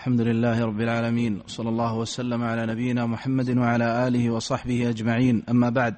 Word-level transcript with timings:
الحمد 0.00 0.20
لله 0.20 0.64
رب 0.64 0.80
العالمين 0.80 1.42
صلى 1.46 1.68
الله 1.68 1.94
وسلم 1.96 2.42
على 2.42 2.66
نبينا 2.66 3.06
محمد 3.06 3.58
وعلى 3.58 4.08
آله 4.08 4.30
وصحبه 4.30 4.88
أجمعين 4.88 5.42
أما 5.48 5.70
بعد 5.70 5.94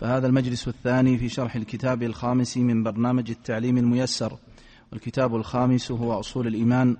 فهذا 0.00 0.26
المجلس 0.26 0.68
الثاني 0.68 1.18
في 1.18 1.28
شرح 1.28 1.56
الكتاب 1.56 2.02
الخامس 2.02 2.56
من 2.56 2.82
برنامج 2.82 3.30
التعليم 3.30 3.78
الميسر 3.78 4.38
والكتاب 4.92 5.36
الخامس 5.36 5.90
هو 5.90 6.20
أصول 6.20 6.46
الإيمان 6.46 6.96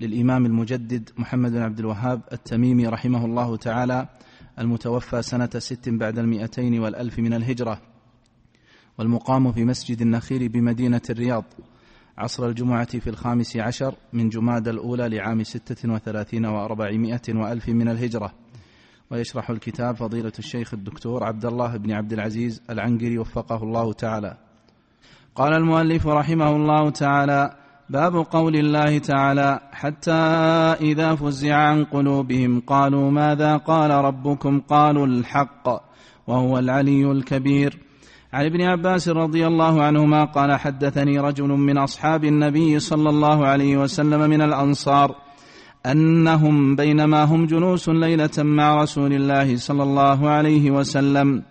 للإمام 0.00 0.46
المجدد 0.46 1.10
محمد 1.18 1.52
بن 1.52 1.62
عبد 1.62 1.78
الوهاب 1.78 2.20
التميمي 2.32 2.86
رحمه 2.86 3.24
الله 3.24 3.56
تعالى 3.56 4.08
المتوفى 4.58 5.22
سنة 5.22 5.50
ست 5.58 5.88
بعد 5.88 6.18
المئتين 6.18 6.80
والألف 6.80 7.18
من 7.18 7.34
الهجرة 7.34 7.80
والمقام 8.98 9.52
في 9.52 9.64
مسجد 9.64 10.02
النخيل 10.02 10.48
بمدينة 10.48 11.02
الرياض. 11.10 11.44
عصر 12.18 12.46
الجمعة 12.46 12.98
في 12.98 13.10
الخامس 13.10 13.56
عشر 13.56 13.94
من 14.12 14.28
جماد 14.28 14.68
الأولى 14.68 15.08
لعام 15.08 15.42
ستة 15.42 15.92
وثلاثين 15.92 16.46
وأربعمائة 16.46 17.20
وألف 17.28 17.68
من 17.68 17.88
الهجرة. 17.88 18.32
ويشرح 19.10 19.50
الكتاب 19.50 19.96
فضيلة 19.96 20.32
الشيخ 20.38 20.74
الدكتور 20.74 21.24
عبد 21.24 21.44
الله 21.44 21.76
بن 21.76 21.92
عبد 21.92 22.12
العزيز 22.12 22.62
العنقري 22.70 23.18
وفقه 23.18 23.62
الله 23.62 23.92
تعالى. 23.92 24.36
قال 25.34 25.54
المؤلف 25.54 26.06
رحمه 26.06 26.56
الله 26.56 26.90
تعالى 26.90 27.56
باب 27.90 28.16
قول 28.16 28.56
الله 28.56 28.98
تعالى 28.98 29.60
حتى 29.72 30.12
إذا 30.80 31.14
فزع 31.14 31.56
عن 31.56 31.84
قلوبهم 31.84 32.60
قالوا 32.60 33.10
ماذا 33.10 33.56
قال 33.56 33.90
ربكم؟ 33.90 34.60
قالوا 34.60 35.06
الحق 35.06 35.68
وهو 36.26 36.58
العلي 36.58 37.12
الكبير. 37.12 37.91
عن 38.32 38.44
ابن 38.46 38.62
عباس 38.62 39.08
رضي 39.08 39.46
الله 39.46 39.82
عنهما 39.82 40.24
قال 40.24 40.52
حدثني 40.52 41.18
رجل 41.18 41.48
من 41.48 41.78
أصحاب 41.78 42.24
النبي 42.24 42.78
صلى 42.78 43.10
الله 43.10 43.46
عليه 43.46 43.76
وسلم 43.76 44.30
من 44.30 44.42
الأنصار 44.42 45.14
أنهم 45.86 46.76
بينما 46.76 47.24
هم 47.24 47.46
جلوس 47.46 47.88
ليلة 47.88 48.30
مع 48.38 48.82
رسول 48.82 49.12
الله 49.12 49.56
صلى 49.56 49.82
الله 49.82 50.28
عليه 50.28 50.70
وسلم 50.70 51.42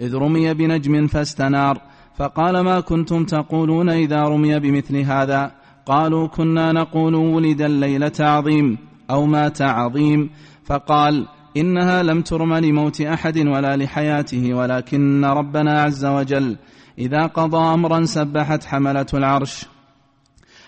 إذ 0.00 0.14
رمي 0.14 0.54
بنجم 0.54 1.06
فاستنار 1.06 1.80
فقال 2.16 2.60
ما 2.60 2.80
كنتم 2.80 3.24
تقولون 3.24 3.88
إذا 3.90 4.22
رمي 4.22 4.58
بمثل 4.58 4.96
هذا 4.96 5.50
قالوا 5.86 6.28
كنا 6.28 6.72
نقول 6.72 7.14
ولد 7.14 7.62
الليلة 7.62 8.12
عظيم 8.20 8.78
أو 9.10 9.26
مات 9.26 9.62
عظيم 9.62 10.30
فقال 10.64 11.26
إنها 11.56 12.02
لم 12.02 12.22
ترم 12.22 12.54
لموت 12.54 13.00
أحد 13.00 13.38
ولا 13.38 13.76
لحياته 13.76 14.54
ولكن 14.54 15.24
ربنا 15.24 15.82
عز 15.82 16.04
وجل 16.04 16.56
إذا 16.98 17.26
قضى 17.26 17.74
امرا 17.74 18.04
سبحت 18.04 18.64
حملة 18.64 19.06
العرش 19.14 19.66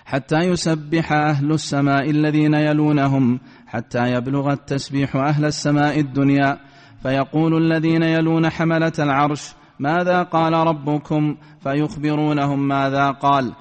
حتى 0.07 0.39
يسبح 0.39 1.13
أهل 1.13 1.53
السماء 1.53 2.11
الذين 2.11 2.55
يلونهم 2.55 3.41
حتى 3.67 4.13
يبلغ 4.13 4.53
التسبيح 4.53 5.17
أهل 5.17 5.45
السماء 5.45 6.01
الدنيا. 6.01 6.59
فيقول 7.03 7.63
الذين 7.63 8.03
يلون 8.03 8.51
حملة 8.51 8.93
العرش 8.99 9.55
ماذا 9.81 10.23
قال 10.23 10.53
ربكم؟ 10.53 11.37
فيخبرونهم 11.63 12.69
ماذا 12.69 13.11
قال. 13.11 13.53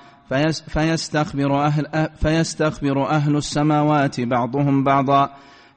فيستخبر 0.67 1.65
أهل, 1.65 2.09
فيستخبر 2.15 3.09
أهل 3.09 3.35
السماوات 3.35 4.21
بعضهم 4.21 4.83
بعضا. 4.83 5.29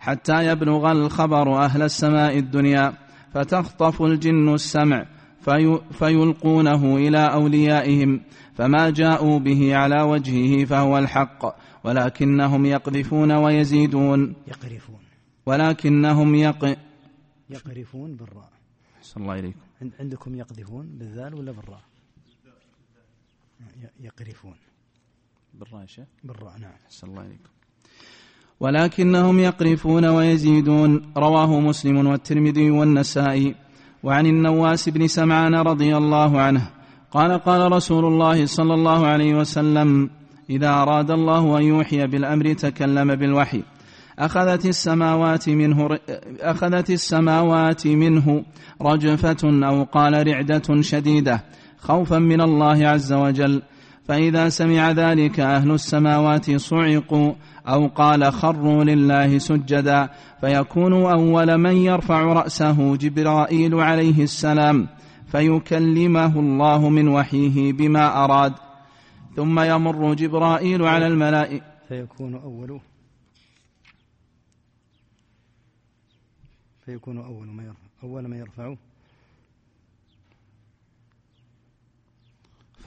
حتى 0.08 0.46
يبلغ 0.46 0.92
الخبر 0.92 1.64
أهل 1.64 1.82
السماء 1.82 2.38
الدنيا 2.38 2.92
فتخطف 3.34 4.02
الجن 4.02 4.54
السمع 4.54 5.06
في 5.40 5.80
فيلقونه 5.92 6.96
إلى 6.96 7.32
أوليائهم 7.32 8.20
فما 8.54 8.90
جاءوا 8.90 9.38
به 9.38 9.76
على 9.76 10.02
وجهه 10.02 10.64
فهو 10.64 10.98
الحق 10.98 11.56
ولكنهم 11.84 12.66
يقذفون 12.66 13.32
ويزيدون. 13.32 14.34
يقرفون. 14.46 15.00
ولكنهم 15.46 16.34
يق 16.34 16.78
يقرفون 17.50 18.16
بالراء. 18.16 18.50
صلى 19.02 19.22
الله 19.22 19.38
إليكم 19.38 19.60
عندكم 20.00 20.34
يقذفون 20.34 20.86
بالذال 20.98 21.34
ولا 21.34 21.52
بالراء؟ 21.52 21.82
يقرفون. 24.00 24.56
بالراء 25.54 25.86
شيخ. 25.86 26.06
بالراء 26.24 26.58
نعم. 26.58 26.72
صلى 26.88 27.10
الله 27.10 27.26
إليكم 27.26 27.57
ولكنهم 28.60 29.38
يقرفون 29.38 30.04
ويزيدون. 30.04 31.02
رواه 31.16 31.60
مسلم 31.60 32.06
والترمذي 32.06 32.70
والنسائي. 32.70 33.54
وعن 34.02 34.26
النواس 34.26 34.88
بن 34.88 35.06
سمعان 35.06 35.54
رضي 35.54 35.96
الله 35.96 36.40
عنه 36.40 36.68
قال 37.12 37.38
قال 37.38 37.72
رسول 37.72 38.04
الله 38.04 38.46
صلى 38.46 38.74
الله 38.74 39.06
عليه 39.06 39.34
وسلم 39.34 40.10
إذا 40.50 40.68
أراد 40.68 41.10
الله 41.10 41.58
أن 41.58 41.62
يوحي 41.62 42.06
بالأمر 42.06 42.52
تكلم 42.52 43.14
بالوحي. 43.14 43.62
أخذت 44.18 44.66
السماوات 44.66 45.48
منه 45.48 45.98
أخذت 46.40 46.90
السماوات 46.90 47.86
منه 47.86 48.44
رجفة 48.82 49.66
أو 49.68 49.84
قال 49.84 50.26
رعده 50.26 50.80
شديدة 50.80 51.44
خوفا 51.78 52.18
من 52.18 52.40
الله 52.40 52.88
عز 52.88 53.12
وجل. 53.12 53.62
فإذا 54.08 54.48
سمع 54.48 54.90
ذلك 54.90 55.40
أهل 55.40 55.70
السماوات 55.70 56.56
صعقوا 56.56 57.32
أو 57.68 57.86
قال 57.86 58.32
خروا 58.32 58.84
لله 58.84 59.38
سجدا 59.38 60.08
فيكون 60.40 60.92
أول 60.92 61.58
من 61.58 61.76
يرفع 61.76 62.22
رأسه 62.22 62.96
جبرائيل 62.96 63.74
عليه 63.74 64.22
السلام 64.22 64.88
فيكلمه 65.26 66.40
الله 66.40 66.88
من 66.88 67.08
وحيه 67.08 67.72
بما 67.72 68.24
أراد. 68.24 68.52
ثم 69.36 69.60
يمر 69.60 70.14
جبرائيل 70.14 70.82
على 70.82 71.06
الملائكة 71.06 71.64
فيكون 71.88 72.34
أول 72.34 72.80
فيكون 76.84 77.18
أول 77.18 77.46
ما 77.46 77.62
يرفع 77.62 77.78
أول 78.02 78.26
ما 78.26 78.36
يرفعه 78.36 78.76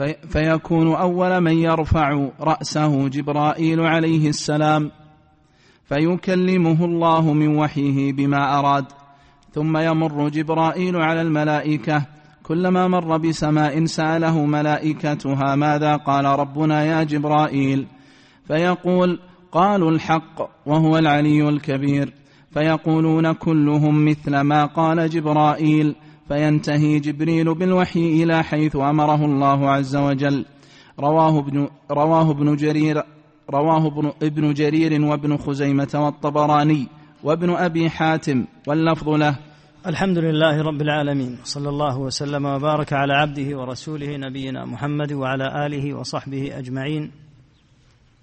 في 0.02 0.16
فيكون 0.28 0.96
أول 0.96 1.42
من 1.42 1.58
يرفع 1.58 2.30
رأسه 2.40 3.08
جبرائيل 3.08 3.82
عليه 3.82 4.30
السلام 4.30 4.92
فيكلمه 5.86 6.86
الله 6.86 7.34
من 7.34 7.58
وحيه 7.58 8.14
بما 8.14 8.60
أراد 8.60 8.86
ثم 9.54 9.78
يمر 9.78 10.30
جبرائيل 10.30 10.96
على 10.96 11.22
الملائكة 11.22 12.06
كلما 12.44 12.88
مر 12.88 13.18
بسماء 13.18 13.86
سأله 13.86 14.46
ملائكتها 14.46 15.56
ماذا 15.56 15.96
قال 15.96 16.26
ربنا 16.26 16.84
يا 16.84 17.04
جبرائيل؟ 17.04 17.88
فيقول 18.48 19.20
قالوا 19.52 19.92
الحق 19.92 20.50
وهو 20.66 20.98
العلي 20.98 21.50
الكبير 21.50 22.14
فيقولون 22.54 23.32
كلهم 23.32 24.06
مثل 24.06 24.40
ما 24.40 24.66
قال 24.66 25.10
جبرائيل 25.10 25.96
فينتهي 26.32 27.00
جبريل 27.00 27.56
بالوحي 27.56 28.24
إلى 28.24 28.44
حيث 28.44 28.76
أمره 28.76 29.26
الله 29.26 29.70
عز 29.70 29.96
وجل. 29.96 30.46
رواه 31.00 31.40
ابن, 31.40 31.68
رواه 31.92 32.32
ابن 32.32 32.56
جرير 32.56 33.04
رواه 33.50 33.88
ابن, 33.88 34.12
ابن 34.24 34.54
جرير 34.54 35.02
وابن 35.02 35.38
خزيمة 35.38 35.90
والطبراني 35.94 36.88
وابن 37.24 37.50
أبي 37.50 37.90
حاتم 37.90 38.46
واللفظ 38.68 39.10
له. 39.10 39.36
الحمد 39.88 40.18
لله 40.18 40.62
رب 40.62 40.82
العالمين 40.82 41.38
صلى 41.44 41.70
الله 41.70 42.00
وسلم 42.00 42.46
وبارك 42.46 42.94
على 42.94 43.14
عبده 43.14 43.58
ورسوله 43.58 44.18
نبينا 44.18 44.66
محمد 44.66 45.14
وعلى 45.14 45.66
آله 45.66 45.94
وصحبه 45.94 46.58
أجمعين. 46.60 47.12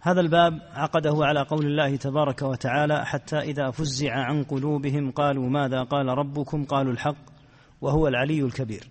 هذا 0.00 0.20
الباب 0.20 0.60
عقده 0.74 1.16
على 1.20 1.42
قول 1.42 1.66
الله 1.66 1.96
تبارك 1.96 2.42
وتعالى 2.42 3.06
حتى 3.06 3.38
إذا 3.38 3.70
فزع 3.70 4.12
عن 4.12 4.42
قلوبهم 4.44 5.10
قالوا 5.10 5.48
ماذا 5.48 5.82
قال 5.82 6.06
ربكم؟ 6.06 6.64
قالوا 6.64 6.92
الحق. 6.92 7.37
وهو 7.80 8.08
العلي 8.08 8.42
الكبير. 8.42 8.88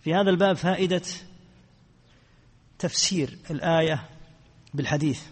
في 0.00 0.14
هذا 0.14 0.30
الباب 0.30 0.56
فائدة 0.56 1.02
تفسير 2.78 3.38
الآية 3.50 4.08
بالحديث. 4.74 5.22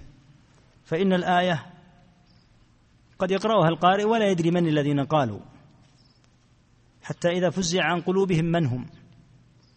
فإن 0.85 1.13
الآية 1.13 1.67
قد 3.19 3.31
يقرأها 3.31 3.69
القارئ 3.69 4.05
ولا 4.05 4.31
يدري 4.31 4.51
من 4.51 4.69
الذين 4.69 5.01
قالوا 5.01 5.41
حتى 7.03 7.29
إذا 7.29 7.51
فزع 7.51 7.85
عن 7.85 8.01
قلوبهم 8.01 8.45
من 8.45 8.67
هم. 8.67 8.87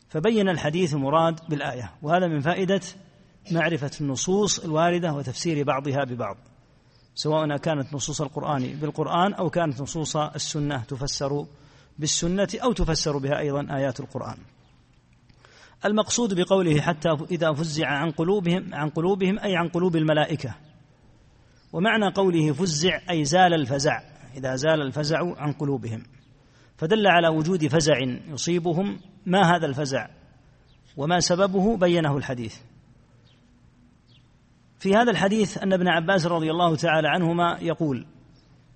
فبين 0.10 0.50
الحديث 0.50 0.94
مراد 0.94 1.40
بالآية 1.50 1.94
وهذا 2.02 2.28
من 2.28 2.40
فائدة 2.40 2.82
معرفة 3.52 3.92
النصوص 4.02 4.60
الواردة 4.60 5.14
وتفسير 5.14 5.64
بعضها 5.64 6.04
ببعض. 6.04 6.38
سواء 7.16 7.58
كانت 7.58 7.94
نصوص 7.94 8.22
القرآن 8.22 8.80
بالقرآن 8.82 9.34
أو 9.34 9.50
كانت 9.50 9.82
نصوص 9.82 10.18
السنة 10.18 10.84
تفسر 10.84 11.46
بالسنة 12.00 12.48
أو 12.64 12.72
تفسر 12.72 13.18
بها 13.18 13.40
أيضا 13.40 13.68
آيات 13.76 14.00
القرآن. 14.00 14.38
المقصود 15.86 16.34
بقوله 16.34 16.82
حتى 16.82 17.10
إذا 17.32 17.54
فزع 17.54 17.88
عن 17.88 18.12
قلوبهم 18.12 18.74
عن 18.74 18.90
قلوبهم 18.90 19.40
أي 19.40 19.56
عن 19.56 19.70
قلوب 19.70 19.96
الملائكة. 19.96 20.56
ومعنى 21.74 22.10
قوله 22.10 22.54
فزع 22.54 23.00
أي 23.10 23.26
زال 23.26 23.54
الفزع 23.54 24.02
إذا 24.38 24.56
زال 24.56 24.82
الفزع 24.82 25.18
عن 25.38 25.52
قلوبهم. 25.52 26.04
فدل 26.78 27.08
على 27.08 27.28
وجود 27.28 27.68
فزع 27.68 27.94
يصيبهم. 28.28 29.00
ما 29.26 29.56
هذا 29.56 29.66
الفزع؟ 29.66 30.08
وما 30.98 31.20
سببه؟ 31.20 31.78
بينه 31.78 32.18
الحديث. 32.18 32.58
في 34.80 34.96
هذا 34.96 35.12
الحديث 35.12 35.58
أن 35.58 35.74
ابن 35.74 35.88
عباس 35.88 36.26
رضي 36.26 36.52
الله 36.52 36.76
تعالى 36.76 37.08
عنهما 37.08 37.58
يقول 37.62 38.06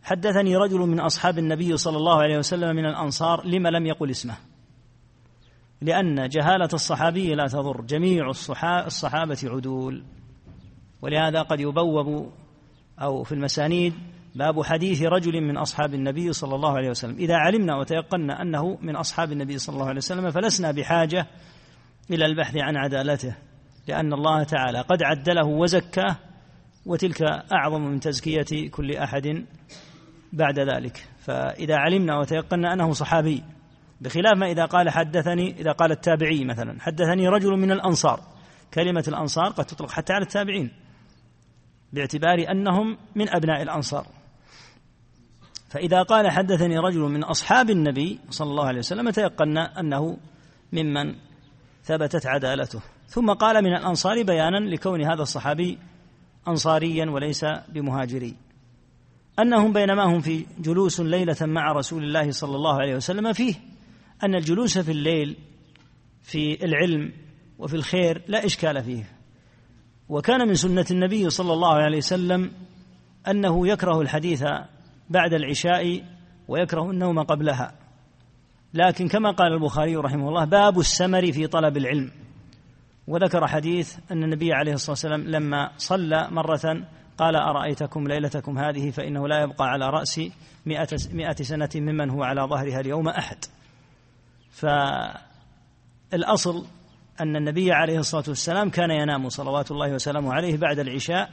حدثني 0.08 0.56
رجل 0.56 0.80
من 0.80 1.00
أصحاب 1.00 1.38
النبي 1.38 1.78
صلى 1.78 1.98
الله 1.98 2.22
عليه 2.22 2.38
وسلم 2.38 2.76
من 2.76 2.86
الأنصار 2.86 3.46
لما 3.46 3.70
لم 3.70 3.86
يقل 3.86 4.10
اسمه؟ 4.10 4.38
لأن 5.82 6.30
جهالة 6.30 6.70
الصحابي 6.74 7.36
لا 7.36 7.48
تضر 7.48 7.82
جميع 7.82 8.30
الصحابة 8.86 9.38
عدول. 9.44 10.04
ولهذا 11.02 11.42
قد 11.42 11.60
يبوب 11.60 12.32
أو 13.02 13.24
في 13.24 13.32
المسانيد 13.32 13.94
باب 14.36 14.64
حديث 14.64 15.02
رجل 15.02 15.42
من 15.42 15.58
أصحاب 15.58 15.94
النبي 15.94 16.34
صلى 16.34 16.56
الله 16.56 16.78
عليه 16.78 16.90
وسلم. 16.90 17.16
إذا 17.16 17.36
علمنا 17.36 17.76
وتيقنا 17.76 18.42
أنه 18.42 18.78
من 18.82 18.96
أصحاب 18.96 19.32
النبي 19.32 19.58
صلى 19.58 19.74
الله 19.74 19.88
عليه 19.88 19.98
وسلم 19.98 20.32
فلسنا 20.32 20.72
بحاجة 20.72 21.28
إلى 22.12 22.26
البحث 22.26 22.58
عن 22.58 22.78
عدالته 22.78 23.36
لأن 23.88 24.14
الله 24.14 24.44
تعالى 24.44 24.82
قد 24.82 25.04
عدله 25.04 25.46
وزكاه 25.46 26.16
وتلك 26.86 27.22
أعظم 27.54 27.82
من 27.82 28.00
تزكية 28.00 28.70
كل 28.70 28.96
أحد 28.96 29.46
بعد 30.34 30.60
ذلك. 30.60 31.08
فإذا 31.20 31.76
علمنا 31.76 32.20
وتيقنا 32.20 32.74
أنه 32.74 32.94
صحابي 32.94 33.44
بخلاف 34.02 34.38
ما 34.38 34.52
إذا 34.52 34.66
قال 34.66 34.90
حدثني 34.90 35.60
إذا 35.60 35.72
قال 35.72 35.92
التابعي 35.92 36.46
مثلا 36.46 36.82
حدثني 36.82 37.28
رجل 37.28 37.52
من 37.52 37.72
الأنصار. 37.72 38.20
كلمة 38.74 39.04
الأنصار 39.08 39.50
قد 39.50 39.66
تطلق 39.66 39.92
حتى 39.92 40.14
على 40.14 40.24
التابعين 40.24 40.72
باعتبار 41.94 42.52
أنهم 42.52 42.98
من 43.16 43.30
أبناء 43.30 43.62
الأنصار. 43.62 44.08
فإذا 45.70 46.02
قال 46.02 46.32
حدثني 46.32 46.78
رجل 46.78 47.00
من 47.00 47.24
أصحاب 47.24 47.70
النبي 47.70 48.20
صلى 48.30 48.50
الله 48.50 48.66
عليه 48.66 48.80
وسلم 48.80 49.10
تيقنا 49.10 49.80
أنه 49.80 50.18
ممن 50.74 51.16
ثبتت 51.84 52.26
عدالته. 52.26 52.82
ثم 53.08 53.34
قال 53.34 53.64
من 53.64 53.76
الأنصار 53.76 54.24
بيانا 54.24 54.58
لكون 54.58 55.02
هذا 55.02 55.22
الصحابي 55.22 55.78
أنصاريا 56.48 57.06
وليس 57.10 57.46
بمهاجري. 57.70 58.36
أنهم 59.40 59.74
بينما 59.74 60.04
هم 60.04 60.20
في 60.20 60.46
جلوس 60.60 61.00
ليلة 61.00 61.36
مع 61.42 61.72
رسول 61.72 62.04
الله 62.04 62.32
صلى 62.32 62.56
الله 62.56 62.82
عليه 62.82 62.96
وسلم 62.96 63.34
فيه 63.34 63.56
أن 64.24 64.36
الجلوس 64.36 64.78
في 64.78 64.92
الليل 64.92 65.38
في 66.22 66.66
العلم 66.66 67.14
وفي 67.60 67.74
الخير 67.74 68.22
لا 68.28 68.46
إشكال 68.46 68.84
فيه. 68.84 69.04
وكان 70.10 70.48
من 70.48 70.56
سنة 70.56 70.86
النبي 70.92 71.30
صلى 71.30 71.54
الله 71.54 71.74
عليه 71.74 71.98
وسلم 71.98 72.52
أنه 73.28 73.68
يكره 73.68 74.02
الحديث 74.02 74.44
بعد 75.10 75.34
العشاء 75.34 76.04
ويكره 76.48 76.92
النوم 76.92 77.20
قبلها. 77.20 77.76
لكن 78.74 79.08
كما 79.08 79.32
قال 79.32 79.54
البخاري 79.54 79.96
رحمه 79.96 80.30
الله 80.30 80.46
باب 80.46 80.80
السمر 80.80 81.32
في 81.32 81.48
طلب 81.48 81.78
العلم. 81.78 82.12
وذكر 83.08 83.48
حديث 83.48 83.98
أن 84.12 84.24
النبي 84.24 84.54
عليه 84.54 84.74
الصلاة 84.74 84.92
والسلام 84.92 85.22
لما 85.22 85.72
صلى 85.78 86.28
مرة 86.32 86.88
قال 87.18 87.36
أرأيتكم 87.36 88.08
ليلتكم 88.08 88.60
هذه 88.60 88.92
فإنه 88.92 89.28
لا 89.28 89.42
يبقى 89.42 89.70
على 89.70 89.90
رأسي 89.90 90.32
مئة, 90.66 90.88
مئة 91.12 91.44
سنة 91.44 91.70
ممن 91.76 92.10
هو 92.10 92.24
على 92.24 92.42
ظهرها 92.42 92.80
اليوم 92.80 93.08
أحد. 93.08 93.38
فالأصل 96.12 96.66
أن 97.22 97.36
النبي 97.36 97.72
عليه 97.72 98.00
الصلاة 98.00 98.24
والسلام 98.28 98.70
كان 98.70 98.92
ينام 98.92 99.30
صلوات 99.30 99.72
الله 99.72 99.94
وسلامه 99.94 100.34
عليه 100.34 100.58
بعد 100.58 100.80
العشاء 100.80 101.30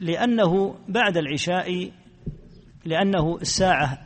لأنه 0.00 0.74
بعد 0.88 1.16
العشاء 1.16 1.90
لأنه 2.84 3.38
الساعة 3.40 3.98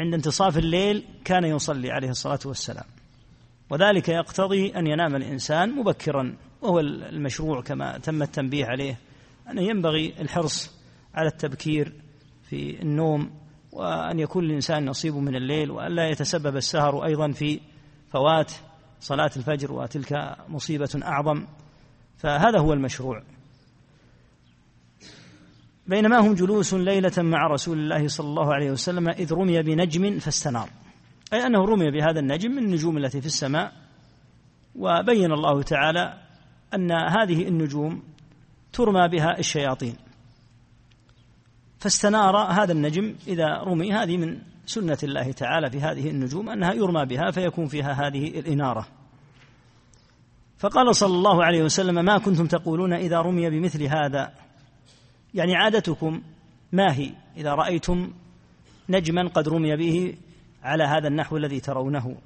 عند 0.00 0.14
انتصاف 0.14 0.58
الليل 0.58 1.04
كان 1.24 1.44
يصلي 1.44 1.90
عليه 1.90 2.08
الصلاة 2.08 2.38
والسلام. 2.44 2.84
وذلك 3.70 4.08
يقتضي 4.08 4.76
أن 4.76 4.86
ينام 4.86 5.16
الإنسان 5.16 5.70
مبكرا 5.70 6.36
وهو 6.62 6.80
المشروع 6.80 7.62
كما 7.62 7.98
تم 7.98 8.22
التنبيه 8.22 8.66
عليه. 8.66 8.98
أن 9.50 9.58
ينبغي 9.58 10.14
الحرص 10.20 10.70
على 11.14 11.28
التبكير 11.28 11.92
في 12.42 12.82
النوم 12.82 13.30
وأن 13.72 14.18
يكون 14.18 14.44
الإنسان 14.44 14.84
نصيب 14.84 15.14
من 15.14 15.36
الليل 15.36 15.70
وأن 15.70 15.92
لا 15.92 16.08
يتسبب 16.08 16.56
السهر 16.56 17.04
أيضا 17.04 17.32
في 17.32 17.60
فوات 18.10 18.52
صلاة 19.00 19.30
الفجر 19.36 19.72
وتلك 19.72 20.36
مصيبة 20.48 21.00
أعظم. 21.02 21.46
فهذا 22.16 22.58
هو 22.58 22.72
المشروع. 22.72 23.22
بينما 25.86 26.18
هم 26.18 26.34
جلوس 26.34 26.74
ليلة 26.74 27.12
مع 27.18 27.46
رسول 27.46 27.78
الله 27.78 28.08
صلى 28.08 28.26
الله 28.26 28.54
عليه 28.54 28.70
وسلم 28.70 29.08
إذ 29.08 29.32
رمي 29.32 29.62
بنجم 29.62 30.18
فاستنار. 30.18 30.68
أي 31.32 31.46
أنه 31.46 31.64
رمي 31.64 31.90
بهذا 31.90 32.20
النجم 32.20 32.50
من 32.50 32.64
النجوم 32.64 32.96
التي 32.96 33.20
في 33.20 33.26
السماء 33.26 33.72
وبين 34.74 35.32
الله 35.32 35.62
تعالى 35.62 36.18
أن 36.74 36.92
هذه 36.92 37.48
النجوم 37.48 38.02
ترمى 38.72 39.08
بها 39.08 39.38
الشياطين. 39.38 39.96
فاستنار 41.78 42.36
هذا 42.36 42.72
النجم 42.72 43.14
إذا 43.26 43.46
رمي 43.46 43.92
هذه 43.92 44.16
من 44.16 44.38
سنة 44.66 44.98
الله 45.02 45.32
تعالى 45.32 45.70
في 45.70 45.80
هذه 45.80 46.10
النجوم 46.10 46.48
أنها 46.48 46.72
يرمى 46.72 47.06
بها 47.06 47.30
فيكون 47.30 47.66
فيها 47.66 47.92
هذه 47.92 48.38
الإنارة. 48.40 48.86
فقال 50.58 50.94
صلى 50.94 51.14
الله 51.14 51.44
عليه 51.44 51.62
وسلم 51.62 52.04
ما 52.04 52.18
كنتم 52.18 52.46
تقولون 52.46 52.92
إذا 52.92 53.20
رمي 53.20 53.50
بمثل 53.50 53.82
هذا؟ 53.82 54.32
يعني 55.34 55.56
عادتكم 55.56 56.22
ما 56.72 56.94
هي؟ 56.94 57.10
إذا 57.36 57.54
رأيتم 57.54 58.12
نجما 58.88 59.28
قد 59.28 59.48
رمي 59.48 59.76
به 59.76 60.16
على 60.62 60.84
هذا 60.84 61.08
النحو 61.08 61.36
الذي 61.36 61.60
ترونه. 61.60 62.16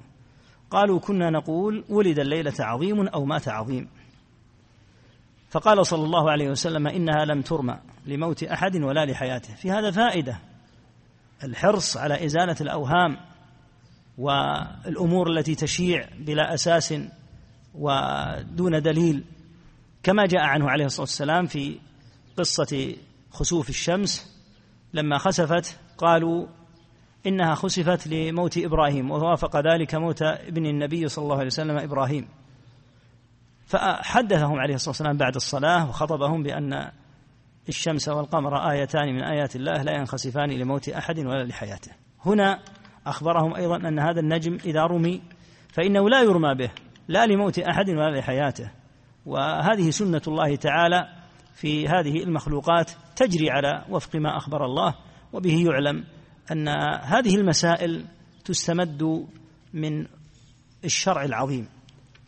قالوا 0.71 0.99
كنا 0.99 1.29
نقول 1.29 1.83
ولد 1.89 2.19
الليلة 2.19 2.53
عظيم 2.59 3.07
أو 3.07 3.25
مات 3.25 3.47
عظيم. 3.47 3.87
فقال 5.57 5.85
صلى 5.85 6.03
الله 6.03 6.31
عليه 6.31 6.49
وسلم 6.49 6.87
إنها 6.87 7.25
لم 7.25 7.41
ترمى 7.41 7.79
لموت 8.05 8.43
أحد 8.43 8.75
ولا 8.75 9.05
لحياته. 9.05 9.55
في 9.55 9.71
هذا 9.71 9.91
فائدة 9.91 10.39
الحرص 11.43 11.97
على 11.97 12.25
إزالة 12.25 12.55
الأوهام 12.61 13.17
والأمور 14.17 15.29
التي 15.31 15.55
تشيع 15.55 16.09
بلا 16.19 16.53
أساس 16.53 16.93
ودون 17.75 18.81
دليل 18.81 19.23
كما 20.03 20.25
جاء 20.25 20.41
عنه 20.41 20.69
عليه 20.69 20.85
الصلاة 20.85 21.01
والسلام 21.01 21.45
في 21.45 21.79
قصة 22.37 22.95
خسوف 23.31 23.69
الشمس 23.69 24.37
لما 24.93 25.17
خسفت 25.17 25.79
قالوا 25.97 26.47
إنها 27.27 27.55
خسفت 27.55 28.07
لموت 28.07 28.57
إبراهيم 28.57 29.11
ووافق 29.11 29.57
ذلك 29.57 29.95
موت 29.95 30.21
ابن 30.21 30.65
النبي 30.65 31.07
صلى 31.07 31.23
الله 31.23 31.35
عليه 31.35 31.45
وسلم 31.45 31.77
إبراهيم. 31.77 32.27
فحدثهم 33.67 34.59
عليه 34.59 34.75
الصلاة 34.75 34.89
والسلام 34.89 35.17
بعد 35.17 35.35
الصلاة 35.35 35.89
وخطبهم 35.89 36.43
بأن 36.43 36.91
الشمس 37.69 38.09
والقمر 38.09 38.71
آيتان 38.71 39.15
من 39.15 39.23
آيات 39.23 39.55
الله 39.55 39.83
لا 39.83 39.91
ينخسفان 39.91 40.49
لموت 40.49 40.89
أحد 40.89 41.19
ولا 41.19 41.43
لحياته. 41.43 41.91
هنا 42.25 42.59
أخبرهم 43.05 43.55
أيضا 43.55 43.75
أن 43.75 43.99
هذا 43.99 44.19
النجم 44.19 44.57
إذا 44.65 44.83
رمي 44.83 45.21
فإنه 45.73 46.09
لا 46.09 46.21
يرمى 46.21 46.55
به 46.55 46.71
لا 47.07 47.25
لموت 47.25 47.59
أحد 47.59 47.89
ولا 47.89 48.19
لحياته. 48.19 48.71
وهذه 49.25 49.89
سنة 49.89 50.21
الله 50.27 50.55
تعالى 50.55 51.07
في 51.53 51.87
هذه 51.87 52.23
المخلوقات 52.23 52.91
تجري 53.15 53.49
على 53.49 53.85
وفق 53.89 54.15
ما 54.15 54.37
أخبر 54.37 54.65
الله 54.65 54.95
وبه 55.33 55.65
يعلم 55.65 56.03
أن 56.51 56.67
هذه 57.01 57.35
المسائل 57.35 58.05
تستمد 58.45 59.27
من 59.73 60.07
الشرع 60.85 61.23
العظيم. 61.25 61.76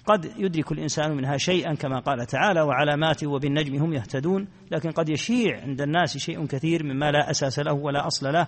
قد 0.10 0.32
يدرك 0.38 0.72
الإنسان 0.72 1.16
منها 1.16 1.38
شيئا 1.38 1.74
كما 1.74 2.00
قال 2.00 2.26
تعالى 2.26 2.62
وعلامات 2.62 3.24
وبالنجم 3.24 3.76
هم 3.76 3.94
يهتدون 3.94 4.48
لكن 4.72 4.92
قد 4.92 5.10
يشيع 5.10 5.62
عند 5.62 5.82
الناس 5.82 6.18
شيء 6.18 6.46
كثير 6.46 6.84
مما 6.84 7.12
لا 7.12 7.32
أساس 7.32 7.60
له 7.60 7.74
ولا 7.74 8.08
أصل 8.08 8.34
له 8.34 8.48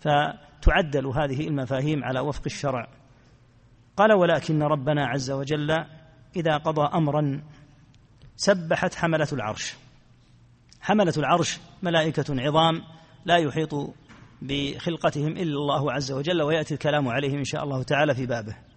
فتعدل 0.00 1.06
هذه 1.06 1.48
المفاهيم 1.48 2.04
على 2.04 2.20
وفق 2.20 2.42
الشرع. 2.46 2.88
قال 3.96 4.12
ولكن 4.12 4.62
ربنا 4.62 5.06
عز 5.06 5.30
وجل 5.30 5.70
إذا 6.36 6.56
قضى 6.56 6.88
أمرا 6.94 7.42
سبحت 8.36 8.94
حملة 8.94 9.28
العرش. 9.32 9.76
حملة 10.80 11.14
العرش 11.16 11.60
ملائكة 11.82 12.42
عظام 12.42 12.82
لا 13.24 13.36
يحيط 13.36 13.74
بخلقتهم 14.42 15.32
إلا 15.32 15.56
الله 15.56 15.92
عز 15.92 16.12
وجل 16.12 16.42
ويأتي 16.42 16.74
الكلام 16.74 17.08
عليهم 17.08 17.38
إن 17.38 17.44
شاء 17.44 17.64
الله 17.64 17.82
تعالى 17.82 18.14
في 18.14 18.26
بابه. 18.26 18.71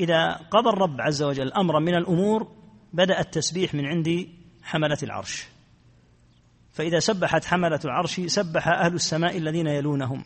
إذا 0.00 0.32
قضى 0.32 0.70
الرب 0.70 1.00
عز 1.00 1.22
وجل 1.22 1.52
أمرا 1.52 1.80
من 1.80 1.94
الأمور 1.94 2.52
بدأ 2.92 3.20
التسبيح 3.20 3.74
من 3.74 3.86
عند 3.86 4.28
حملة 4.62 4.98
العرش. 5.02 5.46
فإذا 6.72 6.98
سبحت 6.98 7.44
حملة 7.44 7.80
العرش 7.84 8.20
سبح 8.20 8.68
أهل 8.68 8.94
السماء 8.94 9.38
الذين 9.38 9.66
يلونهم. 9.66 10.24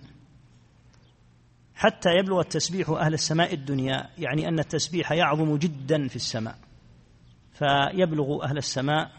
حتى 1.74 2.10
يبلغ 2.10 2.40
التسبيح 2.40 2.90
أهل 2.90 3.14
السماء 3.14 3.54
الدنيا 3.54 4.10
يعني 4.18 4.48
أن 4.48 4.58
التسبيح 4.58 5.12
يعظم 5.12 5.56
جدا 5.56 6.08
في 6.08 6.16
السماء. 6.16 6.58
فيبلغ 7.52 8.44
أهل 8.44 8.58
السماء 8.58 9.10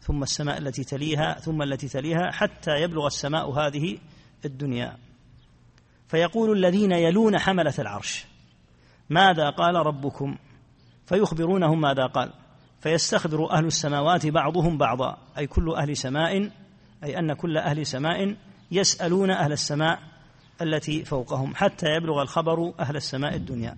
ثم 0.00 0.22
السماء 0.22 0.58
التي 0.58 0.84
تليها 0.84 1.34
ثم 1.34 1.62
التي 1.62 1.88
تليها 1.88 2.30
حتى 2.30 2.70
يبلغ 2.70 3.06
السماء 3.06 3.50
هذه 3.50 3.98
الدنيا. 4.44 4.96
فيقول 6.08 6.58
الذين 6.58 6.92
يلون 6.92 7.38
حملة 7.38 7.74
العرش. 7.78 8.29
ماذا 9.10 9.50
قال 9.50 9.74
ربكم؟ 9.74 10.38
فيخبرونهم 11.06 11.80
ماذا 11.80 12.06
قال. 12.06 12.32
فيستخبر 12.80 13.50
أهل 13.50 13.66
السماوات 13.66 14.26
بعضهم 14.26 14.78
بعضا 14.78 15.18
أي 15.38 15.46
كل 15.46 15.74
أهل 15.74 15.96
سماء 15.96 16.50
أي 17.04 17.18
أن 17.18 17.32
كل 17.32 17.56
أهل 17.58 17.86
سماء 17.86 18.36
يسألون 18.70 19.30
أهل 19.30 19.52
السماء 19.52 19.98
التي 20.62 21.04
فوقهم 21.04 21.54
حتى 21.54 21.86
يبلغ 21.86 22.22
الخبر 22.22 22.72
أهل 22.80 22.96
السماء 22.96 23.34
الدنيا. 23.36 23.76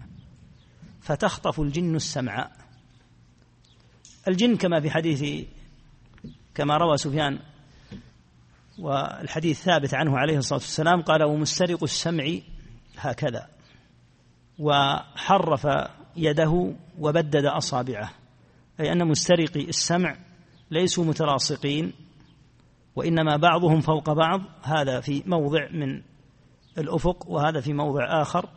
فتخطف 1.01 1.61
الجن 1.61 1.97
السمع. 1.97 2.51
الجن 4.29 4.57
كما 4.57 4.81
في 4.81 4.91
حديث 4.91 5.47
كما 6.55 6.77
روى 6.77 6.97
سفيان 6.97 7.39
والحديث 8.79 9.63
ثابت 9.63 9.95
عنه 9.95 10.19
عليه 10.19 10.39
الصلاة 10.39 10.61
والسلام 10.61 11.03
قال 11.03 11.23
ومسترق 11.23 11.83
السمع 11.83 12.25
هكذا. 12.97 13.49
وحرف 14.59 15.67
يده 16.17 16.75
وبدد 16.99 17.45
أصابعه 17.45 18.11
أي 18.81 18.93
أن 18.93 19.09
مسترقي 19.09 19.69
السمع 19.69 20.17
ليسوا 20.71 21.05
متلاصقين 21.05 21.93
وإنما 22.97 23.37
بعضهم 23.37 23.81
فوق 23.81 24.13
بعض 24.13 24.41
هذا 24.63 25.01
في 25.01 25.23
موضع 25.27 25.69
من 25.71 26.03
الأفق 26.79 27.29
وهذا 27.29 27.61
في 27.61 27.73
موضع 27.73 28.23
آخر 28.23 28.49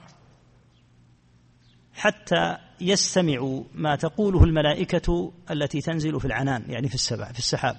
حتى 1.93 2.57
يستمعوا 2.81 3.63
ما 3.73 3.95
تقوله 3.95 4.43
الملائكة 4.43 5.31
التي 5.51 5.81
تنزل 5.81 6.19
في 6.19 6.25
العنان 6.25 6.71
يعني 6.71 6.87
في 6.87 6.95
السبع 6.95 7.31
في 7.31 7.39
السحاب. 7.39 7.77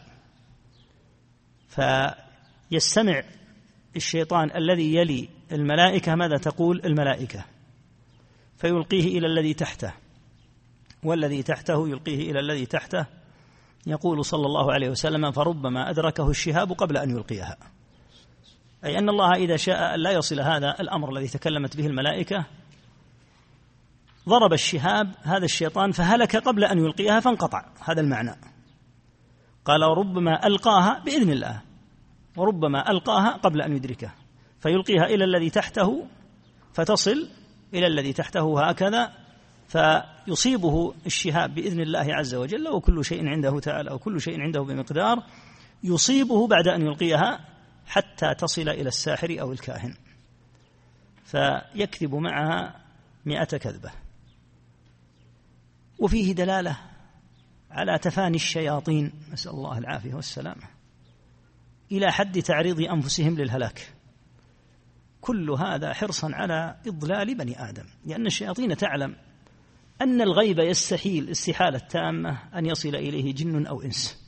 فيستمع 1.68 3.22
الشيطان 3.96 4.56
الذي 4.56 4.94
يلي 4.94 5.28
الملائكة 5.52 6.14
ماذا 6.14 6.36
تقول 6.36 6.80
الملائكة؟ 6.84 7.44
فيلقيه 8.66 9.18
إلى 9.18 9.26
الذي 9.26 9.54
تحته. 9.54 9.92
والذي 11.02 11.42
تحته 11.42 11.88
يلقيه 11.88 12.30
إلى 12.30 12.40
الذي 12.40 12.66
تحته. 12.66 13.06
يقول 13.86 14.24
صلى 14.24 14.46
الله 14.46 14.72
عليه 14.72 14.90
وسلم 14.90 15.30
فربما 15.30 15.90
أدركه 15.90 16.30
الشهاب 16.30 16.72
قبل 16.72 16.96
أن 16.96 17.10
يلقيها. 17.10 17.56
أي 18.84 18.98
أن 18.98 19.08
الله 19.08 19.32
إذا 19.32 19.56
شاء 19.56 19.96
لا 19.96 20.10
يصل 20.10 20.40
هذا 20.40 20.80
الأمر 20.80 21.10
الذي 21.10 21.28
تكلمت 21.28 21.76
به 21.76 21.86
الملائكة 21.86 22.44
ضرب 24.28 24.52
الشهاب 24.52 25.14
هذا 25.22 25.44
الشيطان 25.44 25.92
فهلك 25.92 26.36
قبل 26.36 26.64
أن 26.64 26.78
يلقيها 26.78 27.20
فانقطع. 27.20 27.64
هذا 27.84 28.00
المعنى. 28.00 28.36
قال 29.64 29.84
وربما 29.84 30.46
ألقاها 30.46 31.02
بإذن 31.04 31.30
الله. 31.30 31.62
وربما 32.36 32.90
ألقاها 32.90 33.30
قبل 33.30 33.62
أن 33.62 33.76
يدركه. 33.76 34.10
فيلقيها 34.60 35.04
إلى 35.04 35.24
الذي 35.24 35.50
تحته 35.50 36.06
فتصل 36.72 37.28
إلى 37.74 37.86
الذي 37.86 38.12
تحته 38.12 38.68
هكذا 38.68 39.12
فيصيبه 39.68 40.94
الشهاب 41.06 41.54
بإذن 41.54 41.80
الله 41.80 42.14
عز 42.14 42.34
وجل 42.34 42.68
وكل 42.68 43.04
شيء 43.04 43.28
عنده 43.28 43.60
تعالى 43.60 43.92
وكل 43.92 44.20
شيء 44.20 44.40
عنده 44.40 44.60
بمقدار 44.60 45.22
يصيبه 45.84 46.46
بعد 46.46 46.68
أن 46.68 46.82
يلقيها 46.82 47.44
حتى 47.86 48.34
تصل 48.34 48.68
إلى 48.68 48.88
الساحر 48.88 49.36
أو 49.40 49.52
الكاهن. 49.52 49.94
فيكذب 51.24 52.14
معها 52.14 52.80
مئة 53.24 53.56
كذبة. 53.58 53.90
وفيه 55.98 56.32
دلالة 56.32 56.78
على 57.70 57.98
تفاني 57.98 58.36
الشياطين. 58.36 59.12
نسأل 59.32 59.50
الله 59.50 59.78
العافية 59.78 60.14
والسلامة. 60.14 60.68
إلى 61.92 62.12
حد 62.12 62.42
تعريض 62.42 62.80
أنفسهم 62.80 63.36
للهلاك. 63.36 63.95
كل 65.26 65.50
هذا 65.50 65.92
حرصا 65.92 66.30
على 66.32 66.76
إضلال 66.86 67.34
بني 67.34 67.68
آدم 67.68 67.84
لأن 68.06 68.26
الشياطين 68.26 68.76
تعلم 68.76 69.16
أن 70.00 70.20
الغيب 70.20 70.58
يستحيل 70.58 71.30
استحالة 71.30 71.78
تامة 71.78 72.38
أن 72.54 72.66
يصل 72.66 72.94
إليه 72.94 73.34
جن 73.34 73.66
أو 73.66 73.82
إنس 73.82 74.26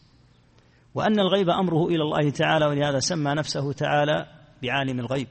وأن 0.95 1.21
الغيب 1.21 1.49
أمره 1.50 1.87
إلى 1.87 2.02
الله 2.02 2.31
تعالى 2.31 2.67
ولهذا 2.67 2.99
سمى 2.99 3.35
نفسه 3.35 3.73
تعالى 3.73 4.26
بعالم 4.62 5.00
الغيب. 5.00 5.28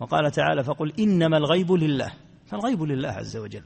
وقال 0.00 0.30
تعالى 0.30 0.64
فقل 0.64 0.92
إنما 0.98 1.36
الغيب 1.36 1.72
لله 1.72 2.12
فالغيب 2.46 2.82
لله 2.82 3.08
عز 3.08 3.36
وجل. 3.36 3.62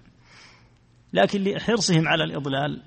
لكن 1.13 1.45
لحرصهم 1.45 2.09
على 2.09 2.25
الإضلال 2.25 2.83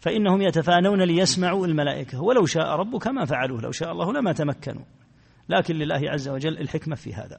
فإنهم 0.00 0.42
يتفانون 0.42 1.02
ليسمعوا 1.02 1.66
الملائكة 1.66 2.22
ولو 2.22 2.46
شاء 2.46 2.66
ربك 2.66 3.06
ما 3.06 3.24
فعلوه 3.24 3.60
لو 3.60 3.72
شاء 3.72 3.92
الله 3.92 4.12
لما 4.12 4.32
تمكنوا. 4.32 4.84
لكن 5.52 5.74
لله 5.74 6.00
عز 6.10 6.28
وجل 6.28 6.58
الحكمة 6.58 6.96
في 6.96 7.14
هذا. 7.14 7.38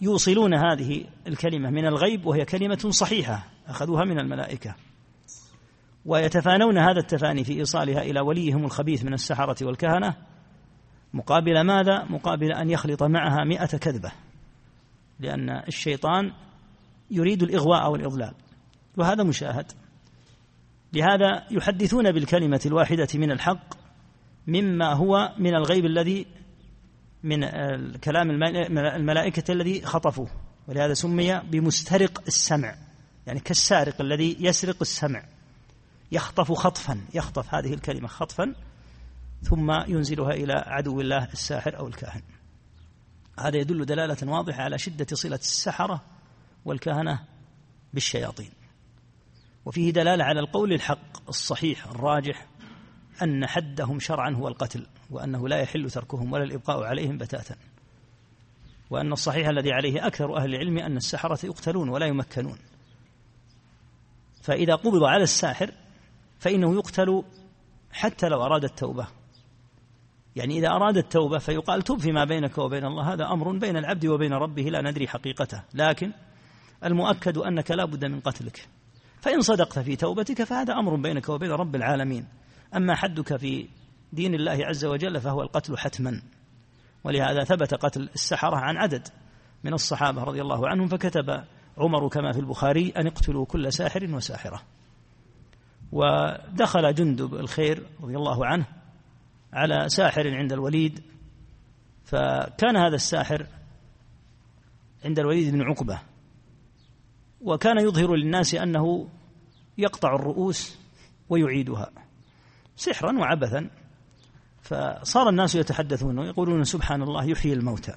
فيوصلون 0.00 0.54
هذه 0.54 1.04
الكلمة 1.26 1.70
من 1.70 1.86
الغيب 1.86 2.26
وهي 2.26 2.44
كلمة 2.44 2.90
صحيحة 2.90 3.46
أخذوها 3.68 4.04
من 4.04 4.18
الملائكة. 4.18 4.74
ويتفانون 6.06 6.78
هذا 6.78 7.00
التفاني 7.00 7.44
في 7.44 7.52
إيصالها 7.52 8.02
إلى 8.02 8.20
وليهم 8.20 8.64
الخبيث 8.64 9.04
من 9.04 9.14
السحرة 9.14 9.66
والكهنة. 9.66 10.16
مقابل 11.14 11.60
ماذا؟ 11.60 12.04
مقابل 12.04 12.52
أن 12.52 12.70
يخلط 12.70 13.02
معها 13.02 13.44
مئة 13.44 13.78
كذبة. 13.78 14.12
لأن 15.20 15.50
الشيطان 15.50 16.32
يريد 17.10 17.42
الإغواء 17.42 17.90
والإضلال. 17.90 18.34
وهذا 18.96 19.24
مشاهد. 19.24 19.72
لهذا 20.92 21.46
يحدثون 21.50 22.12
بالكلمة 22.12 22.60
الواحدة 22.66 23.08
من 23.14 23.30
الحق 23.30 23.81
مما 24.46 24.92
هو 24.92 25.34
من 25.38 25.54
الغيب 25.54 25.84
الذي 25.84 26.26
من 27.22 27.40
كلام 27.96 28.30
الملائكة 28.76 29.52
الذي 29.52 29.82
خطفوه. 29.82 30.30
ولهذا 30.68 30.94
سمي 30.94 31.40
بمسترق 31.40 32.22
السمع 32.26 32.74
يعني 33.26 33.40
كالسارق 33.40 34.00
الذي 34.00 34.36
يسرق 34.40 34.76
السمع. 34.80 35.24
يخطف 36.12 36.52
خطفا 36.52 37.00
يخطف 37.14 37.54
هذه 37.54 37.74
الكلمة 37.74 38.08
خطفا 38.08 38.54
ثم 39.42 39.70
ينزلها 39.70 40.30
إلى 40.30 40.52
عدو 40.52 41.00
الله 41.00 41.28
الساحر 41.32 41.78
أو 41.78 41.86
الكاهن. 41.86 42.22
هذا 43.38 43.56
يدل 43.56 43.84
دلالة 43.84 44.16
واضحة 44.22 44.62
على 44.62 44.78
شدة 44.78 45.06
صلة 45.12 45.36
السحرة 45.36 46.02
والكهنة 46.64 47.24
بالشياطين. 47.94 48.50
وفيه 49.64 49.90
دلالة 49.90 50.24
على 50.24 50.40
القول 50.40 50.72
الحق 50.72 51.28
الصحيح 51.28 51.86
الراجح 51.86 52.46
أن 53.22 53.46
حدهم 53.46 54.00
شرعا 54.00 54.30
هو 54.30 54.48
القتل 54.48 54.86
وأنه 55.10 55.48
لا 55.48 55.60
يحل 55.60 55.90
تركهم 55.90 56.32
ولا 56.32 56.44
الإبقاء 56.44 56.82
عليهم 56.82 57.18
بتاتا. 57.18 57.56
وأن 58.90 59.12
الصحيح 59.12 59.48
الذي 59.48 59.72
عليه 59.72 60.06
أكثر 60.06 60.36
أهل 60.36 60.54
العلم 60.54 60.78
أن 60.78 60.96
السحرة 60.96 61.46
يقتلون 61.46 61.88
ولا 61.88 62.06
يمكنون. 62.06 62.58
فإذا 64.42 64.74
قبض 64.74 65.04
على 65.04 65.22
الساحر 65.22 65.70
فإنه 66.38 66.74
يقتل 66.74 67.22
حتى 67.92 68.28
لو 68.28 68.42
أراد 68.42 68.64
التوبة. 68.64 69.06
يعني 70.36 70.58
إذا 70.58 70.68
أراد 70.68 70.96
التوبة 70.96 71.38
فيقال 71.38 71.82
تب 71.82 71.98
فيما 71.98 72.24
بينك 72.24 72.58
وبين 72.58 72.84
الله 72.84 73.12
هذا 73.12 73.26
أمر 73.26 73.58
بين 73.58 73.76
العبد 73.76 74.06
وبين 74.06 74.32
ربه 74.32 74.62
لا 74.62 74.90
ندري 74.90 75.08
حقيقته. 75.08 75.62
لكن 75.74 76.12
المؤكد 76.84 77.38
أنك 77.38 77.70
لا 77.70 77.84
بد 77.84 78.04
من 78.04 78.20
قتلك. 78.20 78.68
فإن 79.20 79.40
صدقت 79.40 79.78
في 79.78 79.96
توبتك 79.96 80.44
فهذا 80.44 80.72
أمر 80.72 80.96
بينك 80.96 81.28
وبين 81.28 81.50
رب 81.50 81.76
العالمين. 81.76 82.26
أما 82.76 82.94
حدك 82.94 83.36
في 83.36 83.68
دين 84.12 84.34
الله 84.34 84.66
عز 84.66 84.84
وجل 84.84 85.20
فهو 85.20 85.42
القتل 85.42 85.78
حتما. 85.78 86.22
ولهذا 87.04 87.44
ثبت 87.44 87.74
قتل 87.74 88.02
السحرة 88.14 88.56
عن 88.56 88.76
عدد 88.76 89.08
من 89.64 89.72
الصحابة 89.72 90.22
رضي 90.22 90.42
الله 90.42 90.68
عنهم 90.68 90.86
فكتب 90.86 91.44
عمر 91.78 92.08
كما 92.08 92.32
في 92.32 92.38
البخاري 92.38 92.90
أن 92.90 93.06
اقتلوا 93.06 93.46
كل 93.46 93.72
ساحر 93.72 94.14
وساحرة. 94.14 94.62
ودخل 95.92 96.94
جندب 96.94 97.34
الخير 97.34 97.86
رضي 98.02 98.16
الله 98.16 98.46
عنه 98.46 98.66
على 99.52 99.88
ساحر 99.88 100.36
عند 100.36 100.52
الوليد 100.52 101.02
فكان 102.04 102.76
هذا 102.76 102.94
الساحر 102.94 103.46
عند 105.04 105.18
الوليد 105.18 105.52
بن 105.52 105.62
عقبة. 105.62 105.98
وكان 107.40 107.78
يظهر 107.78 108.14
للناس 108.14 108.54
أنه 108.54 109.08
يقطع 109.78 110.14
الرؤوس 110.14 110.78
ويعيدها. 111.28 112.01
سحرا 112.76 113.18
وعبثا. 113.18 113.70
فصار 114.62 115.28
الناس 115.28 115.54
يتحدثون 115.54 116.18
ويقولون 116.18 116.64
سبحان 116.64 117.02
الله 117.02 117.24
يحيي 117.24 117.52
الموتى. 117.52 117.94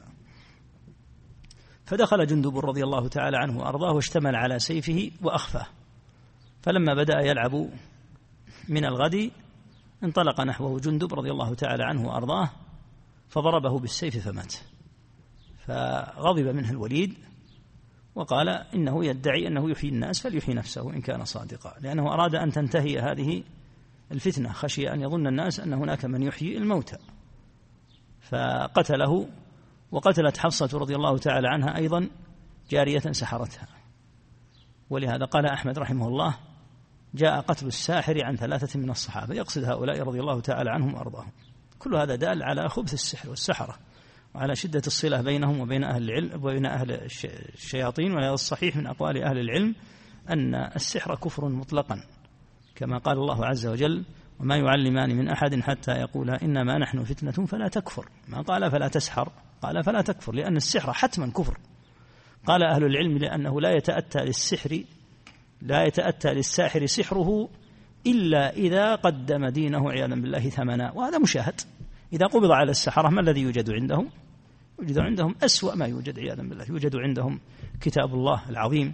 فدخل 1.86 2.28
جندب 2.28 2.58
رضي 2.58 2.84
الله 2.84 3.08
تعالى 3.08 3.38
عنه 3.38 3.60
وأرضاه 3.60 3.94
واشتمل 3.94 4.36
على 4.36 4.60
سيفه 4.60 5.12
وأخفاه. 5.22 5.68
فلما 6.62 6.94
بدأ 6.94 7.20
يلعب 7.20 7.70
من 8.70 8.86
الغد 8.86 9.32
انطلق 10.04 10.42
نحوه 10.42 10.80
جندب 10.80 11.14
رضي 11.14 11.32
الله 11.32 11.54
تعالى 11.54 11.84
عنه 11.84 12.08
وأرضاه 12.08 12.50
فضربه 13.30 13.80
بالسيف 13.80 14.28
فمات. 14.28 14.54
فغضب 15.68 16.48
منه 16.48 16.70
الوليد 16.70 17.14
وقال 18.16 18.50
إنه 18.50 19.06
يدعي 19.06 19.48
أنه 19.48 19.70
يحيي 19.70 19.90
الناس 19.90 20.22
فليحيي 20.22 20.56
نفسه 20.56 20.94
إن 20.94 21.02
كان 21.02 21.26
صادقا 21.26 21.80
لأنه 21.82 22.14
أراد 22.14 22.36
أن 22.36 22.52
تنتهي 22.52 23.00
هذه 23.00 23.44
الفتنة 24.12 24.54
خشي 24.54 24.94
أن 24.94 25.02
يظن 25.02 25.28
الناس 25.28 25.60
أن 25.60 25.74
هناك 25.74 26.06
من 26.06 26.24
يحيي 26.24 26.58
الموتى. 26.58 26.98
فقتله 28.22 29.30
وقتلت 29.92 30.38
حفصة 30.38 30.70
رضي 30.80 30.96
الله 30.96 31.18
تعالى 31.18 31.48
عنها 31.48 31.78
أيضا 31.78 32.10
جارية 32.70 33.12
سحرتها. 33.12 33.68
ولهذا 34.90 35.26
قال 35.26 35.46
أحمد 35.46 35.80
رحمه 35.80 36.08
الله 36.08 36.38
جاء 37.14 37.42
قتل 37.42 37.68
الساحر 37.68 38.26
عن 38.26 38.36
ثلاثة 38.36 38.80
من 38.80 38.90
الصحابة 38.90 39.36
يقصد 39.36 39.64
هؤلاء 39.64 40.02
رضي 40.02 40.20
الله 40.20 40.42
تعالى 40.42 40.70
عنهم 40.70 40.94
وأرضاهم. 40.94 41.32
كل 41.80 41.96
هذا 41.96 42.16
دال 42.16 42.44
على 42.44 42.70
خبث 42.70 42.94
السحر 42.94 43.30
والسحرة 43.30 43.78
وعلى 44.36 44.56
شدة 44.56 44.82
الصلة 44.88 45.22
بينهم 45.22 45.60
وبين 45.60 45.84
أهل 45.84 46.04
العلم 46.04 46.44
وبين 46.44 46.66
أهل 46.66 46.92
الشياطين 47.54 48.14
وهذا 48.14 48.34
الصحيح 48.34 48.76
من 48.76 48.88
أقوال 48.88 49.24
أهل 49.24 49.38
العلم 49.38 49.76
أن 50.30 50.56
السحر 50.56 51.16
كفر 51.16 51.50
مطلقا. 51.50 52.04
كما 52.76 52.98
قال 52.98 53.18
الله 53.18 53.46
عز 53.46 53.68
وجل 53.68 54.06
وما 54.40 54.56
يعلمان 54.56 55.16
من 55.16 55.30
أحد 55.30 55.60
حتى 55.62 55.92
يقولا 55.92 56.42
إنما 56.42 56.78
نحن 56.78 57.04
فتنة 57.04 57.46
فلا 57.46 57.68
تكفر. 57.68 58.10
ما 58.28 58.42
قال 58.42 58.72
فلا 58.72 58.88
تسحر 58.88 59.32
قال 59.62 59.84
فلا 59.84 60.02
تكفر 60.02 60.34
لأن 60.34 60.56
السحر 60.56 60.94
حتما 60.94 61.32
كفر. 61.32 61.58
قال 62.46 62.64
أهل 62.64 62.84
العلم 62.84 63.18
لأنه 63.18 63.62
لا 63.62 63.72
يتأتى 63.72 64.20
للسحر 64.20 64.84
لا 65.62 65.84
يتأتى 65.84 66.34
للساحر 66.34 66.86
سحره 66.86 67.50
إلا 68.08 68.54
إذا 68.54 68.96
قدم 68.96 69.48
دينه 69.48 69.92
عياذا 69.92 70.16
بالله 70.16 70.50
ثمنا. 70.50 70.92
وهذا 70.92 71.18
مشاهد. 71.18 71.62
إذا 72.14 72.26
قبض 72.26 72.52
على 72.52 72.72
السحرة 72.72 73.10
ما 73.10 73.22
الذي 73.22 73.42
يوجد 73.42 73.72
عندهم؟ 73.72 74.10
يوجد 74.80 75.00
عندهم 75.00 75.36
أسوأ 75.44 75.76
ما 75.76 75.86
يوجد 75.86 76.20
عياذا 76.20 76.44
بالله. 76.44 76.66
يوجد 76.70 76.96
عندهم 76.96 77.40
كتاب 77.82 78.14
الله 78.14 78.50
العظيم 78.50 78.94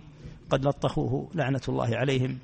قد 0.50 0.66
لطخوه 0.66 1.30
لعنة 1.36 1.62
الله 1.70 1.96
عليهم 1.96 2.40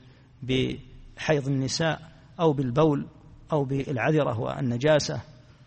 بحيض 1.18 1.48
النساء 1.48 2.12
أو 2.40 2.54
بالبول 2.54 3.08
أو 3.52 3.64
بالعذرة 3.64 4.40
والنجاسة 4.40 5.22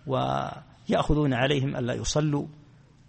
ويأخذون 0.07 1.35
عليهم 1.35 1.76
ألا 1.76 1.95
يصلوا 1.95 2.47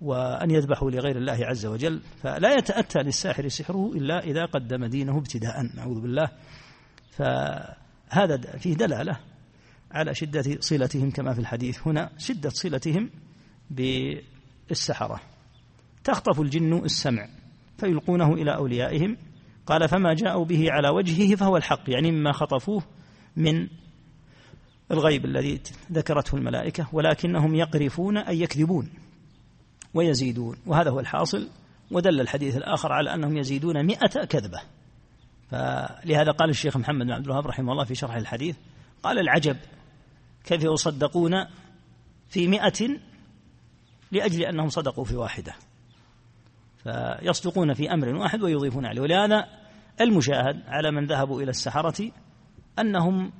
وأن 0.01 0.51
يذبحوا 0.51 0.91
لغير 0.91 1.17
الله 1.17 1.45
عز 1.45 1.65
وجل 1.65 2.01
فلا 2.23 2.53
يتأتى 2.53 2.99
للساحر 2.99 3.47
سحره 3.47 3.91
إلا 3.95 4.19
إذا 4.19 4.45
قدم 4.45 4.85
دينه 4.85 5.17
ابتداء 5.17 5.61
نعوذ 5.75 6.01
بالله. 6.01 6.29
فهذا 7.11 8.37
فيه 8.57 8.73
دلالة 8.73 9.19
على 9.91 10.15
شدة 10.15 10.57
صلتهم 10.59 11.11
كما 11.11 11.33
في 11.33 11.39
الحديث 11.39 11.87
هنا 11.87 12.09
شدة 12.17 12.49
صلتهم 12.49 13.09
بالسحرة. 13.69 15.21
تخطف 16.03 16.41
الجن 16.41 16.77
السمع 16.85 17.27
فيلقونه 17.77 18.33
إلى 18.33 18.55
أوليائهم 18.55 19.17
قال 19.71 19.87
فما 19.89 20.13
جاءوا 20.13 20.45
به 20.45 20.71
على 20.71 20.89
وجهه 20.89 21.35
فهو 21.35 21.57
الحق 21.57 21.81
يعني 21.87 22.11
مما 22.11 22.31
خطفوه 22.31 22.83
من 23.35 23.67
الغيب 24.91 25.25
الذي 25.25 25.61
ذكرته 25.91 26.35
الملائكة 26.35 26.87
ولكنهم 26.93 27.55
يقرفون 27.55 28.17
أي 28.17 28.41
يكذبون 28.41 28.89
ويزيدون 29.93 30.57
وهذا 30.65 30.89
هو 30.91 30.99
الحاصل 30.99 31.49
ودل 31.91 32.21
الحديث 32.21 32.57
الآخر 32.57 32.91
على 32.91 33.13
أنهم 33.13 33.37
يزيدون 33.37 33.85
مئة 33.85 34.25
كذبة. 34.25 34.61
فلهذا 35.51 36.31
قال 36.31 36.49
الشيخ 36.49 36.77
محمد 36.77 37.05
بن 37.05 37.11
عبد 37.11 37.25
الوهاب 37.25 37.47
رحمه 37.47 37.71
الله 37.71 37.83
في 37.83 37.95
شرح 37.95 38.15
الحديث 38.15 38.55
قال 39.03 39.19
العجب 39.19 39.57
كيف 40.45 40.63
يصدقون 40.63 41.45
في 42.29 42.47
مئة 42.47 42.99
لأجل 44.11 44.43
أنهم 44.43 44.69
صدقوا 44.69 45.05
في 45.05 45.15
واحدة. 45.15 45.55
فيصدقون 46.83 47.73
في 47.73 47.93
أمر 47.93 48.15
واحد 48.15 48.43
ويضيفون 48.43 48.85
عليه. 48.85 49.01
ولهذا 49.01 49.60
المشاهد 50.03 50.63
على 50.67 50.91
من 50.91 51.05
ذهبوا 51.05 51.41
إلى 51.41 51.49
السحرة 51.49 52.11
أنهم 52.79 53.31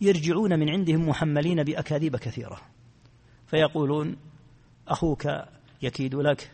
يرجعون 0.00 0.58
من 0.58 0.70
عندهم 0.70 1.08
محملين 1.08 1.62
بأكاذيب 1.62 2.16
كثيرة. 2.16 2.60
فيقولون 3.46 4.16
أخوك 4.88 5.28
يكيد 5.82 6.14
لك 6.14 6.50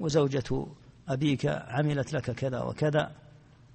وزوجة 0.00 0.66
أبيك 1.08 1.46
عملت 1.46 2.12
لك 2.12 2.30
كذا 2.30 2.62
وكذا 2.62 3.12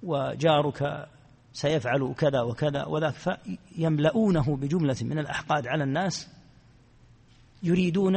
وجارك 0.02 1.08
سيفعل 1.52 2.14
كذا 2.18 2.40
وكذا 2.40 2.84
وذاك 2.84 3.14
فيملؤونه 3.14 4.56
بجملة 4.56 4.96
من 5.02 5.18
الأحقاد 5.18 5.66
على 5.66 5.84
الناس 5.84 6.28
يريدون 7.62 8.16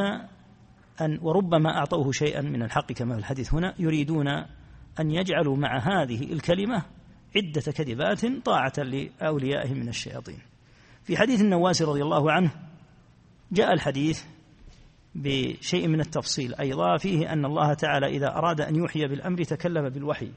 أن 1.02 1.20
وربما 1.22 1.78
أعطوه 1.78 2.12
شيئا 2.12 2.42
من 2.42 2.64
الحق 2.64 2.92
كما 2.92 3.14
في 3.14 3.20
الحديث 3.20 3.54
هنا 3.54 3.74
يريدون 3.80 4.28
أن 5.00 5.12
يجعلوا 5.12 5.58
مع 5.58 5.78
هذه 5.78 6.34
الكلمة 6.34 6.84
عدة 7.36 7.72
كذبات 7.72 8.26
طاعة 8.46 8.74
لأوليائهم 8.78 9.78
من 9.78 9.90
الشياطين. 9.90 10.40
في 11.04 11.18
حديث 11.18 11.42
النواس 11.42 11.82
رضي 11.82 12.02
الله 12.02 12.32
عنه 12.32 12.52
جاء 13.52 13.74
الحديث 13.74 14.24
بشيء 15.16 15.88
من 15.88 16.00
التفصيل 16.00 16.56
أيضا 16.56 16.98
فيه 16.98 17.34
أن 17.34 17.46
الله 17.46 17.74
تعالى 17.74 18.08
إذا 18.08 18.28
أراد 18.28 18.62
أن 18.62 18.76
يوحي 18.76 19.08
بالأمر 19.08 19.44
تكلم 19.44 19.90
بالوحي. 19.90 20.32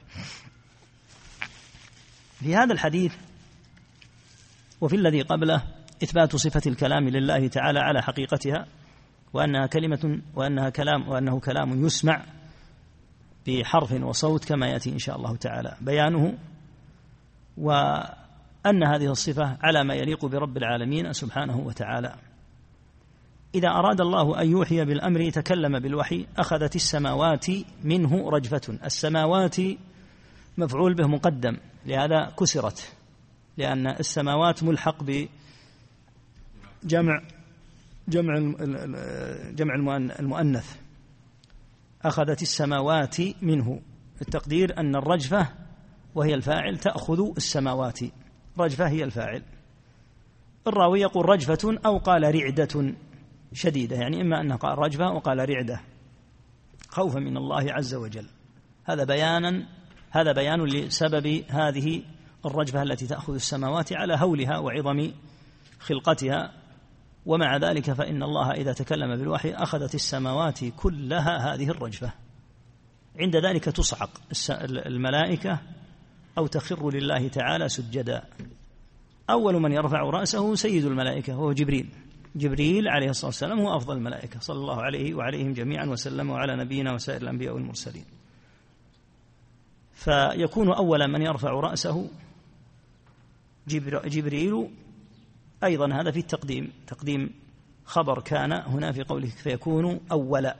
في 2.39 2.57
هذا 2.57 2.73
الحديث 2.73 3.15
وفي 4.81 4.97
الذي 4.97 5.23
قبله 5.23 5.63
إثبات 6.03 6.37
صفة 6.37 6.63
الكلام 6.67 7.09
لله 7.09 7.49
تعالى 7.49 7.79
على 7.79 8.03
حقيقتها 8.03 8.67
وأنها 9.33 9.67
كلمة 9.67 10.23
وأنها 10.35 10.71
كلام 10.71 11.09
وأنه 11.09 11.41
كلام 11.41 11.87
يسمع 11.87 12.25
بحرف 13.47 13.93
وصوت 13.93 14.45
كما 14.45 14.67
يأتي 14.67 14.91
إن 14.91 14.99
شاء 14.99 15.17
الله 15.17 15.37
تعالى. 15.37 15.77
بيانه 15.81 16.39
وأن 17.57 18.85
هذه 18.87 19.11
الصفة 19.11 19.59
على 19.63 19.85
ما 19.85 19.95
يليق 19.95 20.27
برب 20.27 20.57
العالمين 20.57 21.13
سبحانه 21.13 21.59
وتعالى. 21.59 22.15
إذا 23.55 23.69
أراد 23.69 24.01
الله 24.01 24.41
أن 24.41 24.51
يوحي 24.51 24.85
بالأمر 24.85 25.31
تكلم 25.31 25.79
بالوحي 25.79 26.27
أخذت 26.39 26.77
السماوات 26.77 27.47
منه 27.85 28.31
رجفة. 28.31 28.79
السماوات 28.85 29.57
مفعول 30.59 30.95
به 30.95 31.07
مقدم 31.07 31.57
لهذا 31.87 32.33
كسرت. 32.41 32.93
لأن 33.57 33.87
السماوات 33.87 34.63
ملحق 34.63 35.03
بجمع 35.03 35.29
جمع 38.09 38.55
جمع 39.55 39.75
المؤنث. 40.21 40.77
أخذت 42.07 42.43
السماوات 42.43 43.17
منه. 43.43 43.81
التقدير 44.21 44.79
أن 44.79 44.97
الرجفة 44.97 45.49
وهي 46.15 46.35
الفاعل 46.35 46.79
تأخذ 46.79 47.33
السماوات. 47.37 47.99
رجفة 48.59 48.89
هي 48.89 49.05
الفاعل. 49.05 49.43
الراوي 50.67 51.01
يقول 51.01 51.29
رجفة 51.29 51.79
أو 51.87 51.99
قال 51.99 52.35
رعدة. 52.35 52.95
شديدة 53.53 53.97
يعني 53.97 54.21
إما 54.21 54.41
أنه 54.41 54.57
قال 54.57 54.79
رجفة 54.79 55.13
وقال 55.13 55.49
رعدة. 55.49 55.81
خوفا 56.89 57.19
من 57.19 57.37
الله 57.37 57.73
عز 57.73 57.95
وجل. 57.95 58.27
هذا 58.85 59.05
بيانا 59.05 59.67
هذا 60.11 60.33
بيان 60.33 60.65
لسبب 60.65 61.45
هذه 61.49 62.03
الرجفة 62.47 62.83
التي 62.83 63.07
تأخذ 63.07 63.35
السماوات 63.35 63.93
على 63.93 64.17
هولها 64.19 64.59
وعظم 64.59 65.11
خلقتها. 65.81 66.53
ومع 67.27 67.57
ذلك 67.57 67.93
فإن 67.93 68.23
الله 68.23 68.51
إذا 68.51 68.73
تكلم 68.73 69.17
بالوحي 69.17 69.51
أخذت 69.51 69.95
السماوات 69.95 70.65
كلها 70.65 71.55
هذه 71.55 71.69
الرجفة. 71.69 72.13
عند 73.21 73.37
ذلك 73.37 73.65
تصعق 73.65 74.11
الملائكة 74.87 75.59
أو 76.39 76.47
تخر 76.47 76.91
لله 76.91 77.29
تعالى 77.29 77.69
سجدا. 77.69 78.23
أول 79.31 79.55
من 79.55 79.73
يرفع 79.73 80.01
رأسه 80.01 80.55
سيد 80.55 80.85
الملائكة 80.85 81.39
وهو 81.39 81.53
جبريل. 81.53 81.89
جبريل 82.37 82.89
عليه 82.89 83.11
الصلاة 83.11 83.27
والسلام 83.27 83.61
هو 83.61 83.77
أفضل 83.77 83.97
الملائكة. 83.97 84.41
صلى 84.41 84.57
الله 84.57 84.83
عليه 84.83 85.15
وعليهم 85.15 85.53
جميعا 85.53 85.87
وسلم 85.87 86.31
وعلى 86.31 86.57
نبينا 86.57 86.93
وسائر 86.95 87.23
الأنبياء 87.23 87.55
والمرسلين. 87.55 88.05
فيكون 89.95 90.73
أول 90.73 91.09
من 91.09 91.23
يرفع 91.23 91.51
رأسه 91.51 92.11
جبريل 93.69 94.71
أيضا 95.65 95.93
هذا 95.93 96.11
في 96.11 96.19
التقديم. 96.19 96.73
تقديم 96.87 97.31
خبر 97.85 98.21
كان 98.21 98.53
هنا 98.53 98.93
في 98.93 99.03
قوله 99.03 99.29
فيكون 99.29 100.01
أول 100.13 100.53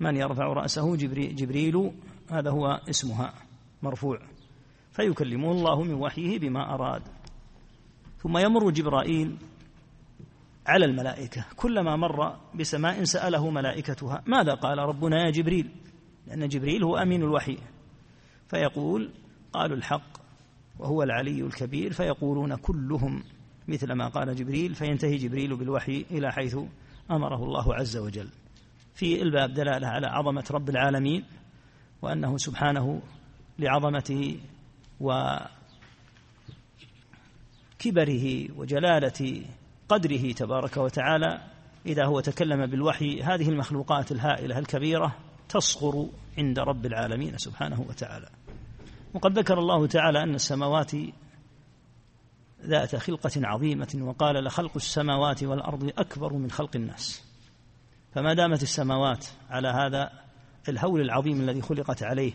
من 0.00 0.16
يرفع 0.16 0.44
رأسه؟ 0.44 0.96
جبريل. 0.96 1.92
هذا 2.30 2.50
هو 2.50 2.80
اسمها. 2.90 3.34
مرفوع. 3.82 4.18
فيكلمه 4.92 5.50
الله 5.52 5.82
من 5.82 5.94
وحيه 5.94 6.38
بما 6.38 6.74
أراد. 6.74 7.02
ثم 8.18 8.38
يمر 8.38 8.70
جبرائيل 8.70 9.36
على 10.66 10.84
الملائكة. 10.84 11.44
كلما 11.56 11.96
مر 11.96 12.36
بسماء 12.54 13.04
سأله 13.04 13.50
ملائكتها 13.50 14.22
ماذا 14.26 14.54
قال 14.54 14.78
ربنا 14.78 15.26
يا 15.26 15.30
جبريل؟ 15.30 15.70
لأن 16.26 16.48
جبريل 16.48 16.84
هو 16.84 16.96
أمين 16.96 17.22
الوحي. 17.22 17.58
فيقول 18.48 19.10
قالوا 19.52 19.76
الحق 19.76 20.18
وهو 20.78 21.02
العلي 21.02 21.40
الكبير. 21.40 21.92
فيقولون 21.92 22.56
كلهم 22.56 23.22
مثل 23.68 23.92
ما 23.92 24.08
قال 24.08 24.36
جبريل 24.36 24.74
فينتهي 24.74 25.16
جبريل 25.16 25.56
بالوحي 25.56 26.06
إلى 26.10 26.32
حيث 26.32 26.58
أمره 27.10 27.44
الله 27.44 27.74
عز 27.74 27.96
وجل. 27.96 28.28
في 28.94 29.22
الباب 29.22 29.54
دلالة 29.54 29.86
على 29.86 30.06
عظمة 30.06 30.44
رب 30.50 30.68
العالمين 30.68 31.24
وأنه 32.02 32.36
سبحانه 32.36 33.02
لعظمته 33.58 34.40
وكبره 35.00 35.48
وجلالة 38.56 39.42
قدره 39.88 40.32
تبارك 40.32 40.76
وتعالى. 40.76 41.40
إذا 41.86 42.04
هو 42.04 42.20
تكلم 42.20 42.66
بالوحي 42.66 43.22
هذه 43.22 43.48
المخلوقات 43.48 44.12
الهائلة 44.12 44.58
الكبيرة 44.58 45.16
تصغر 45.48 46.08
عند 46.38 46.58
رب 46.58 46.86
العالمين 46.86 47.38
سبحانه 47.38 47.80
وتعالى. 47.88 48.28
وقد 49.14 49.38
ذكر 49.38 49.58
الله 49.58 49.86
تعالى 49.86 50.22
أن 50.22 50.34
السماوات 50.34 50.92
ذات 52.64 52.96
خلقة 52.96 53.30
عظيمة 53.36 53.98
وقال 54.00 54.44
لخلق 54.44 54.72
السماوات 54.76 55.44
والأرض 55.44 55.92
أكبر 55.98 56.32
من 56.32 56.50
خلق 56.50 56.76
الناس. 56.76 57.22
فما 58.14 58.34
دامت 58.34 58.62
السماوات 58.62 59.26
على 59.50 59.68
هذا 59.68 60.10
الهول 60.68 61.00
العظيم 61.00 61.40
الذي 61.40 61.62
خلقت 61.62 62.02
عليه 62.02 62.32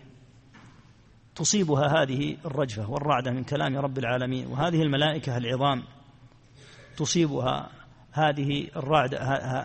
تصيبها 1.36 2.04
هذه 2.04 2.38
الرجفة 2.46 2.90
والرعدة 2.90 3.32
من 3.32 3.44
كلام 3.44 3.78
رب 3.78 3.98
العالمين 3.98 4.48
وهذه 4.48 4.82
الملائكة 4.82 5.38
العظام 5.38 5.84
تصيبها 6.98 7.70
هذه 8.12 8.68
الرعد 8.76 9.16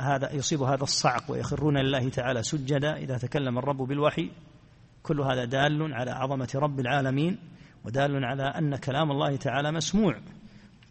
هذا 0.01 0.33
يصيب 0.33 0.63
هذا 0.63 0.83
الصعق 0.83 1.31
ويخرون 1.31 1.79
لله 1.79 2.09
تعالى 2.09 2.43
سجدا 2.43 2.97
إذا 2.97 3.19
تكلم 3.19 3.59
الرب 3.59 3.77
بالوحي. 3.77 4.31
كل 5.03 5.21
هذا 5.21 5.45
دال 5.45 5.95
على 5.95 6.11
عظمة 6.11 6.49
رب 6.55 6.81
العالمين 6.81 7.39
ودال 7.85 8.25
على 8.25 8.43
أن 8.43 8.77
كلام 8.77 9.11
الله 9.11 9.37
تعالى 9.37 9.73
مسموع. 9.73 10.21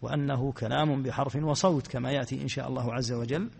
وأنه 0.02 0.52
كلام 0.52 1.02
بحرف 1.02 1.36
وصوت 1.36 1.86
كما 1.86 2.10
يأتي 2.10 2.42
إن 2.42 2.48
شاء 2.48 2.68
الله 2.68 2.94
عز 2.94 3.12
وجل 3.12 3.50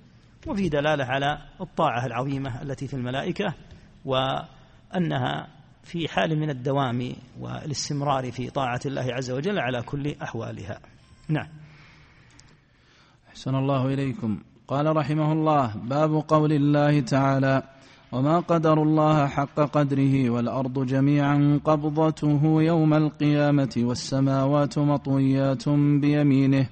وفي 0.47 0.69
دلالة 0.69 1.05
على 1.05 1.39
الطاعة 1.61 2.07
العظيمة 2.07 2.63
التي 2.63 2.89
في 2.89 2.95
الملائكة 2.95 3.55
وأنها 4.05 5.49
في 5.85 6.09
حال 6.09 6.39
من 6.39 6.51
الدوام 6.51 7.13
والاستمرار 7.41 8.33
في 8.33 8.51
طاعة 8.51 8.81
الله 8.87 9.15
عز 9.15 9.31
وجل 9.31 9.59
على 9.59 9.83
كل 9.83 10.15
أحوالها. 10.23 10.81
نعم. 11.29 11.49
أحسن 13.29 13.55
الله 13.55 13.87
إليكم. 13.87 14.43
قال 14.69 14.97
رحمه 14.97 15.33
الله 15.33 15.77
باب 15.77 16.25
قول 16.29 16.53
الله 16.53 17.01
تعالى 17.01 17.63
وما 18.13 18.41
قدر 18.41 18.83
الله 18.83 19.27
حق 19.27 19.61
قدره 19.61 20.31
والأرض 20.31 20.87
جميعا 20.87 21.61
قبضته 21.65 22.63
يوم 22.63 22.95
القيامة 22.95 23.75
والسماوات 23.77 24.79
مطويات 24.79 25.69
بيمينه 25.69 26.67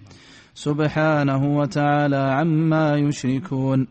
سبحانه 0.54 1.58
وتعالى 1.58 2.16
عما 2.16 2.96
يشركون 2.96 3.86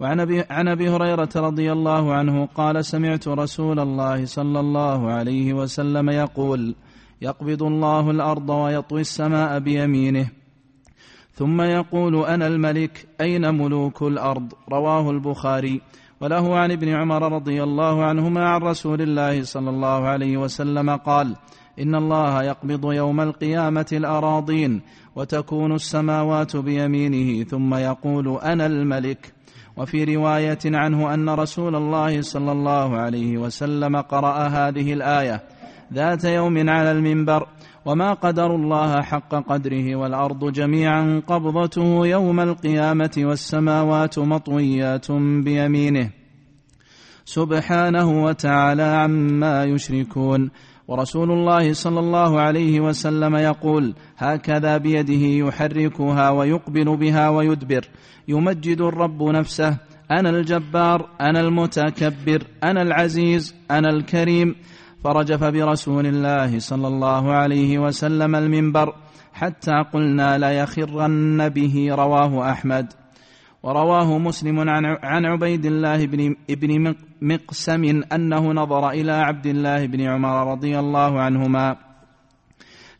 وعن 0.00 0.20
ابي 0.20 0.44
عن 0.50 0.68
ابي 0.68 0.88
هريره 0.88 1.28
رضي 1.36 1.72
الله 1.72 2.14
عنه 2.14 2.46
قال 2.46 2.84
سمعت 2.84 3.28
رسول 3.28 3.80
الله 3.80 4.24
صلى 4.24 4.60
الله 4.60 5.12
عليه 5.12 5.52
وسلم 5.52 6.10
يقول 6.10 6.74
يقبض 7.22 7.62
الله 7.62 8.10
الأرض 8.10 8.50
ويطوي 8.50 9.00
السماء 9.00 9.58
بيمينه 9.58 10.30
ثم 11.34 11.60
يقول 11.62 12.24
أنا 12.24 12.46
الملك 12.46 13.06
اين 13.20 13.54
ملوك 13.54 14.02
الأرض؟ 14.02 14.52
رواه 14.72 15.10
البخاري 15.10 15.80
وله 16.22 16.58
عن 16.58 16.70
ابن 16.72 16.88
عمر 16.88 17.32
رضي 17.32 17.62
الله 17.62 18.04
عنهما 18.04 18.48
عن 18.48 18.60
رسول 18.60 19.02
الله 19.02 19.42
صلى 19.42 19.70
الله 19.70 20.08
عليه 20.08 20.36
وسلم 20.36 20.90
قال 20.90 21.36
إن 21.78 21.94
الله 21.94 22.42
يقبض 22.42 22.92
يوم 22.92 23.20
القيامة 23.20 23.86
الأراضين 23.92 24.82
وتكون 25.16 25.74
السماوات 25.74 26.56
بيمينه 26.56 27.44
ثم 27.44 27.74
يقول 27.74 28.38
أنا 28.38 28.66
الملك. 28.66 29.32
وفي 29.76 30.04
رواية 30.04 30.58
عنه 30.64 31.14
أن 31.14 31.30
رسول 31.30 31.76
الله 31.76 32.22
صلى 32.22 32.52
الله 32.52 32.96
عليه 32.96 33.38
وسلم 33.38 33.96
قرأ 33.96 34.46
هذه 34.48 34.92
الآية 34.92 35.42
ذات 35.92 36.24
يوم 36.24 36.70
على 36.70 36.92
المنبر 36.92 37.46
وما 37.84 38.12
قدروا 38.12 38.58
الله 38.58 39.02
حق 39.02 39.34
قدره 39.34 39.96
والارض 39.96 40.52
جميعا 40.52 41.22
قبضته 41.26 42.06
يوم 42.06 42.40
القيامه 42.40 43.10
والسماوات 43.18 44.18
مطويات 44.18 45.12
بيمينه. 45.44 46.10
سبحانه 47.24 48.24
وتعالى 48.24 48.82
عما 48.82 49.64
يشركون. 49.64 50.50
ورسول 50.88 51.30
الله 51.30 51.72
صلى 51.72 52.00
الله 52.00 52.40
عليه 52.40 52.80
وسلم 52.80 53.36
يقول 53.36 53.94
هكذا 54.18 54.76
بيده 54.76 55.46
يحركها 55.46 56.30
ويقبل 56.30 56.96
بها 56.96 57.28
ويدبر. 57.28 57.88
يمجد 58.28 58.80
الرب 58.80 59.22
نفسه 59.22 59.76
أنا 60.10 60.30
الجبار 60.30 61.08
أنا 61.20 61.40
المتكبر 61.40 62.46
أنا 62.64 62.82
العزيز 62.82 63.54
أنا 63.70 63.88
الكريم. 63.90 64.54
فرجف 65.04 65.44
برسول 65.44 66.06
الله 66.06 66.58
صلى 66.58 66.88
الله 66.88 67.32
عليه 67.32 67.78
وسلم 67.78 68.36
المنبر 68.36 68.94
حتى 69.32 69.84
قلنا 69.92 70.38
ليخرن 70.38 71.48
به 71.48 71.88
رواه 71.90 72.50
أحمد. 72.50 72.92
ورواه 73.62 74.18
مسلم 74.18 74.60
عن 75.02 75.24
عبيد 75.26 75.66
الله 75.66 76.06
بن 76.48 76.94
مقسم 77.22 78.02
أنه 78.12 78.52
نظر 78.52 78.90
إلى 78.90 79.12
عبد 79.12 79.46
الله 79.46 79.86
بن 79.86 80.00
عمر 80.00 80.52
رضي 80.52 80.78
الله 80.78 81.20
عنهما. 81.20 81.76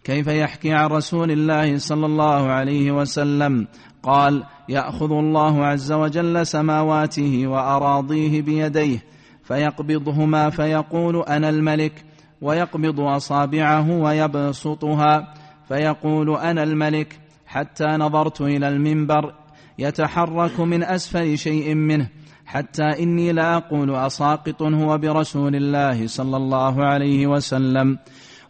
كيف 0.04 0.26
يحكي 0.26 0.72
عن 0.72 0.86
رسول 0.86 1.30
الله 1.30 1.78
صلى 1.78 2.06
الله 2.06 2.50
عليه 2.50 2.92
وسلم؟ 2.92 3.66
قال 4.02 4.44
يأخذ 4.68 5.12
الله 5.12 5.66
عز 5.66 5.92
وجل 5.92 6.46
سماواته 6.46 7.46
وأراضيه 7.46 8.42
بيديه 8.42 9.11
فيقبضهما 9.44 10.50
فيقول 10.50 11.22
أنا 11.22 11.48
الملك 11.48 12.04
ويقبض 12.40 13.00
أصابعه 13.00 13.90
ويبسطها 13.90 15.34
فيقول 15.68 16.36
أنا 16.36 16.62
الملك 16.62 17.20
حتى 17.46 17.86
نظرت 17.86 18.40
إلى 18.40 18.68
المنبر 18.68 19.32
يتحرك 19.78 20.60
من 20.60 20.82
أسفل 20.82 21.38
شيء 21.38 21.74
منه 21.74 22.08
حتى 22.46 23.02
إني 23.02 23.32
لاقول 23.32 23.94
أساقط 23.94 24.62
هو 24.62 24.98
برسول 24.98 25.56
الله 25.56 26.06
صلى 26.06 26.36
الله 26.36 26.84
عليه 26.84 27.26
وسلم. 27.26 27.98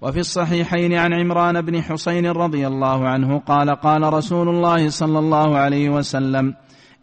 وفي 0.02 0.18
الصحيحين 0.18 0.94
عن 0.94 1.12
عمران 1.12 1.60
بن 1.60 1.82
حسين 1.82 2.26
رضي 2.26 2.66
الله 2.66 3.08
عنه 3.08 3.38
قال 3.38 3.70
قال 3.70 4.12
رسول 4.12 4.48
الله 4.48 4.88
صلى 4.88 5.18
الله 5.18 5.58
عليه 5.58 5.90
وسلم 5.90 6.54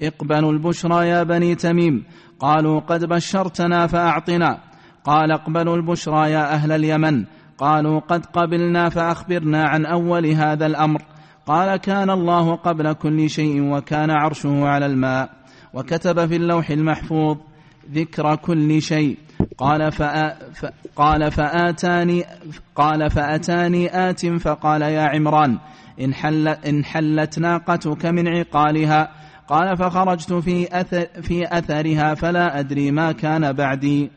اقبلوا 0.01 0.51
البشرى 0.51 1.07
يا 1.07 1.23
بني 1.23 1.55
تميم 1.55 2.03
قالوا 2.39 2.79
قد 2.79 3.05
بشرتنا 3.05 3.87
فأعطنا. 3.87 4.57
قال 5.03 5.31
اقبلوا 5.31 5.75
البشرى 5.75 6.31
يا 6.31 6.53
أهل 6.53 6.71
اليمن. 6.71 7.25
قالوا 7.57 7.99
قد 7.99 8.25
قبلنا 8.25 8.89
فأخبرنا 8.89 9.63
عن 9.63 9.85
أول 9.85 10.25
هذا 10.25 10.65
الأمر. 10.65 11.01
قال 11.45 11.77
كان 11.77 12.09
الله 12.09 12.55
قبل 12.55 12.93
كل 12.93 13.29
شيء 13.29 13.61
وكان 13.61 14.11
عرشه 14.11 14.67
على 14.67 14.85
الماء. 14.85 15.29
وكتب 15.73 16.25
في 16.25 16.35
اللوح 16.35 16.69
المحفوظ 16.69 17.37
ذكر 17.91 18.35
كل 18.35 18.81
شيء. 18.81 19.17
قال 19.57 19.91
فأ 19.91 20.35
ف 20.53 20.65
قال 20.95 21.31
فآتاني 21.31 22.23
قال 22.75 23.09
فأتاني 23.09 24.09
آت 24.09 24.25
فقال 24.25 24.81
يا 24.81 25.01
عمران 25.01 25.57
إن, 26.01 26.13
حل 26.13 26.47
إن 26.47 26.85
حلت 26.85 27.39
ناقتك 27.39 28.05
من 28.05 28.27
عقالها. 28.27 29.18
قال 29.49 29.77
فخرجت 29.77 30.33
في 30.33 30.81
أثر 30.81 31.05
في 31.21 31.57
أثرها 31.57 32.13
فلا 32.13 32.59
أدري 32.59 32.91
ما 32.91 33.11
كان 33.11 33.53
بعدي. 33.53 34.11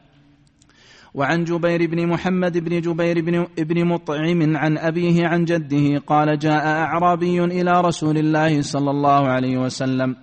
وعن 1.14 1.44
جبير 1.44 1.90
بن 1.90 2.06
محمد 2.06 2.58
بن 2.58 2.80
جبير 2.80 3.20
بن 3.20 3.46
ابن 3.58 3.84
مطعم 3.84 4.56
عن 4.56 4.78
أبيه 4.78 5.26
عن 5.26 5.44
جده 5.44 5.98
قال 6.06 6.38
جاء 6.38 6.66
أعرابي 6.66 7.44
إلى 7.44 7.80
رسول 7.80 8.18
الله 8.18 8.62
صلى 8.62 8.90
الله 8.90 9.28
عليه 9.28 9.58
وسلم 9.58 10.16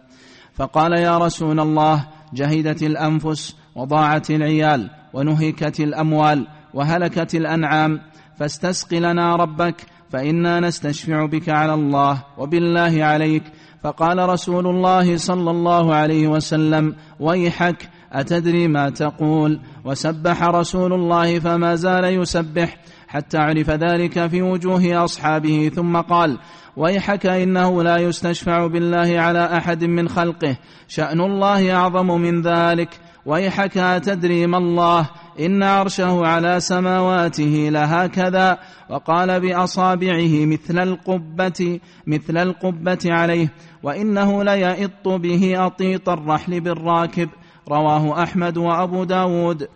فقال 0.53 0.99
يا 0.99 1.17
رسول 1.17 1.59
الله 1.59 2.07
جهدت 2.33 2.83
الأنفس 2.83 3.55
وضاعت 3.75 4.31
العيال 4.31 4.89
ونهكت 5.13 5.79
الأموال 5.79 6.47
وهلكت 6.73 7.35
الأنعام 7.35 8.01
فاستسق 8.37 8.93
لنا 8.93 9.35
ربك 9.35 9.75
فإنا 10.09 10.59
نستشفع 10.59 11.25
بك 11.25 11.49
على 11.49 11.73
الله 11.73 12.23
وبالله 12.37 13.03
عليك 13.03 13.43
فقال 13.83 14.29
رسول 14.29 14.67
الله 14.67 15.17
صلى 15.17 15.51
الله 15.51 15.95
عليه 15.95 16.27
وسلم 16.27 16.95
ويحك 17.19 17.89
أتدري 18.11 18.67
ما 18.67 18.89
تقول؟ 18.89 19.59
وسبح 19.85 20.43
رسول 20.43 20.93
الله 20.93 21.39
فما 21.39 21.75
زال 21.75 22.03
يسبح 22.03 22.77
حتى 23.07 23.37
عرف 23.37 23.69
ذلك 23.69 24.27
في 24.27 24.41
وجوه 24.41 25.03
أصحابه 25.03 25.71
ثم 25.75 25.97
قال 25.97 26.37
ويحك 26.77 27.25
إنه 27.25 27.83
لا 27.83 27.97
يستشفع 27.97 28.67
بالله 28.67 29.19
على 29.19 29.57
أحد 29.57 29.83
من 29.83 30.09
خلقه 30.09 30.57
شأن 30.87 31.21
الله 31.21 31.75
أعظم 31.75 32.21
من 32.21 32.41
ذلك. 32.41 32.99
ويحك 33.25 33.77
أتدري 33.77 34.47
ما 34.47 34.57
الله 34.57 35.09
إن 35.39 35.63
عرشه 35.63 36.25
على 36.25 36.59
سماواته 36.59 37.69
لهكذا. 37.71 38.57
وقال 38.89 39.39
بأصابعه 39.39 40.45
مثل 40.45 40.79
القبة 40.79 41.79
مثل 42.07 42.37
القبة 42.37 42.99
عليه 43.05 43.53
وإنه 43.83 44.43
ليئط 44.43 45.07
به 45.07 45.65
أطيط 45.65 46.09
الرحل 46.09 46.61
بالراكب. 46.61 47.29
رواه 47.69 48.23
أحمد 48.23 48.57
وأبو 48.57 49.03
داود. 49.03 49.67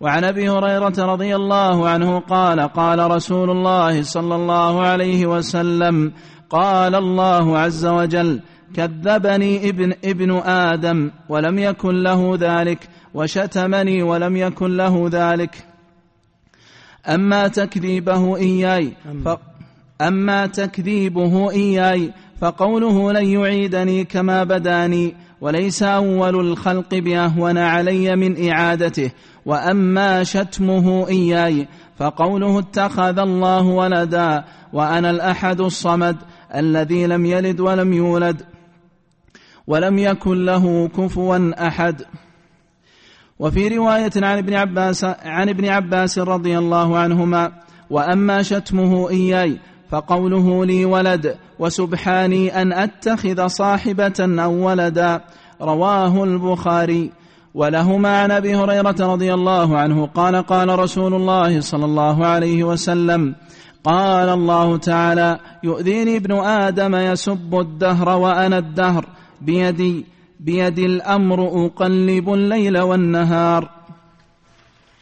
وعن 0.00 0.24
أبي 0.24 0.48
هريرة 0.48 0.94
رضي 0.98 1.36
الله 1.36 1.88
عنه 1.88 2.20
قال 2.20 2.60
قال 2.60 3.10
رسول 3.10 3.50
الله 3.50 4.02
صلى 4.02 4.34
الله 4.34 4.82
عليه 4.82 5.26
وسلم 5.26 6.12
قال 6.50 6.94
الله 6.94 7.58
عز 7.58 7.86
وجل 7.86 8.40
كذبني 8.76 9.68
ابن 9.68 9.94
ابن 10.04 10.30
آدم 10.38 11.10
ولم 11.28 11.58
يكن 11.58 12.02
له 12.02 12.36
ذلك 12.40 12.88
وشتمني 13.14 14.02
ولم 14.02 14.36
يكن 14.36 14.76
له 14.76 15.08
ذلك. 15.12 15.64
أما 17.08 17.48
تكذيبه 17.48 18.36
إياي 18.36 18.92
ف... 19.24 19.28
أما 20.02 20.46
تكذيبه 20.46 21.50
إياي 21.50 22.12
فقوله 22.40 23.12
لن 23.12 23.26
يعيدني 23.26 24.04
كما 24.04 24.44
بداني 24.44 25.14
وليس 25.40 25.82
أول 25.82 26.40
الخلق 26.40 26.94
بأهون 26.94 27.58
علي 27.58 28.16
من 28.16 28.50
إعادته. 28.50 29.10
وأما 29.46 30.24
شتمه 30.24 31.08
إياي 31.08 31.68
فقوله 31.98 32.58
اتخذ 32.58 33.18
الله 33.18 33.62
ولدا 33.62 34.44
وأنا 34.72 35.10
الأحد 35.10 35.60
الصمد 35.60 36.16
الذي 36.54 37.06
لم 37.06 37.26
يلد 37.26 37.60
ولم 37.60 37.92
يولد. 37.92 38.42
ولم 39.70 39.98
يكن 39.98 40.44
له 40.44 40.88
كفوا 40.88 41.66
أحد. 41.66 42.02
وفي 43.38 43.68
رواية 43.68 44.10
عن 44.16 44.38
ابن 44.38 44.54
عباس 44.54 45.04
عن 45.04 45.48
ابن 45.48 45.68
عباس 45.68 46.18
رضي 46.18 46.58
الله 46.58 46.98
عنهما 46.98 47.52
وأما 47.90 48.42
شتمه 48.42 49.10
إياي 49.10 49.58
فقوله 49.90 50.64
لي 50.64 50.84
ولد 50.84 51.36
وسبحاني 51.58 52.62
أن 52.62 52.72
أتخذ 52.72 53.46
صاحبة 53.46 54.42
أو 54.44 54.66
ولدا 54.66 55.20
رواه 55.62 56.24
البخاري. 56.24 57.10
ولهما 57.54 58.22
عن 58.22 58.30
أبي 58.30 58.56
هريرة 58.56 58.96
رضي 59.00 59.34
الله 59.34 59.78
عنه 59.78 60.06
قال 60.06 60.36
قال 60.36 60.78
رسول 60.78 61.14
الله 61.14 61.60
صلى 61.60 61.84
الله 61.84 62.26
عليه 62.26 62.64
وسلم 62.64 63.34
قال 63.84 64.28
الله 64.28 64.76
تعالى 64.76 65.38
يؤذيني 65.62 66.16
ابن 66.16 66.32
آدم 66.38 66.94
يسب 66.94 67.60
الدهر 67.60 68.08
وأنا 68.08 68.58
الدهر. 68.58 69.06
بيدي 69.40 70.06
بيدي 70.40 70.86
الأمر 70.86 71.66
أقلب 71.66 72.32
الليل 72.32 72.78
والنهار. 72.78 73.70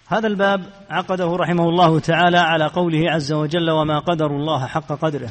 هذا 0.09 0.27
الباب 0.27 0.73
عقده 0.91 1.37
رحمه 1.37 1.65
الله 1.65 2.01
تعالى 2.01 2.39
على 2.39 2.67
قوله 2.67 3.11
عز 3.11 3.33
وجل 3.33 3.71
وما 3.71 3.99
قدر 3.99 4.27
الله 4.27 4.67
حق 4.67 4.93
قدره. 4.93 5.31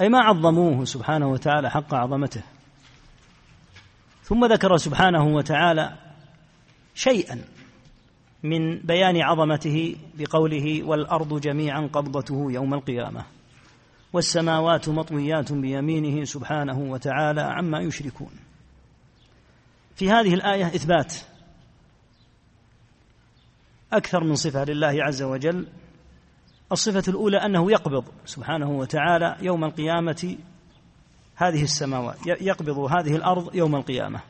أي 0.00 0.08
ما 0.08 0.18
عظموه 0.18 0.84
سبحانه 0.84 1.28
وتعالى 1.28 1.70
حق 1.70 1.94
عظمته. 1.94 2.42
ثم 4.22 4.44
ذكر 4.44 4.76
سبحانه 4.76 5.24
وتعالى 5.24 5.92
شيئا 6.94 7.38
من 8.42 8.78
بيان 8.78 9.22
عظمته 9.22 9.96
بقوله 10.18 10.82
والأرض 10.82 11.40
جميعا 11.40 11.90
قبضته 11.92 12.46
يوم 12.50 12.74
القيامة. 12.74 13.24
والسماوات 14.12 14.88
مطويات 14.88 15.52
بيمينه 15.52 16.24
سبحانه 16.24 16.78
وتعالى 16.78 17.40
عما 17.40 17.80
يشركون. 17.80 18.32
في 19.94 20.10
هذه 20.10 20.34
الآية 20.34 20.66
إثبات 20.66 21.14
أكثر 23.92 24.24
من 24.24 24.34
صفة 24.34 24.64
لله 24.64 25.04
عز 25.04 25.22
وجل. 25.22 25.66
الصفة 26.72 27.04
الأولى 27.08 27.36
أنه 27.36 27.70
يقبض 27.70 28.04
سبحانه 28.24 28.70
وتعالى 28.70 29.36
يوم 29.40 29.64
القيامة 29.64 30.36
هذه 31.34 31.62
السماوات 31.62 32.26
يقبض 32.26 32.78
هذه 32.78 33.16
الأرض 33.16 33.54
يوم 33.54 33.76
القيامة. 33.76 34.20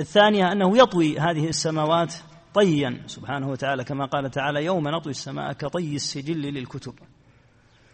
الثانية 0.00 0.52
أنه 0.52 0.78
يطوي 0.78 1.18
هذه 1.18 1.48
السماوات 1.48 2.14
طيا 2.54 3.02
سبحانه 3.06 3.48
وتعالى 3.48 3.84
كما 3.84 4.04
قال 4.06 4.30
تعالى 4.30 4.64
يوم 4.64 4.88
نطوي 4.88 5.10
السماء 5.10 5.52
كطي 5.52 5.94
السجل 5.94 6.40
للكتب. 6.40 6.94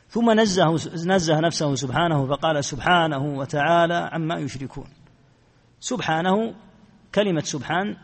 ثم 0.09 0.41
نزه 0.41 0.75
نزه 1.07 1.41
نفسه 1.41 1.75
سبحانه 1.75 2.27
فقال 2.27 2.65
سبحانه 2.65 3.39
وتعالى 3.39 4.11
عما 4.13 4.39
يشركون. 4.39 4.87
سبحانه 5.81 6.55
كلمة 7.15 7.41
سبحان 7.41 7.97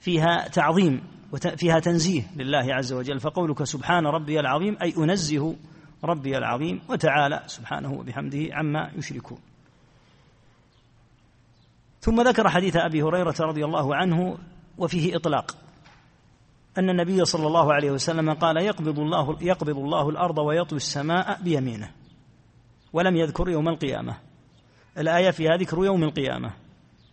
فيها 0.00 0.48
تعظيم 0.48 1.02
وفيها 1.32 1.78
تنزيه 1.78 2.22
لله 2.36 2.74
عز 2.74 2.92
وجل. 2.92 3.20
فقولك 3.20 3.64
سبحان 3.64 4.06
ربي 4.06 4.40
العظيم 4.40 4.76
أي 4.82 4.94
أنزه 4.98 5.56
ربي 6.04 6.38
العظيم 6.38 6.80
وتعالى 6.88 7.42
سبحانه 7.46 7.92
وبحمده 7.92 8.48
عما 8.52 8.90
يشركون. 8.96 9.38
ثم 12.00 12.20
ذكر 12.20 12.48
حديث 12.48 12.76
أبي 12.76 13.02
هريرة 13.02 13.34
رضي 13.40 13.64
الله 13.64 13.96
عنه 13.96 14.38
وفيه 14.78 15.16
إطلاق. 15.16 15.56
أن 16.78 16.90
النبي 16.90 17.24
صلى 17.24 17.46
الله 17.46 17.74
عليه 17.74 17.90
وسلم 17.90 18.32
قال 18.32 18.56
يقبض 18.56 18.98
الله 18.98 19.36
يقبض 19.40 19.78
الله 19.78 20.08
الأرض 20.08 20.38
ويطوي 20.38 20.76
السماء 20.76 21.42
بيمينه 21.42 21.90
ولم 22.92 23.16
يذكر 23.16 23.48
يوم 23.48 23.68
القيامة. 23.68 24.16
الآية 24.98 25.30
فيها 25.30 25.56
ذكر 25.56 25.84
يوم 25.84 26.04
القيامة. 26.04 26.50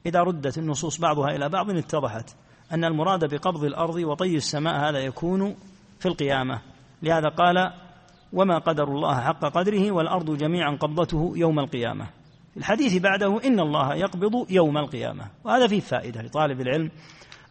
إذا 0.06 0.20
ردت 0.22 0.58
النصوص 0.58 1.00
بعضها 1.00 1.36
إلى 1.36 1.50
بعض 1.50 1.70
اتضحت 1.70 2.36
أن 2.72 2.84
المراد 2.84 3.34
بقبض 3.34 3.64
الأرض 3.64 3.96
وطي 3.96 4.36
السماء 4.36 4.90
هذا 4.90 5.00
يكون 5.00 5.56
في 6.00 6.06
القيامة. 6.06 6.62
لهذا 7.04 7.30
قال 7.30 7.74
وما 8.34 8.58
قدر 8.58 8.84
الله 8.84 9.22
حق 9.22 9.46
قدره 9.46 9.92
والأرض 9.92 10.38
جميعا 10.38 10.76
قبضته 10.76 11.34
يوم 11.36 11.60
القيامة. 11.60 12.08
الحديث 12.58 13.02
بعده 13.02 13.40
إن 13.46 13.60
الله 13.60 13.96
يقبض 13.96 14.52
يوم 14.52 14.78
القيامة. 14.78 15.26
وهذا 15.44 15.68
فيه 15.68 15.80
فائدة 15.80 16.22
لطالب 16.22 16.62
العلم 16.62 16.92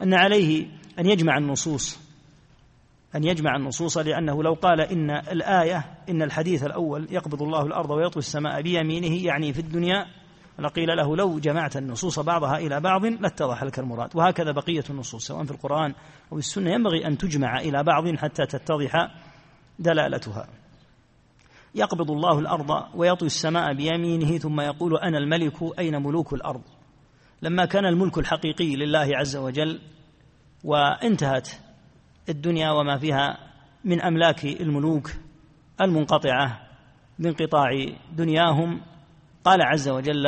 أن 0.03 0.14
عليه 0.14 0.66
أن 0.98 1.07
يجمع 1.07 1.38
النصوص 1.38 2.04
أن 3.16 3.24
يجمع 3.24 3.57
النصوص 3.57 3.98
لأنه 3.98 4.42
لو 4.42 4.55
قال 4.55 4.81
إن 4.81 5.11
الآية 5.11 5.85
إن 6.09 6.22
الحديث 6.22 6.64
الأول 6.64 7.07
يقبض 7.11 7.42
الله 7.42 7.62
الأرض 7.62 7.90
ويطوي 7.90 8.20
السماء 8.20 8.62
بيمينه 8.62 9.27
يعني 9.27 9.53
في 9.53 9.61
الدنيا 9.61 10.07
لقيل 10.59 10.96
له 10.96 11.16
لو 11.16 11.38
جمعت 11.38 11.77
النصوص 11.77 12.18
بعضها 12.18 12.59
إلى 12.59 12.81
بعض 12.81 13.05
لاتضح 13.05 13.64
لك 13.64 13.79
المراد. 13.79 14.16
وهكذا 14.16 14.53
بقية 14.53 14.85
النصوص 14.90 15.27
سواء 15.27 15.44
في 15.44 15.50
القرآن 15.50 15.94
أو 16.33 16.38
السنة 16.38 16.70
ينبغي 16.70 17.07
أن 17.07 17.18
تجمع 17.18 17.61
إلى 17.61 17.83
بعض 17.83 18.16
حتى 18.16 18.46
تتضح 18.46 18.92
دلالتها. 19.79 20.48
يقبض 21.74 22.11
الله 22.11 22.38
الأرض 22.38 22.85
ويطوي 22.94 23.27
السماء 23.27 23.74
بيمينه 23.74 24.38
ثم 24.38 24.61
يقول 24.61 24.98
أنا 24.98 25.18
الملك 25.18 25.79
أين 25.79 26.03
ملوك 26.03 26.33
الأرض؟ 26.33 26.62
لما 27.42 27.64
كان 27.64 27.87
الملك 27.87 28.18
الحقيقي 28.18 28.77
لله 28.77 29.09
عز 29.16 29.37
وجل 29.37 29.81
وانتهت 30.64 31.48
الدنيا 32.28 32.70
وما 32.70 32.98
فيها 32.98 33.38
من 33.84 34.00
أملاك 34.00 34.44
الملوك 34.44 35.10
المنقطعة 35.80 36.60
بانقطاع 37.18 37.68
دنياهم. 38.16 38.80
قال 39.44 39.62
عز 39.62 39.88
وجل 39.88 40.26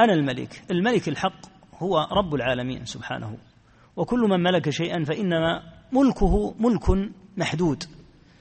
أنا 0.00 0.12
الملك. 0.12 0.62
الملك 0.70 1.08
الحق 1.08 1.40
هو 1.78 2.08
رب 2.12 2.34
العالمين 2.34 2.84
سبحانه. 2.84 3.38
وكل 3.96 4.20
من 4.20 4.40
ملك 4.40 4.70
شيئا 4.70 5.04
فإنما 5.04 5.62
ملكه 5.92 6.54
ملك 6.58 7.12
محدود. 7.36 7.84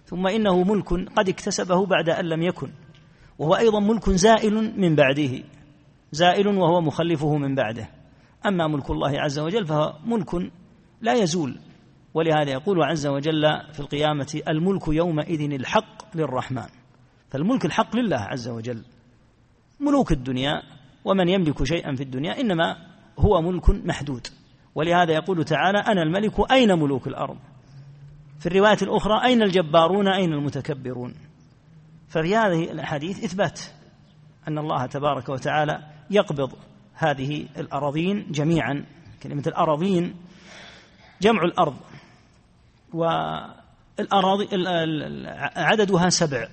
ثم 0.06 0.28
إنه 0.28 0.63
ملك 0.63 0.93
قد 0.93 1.30
اكتسبه 1.30 1.86
بعد 1.86 2.10
أن 2.10 2.26
لم 2.26 2.41
يكن. 2.41 2.71
وهو 3.39 3.56
أيضا 3.56 3.80
ملك 3.80 4.10
زائل 4.10 4.80
من 4.82 4.95
بعده. 4.95 5.43
زائل 6.12 6.47
وهو 6.47 6.82
مخلفه 6.82 7.38
من 7.38 7.56
بعده. 7.56 7.89
أما 8.45 8.67
ملك 8.67 8.89
الله 8.89 9.21
عز 9.21 9.39
وجل 9.39 9.67
فهو 9.67 9.93
ملك 10.06 10.52
لا 11.02 11.13
يزول. 11.13 11.60
ولهذا 12.13 12.52
يقول 12.52 12.84
عز 12.84 13.08
وجل 13.08 13.41
في 13.74 13.80
القيامة 13.80 14.41
الملك 14.47 14.88
يومئذ 14.88 15.52
الحق 15.52 16.15
للرحمن. 16.15 16.67
فالملك 17.30 17.65
الحق 17.65 17.95
لله 17.95 18.17
عز 18.17 18.47
وجل. 18.50 18.84
ملوك 19.80 20.12
الدنيا 20.12 20.62
ومن 21.06 21.30
يملك 21.30 21.63
شيئا 21.63 21.95
في 21.95 22.04
الدنيا 22.04 22.39
إنما 22.41 22.78
هو 23.19 23.41
ملك 23.41 23.69
محدود. 23.69 24.28
ولهذا 24.76 25.13
يقول 25.13 25.43
تعالى 25.45 25.80
أنا 25.80 26.02
الملك 26.02 26.52
أين 26.52 26.80
ملوك 26.80 27.08
الأرض؟ 27.08 27.38
في 28.39 28.45
الرواية 28.45 28.78
الأخرى 28.82 29.26
أين 29.26 29.43
الجبارون؟ 29.43 30.08
أين 30.08 30.34
المتكبرون؟ 30.34 31.15
ففي 32.08 32.36
هذه 32.36 32.71
الأحاديث 32.71 33.24
إثبات 33.24 33.62
أن 34.47 34.58
الله 34.58 34.86
تبارك 34.86 35.30
وتعالى 35.30 35.88
يقبض 36.10 36.54
هذه 36.93 37.47
الأراضين 37.58 38.32
جميعا. 38.32 38.86
كلمة 39.24 39.43
الأراضين 39.47 40.15
جمع 41.21 41.43
الأرض. 41.43 41.76
والأراضي 42.94 44.48
عددها 45.56 46.10
سبع. 46.10 46.48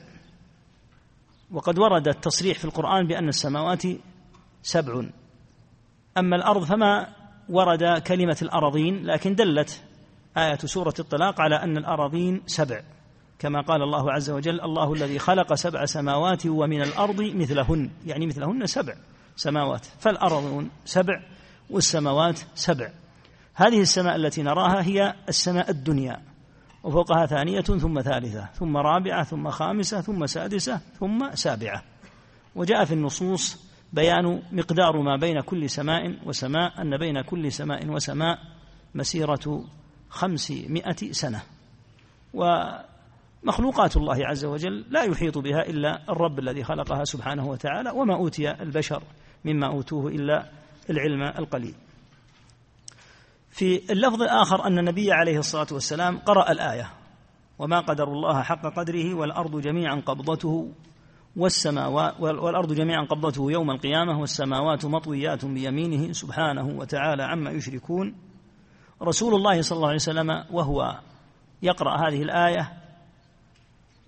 وقد 1.51 1.79
ورد 1.79 2.09
التصريح 2.09 2.59
في 2.59 2.64
القرآن 2.64 3.07
بأن 3.07 3.29
السماوات 3.29 3.83
سبع. 4.62 5.05
أما 6.18 6.37
الأرض 6.37 6.64
فما 6.64 7.09
ورد 7.48 7.98
كلمة 7.98 8.37
الأراضين 8.42 9.07
لكن 9.07 9.35
دلت 9.35 9.83
آية 10.37 10.59
سورة 10.59 10.94
الطلاق 10.98 11.40
على 11.40 11.55
أن 11.55 11.77
الأراضين 11.77 12.42
سبع. 12.46 12.83
كما 13.38 13.61
قال 13.61 13.83
الله 13.83 14.12
عز 14.12 14.31
وجل 14.31 14.61
الله 14.61 14.92
الذي 14.92 15.18
خلق 15.18 15.55
سبع 15.55 15.85
سماوات 15.85 16.46
ومن 16.46 16.83
الأرض 16.83 17.20
مثلهن. 17.20 17.90
يعني 18.07 18.27
مثلهن 18.27 18.66
سبع 18.66 18.94
سماوات. 19.37 19.87
فالأرضون 19.98 20.70
سبع 20.85 21.22
والسماوات 21.70 22.40
سبع. 22.55 22.90
هذه 23.55 23.81
السماء 23.81 24.16
التي 24.16 24.42
نراها 24.42 24.83
هي 24.83 25.14
السماء 25.29 25.70
الدنيا. 25.70 26.27
وفوقها 26.88 27.27
ثانية 27.27 27.61
ثم 27.61 28.01
ثالثة 28.01 28.44
ثم 28.55 28.77
رابعة 28.77 29.24
ثم 29.24 29.51
خامسة 29.51 30.01
ثم 30.01 30.27
سادسة 30.27 30.81
ثم 31.01 31.35
سابعة. 31.35 31.83
وجاء 32.55 32.85
في 32.85 32.94
النصوص 32.94 33.68
بيان 33.92 34.42
مقدار 34.53 35.01
ما 35.03 35.16
بين 35.16 35.40
كل 35.40 35.70
سماء 35.70 36.16
وسماء 36.27 36.83
أن 36.83 36.96
بين 36.96 37.20
كل 37.22 37.53
سماء 37.53 37.88
وسماء 37.88 38.38
مسيرة 38.94 39.64
خمسمائة 40.09 41.12
سنة. 41.12 41.42
مخلوقات 43.44 43.96
الله 43.96 44.27
عز 44.27 44.44
وجل 44.44 44.85
لا 44.90 45.03
يحيط 45.03 45.38
بها 45.38 45.62
إلا 45.66 46.12
الرب 46.12 46.38
الذي 46.38 46.64
خلقها 46.64 47.05
سبحانه 47.05 47.48
وتعالى 47.48 47.90
وما 47.90 48.14
أوتي 48.14 48.51
البشر 48.51 49.03
مما 49.44 49.66
أوتوه 49.66 50.09
إلا 50.09 50.51
العلم 50.90 51.22
القليل. 51.22 51.74
في 53.50 53.92
اللفظ 53.92 54.22
الآخر 54.22 54.66
أن 54.66 54.78
النبي 54.78 55.12
عليه 55.12 55.38
الصلاة 55.38 55.66
والسلام 55.72 56.18
قرأ 56.18 56.52
الآية. 56.52 56.90
وما 57.58 57.80
قدر 57.80 58.08
الله 58.08 58.42
حق 58.42 58.66
قدره 58.76 59.14
والأرض 59.14 59.61
جميعا 59.61 60.02
قبضته 60.06 60.72
والسماوات 61.37 62.20
والأرض 62.20 62.72
جميعا 62.72 63.04
قبضته 63.04 63.50
يوم 63.52 63.70
القيامة 63.70 64.20
والسماوات 64.20 64.87
مطويات 64.87 65.44
بيمينه 65.44 66.12
سبحانه 66.12 66.78
وتعالى 66.78 67.22
عما 67.22 67.50
يشركون. 67.50 68.14
رسول 69.02 69.34
الله 69.34 69.62
صلى 69.62 69.76
الله 69.76 69.88
عليه 69.88 69.96
وسلم 69.96 70.44
وهو 70.50 71.00
يقرأ 71.62 72.08
هذه 72.08 72.22
الآية 72.22 72.72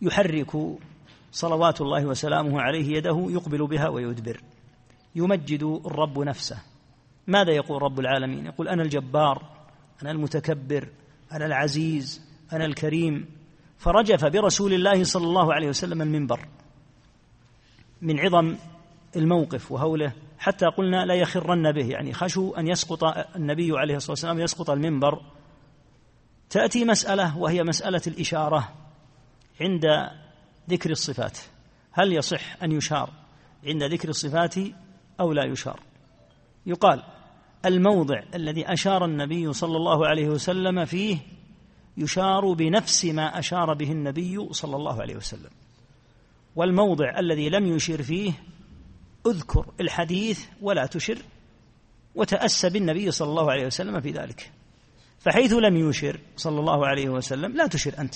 يحرك 0.03 0.57
صلوات 1.33 1.81
الله 1.81 2.07
وسلامه 2.07 2.61
عليه 2.61 2.97
يده 2.97 3.27
يقبل 3.29 3.67
بها 3.67 3.89
ويدبر 3.89 4.41
يمجد 5.15 5.81
الرب 5.87 6.19
نفسه. 6.19 6.59
ماذا 7.27 7.53
يقول 7.53 7.83
رب 7.83 8.01
العالمين؟ 8.01 8.47
يقول 8.47 8.69
أنا 8.69 8.83
الجبار 8.83 9.43
أنا 10.03 10.11
المتكبر 10.11 10.89
أنا 11.33 11.47
العزيز 11.47 12.23
أنا 12.53 12.65
الكريم. 12.65 13.27
فرجف 13.79 14.25
برسول 14.25 14.73
الله 14.73 15.05
صلى 15.05 15.25
الله 15.25 15.55
عليه 15.55 15.69
وسلم 15.69 16.03
المنبر 16.03 16.49
من 18.03 18.21
عظم 18.21 18.57
الموقف 19.17 19.73
وهوله 19.73 20.13
حتى 20.39 20.67
قلنا 20.67 21.07
لا 21.07 21.15
يخرن 21.15 21.73
به 21.73 21.87
يعني 21.87 22.13
خشوا 22.13 22.61
أن 22.61 22.69
يسقط 22.69 23.05
النبي 23.37 23.79
عليه 23.79 23.97
الصلاة 23.97 24.13
والسلام 24.13 24.41
يسقط 24.41 24.71
المنبر. 24.71 25.23
تأتي 26.51 26.85
مسألة 26.85 27.39
وهي 27.39 27.63
مسألة 27.63 28.01
الإشارة 28.07 28.69
عند 29.61 29.85
ذكر 30.71 30.91
الصفات. 30.91 31.39
هل 31.93 32.13
يصح 32.13 32.63
أن 32.63 32.73
يشار 32.73 33.11
عند 33.67 33.83
ذكر 33.83 34.09
الصفات 34.09 34.55
أو 35.21 35.33
لا 35.33 35.45
يشار؟ 35.45 35.81
يقال 36.67 37.03
الموضع 37.65 38.23
الذي 38.35 38.73
أشار 38.73 39.05
النبي 39.05 39.53
صلى 39.53 39.77
الله 39.77 40.07
عليه 40.07 40.29
وسلم 40.29 40.85
فيه 40.85 41.19
يشار 41.97 42.53
بنفس 42.53 43.05
ما 43.05 43.39
أشار 43.39 43.75
به 43.75 43.93
النبي 43.93 44.49
صلى 44.53 44.77
الله 44.77 45.03
عليه 45.03 45.17
وسلم. 45.17 45.51
والموضع 46.57 47.19
الذي 47.19 47.49
لم 47.49 47.67
يشر 47.67 48.03
فيه 48.03 48.33
اذكر 49.27 49.67
الحديث 49.81 50.45
ولا 50.63 50.87
تشر 50.87 51.19
وتأسى 52.15 52.71
بالنبي 52.71 53.11
صلى 53.11 53.29
الله 53.29 53.51
عليه 53.51 53.67
وسلم 53.67 54.01
في 54.01 54.11
ذلك. 54.11 54.53
فحيث 55.19 55.53
لم 55.53 55.77
يشر 55.77 56.21
صلى 56.37 56.61
الله 56.61 56.87
عليه 56.87 57.09
وسلم 57.09 57.57
لا 57.57 57.67
تشر 57.67 57.99
أنت 57.99 58.15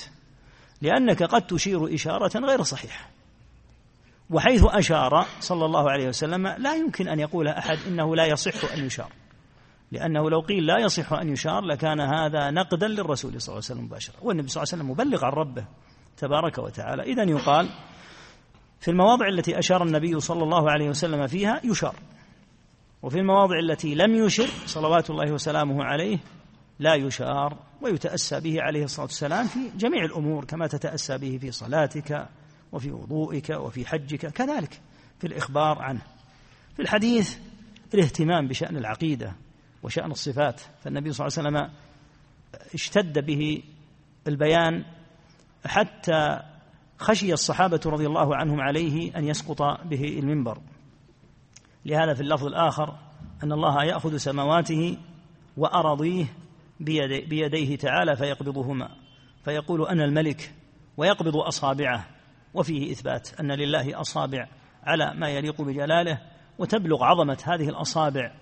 لأنك 0.83 1.22
قد 1.22 1.46
تشير 1.46 1.94
إشارة 1.94 2.38
غير 2.38 2.62
صحيحة. 2.62 3.11
وحيث 4.30 4.64
أشار 4.64 5.26
صلى 5.40 5.64
الله 5.64 5.90
عليه 5.90 6.08
وسلم 6.08 6.46
لا 6.46 6.74
يمكن 6.74 7.08
أن 7.08 7.20
يقول 7.20 7.48
أحد 7.48 7.78
إنه 7.87 8.16
لا 8.16 8.26
يصح 8.26 8.72
أن 8.72 8.87
يشار. 8.87 9.12
لأنه 9.92 10.30
لو 10.30 10.40
قيل 10.40 10.66
لا 10.66 10.78
يصح 10.78 11.12
أن 11.12 11.28
يشار 11.28 11.64
لكان 11.64 12.00
هذا 12.00 12.50
نقدا 12.50 12.88
للرسول 12.88 13.40
صلى 13.40 13.52
الله 13.52 13.64
عليه 13.64 13.74
وسلم 13.74 13.84
مباشرة. 13.84 14.14
والنبي 14.22 14.48
صلى 14.48 14.62
الله 14.62 14.72
عليه 14.72 14.82
وسلم 14.82 14.90
مبلغ 14.90 15.24
عن 15.24 15.32
ربه 15.32 15.64
تبارك 16.16 16.58
وتعالى. 16.58 17.02
إذا 17.02 17.22
يقال 17.22 17.68
في 18.80 18.90
المواضع 18.90 19.28
التي 19.28 19.58
أشار 19.58 19.82
النبي 19.82 20.20
صلى 20.20 20.42
الله 20.42 20.70
عليه 20.70 20.88
وسلم 20.88 21.26
فيها 21.26 21.60
يشار. 21.64 21.94
وفي 23.02 23.18
المواضع 23.18 23.58
التي 23.58 23.94
لم 23.94 24.14
يشر 24.14 24.48
صلوات 24.66 25.10
الله 25.10 25.32
وسلامه 25.32 25.84
عليه 25.84 26.18
لا 26.78 26.94
يشار 26.94 27.56
ويتأسى 27.82 28.40
به 28.40 28.62
عليه 28.62 28.84
الصلاة 28.84 29.06
والسلام 29.06 29.46
في 29.46 29.70
جميع 29.76 30.04
الأمور 30.04 30.44
كما 30.44 30.66
تتأسى 30.66 31.18
به 31.18 31.38
في 31.40 31.50
صلاتك 31.50 32.28
وفي 32.74 32.92
وضوئك 32.92 33.50
وفي 33.50 33.87
حجك 33.87 34.26
كذلك 34.26 34.80
في 35.18 35.26
الإخبار 35.26 35.82
عنه. 35.82 36.02
في 36.76 36.82
الحديث 36.82 37.38
الاهتمام 37.94 38.48
بشأن 38.48 38.76
العقيدة 38.76 39.32
وشأن 39.82 40.10
الصفات 40.10 40.60
فالنبي 40.82 41.12
صلى 41.12 41.26
الله 41.26 41.38
عليه 41.38 41.48
وسلم 41.48 41.74
اشتد 42.74 43.26
به 43.26 43.62
البيان 44.26 44.84
حتى 45.66 46.40
خشي 46.98 47.32
الصحابة 47.32 47.80
رضي 47.87 48.06
الله 48.06 48.37
عنهم 48.37 48.60
عليه 48.60 49.16
أن 49.16 49.24
يسقط 49.24 49.62
به 49.62 50.04
المنبر. 50.04 50.58
لهذا 51.87 52.14
في 52.14 52.20
اللفظ 52.20 52.46
الآخر 52.46 52.96
أن 53.42 53.52
الله 53.52 53.84
يأخذ 53.84 54.16
سماواته 54.16 54.98
وأراضيه 55.56 56.26
بيدي 56.80 57.20
بيديه 57.20 57.76
تعالى 57.76 58.16
فيقبضهما. 58.16 58.88
فيقول 59.44 59.87
أنا 59.87 60.04
الملك 60.04 60.54
ويقبض 60.96 61.37
أصابعه. 61.37 62.13
وفيه 62.54 62.92
إثبات 62.92 63.40
أن 63.40 63.52
لله 63.52 64.00
أصابع 64.00 64.48
على 64.84 65.14
ما 65.14 65.28
يليق 65.28 65.62
بجلاله 65.62 66.20
وتبلغ 66.58 67.04
عظمة 67.04 67.38
هذه 67.44 67.68
الأصابع 67.68 68.32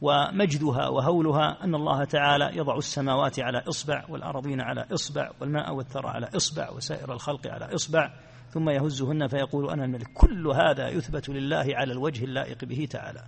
ومجدها 0.00 0.88
وهولها 0.88 1.64
أن 1.64 1.74
الله 1.74 2.04
تعالى 2.04 2.50
يضع 2.56 2.76
السماوات 2.76 3.40
على 3.40 3.62
إصبع 3.68 4.04
والأراضين 4.08 4.60
على 4.60 4.86
إصبع 4.94 5.30
والماء 5.40 5.74
والثرى 5.74 6.08
على 6.08 6.28
إصبع 6.36 6.70
وسائر 6.70 7.12
الخلق 7.12 7.46
على 7.46 7.74
إصبع 7.74 8.10
ثم 8.50 8.70
يهزهن 8.70 9.26
فيقول 9.26 9.70
أنا 9.70 9.84
الملك. 9.84 10.12
كل 10.14 10.46
هذا 10.46 10.88
يثبت 10.88 11.28
لله 11.28 11.66
على 11.68 11.92
الوجه 11.92 12.24
اللائق 12.24 12.64
به 12.64 12.88
تعالى. 12.90 13.24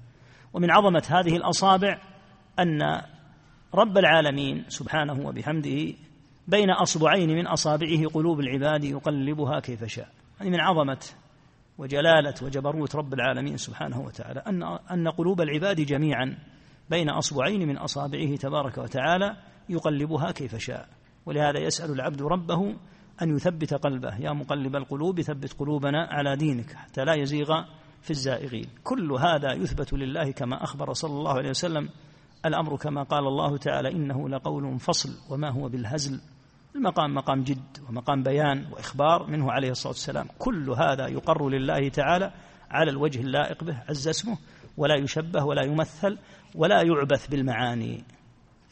ومن 0.53 0.71
عظمة 0.71 1.03
هذه 1.09 1.37
الأصابع 1.37 1.99
أن 2.59 3.03
رب 3.75 3.99
العالمين 3.99 4.65
سبحانه 4.69 5.27
وبحمده 5.27 5.95
بين 6.49 6.71
أصبعين 6.71 7.31
من 7.31 7.47
أصابعه 7.47 8.09
قلوب 8.09 8.41
العباد 8.41 8.85
يقلبها 8.85 9.61
كيف 9.61 9.85
شاء. 9.85 10.09
يعني 10.41 10.51
من 10.51 10.61
عظمة 10.61 10.99
وجلالة 11.79 12.35
وجبروت 12.43 12.97
رب 12.97 13.15
العالمين 13.15 13.57
سبحانه 13.57 14.01
وتعالى 14.01 14.41
أن 14.41 14.63
أن 14.91 15.09
قلوب 15.09 15.41
العباد 15.41 15.81
جميعا 15.81 16.39
بين 16.91 17.11
أصبعين 17.11 17.69
من 17.69 17.77
أصابعه 17.79 18.37
تبارك 18.37 18.79
وتعالى 18.79 19.37
يقلبها 19.69 20.31
كيف 20.31 20.57
شاء. 20.57 20.89
ولهذا 21.27 21.59
يسأل 21.61 21.91
العبد 21.91 22.23
ربه 22.23 22.77
أن 23.23 23.37
يثبت 23.37 23.75
قلبه. 23.75 24.17
يا 24.17 24.33
مقلب 24.33 24.77
القلوب 24.77 25.21
ثبت 25.21 25.53
قلوبنا 25.53 26.09
على 26.11 26.37
دينك 26.37 26.73
حتى 26.73 27.05
لا 27.05 27.15
يزيغ 27.15 27.65
في 28.03 28.11
الزائغين. 28.11 28.67
كل 28.85 29.13
هذا 29.13 29.53
يثبت 29.53 29.93
لله 29.93 30.31
كما 30.33 30.65
أخبر 30.65 30.93
صلى 30.93 31.13
الله 31.13 31.33
عليه 31.33 31.51
وسلم. 31.51 31.89
الأمر 32.47 32.77
كما 32.77 33.03
قال 33.03 33.27
الله 33.27 33.57
تعالى 33.57 33.93
إنه 33.93 34.29
لقول 34.29 34.79
فصل 34.79 35.33
وما 35.33 35.51
هو 35.51 35.69
بالهزل. 35.69 36.21
المقام 36.77 37.15
مقام 37.15 37.43
جد 37.43 37.79
ومقام 37.89 38.23
بيان 38.23 38.67
وإخبار 38.73 39.27
منه 39.27 39.53
عليه 39.53 39.71
الصلاة 39.71 39.93
والسلام. 39.93 40.27
كل 40.39 40.71
هذا 40.71 41.09
يقر 41.09 41.49
لله 41.49 41.89
تعالى 41.89 42.33
على 42.71 42.91
الوجه 42.91 43.21
اللائق 43.21 43.65
به 43.65 43.83
عز 43.89 44.09
اسمه 44.09 44.39
ولا 44.77 44.95
يشبه 44.95 45.45
ولا 45.45 45.63
يمثل 45.63 46.19
ولا 46.55 46.83
يعبث 46.83 47.27
بالمعاني. 47.27 48.05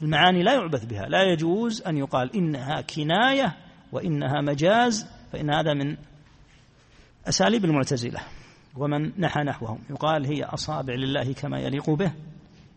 المعاني 0.03 0.43
لا 0.43 0.55
يعبث 0.55 0.85
بها 0.85 1.07
لا 1.07 1.23
يجوز 1.23 1.83
أن 1.83 1.97
يقال 1.97 2.37
إنها 2.37 2.81
كناية 2.81 3.57
وإنها 3.93 4.41
مجاز 4.41 5.07
فإن 5.33 5.51
هذا 5.51 5.75
من 5.75 5.97
أساليب 7.29 7.65
المعتزلة. 7.65 8.21
ومن 8.77 9.21
نحى 9.21 9.41
نحوهم 9.41 9.79
يقال 9.91 10.27
هي 10.27 10.45
أصابع 10.45 10.95
لله 10.95 11.33
كما 11.33 11.59
يليق 11.59 11.91
به. 11.91 12.13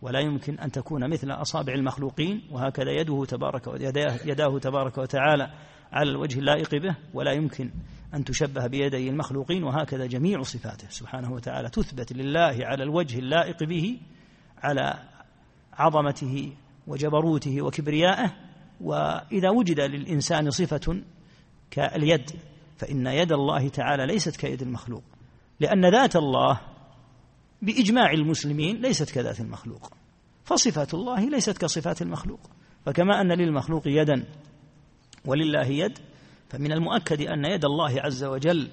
ولا 0.02 0.20
يمكن 0.20 0.58
أن 0.58 0.72
تكون 0.72 1.10
مثل 1.10 1.30
أصابع 1.30 1.74
المخلوقين 1.74 2.42
وهكذا 2.50 2.90
يده 2.90 3.24
تبارك 3.24 3.66
يداه, 4.24 4.58
تبارك 4.58 4.98
وتعالى 4.98 5.52
على 5.92 6.10
الوجه 6.10 6.38
اللائق 6.38 6.74
به 6.74 6.96
ولا 7.14 7.32
يمكن 7.32 7.70
أن 8.14 8.24
تشبه 8.24 8.66
بيدي 8.66 9.08
المخلوقين 9.08 9.64
وهكذا 9.64 10.06
جميع 10.06 10.42
صفاته 10.42 10.88
سبحانه 10.90 11.32
وتعالى 11.32 11.68
تثبت 11.68 12.12
لله 12.12 12.56
على 12.60 12.82
الوجه 12.82 13.18
اللائق 13.18 13.64
به 13.64 13.98
على 14.62 14.94
عظمته 15.72 16.52
وجبروته 16.86 17.62
وكبريائه 17.62 18.32
وإذا 18.80 19.50
وجد 19.50 19.80
للإنسان 19.80 20.50
صفة 20.50 21.02
كاليد 21.70 22.30
فإن 22.78 23.06
يد 23.06 23.32
الله 23.32 23.68
تعالى 23.68 24.06
ليست 24.06 24.36
كيد 24.36 24.62
المخلوق 24.62 25.02
لأن 25.60 25.90
ذات 25.90 26.16
الله 26.16 26.60
بإجماع 27.62 28.12
المسلمين 28.12 28.76
ليست 28.76 29.10
كذات 29.10 29.40
المخلوق. 29.40 29.92
فصفات 30.44 30.94
الله 30.94 31.28
ليست 31.28 31.58
كصفات 31.58 32.02
المخلوق. 32.02 32.40
فكما 32.86 33.20
أن 33.20 33.32
للمخلوق 33.32 33.82
يدا 33.86 34.24
ولله 35.24 35.66
يد 35.66 35.98
فمن 36.48 36.72
المؤكد 36.72 37.20
أن 37.20 37.44
يد 37.44 37.64
الله 37.64 38.00
عز 38.00 38.24
وجل 38.24 38.70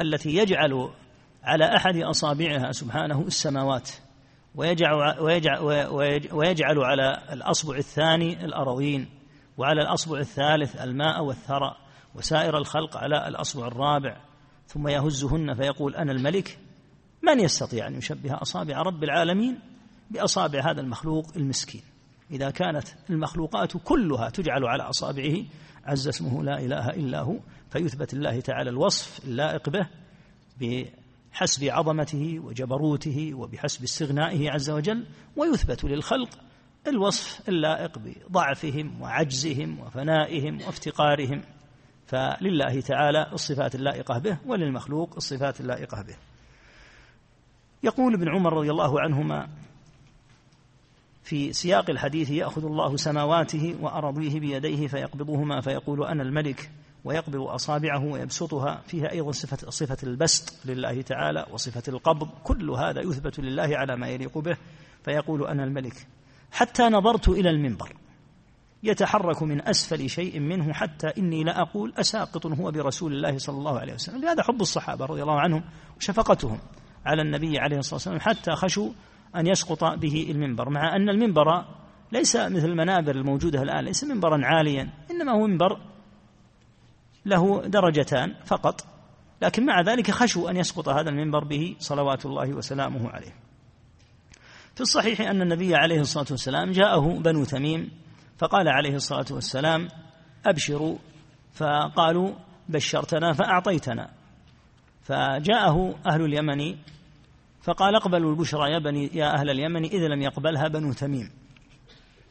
التي 0.00 0.36
يجعل 0.36 0.90
على 1.42 1.76
أحد 1.76 1.96
أصابعها 1.96 2.72
سبحانه 2.72 3.20
السماوات 3.20 3.90
ويجعل, 4.54 5.20
ويجعل, 5.20 5.60
ويجعل 6.32 6.78
على 6.78 7.22
الأصبع 7.32 7.76
الثاني 7.76 8.44
الأراضين 8.44 9.08
وعلى 9.58 9.82
الأصبع 9.82 10.18
الثالث 10.18 10.76
الماء 10.76 11.24
والثرى 11.24 11.76
وسائر 12.14 12.58
الخلق 12.58 12.96
على 12.96 13.28
الأصبع 13.28 13.66
الرابع 13.66 14.16
ثم 14.66 14.88
يهزهن 14.88 15.54
فيقول 15.54 15.94
أنا 15.94 16.12
الملك. 16.12 16.58
من 17.22 17.40
يستطيع 17.40 17.86
أن 17.86 17.94
يشبه 17.94 18.42
أصابع 18.42 18.82
رب 18.82 19.04
العالمين 19.04 19.58
بأصابع 20.10 20.70
هذا 20.70 20.80
المخلوق 20.80 21.26
المسكين؟ 21.36 21.82
إذا 22.30 22.50
كانت 22.50 22.88
المخلوقات 23.10 23.76
كلها 23.76 24.30
تجعل 24.30 24.64
على 24.64 24.82
أصابعه 24.82 25.36
عز 25.84 26.08
اسمه 26.08 26.42
لا 26.42 26.58
إله 26.58 26.88
إلا 26.88 27.20
هو 27.20 27.36
فيثبت 27.70 28.14
الله 28.14 28.40
تعالى 28.40 28.70
الوصف 28.70 29.24
اللائق 29.24 29.68
به 29.70 29.86
بحسب 30.60 31.64
عظمته 31.64 32.38
وجبروته 32.38 33.34
وبحسب 33.34 33.82
استغنائه 33.82 34.50
عز 34.50 34.70
وجل 34.70 35.06
ويثبت 35.36 35.84
للخلق 35.84 36.38
الوصف 36.86 37.48
اللائق 37.48 37.98
بضعفهم 37.98 39.02
وعجزهم 39.02 39.80
وفنائهم 39.80 40.54
وافتقارهم. 40.66 41.42
فلله 42.06 42.80
تعالى 42.80 43.32
الصفات 43.32 43.74
اللائقة 43.74 44.18
به 44.18 44.38
وللمخلوق 44.46 45.14
الصفات 45.16 45.60
اللائقة 45.60 46.02
به. 46.02 46.29
يقول 47.82 48.14
ابن 48.14 48.28
عمر 48.28 48.52
رضي 48.52 48.70
الله 48.70 49.00
عنهما 49.00 49.48
في 51.22 51.52
سياق 51.52 51.90
الحديث 51.90 52.30
يأخذ 52.30 52.64
الله 52.64 52.96
سماواته 52.96 53.76
وأراضيه 53.80 54.40
بيديه 54.40 54.86
فيقبضهما 54.86 55.60
فيقول 55.60 56.04
أنا 56.04 56.22
الملك 56.22 56.70
ويقبض 57.04 57.40
أصابعه 57.40 58.04
ويبسطها. 58.04 58.82
فيها 58.86 59.10
أيضا 59.10 59.32
صفة, 59.32 59.70
صفة 59.70 59.96
البسط 60.02 60.66
لله 60.66 61.02
تعالى 61.02 61.46
وصفة 61.52 61.82
القبض. 61.88 62.28
كل 62.44 62.70
هذا 62.70 63.00
يثبت 63.00 63.40
لله 63.40 63.76
على 63.76 63.96
ما 63.96 64.08
يليق 64.08 64.38
به. 64.38 64.56
فيقول 65.04 65.46
أنا 65.46 65.64
الملك. 65.64 66.06
حتى 66.52 66.82
نظرت 66.82 67.28
إلى 67.28 67.50
المنبر. 67.50 67.96
يتحرك 68.82 69.42
من 69.42 69.68
أسفل 69.68 70.10
شيء 70.10 70.40
منه 70.40 70.72
حتى 70.72 71.06
إني 71.18 71.44
لا 71.44 71.60
أقول 71.62 71.92
أساقط 71.96 72.46
هو 72.46 72.70
برسول 72.70 73.12
الله 73.12 73.38
صلى 73.38 73.58
الله 73.58 73.78
عليه 73.78 73.94
وسلم. 73.94 74.20
لهذا 74.20 74.42
حب 74.42 74.60
الصحابة 74.60 75.04
رضي 75.04 75.22
الله 75.22 75.40
عنهم 75.40 75.64
وشفقتهم. 75.96 76.58
على 77.06 77.22
النبي 77.22 77.58
عليه 77.58 77.78
الصلاة 77.78 77.94
والسلام 77.94 78.20
حتى 78.20 78.52
خشوا 78.52 78.90
أن 79.36 79.46
يسقط 79.46 79.84
به 79.84 80.26
المنبر 80.30 80.70
مع 80.70 80.96
أن 80.96 81.08
المنبر 81.08 81.64
ليس 82.12 82.36
مثل 82.36 82.66
المنابر 82.66 83.16
الموجودة 83.16 83.62
الآن 83.62 83.84
ليس 83.84 84.04
منبرا 84.04 84.40
عاليا 84.44 84.90
إنما 85.10 85.32
هو 85.32 85.46
منبر 85.46 85.80
له 87.26 87.62
درجتان 87.66 88.34
فقط 88.44 88.86
لكن 89.42 89.66
مع 89.66 89.80
ذلك 89.80 90.10
خشوا 90.10 90.50
أن 90.50 90.56
يسقط 90.56 90.88
هذا 90.88 91.10
المنبر 91.10 91.44
به 91.44 91.76
صلوات 91.78 92.26
الله 92.26 92.54
وسلامه 92.54 93.10
عليه. 93.10 93.34
في 94.74 94.80
الصحيح 94.80 95.20
أن 95.20 95.42
النبي 95.42 95.74
عليه 95.74 96.00
الصلاة 96.00 96.26
والسلام 96.30 96.70
جاءه 96.70 97.18
بنو 97.18 97.44
تميم 97.44 97.90
فقال 98.38 98.68
عليه 98.68 98.94
الصلاة 98.94 99.26
والسلام 99.30 99.88
أبشروا 100.46 100.98
فقالوا 101.52 102.34
بشرتنا 102.68 103.32
فأعطيتنا. 103.32 104.10
فجاءه 105.10 105.94
أهل 106.06 106.24
اليمن 106.24 106.76
فقال 107.62 107.94
اقبلوا 107.94 108.30
البشرى 108.30 108.72
يا 108.72 108.78
بني 108.78 109.10
يا 109.14 109.34
أهل 109.34 109.50
اليمن 109.50 109.84
إذا 109.84 110.08
لم 110.08 110.22
يقبلها 110.22 110.68
بنو 110.68 110.92
تميم. 110.92 111.30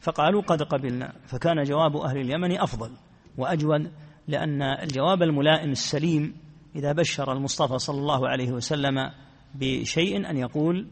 فقالوا 0.00 0.42
قد 0.42 0.62
قبلنا. 0.62 1.12
فكان 1.26 1.62
جواب 1.62 1.96
أهل 1.96 2.16
اليمن 2.16 2.60
أفضل 2.60 2.90
وأجود 3.38 3.92
لأن 4.28 4.62
الجواب 4.62 5.22
الملائم 5.22 5.70
السليم 5.70 6.34
إذا 6.76 6.92
بشر 6.92 7.32
المصطفى 7.32 7.78
صلى 7.78 7.98
الله 7.98 8.28
عليه 8.28 8.52
وسلم 8.52 9.10
بشيء 9.54 10.30
أن 10.30 10.36
يقول 10.36 10.86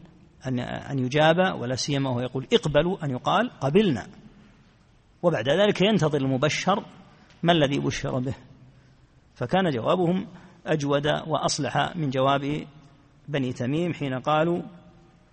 أن 0.47 0.59
أن 0.59 0.99
يجاب 0.99 1.61
ولا 1.61 1.75
سيما 1.75 2.09
وهو 2.09 2.19
يقول 2.19 2.47
اقبلوا 2.53 3.05
أن 3.05 3.11
يقال 3.11 3.51
قبلنا. 3.59 4.07
وبعد 5.23 5.49
ذلك 5.49 5.81
ينتظر 5.81 6.17
المبشر 6.17 6.85
ما 7.43 7.51
الذي 7.51 7.79
بشر 7.79 8.19
به. 8.19 8.35
فكان 9.35 9.69
جوابهم 9.69 10.27
أجود 10.73 11.07
وأصلح 11.27 11.95
من 11.95 12.09
جواب 12.09 12.67
بني 13.27 13.53
تميم 13.53 13.93
حين 13.93 14.13
قالوا 14.13 14.61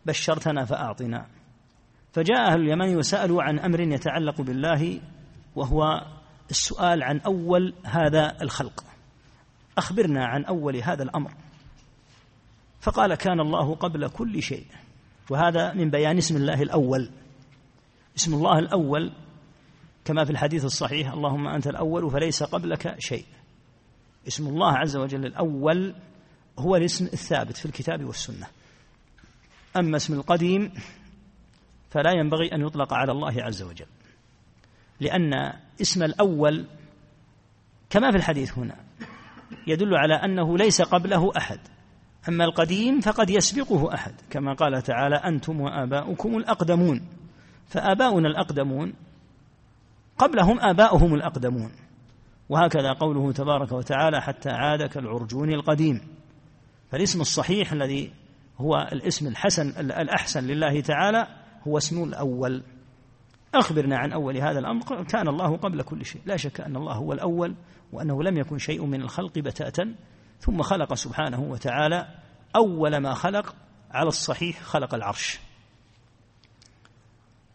بشرتنا 0.07 0.65
فأعطنا. 0.65 1.27
فجاء 2.13 2.53
أهل 2.53 2.61
اليمن 2.61 2.97
وسألوا 2.97 3.43
عن 3.43 3.59
أمر 3.59 3.81
يتعلق 3.81 4.41
بالله 4.41 5.01
وهو 5.57 6.07
السؤال 6.51 7.03
عن 7.03 7.21
أول 7.21 7.75
هذا 7.85 8.43
الخلق. 8.43 8.85
أخبرنا 9.79 10.27
عن 10.27 10.45
أول 10.45 10.77
هذا 10.77 11.03
الأمر. 11.03 11.33
فقال 12.81 13.15
كان 13.15 13.41
الله 13.41 13.75
قبل 13.75 14.09
كل 14.09 14.43
شيء. 14.43 14.67
وهذا 15.31 15.73
من 15.75 15.91
بيان 15.91 16.17
اسم 16.17 16.37
الله 16.37 16.63
الأول. 16.63 17.11
اسم 18.17 18.35
الله 18.35 18.59
الأول 18.59 19.13
كما 20.05 20.25
في 20.25 20.31
الحديث 20.31 20.65
الصحيح 20.65 21.13
اللهم 21.13 21.49
أنت 21.49 21.67
الأول 21.67 22.11
فليس 22.11 22.43
قبلك 22.43 23.01
شيء. 23.01 23.25
اسم 24.27 24.47
الله 24.47 24.73
عز 24.73 24.97
وجل 24.97 25.27
الأول 25.27 25.95
هو 26.59 26.77
الاسم 26.77 27.05
الثابت 27.05 27.57
في 27.57 27.67
الكتاب 27.67 28.05
والسنة. 28.05 28.47
أما 29.77 29.97
اسم 29.97 30.15
القديم 30.15 30.73
فلا 31.91 32.13
ينبغي 32.13 32.55
أن 32.55 32.61
يطلق 32.61 32.95
على 32.95 33.13
الله 33.13 33.43
عز 33.43 33.63
وجل 33.63 33.87
لأن 35.01 35.53
اسم 35.81 36.03
الأول 36.03 36.67
كما 37.91 38.11
في 38.11 38.17
الحديث 38.17 38.59
هنا 38.59 38.77
يدل 39.67 39.97
على 39.97 40.15
أنه 40.15 40.59
ليس 40.59 40.83
قبله 40.83 41.31
أحد 41.37 41.61
أما 42.29 42.45
القديم 42.45 43.01
فقد 43.01 43.31
يسبقه 43.31 43.95
أحد 43.95 44.15
كما 44.31 44.55
قال 44.55 44.83
تعالى 44.83 45.17
أنتم 45.17 45.61
وآباؤكم 45.61 46.37
الأقدمون. 46.37 47.09
فآباؤنا 47.69 48.29
الأقدمون 48.29 48.95
قبلهم 50.19 50.61
آباؤهم 50.61 51.15
الأقدمون. 51.15 51.73
وهكذا 52.49 52.93
قوله 52.93 53.33
تبارك 53.33 53.73
وتعالى 53.73 54.23
حتى 54.23 54.51
عاد 54.51 54.83
كالعرجون 54.83 55.53
القديم. 55.53 56.01
فالاسم 56.91 57.21
الصحيح 57.21 57.73
الذي 57.73 58.13
هو 58.59 58.89
الاسم 58.93 59.27
الحسن 59.27 59.69
الأحسن 59.81 60.47
لله 60.47 60.81
تعالى 60.81 61.27
هو 61.67 61.79
اسم 61.79 62.05
الأول. 62.05 62.63
أخبرنا 63.55 63.99
عن 63.99 64.13
أول 64.13 64.37
هذا 64.37 64.59
الأمر 64.59 65.05
كان 65.05 65.29
الله 65.29 65.57
قبل 65.57 65.83
كل 65.83 66.05
شيء. 66.05 66.23
لا 66.27 66.37
شك 66.37 66.61
أن 66.61 66.77
الله 66.77 66.95
هو 66.95 67.13
الأول 67.13 67.55
وأنه 67.93 68.23
لم 68.23 68.37
يكن 68.37 68.59
شيء 68.59 68.85
من 68.85 69.03
الخلق 69.03 69.39
بتاتا. 69.39 69.95
ثم 70.41 70.63
خلق 70.63 70.95
سبحانه 70.95 71.41
وتعالى 71.41 72.09
أول 72.57 72.97
ما 72.97 73.15
خلق 73.15 73.55
على 73.91 74.09
الصحيح 74.09 74.63
خلق 74.63 74.95
العرش. 74.95 75.41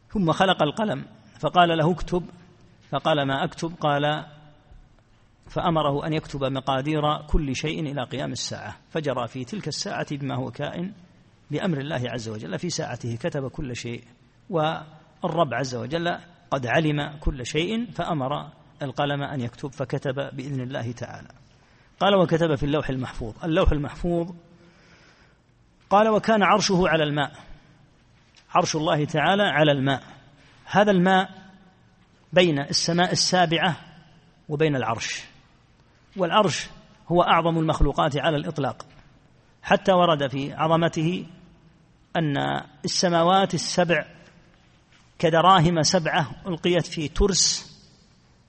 ثم 0.10 0.32
خلق 0.32 0.64
القلم 0.64 1.06
فقال 1.40 1.78
له 1.78 1.92
اكتب. 1.92 2.24
فقال 2.90 3.28
ما 3.28 3.44
أكتب؟ 3.44 3.74
قال 3.80 4.26
فأمره 5.52 6.08
أن 6.08 6.14
يكتب 6.14 6.44
مقادير 6.44 7.18
كل 7.28 7.56
شيء 7.56 7.92
إلى 7.92 8.04
قيام 8.04 8.32
الساعة 8.32 8.78
فجرى 8.90 9.28
في 9.28 9.46
تلك 9.46 9.68
الساعة 9.68 10.18
بما 10.18 10.36
هو 10.36 10.52
كائن 10.52 10.94
بأمر 11.52 11.78
الله 11.78 12.02
عز 12.10 12.30
وجل. 12.30 12.60
في 12.60 12.70
ساعته 12.70 13.16
كتب 13.16 13.48
كل 13.48 13.76
شيء 13.76 14.04
والرب 14.50 15.54
عز 15.54 15.76
وجل 15.76 16.18
قد 16.52 16.68
علم 16.68 17.18
كل 17.20 17.46
شيء 17.46 17.92
فأمر 17.92 18.50
القلم 18.82 19.22
أن 19.22 19.42
يكتب 19.42 19.72
فكتب 19.72 20.16
بإذن 20.16 20.62
الله 20.62 20.92
تعالى. 20.92 21.30
قال 22.00 22.16
وكتب 22.16 22.56
في 22.56 22.64
اللوح 22.64 22.90
المحفوظ. 22.90 23.34
اللوح 23.44 23.72
المحفوظ 23.72 24.34
قال 25.90 26.10
وكان 26.10 26.44
عرشه 26.44 26.88
على 26.88 27.04
الماء. 27.04 27.32
عرش 28.50 28.76
الله 28.76 29.06
تعالى 29.06 29.44
على 29.44 29.72
الماء. 29.72 30.04
هذا 30.66 30.92
الماء 30.92 31.30
بين 32.34 32.60
السماء 32.60 33.12
السابعة 33.12 33.76
وبين 34.50 34.76
العرش. 34.76 35.31
والعرش 36.18 36.70
هو 37.08 37.22
أعظم 37.22 37.58
المخلوقات 37.58 38.18
على 38.18 38.38
الإطلاق. 38.38 38.86
حتى 39.64 39.92
ورد 39.92 40.28
في 40.28 40.54
عظمته 40.54 41.26
أن 42.16 42.62
السماوات 42.86 43.54
السبع 43.54 44.06
كدراهم 45.20 45.84
سبعة 45.84 46.32
ألقيت 46.48 46.86
في 46.88 47.08
ترس 47.08 47.72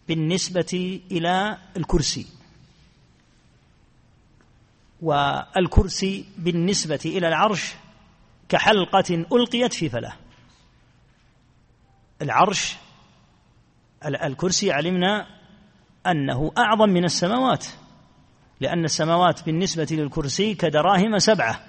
بالنسبة 0.09 1.01
إلى 1.11 1.59
الكرسي. 1.77 2.27
والكرسي 5.03 6.25
بالنسبة 6.39 7.01
إلى 7.05 7.29
العرش 7.29 7.75
كحلقة 8.49 9.15
ألقيت 9.33 9.73
في 9.73 9.89
فلاة 9.89 10.17
العرش 12.23 12.77
الكرسي 14.05 14.73
علمنا 14.73 15.27
أنه 16.07 16.53
أعظم 16.59 16.89
من 16.89 17.05
السماوات 17.05 17.67
لأن 18.61 18.85
السماوات 18.85 19.43
بالنسبة 19.43 19.87
للكرسي 19.91 20.55
كدراهم 20.55 21.19
سبعة 21.19 21.61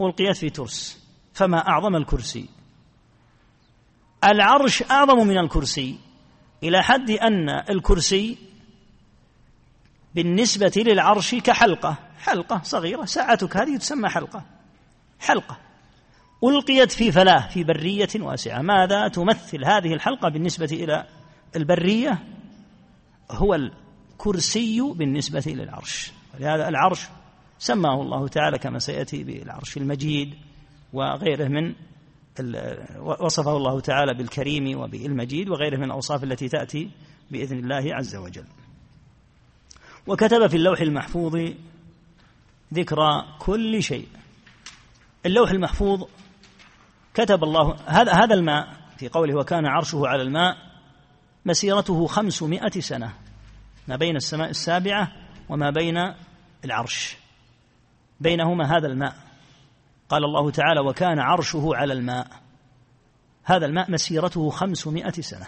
ألقيت 0.00 0.36
في 0.36 0.50
ترس 0.50 1.04
فما 1.32 1.68
أعظم 1.68 1.96
الكرسي. 1.96 2.48
العرش 4.24 4.82
أعظم 4.82 5.26
من 5.26 5.38
الكرسي 5.38 5.98
إلى 6.62 6.82
حد 6.82 7.10
أن 7.10 7.48
الكرسي 7.48 8.38
بالنسبة 10.14 10.72
للعرش 10.76 11.34
كحلقة 11.34 11.96
حلقة 12.18 12.60
صغيرة 12.62 13.04
ساعتك 13.04 13.56
هذه 13.56 13.76
تسمى 13.76 14.08
حلقة 14.08 14.42
حلقة. 15.20 15.58
ألقيت 16.44 16.92
في 16.92 17.12
فلاة 17.12 17.48
في 17.48 17.64
برية 17.64 18.08
واسعة. 18.16 18.62
ماذا 18.62 19.08
تمثل 19.08 19.64
هذه 19.64 19.94
الحلقة 19.94 20.28
بالنسبة 20.28 20.68
إلى 20.72 21.06
البرية؟ 21.56 22.33
هو 23.30 23.54
الكرسي 23.54 24.80
بالنسبة 24.80 25.42
للعرش 25.46 26.12
ولهذا 26.34 26.68
العرش 26.68 27.08
سماه 27.58 28.02
الله 28.02 28.28
تعالى 28.28 28.58
كما 28.58 28.78
سيأتي 28.78 29.24
بالعرش 29.24 29.76
المجيد 29.76 30.34
وغيره 30.92 31.48
من 31.48 31.74
وصفه 33.00 33.56
الله 33.56 33.80
تعالى 33.80 34.14
بالكريم 34.14 34.80
وبالمجيد 34.80 35.48
وغيره 35.48 35.76
من 35.76 35.84
الأوصاف 35.84 36.24
التي 36.24 36.48
تأتي 36.48 36.90
بإذن 37.30 37.58
الله 37.58 37.94
عز 37.94 38.16
وجل. 38.16 38.44
وكتب 40.06 40.46
في 40.46 40.56
اللوح 40.56 40.80
المحفوظ 40.80 41.38
ذكرى 42.74 43.36
كل 43.38 43.82
شيء. 43.82 44.08
اللوح 45.26 45.50
المحفوظ 45.50 46.04
كتب 47.14 47.44
الله 47.44 47.76
هذا 47.86 48.12
هذا 48.12 48.34
الماء 48.34 48.68
في 48.96 49.08
قوله 49.08 49.34
وكان 49.38 49.66
عرشه 49.66 50.06
على 50.06 50.22
الماء 50.22 50.56
مسيرته 51.46 52.06
خمسمائة 52.06 52.80
سنة. 52.80 53.12
ما 53.88 53.96
بين 53.96 54.16
السماء 54.16 54.50
السابعة 54.50 55.12
وما 55.48 55.70
بين 55.70 56.14
العرش. 56.64 57.16
بينهما 58.20 58.76
هذا 58.76 58.86
الماء. 58.86 59.14
قال 60.08 60.24
الله 60.24 60.50
تعالى 60.50 60.80
وكان 60.80 61.18
عرشه 61.18 61.70
على 61.74 61.92
الماء. 61.92 62.26
هذا 63.44 63.66
الماء 63.66 63.90
مسيرته 63.90 64.50
خمسمائة 64.50 65.12
سنة. 65.12 65.46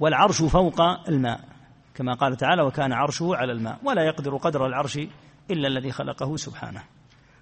والعرش 0.00 0.42
فوق 0.42 0.80
الماء 1.08 1.40
كما 1.94 2.14
قال 2.14 2.36
تعالى 2.36 2.62
وكان 2.62 2.92
عرشه 2.92 3.36
على 3.36 3.52
الماء. 3.52 3.78
ولا 3.82 4.02
يقدر 4.02 4.36
قدر 4.36 4.66
العرش 4.66 4.96
إلا 5.50 5.68
الذي 5.68 5.92
خلقه 5.92 6.36
سبحانه. 6.36 6.82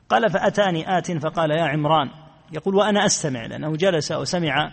قال 0.09 0.31
فأتاني 0.31 0.99
آت 0.99 1.12
فقال 1.12 1.51
يا 1.51 1.62
عمران. 1.62 2.11
يقول 2.53 2.75
وأنا 2.75 3.07
أستمع 3.07 3.47
لأنه 3.47 3.77
جلس 3.77 4.12
وسمع 4.12 4.73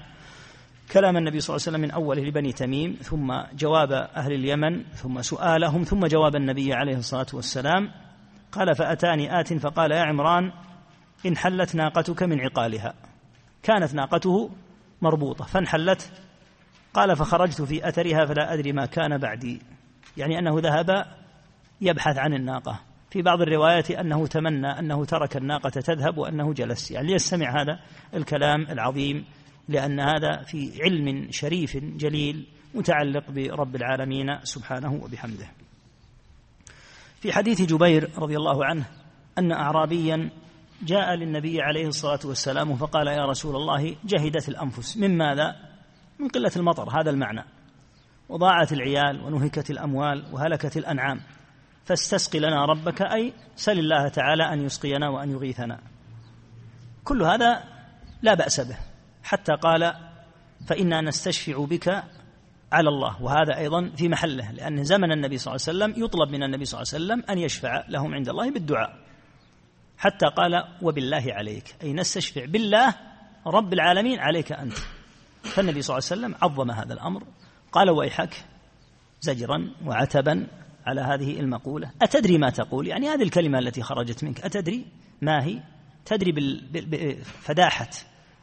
كلام 0.91 1.17
النبي 1.17 1.39
صلى 1.39 1.55
الله 1.55 1.67
عليه 1.67 1.77
وسلم 1.77 1.81
من 1.81 1.91
أوله 1.91 2.21
لبني 2.21 2.51
تميم 2.51 2.97
ثم 3.01 3.41
جواب 3.53 3.91
أهل 3.91 4.33
اليمن 4.33 4.83
ثم 4.83 5.21
سؤالهم 5.21 5.83
ثم 5.83 6.05
جواب 6.05 6.35
النبي 6.35 6.73
عليه 6.73 6.97
الصلاة 6.97 7.25
والسلام. 7.33 7.91
قال 8.51 8.75
فأتاني 8.75 9.39
آت 9.39 9.53
فقال 9.53 9.91
يا 9.91 10.01
عمران 10.01 10.51
إن 11.25 11.37
حلت 11.37 11.75
ناقتك 11.75 12.23
من 12.23 12.39
عقالها. 12.39 12.93
كانت 13.63 13.93
ناقته 13.93 14.49
مربوطة 15.01 15.45
فانحلت. 15.45 16.11
قال 16.93 17.15
فخرجت 17.15 17.61
في 17.61 17.87
أثرها 17.87 18.25
فلا 18.25 18.53
أدري 18.53 18.71
ما 18.71 18.85
كان 18.85 19.17
بعدي. 19.17 19.61
يعني 20.17 20.39
أنه 20.39 20.59
ذهب 20.59 21.05
يبحث 21.81 22.17
عن 22.17 22.33
الناقة. 22.33 22.79
في 23.11 23.21
بعض 23.21 23.41
الروايات 23.41 23.91
أنه 23.91 24.27
تمنى 24.27 24.79
أنه 24.79 25.05
ترك 25.05 25.37
الناقة 25.37 25.69
تذهب 25.69 26.17
وأنه 26.17 26.53
جلس. 26.53 26.91
يعني 26.91 27.07
ليستمع 27.07 27.61
هذا 27.61 27.79
الكلام 28.13 28.61
العظيم 28.61 29.25
لأن 29.69 29.99
هذا 29.99 30.43
في 30.43 30.83
علم 30.83 31.27
شريف 31.31 31.77
جليل 31.77 32.47
متعلق 32.73 33.31
برب 33.31 33.75
العالمين 33.75 34.39
سبحانه 34.43 34.93
وبحمده. 34.93 35.47
في 37.21 37.33
حديث 37.33 37.61
جبير 37.61 38.09
رضي 38.17 38.37
الله 38.37 38.65
عنه 38.65 38.85
أن 39.37 39.51
أعرابيا 39.51 40.29
جاء 40.81 41.13
للنبي 41.13 41.61
عليه 41.61 41.87
الصلاة 41.87 42.19
والسلام 42.25 42.75
فقال 42.75 43.07
يا 43.07 43.25
رسول 43.25 43.55
الله 43.55 43.95
جهدت 44.05 44.49
الأنفس. 44.49 44.97
من 44.97 45.17
ماذا؟ 45.17 45.55
من 46.19 46.27
قلة 46.27 46.51
المطر 46.55 47.01
هذا 47.01 47.09
المعنى. 47.09 47.43
وضاعت 48.29 48.73
العيال 48.73 49.21
ونهكت 49.21 49.71
الأموال 49.71 50.25
وهلكت 50.31 50.77
الأنعام. 50.77 51.21
فاستسق 51.85 52.35
لنا 52.35 52.65
ربك 52.65 53.01
أي 53.01 53.33
سل 53.55 53.79
الله 53.79 54.07
تعالى 54.07 54.53
أن 54.53 54.65
يسقينا 54.65 55.09
وأن 55.09 55.31
يغيثنا. 55.31 55.79
كل 57.03 57.23
هذا 57.23 57.63
لا 58.21 58.33
بأس 58.33 58.59
به. 58.59 58.88
حتى 59.29 59.53
قال 59.53 59.93
فإنا 60.67 61.01
نستشفع 61.01 61.65
بك 61.65 62.03
على 62.71 62.89
الله. 62.89 63.23
وهذا 63.23 63.57
أيضا 63.57 63.91
في 63.97 64.09
محله 64.09 64.51
لأن 64.51 64.83
زمن 64.83 65.11
النبي 65.11 65.37
صلى 65.37 65.55
الله 65.55 65.65
عليه 65.67 65.77
وسلم 65.77 66.03
يطلب 66.05 66.29
من 66.29 66.43
النبي 66.43 66.65
صلى 66.65 66.81
الله 66.81 66.93
عليه 66.93 67.05
وسلم 67.05 67.23
أن 67.29 67.37
يشفع 67.37 67.83
لهم 67.89 68.13
عند 68.13 68.29
الله 68.29 68.51
بالدعاء. 68.51 68.97
حتى 69.97 70.25
قال 70.25 70.63
وبالله 70.81 71.23
عليك 71.27 71.75
أي 71.83 71.93
نستشفع 71.93 72.45
بالله 72.45 72.95
رب 73.47 73.73
العالمين 73.73 74.19
عليك 74.19 74.51
أنت. 74.51 74.77
فالنبي 75.43 75.81
صلى 75.81 75.97
الله 75.97 76.09
عليه 76.11 76.21
وسلم 76.21 76.35
عظم 76.41 76.71
هذا 76.71 76.93
الأمر 76.93 77.23
قال 77.71 77.89
ويحك 77.89 78.33
زجرا 79.21 79.71
وعتبا 79.85 80.47
على 80.85 81.01
هذه 81.01 81.39
المقولة. 81.39 81.91
أتدري 82.01 82.37
ما 82.37 82.49
تقول؟ 82.49 82.87
يعني 82.87 83.07
هذه 83.07 83.23
الكلمة 83.23 83.59
التي 83.59 83.81
خرجت 83.81 84.23
منك 84.23 84.41
أتدري؟ 84.41 84.85
ما 85.21 85.43
هي؟ 85.43 85.59
تدري 86.05 86.31
بفداحة. 86.71 87.89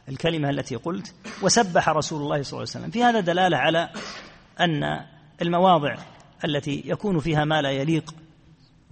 الكلمة 0.09 0.49
التي 0.49 0.75
قلت 0.75 1.15
وسبح 1.41 1.89
رسول 1.89 2.21
الله 2.21 2.41
صلى 2.41 2.57
الله 2.57 2.69
عليه 2.75 2.85
وسلم. 2.85 2.91
في 2.91 3.03
هذا 3.03 3.19
دلالة 3.19 3.57
على 3.57 3.89
أن 4.59 5.05
المواضع 5.41 5.95
التي 6.45 6.83
يكون 6.85 7.19
فيها 7.19 7.45
ما 7.45 7.61
لا 7.61 7.69
يليق 7.69 8.15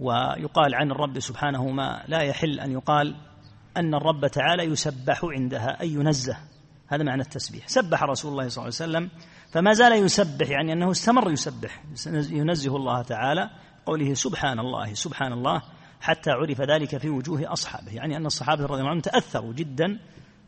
ويقال 0.00 0.74
عن 0.74 0.90
الرب 0.90 1.20
سبحانه 1.20 1.70
ما 1.70 2.04
لا 2.08 2.22
يحل 2.22 2.60
أن 2.60 2.72
يقال 2.72 3.16
أن 3.76 3.94
الرب 3.94 4.26
تعالى 4.26 4.62
يسبح 4.62 5.20
عندها 5.24 5.80
أي 5.80 5.88
ينزه. 5.92 6.36
هذا 6.88 7.02
معنى 7.02 7.22
التسبيح. 7.22 7.68
سبح 7.68 8.02
رسول 8.02 8.32
الله 8.32 8.48
صلى 8.48 8.62
الله 8.64 8.76
عليه 8.80 9.08
وسلم 9.08 9.10
فما 9.52 9.72
زال 9.72 9.92
يسبح 9.92 10.50
يعني 10.50 10.72
أنه 10.72 10.90
استمر 10.90 11.30
يسبح. 11.30 11.82
ينزه 12.30 12.76
الله 12.76 13.02
تعالى 13.02 13.50
قوله 13.86 14.14
سبحان 14.14 14.58
الله 14.58 14.94
سبحان 14.94 15.32
الله 15.32 15.62
حتى 16.00 16.30
عرف 16.30 16.60
ذلك 16.60 16.96
في 16.98 17.08
وجوه 17.08 17.52
أصحابه. 17.52 17.92
يعني 17.92 18.16
أن 18.16 18.26
الصحابة 18.26 18.64
رضي 18.64 18.78
الله 18.78 18.90
عنهم 18.90 19.00
تأثروا 19.00 19.52
جدا 19.52 19.98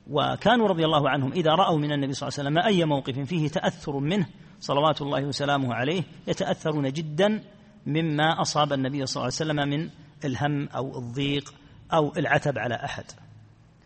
وكانوا 0.09 0.69
رضي 0.69 0.85
الله 0.85 1.11
عنهم 1.11 1.33
إذا 1.33 1.51
رأوا 1.51 1.79
من 1.79 1.93
النبي 1.93 2.13
صلى 2.13 2.29
الله 2.29 2.39
عليه 2.39 2.49
وسلم 2.49 2.67
أي 2.67 2.85
موقف 2.85 3.19
فيه 3.19 3.49
تأثر 3.49 3.99
منه 3.99 4.27
صلوات 4.61 5.03
الله 5.03 5.25
وسلامه 5.25 5.75
عليه 5.75 6.03
يتأثرون 6.27 6.93
جدا 6.93 7.45
مما 7.87 8.41
أصاب 8.41 8.73
النبي 8.73 9.07
صلى 9.07 9.21
الله 9.21 9.35
عليه 9.35 9.53
وسلم 9.53 9.69
من 9.69 9.91
الهم 10.25 10.69
أو 10.69 10.99
الضيق 10.99 11.55
أو 11.93 12.13
العتب 12.17 12.59
على 12.59 12.75
أحد. 12.75 13.05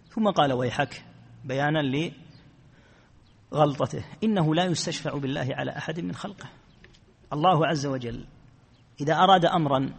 ثم 0.08 0.30
قال 0.30 0.52
ويحك 0.52 1.04
بيانا 1.44 2.10
لغلطته 3.52 4.04
إنه 4.24 4.54
لا 4.54 4.64
يستشفع 4.64 5.18
بالله 5.18 5.48
على 5.52 5.70
أحد 5.76 6.00
من 6.00 6.14
خلقه. 6.14 6.48
الله 7.32 7.66
عز 7.66 7.86
وجل 7.86 8.24
إذا 9.00 9.14
أراد 9.14 9.44
أمرا 9.44 9.90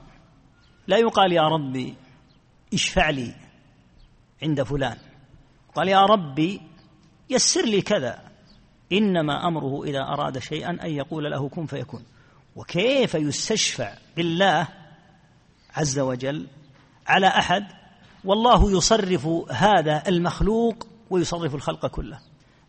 لا 0.88 0.98
يقال 0.98 1.34
يا 1.34 1.48
ربي 1.48 1.96
اشفع 2.74 3.10
لي 3.10 3.36
عند 4.44 4.64
فلان. 4.64 4.98
قال 5.76 5.88
يا 5.88 6.06
ربي 6.06 6.62
يسر 7.30 7.66
لي 7.66 7.82
كذا. 7.82 8.22
إنما 8.92 9.48
أمره 9.48 9.84
إذا 9.84 10.00
أراد 10.00 10.40
شيئا 10.40 10.70
أن 10.70 10.92
يقول 10.92 11.32
له 11.32 11.50
كن 11.50 11.66
فيكون. 11.66 12.04
وكيف 12.56 13.16
يستشفع 13.16 13.94
بالله 14.18 14.68
عز 15.76 16.00
وجل 16.00 16.48
على 17.08 17.28
أحد؟ 17.28 17.64
والله 18.26 18.78
يصرف 18.78 19.28
هذا 19.52 20.04
المخلوق 20.08 20.88
ويصرف 21.10 21.56
الخلق 21.56 21.88
كله. 21.88 22.20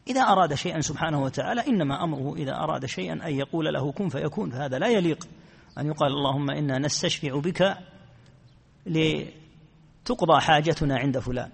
إذا 0.09 0.21
أراد 0.21 0.55
شيئا 0.55 0.81
سبحانه 0.81 1.23
وتعالى 1.23 1.67
إنما 1.67 2.05
أمره 2.05 2.35
إذا 2.37 2.53
أراد 2.53 2.87
شيئا 2.87 3.13
أن 3.13 3.35
يقول 3.35 3.75
له 3.75 3.93
كن 3.93 4.09
فيكون. 4.09 4.51
فهذا 4.51 4.79
لا 4.79 4.89
يليق 4.89 5.29
أن 5.79 5.87
يقال 5.87 6.13
اللهم 6.13 6.51
إنا 6.51 6.79
نستشفع 6.79 7.41
بك 7.41 7.79
لتقضى 8.87 10.41
حاجتنا 10.41 10.99
عند 10.99 11.19
فلان. 11.19 11.51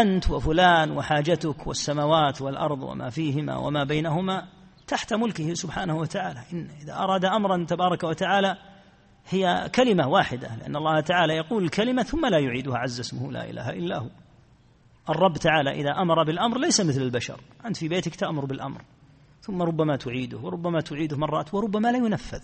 أنت 0.00 0.30
وفلان 0.30 0.90
وحاجتك 0.90 1.66
والسماوات 1.66 2.42
والأرض 2.42 2.82
وما 2.82 3.10
فيهما 3.10 3.56
وما 3.56 3.84
بينهما 3.84 4.48
تحت 4.86 5.14
ملكه 5.14 5.54
سبحانه 5.54 5.96
وتعالى. 5.96 6.40
إن 6.52 6.68
إذا 6.82 6.94
أراد 6.94 7.24
أمرا 7.24 7.64
تبارك 7.64 8.04
وتعالى 8.04 8.56
هي 9.28 9.70
كلمة 9.74 10.08
واحدة 10.08 10.56
لأن 10.56 10.76
الله 10.76 11.00
تعالى 11.00 11.36
يقول 11.36 11.64
الكلمة 11.64 12.02
ثم 12.02 12.26
لا 12.26 12.38
يعيدها 12.38 12.78
عز 12.78 13.00
اسمه 13.00 13.32
لا 13.32 13.50
إله 13.50 13.70
إلا 13.70 13.98
هو. 13.98 14.08
الرب 15.08 15.36
تعالى 15.36 15.70
إذا 15.70 15.90
أمر 15.90 16.24
بالأمر 16.24 16.58
ليس 16.58 16.80
مثل 16.80 17.02
البشر 17.02 17.40
أنت 17.66 17.76
في 17.76 17.88
بيتك 17.88 18.14
تأمر 18.14 18.44
بالأمر 18.44 18.82
ثم 19.42 19.62
ربما 19.62 19.96
تعيده 19.96 20.38
وربما 20.38 20.80
تعيده 20.80 21.16
مرات 21.16 21.54
وربما 21.54 21.92
لا 21.92 21.98
ينفذ. 21.98 22.42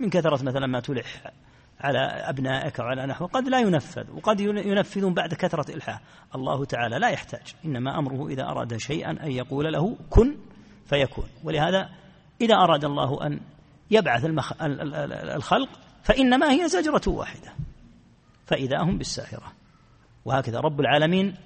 من 0.00 0.10
كثرة 0.10 0.42
مثلا 0.42 0.66
ما 0.66 0.80
تلح 0.80 1.32
على 1.80 1.98
أبنائك 1.98 2.78
وعلى 2.78 3.06
نحو 3.06 3.26
قد 3.26 3.48
لا 3.48 3.60
ينفذ 3.60 4.10
وقد 4.10 4.40
ينفذون 4.40 5.14
بعد 5.14 5.34
كثرة 5.34 5.74
إلحاح. 5.74 6.00
الله 6.34 6.64
تعالى 6.64 6.98
لا 6.98 7.08
يحتاج 7.08 7.54
إنما 7.64 7.98
أمره 7.98 8.28
إذا 8.28 8.42
أراد 8.42 8.76
شيئا 8.76 9.10
أن 9.10 9.30
يقول 9.30 9.72
له 9.72 9.96
كن 10.10 10.36
فيكون. 10.86 11.24
ولهذا 11.44 11.90
إذا 12.40 12.54
أراد 12.54 12.84
الله 12.84 13.26
أن 13.26 13.40
يبعث. 13.90 14.24
الخلق 15.34 15.68
فإنما 16.02 16.50
هي 16.52 16.68
زجرة 16.68 17.02
واحدة. 17.06 17.52
فإذا 18.46 18.82
هم 18.82 18.98
بالساهرة. 18.98 19.52
وهكذا 20.24 20.60
رب 20.60 20.80
العالمين 20.80 21.36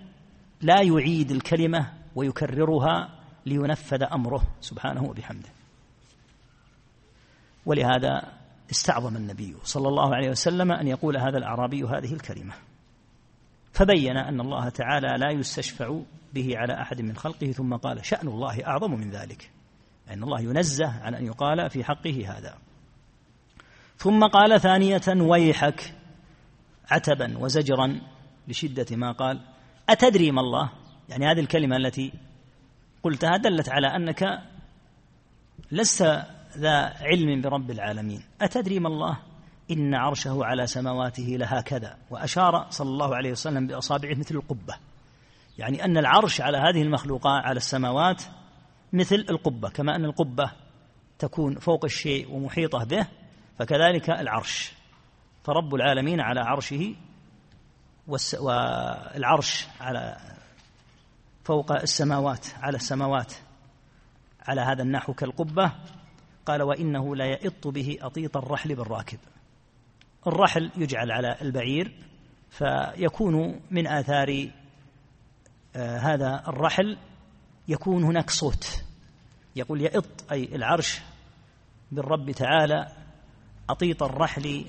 لا 0.60 0.82
يعيد 0.82 1.30
الكلمة 1.30 1.92
ويكررها 2.14 3.08
لينفذ 3.46 4.02
أمره 4.02 4.42
سبحانه 4.60 5.04
وبحمده. 5.04 5.48
ولهذا 7.66 8.37
استعظم 8.70 9.16
النبي 9.16 9.56
صلى 9.64 9.88
الله 9.88 10.14
عليه 10.14 10.30
وسلم 10.30 10.72
أن 10.72 10.88
يقول 10.88 11.16
هذا 11.16 11.38
الأعرابي 11.38 11.84
هذه 11.84 12.12
الكلمة. 12.12 12.54
فبين 13.72 14.16
أن 14.16 14.40
الله 14.40 14.68
تعالى 14.68 15.08
لا 15.18 15.30
يستشفع 15.30 16.00
به 16.34 16.58
على 16.58 16.82
أحد 16.82 17.02
من 17.02 17.16
خلقه 17.16 17.52
ثم 17.52 17.74
قال 17.74 18.06
شأن 18.06 18.28
الله 18.28 18.66
أعظم 18.66 18.90
من 18.90 19.10
ذلك. 19.10 19.50
أن 20.10 20.22
الله 20.22 20.40
ينزه 20.40 21.00
عن 21.02 21.14
أن 21.14 21.26
يقال 21.26 21.70
في 21.70 21.84
حقه 21.84 22.38
هذا. 22.38 22.54
ثم 23.96 24.24
قال 24.24 24.60
ثانية 24.60 25.02
ويحك 25.08 25.94
عتبا 26.90 27.38
وزجرا 27.38 28.00
لشدة 28.48 28.96
ما 28.96 29.12
قال 29.12 29.40
أتدري 29.88 30.30
ما 30.30 30.40
الله؟ 30.40 30.70
يعني 31.08 31.26
هذه 31.26 31.40
الكلمة 31.40 31.76
التي 31.76 32.12
قلتها 33.02 33.36
دلت 33.36 33.68
على 33.68 33.86
أنك 33.86 34.42
لست 35.72 36.22
ذا 36.58 36.94
علم 37.00 37.40
برب 37.40 37.70
العالمين. 37.70 38.22
أتدري 38.40 38.78
ما 38.78 38.88
الله؟ 38.88 39.18
إن 39.70 39.94
عرشه 39.94 40.44
على 40.44 40.66
سماواته 40.66 41.22
لهكذا. 41.22 41.96
وأشار 42.10 42.66
صلى 42.70 42.88
الله 42.88 43.16
عليه 43.16 43.30
وسلم 43.30 43.66
بأصابعه 43.66 44.14
مثل 44.14 44.34
القبة. 44.34 44.76
يعني 45.58 45.84
أن 45.84 45.98
العرش 45.98 46.40
على 46.40 46.58
هذه 46.58 46.82
المخلوقات 46.82 47.44
على 47.44 47.56
السماوات 47.56 48.22
مثل 48.92 49.26
القبة. 49.30 49.68
كما 49.68 49.96
أن 49.96 50.04
القبة 50.04 50.52
تكون 51.18 51.54
فوق 51.54 51.84
الشيء 51.84 52.30
ومحيطة 52.30 52.84
به 52.84 53.06
فكذلك 53.58 54.10
العرش. 54.10 54.72
فرب 55.44 55.74
العالمين 55.74 56.20
على 56.20 56.40
عرشه 56.40 56.94
والعرش 58.40 59.66
على 59.80 60.16
فوق 61.44 61.72
السماوات 61.72 62.46
على 62.62 62.76
السماوات 62.76 63.32
على 64.48 64.60
هذا 64.60 64.82
النحو 64.82 65.12
كالقبة. 65.12 65.72
قال 66.48 66.62
وإنه 66.62 67.16
لا 67.16 67.24
يئط 67.24 67.66
به 67.66 67.98
أطيط 68.00 68.36
الرحل 68.36 68.74
بالراكب. 68.74 69.18
الرحل 70.26 70.70
يجعل 70.76 71.10
على 71.10 71.36
البعير 71.42 71.92
فيكون 72.50 73.60
من 73.70 73.86
آثار 73.86 74.50
آه 75.76 75.98
هذا 75.98 76.44
الرحل 76.48 76.98
يكون 77.68 78.04
هناك 78.04 78.30
صوت. 78.30 78.82
يقول 79.56 79.80
يئط 79.80 80.32
أي 80.32 80.56
العرش 80.56 81.00
بالرب 81.92 82.30
تعالى 82.30 82.92
أطيط 83.70 84.02
الرحل 84.02 84.64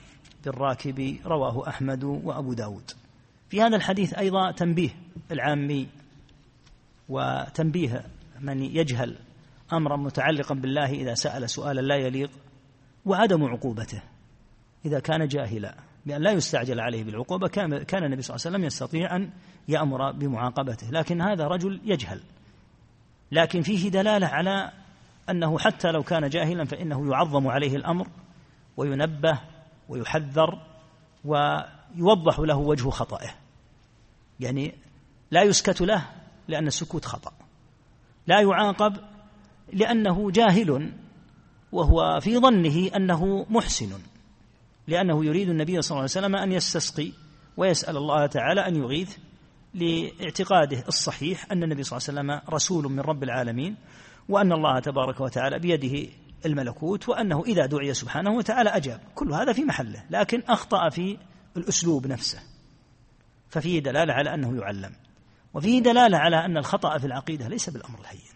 بالراكب 0.46 1.20
رواه 1.26 1.70
أحمد 1.70 2.04
وأبو 2.04 2.54
داود. 2.54 2.92
في 3.50 3.62
هذا 3.62 3.76
الحديث 3.76 4.14
أيضا 4.14 4.52
تنبيه 4.52 4.90
العامي 5.32 5.88
وتنبيه 7.10 8.06
من 8.40 8.64
يجهل 8.64 9.18
أمرا 9.74 9.98
متعلقا 9.98 10.56
بالله 10.56 10.92
إذا 10.92 11.14
سأل 11.14 11.50
سؤالا 11.50 11.82
لا 11.82 11.96
يليق 11.96 12.32
وعدم 13.06 13.44
عقوبته. 13.44 14.02
إذا 14.86 15.00
كان 15.00 15.28
جاهلا 15.28 15.76
بأن 16.06 16.22
لا 16.22 16.32
يستعجل 16.32 16.80
عليه 16.80 17.04
بالعقوبة 17.04 17.48
كان 17.48 17.84
كان 17.84 18.04
النبي 18.04 18.22
صلى 18.22 18.36
الله 18.36 18.46
عليه 18.46 18.56
وسلم 18.56 18.66
يستطيع 18.66 19.16
أن 19.16 19.30
يأمر 19.68 20.12
بمعاقبته 20.12 20.90
لكن 20.90 21.22
هذا 21.22 21.48
رجل 21.48 21.82
يجهل. 21.84 22.22
لكن 23.32 23.62
فيه 23.62 23.90
دلالة 23.90 24.28
على 24.28 24.72
أنه 25.30 25.60
حتى 25.60 25.92
لو 25.92 26.04
كان 26.04 26.30
جاهلا 26.30 26.66
فإنه 26.66 27.12
يعظم 27.12 27.48
عليه 27.48 27.76
الأمر 27.76 28.08
وينبه 28.78 29.40
ويحذر 29.90 30.62
ويوضح 31.26 32.40
له 32.40 32.58
وجه 32.58 32.90
خطئه. 32.90 33.30
يعني 34.40 34.76
لا 35.32 35.44
يسكت 35.44 35.82
له 35.82 36.06
لأن 36.48 36.68
السكوت 36.68 37.06
خطأ. 37.06 37.32
لا 38.28 38.42
يعاقب 38.42 38.98
لأنه 39.74 40.32
جاهل 40.32 40.92
وهو 41.72 42.20
في 42.20 42.38
ظنه 42.38 42.88
أنه 42.96 43.46
محسن 43.50 43.90
لأنه 44.88 45.26
يريد 45.26 45.50
النبي 45.50 45.82
صلى 45.82 45.92
الله 45.92 46.02
عليه 46.02 46.12
وسلم 46.12 46.36
أن 46.36 46.52
يستسقي 46.52 47.12
ويسأل 47.58 47.98
الله 47.98 48.26
تعالى 48.26 48.68
أن 48.68 48.76
يغيث 48.76 49.18
لاعتقاده 49.74 50.84
الصحيح 50.88 51.52
أن 51.52 51.64
النبي 51.64 51.84
صلى 51.84 51.98
الله 51.98 52.10
عليه 52.10 52.20
وسلم 52.20 52.54
رسول 52.56 52.92
من 52.92 53.00
رب 53.00 53.24
العالمين 53.24 53.76
وأن 54.30 54.52
الله 54.52 54.80
تبارك 54.80 55.22
وتعالى 55.22 55.60
بيده 55.60 56.10
الملكوت 56.46 57.10
وأنه 57.10 57.44
إذا 57.44 57.66
دعي 57.66 57.94
سبحانه 57.94 58.32
وتعالى 58.32 58.70
أجاب. 58.70 59.02
كل 59.16 59.34
هذا 59.34 59.54
في 59.54 59.64
محله 59.64 60.06
لكن 60.10 60.44
أخطأ 60.50 60.90
في 60.90 61.18
الأسلوب 61.58 62.08
نفسه. 62.08 62.40
ففيه 63.50 63.80
دلالة 63.80 64.14
على 64.14 64.34
أنه 64.34 64.58
يعلم 64.62 64.92
وفيه 65.54 65.80
دلالة 65.82 66.18
على 66.18 66.46
أن 66.46 66.58
الخطأ 66.58 66.98
في 66.98 67.08
العقيدة 67.08 67.48
ليس 67.48 67.70
بالأمر 67.70 68.00
الهين. 68.00 68.29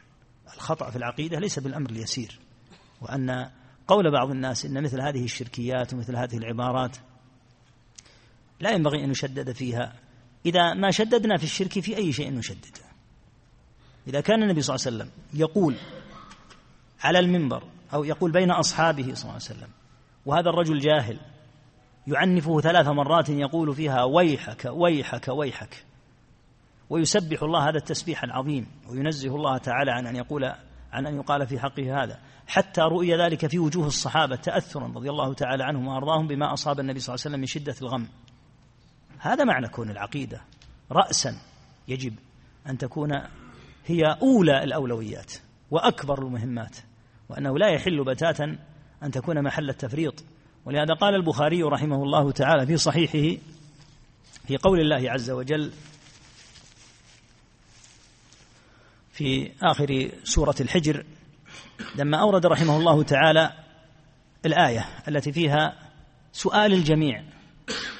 الخطأ 0.56 0.90
في 0.90 0.96
العقيدة 0.96 1.40
ليس 1.40 1.60
بالأمر 1.60 1.90
اليسير 1.90 2.40
وأن 3.02 3.50
قول 3.88 4.12
بعض 4.12 4.30
الناس 4.30 4.66
إن 4.66 4.84
مثل 4.84 5.02
هذه 5.02 5.24
الشركيات 5.24 5.94
ومثل 5.94 6.16
هذه 6.16 6.38
العبارات 6.38 6.98
لا 8.60 8.72
ينبغي 8.72 9.04
أن 9.04 9.10
نشدد 9.10 9.52
فيها. 9.52 9.94
إذا 10.46 10.74
ما 10.74 10.92
شددنا 10.92 11.38
في 11.38 11.44
الشرك 11.44 11.80
في 11.80 11.98
أي 11.98 12.14
شيء 12.14 12.34
نشدد. 12.34 12.78
إذا 14.08 14.22
كان 14.22 14.44
النبي 14.44 14.62
صلى 14.62 14.76
الله 14.76 14.86
عليه 14.88 14.98
وسلم 14.98 15.12
يقول 15.34 15.76
على 17.04 17.20
المنبر 17.20 17.64
أو 17.94 18.04
يقول 18.04 18.32
بين 18.32 18.52
أصحابه 18.52 19.04
صلى 19.04 19.24
الله 19.24 19.34
عليه 19.34 19.36
وسلم 19.36 19.70
وهذا 20.26 20.50
الرجل 20.50 20.80
جاهل 20.80 21.20
يعنفه 22.08 22.62
ثلاث 22.62 22.88
مرات 22.88 23.30
يقول 23.30 23.76
فيها 23.76 24.04
ويحك 24.04 24.66
ويحك 24.66 25.28
ويحك 25.28 25.86
ويسبح 26.90 27.44
الله 27.44 27.70
هذا 27.70 27.78
التسبيح 27.78 28.24
العظيم 28.24 28.68
وينزه 28.90 29.36
الله 29.36 29.58
تعالى 29.58 29.92
عن 29.92 30.08
أن 30.08 30.16
يقول 30.16 30.54
عن 30.92 31.08
أن 31.08 31.16
يقال 31.16 31.48
في 31.48 31.60
حقه 31.60 32.04
هذا. 32.04 32.20
حتى 32.48 32.82
رؤي 32.82 33.16
ذلك 33.16 33.48
في 33.48 33.60
وجوه 33.60 33.88
الصحابة 33.88 34.36
تأثرا 34.36 34.88
رضي 34.88 35.10
الله 35.10 35.34
تعالى 35.34 35.64
عنهم 35.64 35.88
وأرضاهم 35.88 36.28
بما 36.28 36.54
أصاب 36.54 36.80
النبي 36.80 37.00
صلى 37.00 37.14
الله 37.14 37.24
عليه 37.26 37.36
وسلم 37.36 37.40
من 37.40 37.46
شدة 37.46 37.76
الغم. 37.82 38.08
هذا 39.20 39.44
معنى 39.44 39.68
كون 39.68 39.90
العقيدة. 39.90 40.42
رأسا 40.92 41.36
يجب 41.88 42.14
أن 42.70 42.78
تكون 42.78 43.22
هي 43.86 44.18
أولى 44.22 44.64
الأولويات 44.64 45.34
وأكبر 45.72 46.22
المهمات 46.22 46.78
وأنه 47.30 47.58
لا 47.58 47.70
يحل 47.70 48.04
بتاتا 48.04 48.58
أن 49.04 49.12
تكون 49.12 49.44
محل 49.44 49.70
التفريط. 49.70 50.24
ولهذا 50.66 50.94
قال 50.94 51.16
البخاري 51.16 51.64
رحمه 51.64 52.04
الله 52.04 52.32
تعالى 52.32 52.66
في 52.66 52.78
صحيحه 52.78 53.42
في 54.48 54.58
قول 54.58 54.80
الله 54.80 55.12
عز 55.12 55.32
وجل 55.32 55.72
في 59.14 59.52
آخر 59.62 60.12
سورة 60.24 60.56
الحجر 60.62 61.06
لما 61.96 62.22
أورد 62.22 62.46
رحمه 62.46 62.78
الله 62.78 63.04
تعالى 63.04 63.54
الآية 64.46 64.86
التي 65.08 65.32
فيها 65.32 65.74
سؤال 66.32 66.74
الجميع 66.74 67.24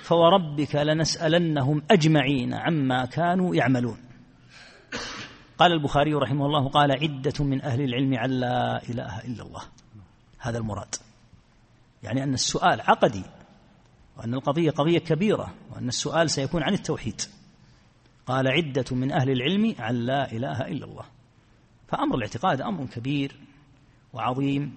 فوربك 0.04 0.76
لنسألنهم 0.76 1.84
أجمعين 1.92 2.54
عما 2.54 3.06
كانوا 3.06 3.56
يعملون. 3.56 3.98
قال 5.58 5.72
البخاري 5.72 6.14
رحمه 6.14 6.46
الله 6.46 6.70
قال 6.70 6.92
عدة 6.92 7.46
من 7.46 7.62
أهل 7.62 7.82
العلم 7.82 8.18
عن 8.18 8.30
لا 8.30 8.84
إله 8.90 9.20
إلا 9.20 9.44
الله. 9.44 9.62
هذا 10.40 10.58
المراد. 10.58 10.96
يعني 12.04 12.24
أن 12.24 12.34
السؤال 12.34 12.82
عقدي 12.82 13.24
وأن 14.18 14.34
القضية 14.34 14.72
قضية 14.72 15.00
كبيرة 15.00 15.54
وأن 15.72 15.88
السؤال 15.88 16.30
سيكون 16.30 16.64
عن 16.64 16.74
التوحيد. 16.74 17.22
قال 18.26 18.48
عدة 18.48 18.86
من 18.92 19.12
أهل 19.12 19.30
العلم 19.30 19.76
عن 19.80 19.96
لا 19.96 20.32
إله 20.32 20.62
إلا 20.62 20.86
الله. 20.86 21.06
فأمر 21.88 22.16
الاعتقاد 22.16 22.62
أمر 22.62 22.86
كبير 22.86 23.36
وعظيم 24.14 24.74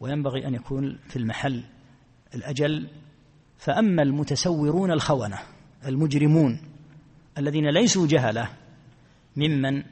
وينبغي 0.00 0.46
أن 0.46 0.54
يكون 0.54 0.98
في 1.08 1.16
المحل 1.16 1.64
الأجل. 2.34 2.88
فأما 3.58 4.02
المتسورون 4.02 4.90
الخونة 4.90 5.38
المجرمون 5.86 6.60
الذين 7.38 7.70
ليسوا 7.70 8.06
جهلة 8.06 8.48
ممن 9.36 9.82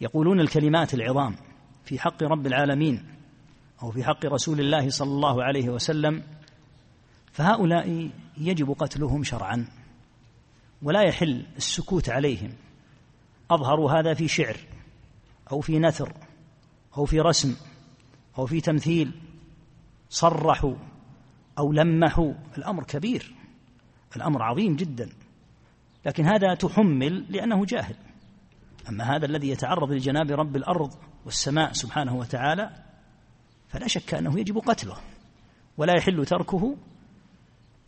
يقولون 0.00 0.40
الكلمات 0.40 0.94
العظام 0.94 1.36
في 1.84 1.98
حق 1.98 2.22
رب 2.22 2.46
العالمين 2.46 3.04
أو 3.82 3.90
في 3.90 4.04
حق 4.04 4.26
رسول 4.26 4.60
الله 4.60 4.90
صلى 4.90 5.10
الله 5.10 5.44
عليه 5.44 5.68
وسلم 5.68 6.22
فهؤلاء 7.32 8.10
يجب 8.38 8.70
قتلهم 8.70 9.22
شرعا. 9.22 9.66
ولا 10.82 11.02
يحل 11.02 11.46
السكوت 11.56 12.08
عليهم. 12.08 12.52
أظهروا 13.50 13.90
هذا 13.90 14.14
في 14.14 14.28
شعر 14.28 14.56
أو 15.52 15.60
في 15.60 15.78
نثر 15.78 16.12
أو 16.96 17.04
في 17.04 17.20
رسم 17.20 17.56
أو 18.38 18.46
في 18.46 18.60
تمثيل. 18.60 19.12
صرحوا 20.10 20.74
أو 21.58 21.72
لمحوا. 21.72 22.32
الأمر 22.58 22.84
كبير 22.84 23.34
الأمر 24.16 24.42
عظيم 24.42 24.76
جدا. 24.76 25.08
لكن 26.06 26.24
هذا 26.26 26.54
تحمل 26.54 27.26
لأنه 27.28 27.64
جاهل. 27.64 27.96
أما 28.88 29.16
هذا 29.16 29.26
الذي 29.26 29.48
يتعرض 29.48 29.92
لجناب 29.92 30.30
رب 30.30 30.56
الأرض 30.56 30.94
والسماء 31.24 31.72
سبحانه 31.72 32.16
وتعالى 32.16 32.70
فلا 33.68 33.86
شك 33.86 34.14
أنه 34.14 34.40
يجب 34.40 34.58
قتله 34.58 34.96
ولا 35.76 35.92
يحل 35.98 36.26
تركه 36.26 36.76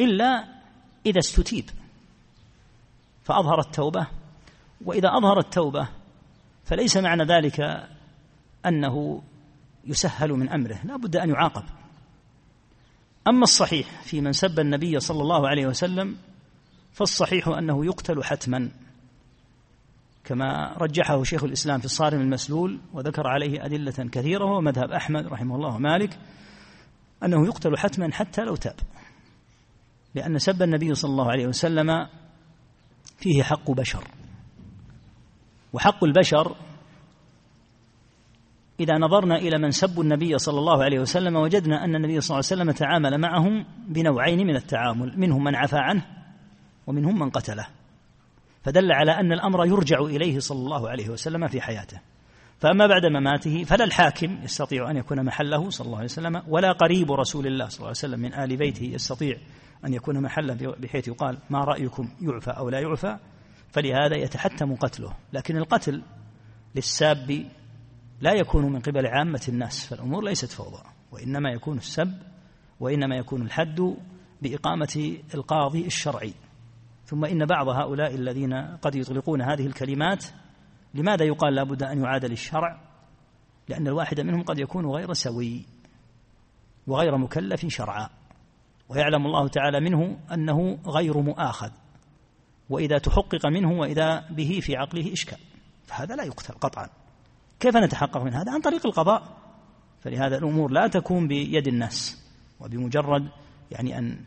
إلا 0.00 0.44
إذا 1.06 1.18
استتيب. 1.18 1.64
فأظهر 3.26 3.60
التوبة. 3.60 4.06
وإذا 4.84 5.08
أظهر 5.08 5.38
التوبة 5.38 5.88
فليس 6.64 6.96
معنى 6.96 7.24
ذلك 7.24 7.86
أنه 8.66 9.22
يسهل 9.84 10.30
من 10.30 10.48
أمره 10.48 10.78
لا 10.84 10.96
بد 10.96 11.16
أن 11.16 11.30
يعاقب. 11.30 11.62
أما 13.28 13.42
الصحيح 13.42 14.02
في 14.02 14.20
من 14.20 14.32
سب 14.32 14.60
النبي 14.60 15.00
صلى 15.00 15.22
الله 15.22 15.48
عليه 15.48 15.66
وسلم 15.66 16.16
فالصحيح 16.92 17.48
أنه 17.48 17.86
يقتل 17.86 18.24
حتما 18.24 18.70
كما 20.24 20.74
رجحه 20.78 21.22
شيخ 21.22 21.44
الإسلام 21.44 21.78
في 21.78 21.84
الصارم 21.84 22.20
المسلول 22.20 22.80
وذكر 22.92 23.26
عليه 23.26 23.64
أدلة 23.64 23.92
كثيرة 23.92 24.44
ومذهب 24.44 24.90
أحمد 24.90 25.26
رحمه 25.26 25.56
الله 25.56 25.74
ومالك 25.74 26.18
أنه 27.22 27.46
يقتل 27.46 27.78
حتما 27.78 28.12
حتى 28.12 28.42
لو 28.42 28.56
تاب 28.56 28.74
لأن 30.14 30.38
سب 30.38 30.62
النبي 30.62 30.94
صلى 30.94 31.10
الله 31.10 31.30
عليه 31.30 31.46
وسلم 31.46 32.06
فيه 33.18 33.42
حق 33.42 33.70
بشر. 33.70 34.04
وحق 35.72 36.04
البشر 36.04 36.56
إذا 38.80 38.98
نظرنا 38.98 39.36
إلى 39.36 39.58
من 39.58 39.70
سبوا 39.70 40.02
النبي 40.02 40.38
صلى 40.38 40.58
الله 40.58 40.84
عليه 40.84 40.98
وسلم 40.98 41.36
وجدنا 41.36 41.84
أن 41.84 41.94
النبي 41.96 42.20
صلى 42.20 42.34
الله 42.34 42.48
عليه 42.50 42.62
وسلم 42.62 42.70
تعامل 42.70 43.18
معهم 43.18 43.64
بنوعين 43.88 44.46
من 44.46 44.56
التعامل 44.56 45.18
منهم 45.18 45.44
من 45.44 45.56
عفى 45.56 45.78
عنه 45.78 46.06
ومنهم 46.86 47.18
من 47.18 47.30
قتله. 47.30 47.66
فدل 48.62 48.92
على 48.92 49.12
أن 49.12 49.32
الأمر 49.32 49.66
يرجع 49.66 50.00
إليه 50.00 50.38
صلى 50.38 50.58
الله 50.58 50.88
عليه 50.88 51.08
وسلم 51.08 51.46
في 51.46 51.60
حياته. 51.60 52.00
فأما 52.58 52.86
بعد 52.86 53.06
مماته 53.06 53.64
فلا 53.64 53.84
الحاكم 53.84 54.38
يستطيع 54.42 54.90
أن 54.90 54.96
يكون 54.96 55.24
محله 55.24 55.70
صلى 55.70 55.84
الله 55.86 55.96
عليه 55.96 56.08
وسلم 56.08 56.42
ولا 56.48 56.72
قريب 56.72 57.12
رسول 57.12 57.46
الله 57.46 57.68
صلى 57.68 57.76
الله 57.76 57.86
عليه 57.86 57.98
وسلم 57.98 58.20
من 58.20 58.34
آل 58.34 58.56
بيته 58.56 58.84
يستطيع 58.84 59.36
أن 59.84 59.94
يكون 59.94 60.22
محله 60.22 60.74
بحيث 60.78 61.08
يقال 61.08 61.38
ما 61.50 61.64
رأيكم 61.64 62.08
يعفى 62.20 62.50
أو 62.50 62.68
لا 62.68 62.80
يعفى 62.80 63.18
فلهذا 63.72 64.16
يتحتم 64.16 64.74
قتله. 64.74 65.16
لكن 65.32 65.56
القتل 65.56 66.02
للساب 66.74 67.46
لا 68.20 68.32
يكون 68.32 68.72
من 68.72 68.80
قبل 68.80 69.06
عامة 69.06 69.42
الناس 69.48 69.86
فالأمور 69.86 70.24
ليست 70.24 70.52
فوضى 70.52 70.82
وإنما 71.12 71.50
يكون 71.50 71.76
السب 71.76 72.12
وإنما 72.80 73.16
يكون 73.16 73.42
الحد 73.42 73.96
بإقامة 74.42 75.16
القاضي 75.34 75.86
الشرعي. 75.86 76.34
ثم 77.04 77.24
إن 77.24 77.46
بعض 77.46 77.68
هؤلاء 77.68 78.14
الذين 78.14 78.54
قد 78.54 78.96
يطلقون 78.96 79.42
هذه 79.42 79.66
الكلمات 79.66 80.24
لماذا 80.94 81.24
يقال 81.24 81.54
لابد 81.54 81.82
أن 81.82 82.02
يعاد 82.02 82.24
للشرع؟ 82.24 82.80
لأن 83.68 83.86
الواحد 83.86 84.20
منهم 84.20 84.42
قد 84.42 84.58
يكون 84.58 84.86
غير 84.86 85.12
سوي 85.12 85.64
وغير 86.86 87.16
مكلف 87.16 87.66
شرعا. 87.66 88.08
ويعلم 88.88 89.26
الله 89.26 89.48
تعالى 89.48 89.80
منه 89.80 90.18
أنه 90.32 90.78
غير 90.86 91.20
مؤاخذ 91.20 91.70
وإذا 92.70 92.98
تحقق 92.98 93.46
منه 93.46 93.72
وإذا 93.72 94.24
به 94.30 94.60
في 94.62 94.76
عقله 94.76 95.12
إشكال 95.12 95.38
فهذا 95.86 96.16
لا 96.16 96.24
يقتل 96.24 96.54
قطعا. 96.54 96.88
كيف 97.60 97.76
نتحقق 97.76 98.22
من 98.22 98.34
هذا؟ 98.34 98.52
عن 98.52 98.60
طريق 98.60 98.86
القضاء. 98.86 99.36
فلهذا 100.00 100.38
الأمور 100.38 100.70
لا 100.70 100.86
تكون 100.86 101.28
بيد 101.28 101.68
الناس 101.68 102.24
وبمجرد 102.60 103.28
يعني 103.70 103.98
أن 103.98 104.24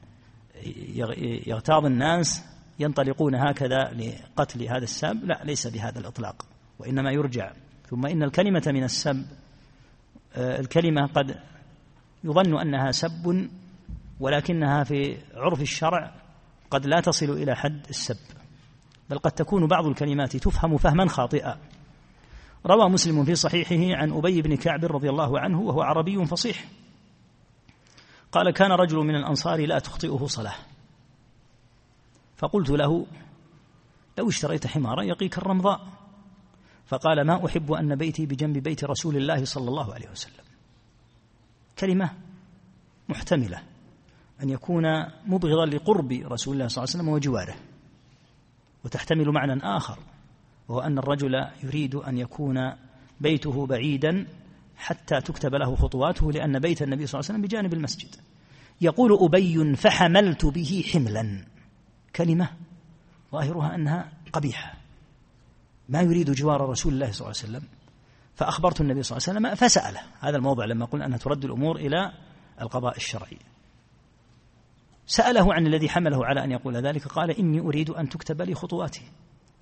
يغتاظ 1.47 1.86
الناس 1.86 2.45
ينطلقون 2.80 3.36
هكذا 3.36 3.91
لقتل 3.91 4.64
هذا 4.64 4.84
السب 4.84 5.24
لا 5.24 5.41
ليس 5.43 5.68
بهذا 5.68 5.99
الإطلاق 5.99 6.45
وإنما 6.80 7.12
يرجع. 7.12 7.51
ثم 7.89 8.05
إن 8.05 8.24
الكلمة 8.24 8.64
من 8.68 8.84
السب 8.84 9.26
آه، 10.36 10.60
الكلمة 10.60 11.07
قد 11.07 11.39
يظن 12.24 12.60
أنها 12.60 12.91
سب 12.91 13.49
ولكنها 14.20 14.84
في 14.84 15.17
عرف 15.34 15.61
الشرع 15.61 16.13
قد 16.72 16.86
لا 16.86 17.01
تصل 17.01 17.30
إلى 17.30 17.55
حد 17.55 17.86
السب 17.89 18.17
بل 19.09 19.20
قد 19.20 19.32
تكون 19.32 19.67
بعض 19.67 19.86
الكلمات 19.86 20.38
تفهم 20.38 20.78
فهما 20.78 21.07
خاطئا. 21.07 21.59
روى 22.65 22.89
مسلم 22.89 23.26
في 23.26 23.36
صحيحه 23.36 23.97
عن 24.01 24.11
أبي 24.11 24.41
بن 24.41 24.55
كعب 24.55 24.86
رضي 24.86 25.09
الله 25.09 25.39
عنه 25.39 25.61
وهو 25.61 25.82
عربي 25.82 26.26
فصيح. 26.26 26.65
قال 28.32 28.51
كان 28.51 28.72
رجل 28.72 28.97
من 28.97 29.15
الأنصار 29.15 29.65
لا 29.65 29.80
تخطئه 29.80 30.26
صلاة. 30.26 30.55
فقلت 32.38 32.70
له 32.70 33.05
لو 34.17 34.30
اشتريت 34.30 34.67
حمارا 34.67 35.03
يقيك 35.03 35.38
الرمضاء. 35.38 35.88
فقال 36.86 37.28
ما 37.28 37.45
أحب 37.45 37.72
أن 37.72 37.95
بيتي 37.95 38.26
بجنب 38.26 38.57
بيت 38.57 38.84
رسول 38.84 39.17
الله 39.17 39.45
صلى 39.45 39.70
الله 39.70 39.93
عليه 39.93 40.09
وسلم. 40.09 40.43
كلمة 41.80 42.09
محتملة. 43.09 43.63
أن 44.44 44.50
يكون 44.50 44.84
مبغضا 45.26 45.66
لقرب 45.66 46.12
رسول 46.12 46.54
الله 46.54 46.68
صلى 46.68 46.84
الله 46.84 46.94
عليه 46.94 47.00
وسلم 47.04 47.10
وجواره. 47.10 47.56
وتحتمل 48.86 49.30
معنى 49.30 49.60
آخر 49.64 50.00
وهو 50.68 50.80
أن 50.80 50.98
الرجل 50.98 51.48
يريد 51.64 51.96
أن 51.96 52.18
يكون 52.18 52.74
بيته 53.22 53.66
بعيدا 53.66 54.28
حتى 54.78 55.22
تكتب 55.22 55.56
له 55.56 55.76
خطواته 55.76 56.32
لأن 56.32 56.60
بيت 56.60 56.82
النبي 56.82 57.08
صلى 57.08 57.20
الله 57.20 57.30
عليه 57.30 57.40
وسلم 57.40 57.42
بجانب 57.42 57.74
المسجد. 57.74 58.16
يقول 58.82 59.18
أبي 59.22 59.76
فحملت 59.76 60.46
به 60.46 60.84
حملا. 60.94 61.46
كلمة 62.16 62.50
ظاهرها 63.32 63.76
أنها 63.76 64.12
قبيحة. 64.34 64.74
ما 65.90 66.02
يريد 66.02 66.32
جوار 66.32 66.70
رسول 66.70 66.94
الله 66.94 67.12
صلى 67.12 67.28
الله 67.28 67.40
عليه 67.40 67.50
وسلم. 67.50 67.68
فأخبرت 68.36 68.82
النبي 68.82 69.04
صلى 69.04 69.18
الله 69.18 69.30
عليه 69.30 69.40
وسلم 69.40 69.56
فسأله. 69.56 70.02
هذا 70.20 70.38
الموضع 70.38 70.66
لما 70.66 70.86
قلنا 70.86 71.06
أنها 71.06 71.18
ترد 71.18 71.46
الأمور 71.46 71.76
إلى 71.76 72.12
القضاء 72.62 72.98
الشرعي. 72.98 73.38
سأله 75.10 75.53
عن 75.53 75.68
الذي 75.68 75.89
حمله 75.89 76.26
على 76.26 76.43
أن 76.43 76.51
يقول 76.51 76.78
ذلك 76.78 77.07
قال 77.07 77.32
إني 77.32 77.60
أريد 77.60 77.89
أن 77.89 78.10
تكتب 78.10 78.41
لي 78.41 78.55
خطواتي 78.55 79.01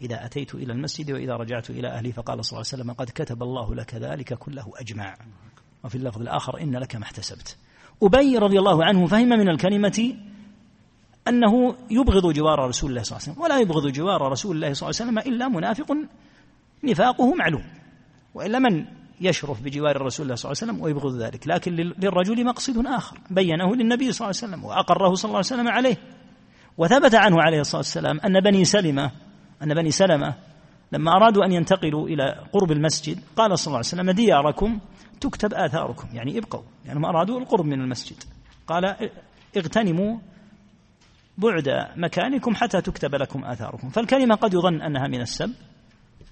إذا 0.02 0.26
أتيت 0.26 0.56
إلى 0.56 0.74
المسجد 0.74 1.12
وإذا 1.12 1.36
رجعت 1.36 1.70
إلى 1.70 1.88
أهلي 1.88 2.12
فقال 2.12 2.46
صلى 2.46 2.58
الله 2.58 2.70
عليه 2.72 2.84
وسلم 2.84 2.92
قد 2.92 3.10
كتب 3.16 3.44
الله 3.44 3.76
لك 3.76 3.96
ذلك 3.96 4.34
كله 4.34 4.72
أجمع. 4.76 5.18
وفي 5.84 5.96
اللفظ 5.96 6.22
الآخر 6.22 6.62
إن 6.62 6.78
لك 6.78 6.96
ما 6.96 7.04
احتسبت. 7.04 7.58
أبي 8.04 8.38
رضي 8.38 8.60
الله 8.60 8.86
عنه 8.86 9.06
فهم 9.06 9.30
من 9.30 9.50
الكلمة 9.50 10.14
أنه 11.28 11.76
يبغض 11.90 12.34
جوار 12.34 12.68
رسول 12.68 12.90
الله 12.90 13.04
صلى 13.04 13.18
الله 13.18 13.24
عليه 13.24 13.34
وسلم 13.34 13.44
ولا 13.44 13.60
يبغض 13.60 13.88
جوار 13.92 14.32
رسول 14.32 14.56
الله 14.56 14.74
صلى 14.74 14.90
الله 14.90 15.02
عليه 15.02 15.12
وسلم 15.12 15.34
إلا 15.34 15.48
منافق 15.48 15.96
نفاقه 16.84 17.34
معلوم 17.34 17.64
وإلا 18.36 18.60
من 18.60 18.86
يشرف 19.22 19.62
بجوار 19.62 19.96
الرسول 19.96 20.38
صلى 20.38 20.52
الله 20.52 20.62
عليه 20.62 20.72
وسلم 20.72 20.82
ويبغض 20.82 21.22
ذلك. 21.22 21.48
لكن 21.48 21.72
للرجل 21.74 22.46
مقصد 22.46 22.86
آخر. 22.86 23.18
بينه 23.30 23.76
للنبي 23.76 24.12
صلى 24.12 24.26
الله 24.26 24.38
عليه 24.42 24.54
وسلم 24.54 24.66
وأقره 24.66 25.14
صلى 25.14 25.30
الله 25.30 25.38
عليه 25.38 25.48
وسلم 25.48 25.68
عليه. 25.68 25.98
وثبت 26.78 27.16
عنه 27.16 27.36
عليه 27.42 27.60
الصلاة 27.60 27.80
والسلام 27.80 28.20
أن 28.20 28.40
بني 28.40 28.66
سلمة 28.66 29.12
أن 29.64 29.74
بني 29.74 29.92
سلمة 29.92 30.36
لما 30.92 31.12
أرادوا 31.12 31.46
أن 31.46 31.52
ينتقلوا 31.52 32.08
إلى 32.08 32.44
قرب 32.54 32.72
المسجد 32.72 33.20
قال 33.36 33.60
صلى 33.60 33.68
الله 33.68 33.78
عليه 33.78 33.88
وسلم 33.88 34.12
دياركم 34.12 34.80
تكتب 35.22 35.54
آثاركم. 35.54 36.08
يعني 36.14 36.38
ابقوا. 36.38 36.64
يعني 36.86 37.00
ما 37.00 37.10
أرادوا 37.10 37.40
القرب 37.40 37.66
من 37.66 37.82
المسجد. 37.82 38.24
قال 38.68 39.10
اغتنموا 39.58 40.18
بعد 41.38 41.88
مكانكم 41.96 42.56
حتى 42.56 42.82
تكتب 42.82 43.16
لكم 43.16 43.46
آثاركم. 43.46 43.90
فالكلمة 43.90 44.36
قد 44.36 44.54
يظن 44.54 44.82
أنها 44.82 45.08
من 45.08 45.22
السب 45.22 45.54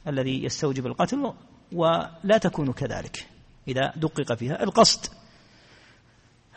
الذي 0.08 0.44
يستوجب 0.44 0.86
القتل 0.86 1.34
ولا 1.76 2.38
تكون 2.42 2.74
كذلك. 2.74 3.28
إذا 3.68 3.94
دقق 3.96 4.34
فيها 4.34 4.64
القصد. 4.64 5.14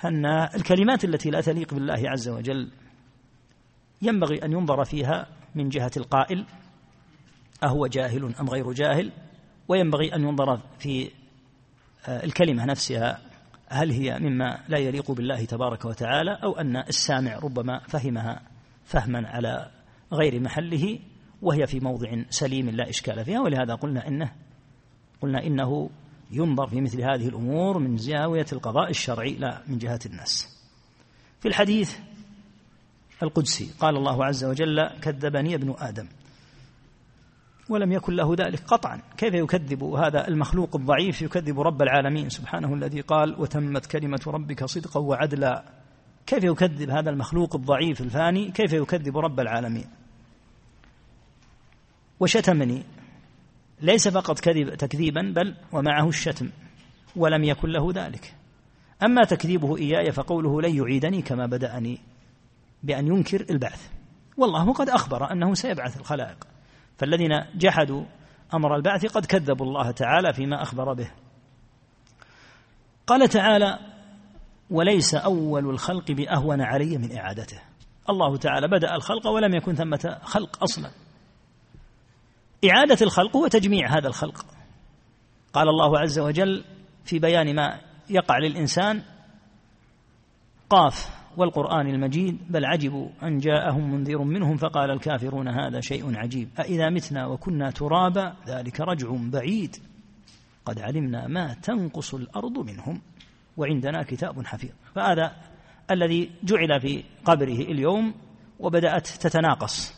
أن 0.04 0.26
الكلمات 0.26 1.04
التي 1.04 1.30
لا 1.30 1.40
تليق 1.40 1.74
بالله 1.74 2.10
عز 2.10 2.28
وجل 2.28 2.70
ينبغي 4.02 4.44
أن 4.44 4.52
ينظر 4.52 4.84
فيها 4.84 5.26
من 5.54 5.68
جهة 5.68 5.90
القائل 5.96 6.46
أهو 7.64 7.86
جاهل 7.86 8.34
أم 8.40 8.48
غير 8.48 8.72
جاهل؟ 8.72 9.12
وينبغي 9.68 10.14
أن 10.14 10.22
ينظر 10.22 10.60
في 10.78 11.10
آه، 12.06 12.24
الكلمة 12.24 12.64
نفسها 12.64 13.18
هل 13.68 13.90
هي 13.90 14.18
مما 14.18 14.64
لا 14.68 14.78
يليق 14.78 15.10
بالله 15.10 15.44
تبارك 15.44 15.84
وتعالى 15.84 16.38
أو 16.42 16.52
أن 16.52 16.76
السامع 16.76 17.38
ربما 17.38 17.78
فهمها 17.78 18.42
فهما 18.84 19.28
على 19.28 19.70
غير 20.12 20.40
محله 20.40 20.98
وهي 21.42 21.66
في 21.66 21.80
موضع 21.80 22.22
سليم 22.30 22.70
لا 22.70 22.88
إشكال 22.88 23.24
فيها. 23.24 23.40
ولهذا 23.40 23.74
قلنا 23.74 24.08
إنه 24.08 24.32
قلنا 25.22 25.46
إنه 25.46 25.90
ينظر 26.30 26.66
في 26.66 26.80
مثل 26.80 27.00
هذه 27.00 27.28
الأمور 27.28 27.78
من 27.78 27.96
زاوية 27.96 28.46
القضاء 28.52 28.90
الشرعي 28.90 29.34
لا 29.34 29.62
من 29.68 29.78
جهة 29.78 30.00
الناس. 30.06 30.58
في 31.40 31.48
الحديث 31.48 31.96
القدسي 33.22 33.70
قال 33.80 33.96
الله 33.96 34.24
عز 34.24 34.44
وجل 34.44 34.88
كذبني 35.00 35.54
ابن 35.54 35.74
آدم. 35.78 36.08
ولم 37.68 37.92
يكن 37.92 38.14
له 38.14 38.34
ذلك 38.34 38.60
قطعا. 38.64 39.02
كيف 39.16 39.34
يكذب 39.34 39.84
هذا 39.84 40.28
المخلوق 40.28 40.76
الضعيف؟ 40.76 41.22
يكذب 41.22 41.60
رب 41.60 41.82
العالمين 41.82 42.28
سبحانه 42.28 42.74
الذي 42.74 43.00
قال 43.00 43.40
وتمت 43.40 43.86
كلمة 43.86 44.20
ربك 44.26 44.64
صدقا 44.64 45.00
وعدلا. 45.00 45.64
كيف 46.26 46.44
يكذب 46.44 46.90
هذا 46.90 47.10
المخلوق 47.10 47.56
الضعيف 47.56 48.00
الفاني؟ 48.00 48.50
كيف 48.50 48.72
يكذب 48.72 49.18
رب 49.18 49.40
العالمين؟ 49.40 49.86
وشتمني 52.20 52.82
ليس 53.80 54.08
فقط 54.08 54.40
كذب 54.40 54.74
تكذيبا 54.74 55.32
بل 55.36 55.54
ومعه 55.72 56.08
الشتم 56.08 56.50
ولم 57.16 57.44
يكن 57.44 57.68
له 57.68 57.92
ذلك. 57.92 58.34
أما 59.02 59.24
تكذيبه 59.24 59.76
إياي 59.76 60.12
فقوله 60.12 60.62
لن 60.62 60.76
يعيدني 60.76 61.22
كما 61.22 61.46
بدأني 61.46 61.98
بأن 62.82 63.06
ينكر 63.06 63.46
البعث. 63.50 63.88
والله 64.36 64.72
قد 64.72 64.88
أخبر 64.88 65.32
أنه 65.32 65.54
سيبعث 65.54 65.96
الخلائق. 65.96 66.36
فالذين 66.96 67.44
جحدوا 67.54 68.04
أمر 68.54 68.76
البعث 68.76 69.06
قد 69.06 69.26
كذبوا 69.26 69.66
الله 69.66 69.90
تعالى 69.90 70.32
فيما 70.32 70.62
أخبر 70.62 70.92
به. 70.92 71.10
قال 73.06 73.28
تعالى 73.28 73.78
وليس 74.70 75.14
أول 75.14 75.70
الخلق 75.70 76.12
بأهون 76.12 76.60
علي 76.60 76.98
من 76.98 77.16
إعادته. 77.16 77.60
الله 78.10 78.36
تعالى 78.36 78.68
بدأ 78.68 78.94
الخلق 78.94 79.26
ولم 79.26 79.54
يكن 79.54 79.74
ثمة 79.74 80.18
خلق 80.22 80.62
أصلا. 80.62 80.90
إعادة 82.64 82.98
الخلق 83.02 83.36
هو 83.36 83.46
تجميع 83.46 83.98
هذا 83.98 84.08
الخلق. 84.08 84.46
قال 85.52 85.68
الله 85.68 85.98
عز 85.98 86.18
وجل 86.18 86.64
في 87.04 87.18
بيان 87.18 87.54
ما 87.54 87.80
يقع 88.10 88.38
للإنسان 88.38 89.02
قاف 90.70 91.18
والقرآن 91.36 91.86
المجيد 91.86 92.38
بل 92.50 92.64
عجبوا 92.64 93.08
أن 93.22 93.38
جاءهم 93.38 93.90
منذر 93.90 94.18
منهم 94.18 94.56
فقال 94.56 94.90
الكافرون 94.90 95.48
هذا 95.48 95.80
شيء 95.80 96.18
عجيب. 96.18 96.48
أإذا 96.60 96.90
متنا 96.90 97.26
وكنا 97.26 97.70
ترابا 97.70 98.36
ذلك 98.46 98.80
رجع 98.80 99.08
بعيد. 99.12 99.76
قد 100.64 100.80
علمنا 100.80 101.26
ما 101.26 101.54
تنقص 101.54 102.14
الأرض 102.14 102.58
منهم. 102.58 103.02
وعندنا 103.56 104.02
كتاب 104.02 104.46
حفيظ. 104.46 104.70
فهذا 104.94 105.36
الذي 105.90 106.30
جعل 106.42 106.80
في 106.80 107.04
قبره 107.24 107.60
اليوم 107.60 108.14
وبدأت 108.58 109.06
تتناقص. 109.06 109.97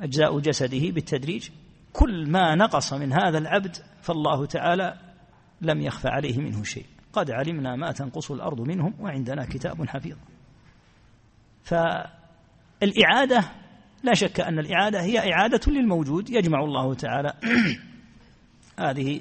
أجزاء 0.00 0.38
جسده 0.38 0.90
بالتدريج. 0.90 1.48
كل 1.92 2.30
ما 2.30 2.54
نقص 2.54 2.92
من 2.92 3.12
هذا 3.12 3.38
العبد 3.38 3.76
فالله 4.02 4.46
تعالى 4.46 4.98
لم 5.60 5.80
يخفى 5.80 6.08
عليه 6.08 6.38
منه 6.38 6.62
شيء. 6.62 6.86
قد 7.12 7.30
علمنا 7.30 7.76
ما 7.76 7.92
تنقص 7.92 8.30
الأرض 8.30 8.60
منهم 8.60 8.94
وعندنا 9.00 9.44
كتاب 9.44 9.88
حفيظ. 9.88 10.16
فالإعادة 11.62 13.44
لا 14.02 14.14
شك 14.14 14.40
أن 14.40 14.58
الإعادة 14.58 15.00
هي 15.00 15.32
إعادة 15.32 15.72
للموجود 15.72 16.30
يجمع 16.30 16.64
الله 16.64 16.94
تعالى 16.94 17.32
هذه 18.78 19.20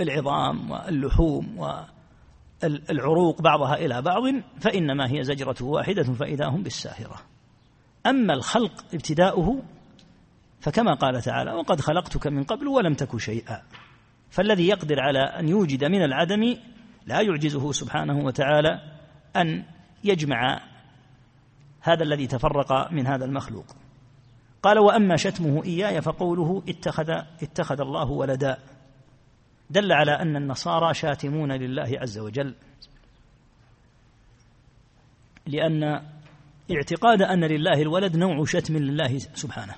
العظام 0.00 0.70
واللحوم 0.70 1.58
والعروق 1.58 3.42
بعضها 3.42 3.74
إلى 3.74 4.02
بعض 4.02 4.22
فإنما 4.60 5.12
هي 5.12 5.22
زجرة 5.22 5.56
واحدة 5.60 6.02
فإذا 6.02 6.48
هم 6.48 6.62
بالساهرة. 6.62 7.20
أما 8.06 8.34
الخلق 8.34 8.84
ابتداؤه 8.94 9.62
فكما 10.62 10.94
قال 10.94 11.22
تعالى 11.22 11.52
وقد 11.52 11.80
خلقتك 11.80 12.26
من 12.26 12.44
قبل 12.44 12.68
ولم 12.68 12.94
تك 12.94 13.16
شيئا. 13.16 13.62
فالذي 14.30 14.68
يقدر 14.68 15.00
على 15.00 15.18
أن 15.18 15.48
يوجد 15.48 15.84
من 15.84 16.04
العدم 16.04 16.56
لا 17.06 17.20
يعجزه 17.20 17.72
سبحانه 17.72 18.24
وتعالى 18.24 18.80
أن 19.36 19.64
يجمع 20.04 20.60
هذا 21.80 22.02
الذي 22.02 22.26
تفرق 22.26 22.92
من 22.92 23.06
هذا 23.06 23.24
المخلوق. 23.24 23.66
قال 24.62 24.78
وأما 24.78 25.16
شتمه 25.16 25.64
إياي 25.64 26.02
فقوله 26.02 26.62
اتخذ, 26.68 27.10
اتخذ 27.42 27.80
الله 27.80 28.10
ولدا. 28.10 28.58
دل 29.70 29.92
على 29.92 30.12
أن 30.12 30.36
النصارى 30.36 30.94
شاتمون 30.94 31.52
لله 31.52 31.98
عز 32.00 32.18
وجل. 32.18 32.54
لأن 35.46 35.82
اعتقاد 36.70 37.22
أن 37.22 37.44
لله 37.44 37.82
الولد 37.82 38.16
نوع 38.16 38.44
شتم 38.44 38.76
لله 38.76 39.18
سبحانه. 39.18 39.74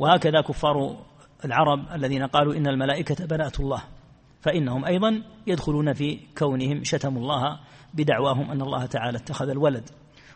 وهكذا 0.00 0.40
كفار 0.40 0.96
العرب 1.44 1.92
الذين 1.94 2.26
قالوا 2.26 2.54
إن 2.54 2.66
الملائكة 2.66 3.26
بنات 3.26 3.60
الله 3.60 3.82
فإنهم 4.40 4.84
أيضا 4.84 5.22
يدخلون 5.46 5.92
في 5.92 6.20
كونهم 6.38 6.84
شتموا 6.84 7.22
الله 7.22 7.60
بدعواهم 7.94 8.50
أن 8.50 8.62
الله 8.62 8.86
تعالى 8.86 9.18
اتخذ 9.18 9.48
الولد. 9.48 9.90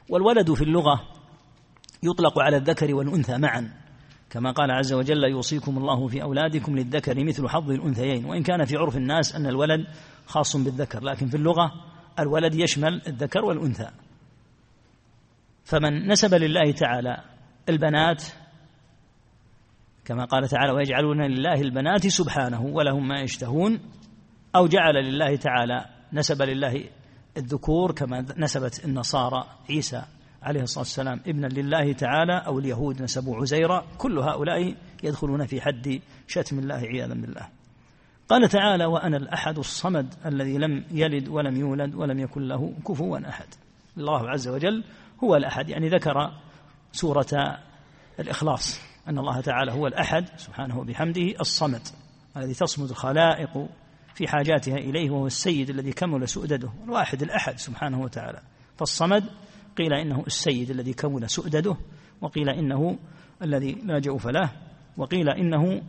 والولد 0.09 0.53
في 0.53 0.65
اللغة 0.65 1.01
يطلق 2.03 2.39
على 2.39 2.57
الذكر 2.57 2.95
والأنثى 2.95 3.39
معا 3.39 3.71
كما 4.31 4.51
قال 4.51 4.71
عز 4.71 4.93
وجل 4.93 5.25
يوصيكم 5.25 5.79
الله 5.79 6.09
في 6.09 6.23
أولادكم 6.23 6.77
للذكر 6.77 7.25
مثل 7.25 7.49
حظ 7.49 7.71
الأنثيين. 7.71 8.25
وإن 8.25 8.43
كان 8.43 8.65
في 8.65 8.77
عرف 8.77 8.97
الناس 8.97 9.35
أن 9.35 9.47
الولد 9.47 9.87
خاص 10.27 10.57
بالذكر 10.57 11.05
لكن 11.05 11.27
في 11.27 11.37
اللغة 11.37 11.73
الولد 12.19 12.55
يشمل 12.55 13.03
الذكر 13.07 13.45
والأنثى. 13.45 13.89
فمن 15.65 16.09
نسب 16.09 16.35
لله 16.35 16.73
تعالى 16.73 17.23
البنات 17.69 18.25
كما 20.05 20.25
قال 20.25 20.49
تعالى 20.49 20.73
ويجعلون 20.73 21.23
لله 21.23 21.61
البنات 21.61 22.07
سبحانه 22.07 22.63
ولهم 22.63 23.09
ما 23.09 23.21
يشتهون. 23.21 23.81
أو 24.57 24.67
جعل 24.67 24.95
لله 24.95 25.37
تعالى 25.37 25.85
نسب 26.13 26.43
لله 26.43 26.85
الذكور 27.37 27.93
كما 27.93 28.27
نسبت 28.37 28.85
النصارى 28.85 29.45
عيسى 29.71 30.03
عليه 30.43 30.63
الصلاة 30.63 30.85
والسلام 30.85 31.21
ابنا 31.27 31.47
لله 31.47 31.93
تعالى 31.93 32.43
أو 32.47 32.59
اليهود 32.59 33.03
نسبوا 33.03 33.37
عزيرا 33.37 33.85
كل 33.99 34.19
هؤلاء 34.19 34.75
يدخلون 35.03 35.47
في 35.47 35.61
حد 35.61 36.01
شتم 36.27 36.59
الله 36.59 36.75
عياذا 36.75 37.15
بالله. 37.15 37.49
قال 38.29 38.49
تعالى 38.49 38.85
وأنا 38.85 39.17
الأحد 39.17 39.59
الصمد 39.59 40.15
الذي 40.27 40.59
لم 40.59 40.85
يلد 40.91 41.29
ولم 41.29 41.57
يولد 41.57 41.95
ولم 41.95 42.19
يكن 42.19 42.49
له 42.49 42.75
كفوا 42.89 43.29
أحد. 43.29 43.47
الله 43.97 44.31
عز 44.31 44.49
وجل 44.49 44.85
هو 45.25 45.37
الأحد 45.37 45.69
يعني 45.69 45.89
ذكر 45.89 46.33
سورة 46.93 47.59
الإخلاص. 48.21 48.94
أن 49.09 49.19
الله 49.19 49.41
تعالى 49.41 49.73
هو 49.73 49.87
الأحد 49.87 50.25
سبحانه 50.37 50.79
وبحمده 50.79 51.35
الصمد 51.41 51.81
الذي 52.37 52.55
تصمد 52.55 52.91
الخلائق 52.91 53.69
في 54.15 54.29
حاجاتها 54.29 54.77
إليه 54.77 55.11
وهو 55.11 55.27
السيد 55.27 55.71
الذي 55.71 55.93
كمل 55.93 56.29
سؤدده 56.29 56.71
الواحد 56.85 57.23
الأحد 57.23 57.59
سبحانه 57.59 58.01
وتعالى. 58.01 58.41
فالصمد 58.77 59.25
قيل 59.79 59.93
إنه 59.93 60.25
السيد 60.27 60.71
الذي 60.71 60.93
كمل 60.93 61.31
سؤدده 61.31 61.77
وقيل 62.21 62.49
إنه 62.49 62.99
الذي 63.43 63.73
لا 63.73 63.99
جوف 63.99 64.27
له 64.27 64.51
وقيل 64.97 65.29
إنه 65.29 65.83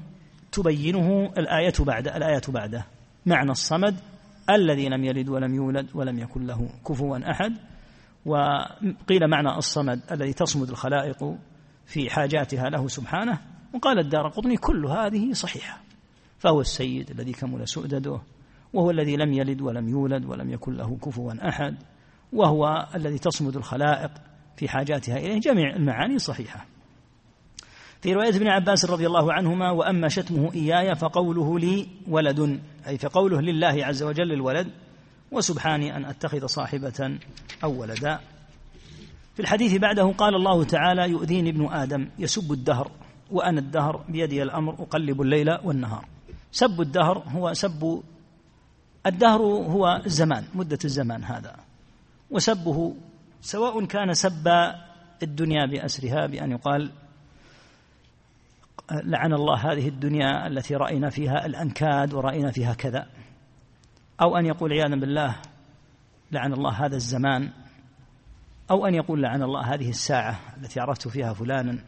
تبينه 0.52 1.34
الآية 1.38 1.74
بعد 1.80 2.08
الآية 2.08 2.42
بعده. 2.48 2.86
معنى 3.26 3.52
الصمد 3.52 3.96
الذي 4.50 4.90
لم 4.90 5.04
يلد 5.04 5.30
ولم 5.30 5.56
يولد 5.56 5.88
ولم 5.94 6.20
يكن 6.20 6.46
له 6.48 6.70
كفوا 6.88 7.32
أحد 7.32 7.54
وقيل 8.26 9.28
معنى 9.28 9.58
الصمد 9.58 10.02
الذي 10.12 10.34
تصمد 10.34 10.70
الخلائق 10.70 11.38
في 11.86 12.10
حاجاتها 12.10 12.70
له 12.70 12.88
سبحانه 12.88 13.40
وقال 13.74 14.00
الدار 14.00 14.28
قطني 14.28 14.58
كل 14.58 14.86
هذه 14.86 15.34
صحيحة. 15.34 15.82
فهو 16.40 16.62
السيد 16.62 17.12
الذي 17.12 17.32
كمل 17.32 17.68
سؤدده 17.68 18.22
وهو 18.74 18.92
الذي 18.92 19.16
لم 19.16 19.34
يلد 19.34 19.62
ولم 19.62 19.90
يولد 19.90 20.26
ولم 20.26 20.50
يكن 20.50 20.74
له 20.74 20.98
كفوا 20.98 21.50
أحد 21.50 21.76
وهو 22.34 22.88
الذي 22.96 23.18
تصمد 23.18 23.56
الخلائق 23.56 24.12
في 24.58 24.70
حاجاتها 24.70 25.18
إليه. 25.18 25.40
جميع 25.40 25.76
المعاني 25.76 26.20
صحيحة. 26.20 26.66
في 28.02 28.14
رواية 28.14 28.30
ابن 28.30 28.48
عباس 28.48 28.86
رضي 28.86 29.08
الله 29.08 29.34
عنهما 29.34 29.72
وأما 29.72 30.08
شتمه 30.08 30.54
إياي 30.54 30.96
فقوله 30.96 31.60
لي 31.60 31.88
ولد 32.08 32.60
أي 32.88 32.98
فقوله 32.98 33.42
لله 33.42 33.86
عز 33.86 34.04
وجل 34.04 34.32
الولد 34.32 34.68
وسبحاني 35.32 35.98
أن 35.98 36.06
أتخذ 36.06 36.46
صاحبة 36.46 37.20
أو 37.64 37.82
ولدا. 37.82 38.20
في 39.36 39.42
الحديث 39.42 39.78
بعده 39.78 40.12
قال 40.12 40.36
الله 40.36 40.64
تعالى 40.64 41.10
يؤذيني 41.10 41.50
ابن 41.50 41.74
آدم 41.74 42.10
يسب 42.20 42.52
الدهر 42.52 42.92
وأنا 43.32 43.60
الدهر 43.60 44.04
بيدي 44.10 44.44
الأمر 44.44 44.74
أقلب 44.74 45.22
الليل 45.22 45.58
والنهار. 45.64 46.06
سب 46.52 46.82
الدهر 46.82 47.18
هو 47.18 47.54
سب 47.54 48.04
الدهر 49.06 49.42
هو 49.42 50.02
الزمان 50.06 50.46
مدة 50.54 50.80
الزمان 50.86 51.24
هذا. 51.24 51.56
وسبه 52.32 52.96
سواء 53.42 53.86
كان 53.86 54.14
سب 54.14 54.48
الدنيا 55.24 55.66
بأسرها 55.66 56.28
بأن 56.28 56.52
يقال 56.52 56.92
لعن 58.92 59.34
الله 59.34 59.72
هذه 59.72 59.88
الدنيا 59.88 60.48
التي 60.48 60.76
رأينا 60.76 61.10
فيها 61.10 61.46
الأنكاد 61.46 62.14
ورأينا 62.14 62.52
فيها 62.52 62.74
كذا. 62.74 63.08
أو 64.22 64.38
أن 64.38 64.46
يقول 64.46 64.74
عياذا 64.74 64.96
بالله 64.96 65.36
لعن 66.32 66.54
الله 66.54 66.86
هذا 66.86 66.96
الزمان. 66.96 67.52
أو 68.72 68.86
أن 68.86 68.96
يقول 68.96 69.22
لعن 69.22 69.44
الله 69.44 69.74
هذه 69.74 69.90
الساعة 69.90 70.40
التي 70.58 70.80
عرفت 70.80 71.08
فيها 71.08 71.34
فلانا 71.34 71.80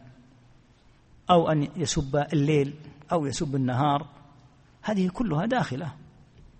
أو 1.30 1.48
أن 1.50 1.68
يسب 1.76 2.26
الليل 2.32 2.74
أو 3.12 3.26
يسب 3.26 3.56
النهار 3.56 4.06
هذه 4.82 5.08
كلها 5.08 5.46
داخلة. 5.46 5.92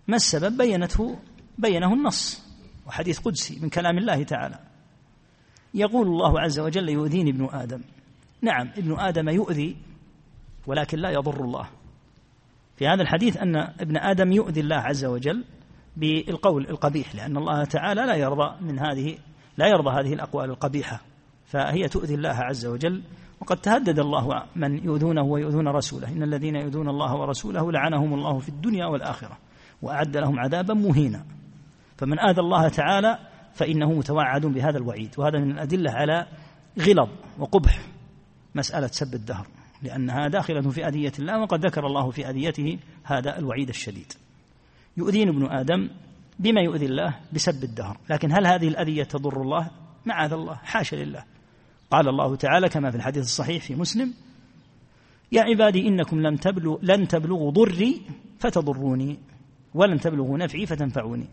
ما 0.08 0.16
السبب؟ 0.16 0.56
بينته 0.56 1.18
بينه 1.58 1.94
النص 1.94 2.42
وحديث 2.86 3.18
قدسي 3.18 3.60
من 3.60 3.68
كلام 3.68 3.98
الله 3.98 4.22
تعالى. 4.22 4.58
يقول 5.74 6.06
الله 6.06 6.40
عز 6.40 6.58
وجل 6.58 6.88
يؤذيني 6.88 7.30
ابن 7.30 7.48
آدم. 7.52 7.80
نعم 8.42 8.70
ابن 8.76 8.98
آدم 8.98 9.28
يؤذي 9.28 9.76
ولكن 10.66 10.98
لا 10.98 11.10
يضر 11.10 11.44
الله. 11.44 11.68
في 12.76 12.86
هذا 12.86 13.02
الحديث 13.02 13.36
أن 13.36 13.56
ابن 13.56 13.96
آدم 13.96 14.32
يؤذي 14.32 14.60
الله 14.60 14.76
عز 14.76 15.04
وجل 15.04 15.44
بالقول 15.96 16.66
القبيح 16.70 17.14
لأن 17.14 17.36
الله 17.36 17.64
تعالى 17.64 18.00
لا 18.00 18.14
يرضى 18.14 18.64
من 18.64 18.78
هذه 18.78 19.18
لا 19.59 19.66
يرضى 19.66 19.90
هذه 19.90 20.14
الأقوال 20.14 20.50
القبيحة 20.50 21.00
فهي 21.46 21.88
تؤذي 21.88 22.14
الله 22.14 22.34
عز 22.34 22.66
وجل. 22.66 23.02
وقد 23.40 23.56
تهدد 23.56 23.98
الله 23.98 24.42
من 24.56 24.84
يؤذونه 24.84 25.22
ويؤذون 25.22 25.68
رسوله. 25.68 26.09
إن 26.09 26.22
الذين 26.22 26.56
يؤذون 26.56 26.88
الله 26.88 27.14
ورسوله 27.14 27.72
لعنهم 27.72 28.14
الله 28.14 28.38
في 28.38 28.48
الدنيا 28.48 28.86
والآخرة 28.86 29.38
وأعد 29.82 30.16
لهم 30.16 30.40
عذابا 30.40 30.74
مهينا. 30.74 31.24
فمن 31.96 32.20
آذى 32.20 32.40
الله 32.40 32.68
تعالى 32.68 33.18
فإنه 33.54 33.92
متوعد 33.92 34.46
بهذا 34.46 34.78
الوعيد. 34.78 35.14
وهذا 35.18 35.38
من 35.38 35.50
الأدلة 35.50 35.90
على 35.90 36.26
غلظ 36.78 37.09
وقبح 37.38 37.80
مسألة 38.54 38.86
سب 38.86 39.14
الدهر 39.14 39.46
لأنها 39.82 40.28
داخلة 40.28 40.70
في 40.70 40.88
أذية 40.88 41.12
الله 41.18 41.40
وقد 41.40 41.66
ذكر 41.66 41.86
الله 41.86 42.11
في 42.11 42.30
أذيته 42.30 42.78
هذا 43.04 43.38
الوعيد 43.38 43.68
الشديد. 43.68 44.12
يؤذين 44.96 45.28
ابن 45.28 45.46
آدم 45.46 45.90
بما 46.39 46.61
يؤذي 46.61 46.86
الله 46.86 47.14
بسب 47.32 47.64
الدهر. 47.64 47.99
لكن 48.11 48.32
هل 48.32 48.47
هذه 48.47 48.68
الأذية 48.68 49.03
تضر 49.03 49.43
الله؟ 49.43 49.70
معاذ 50.07 50.32
الله 50.32 50.55
حاشا 50.55 50.97
لله. 50.97 51.24
قال 51.91 52.09
الله 52.09 52.36
تعالى 52.36 52.68
كما 52.68 52.91
في 52.91 52.97
الحديث 52.97 53.24
الصحيح 53.24 53.62
في 53.62 53.74
مسلم 53.74 54.14
يا 55.32 55.43
عبادي 55.43 55.89
إنكم 55.89 56.20
لم 56.20 56.36
تبلغ 56.36 56.78
لن 56.82 57.09
تبلغوا 57.09 57.51
ضري 57.51 58.03
فتضروني 58.39 59.18
ولن 59.74 60.01
تبلغوا 60.01 60.39
نفعي 60.39 60.66
فتنفعوني. 60.66 61.26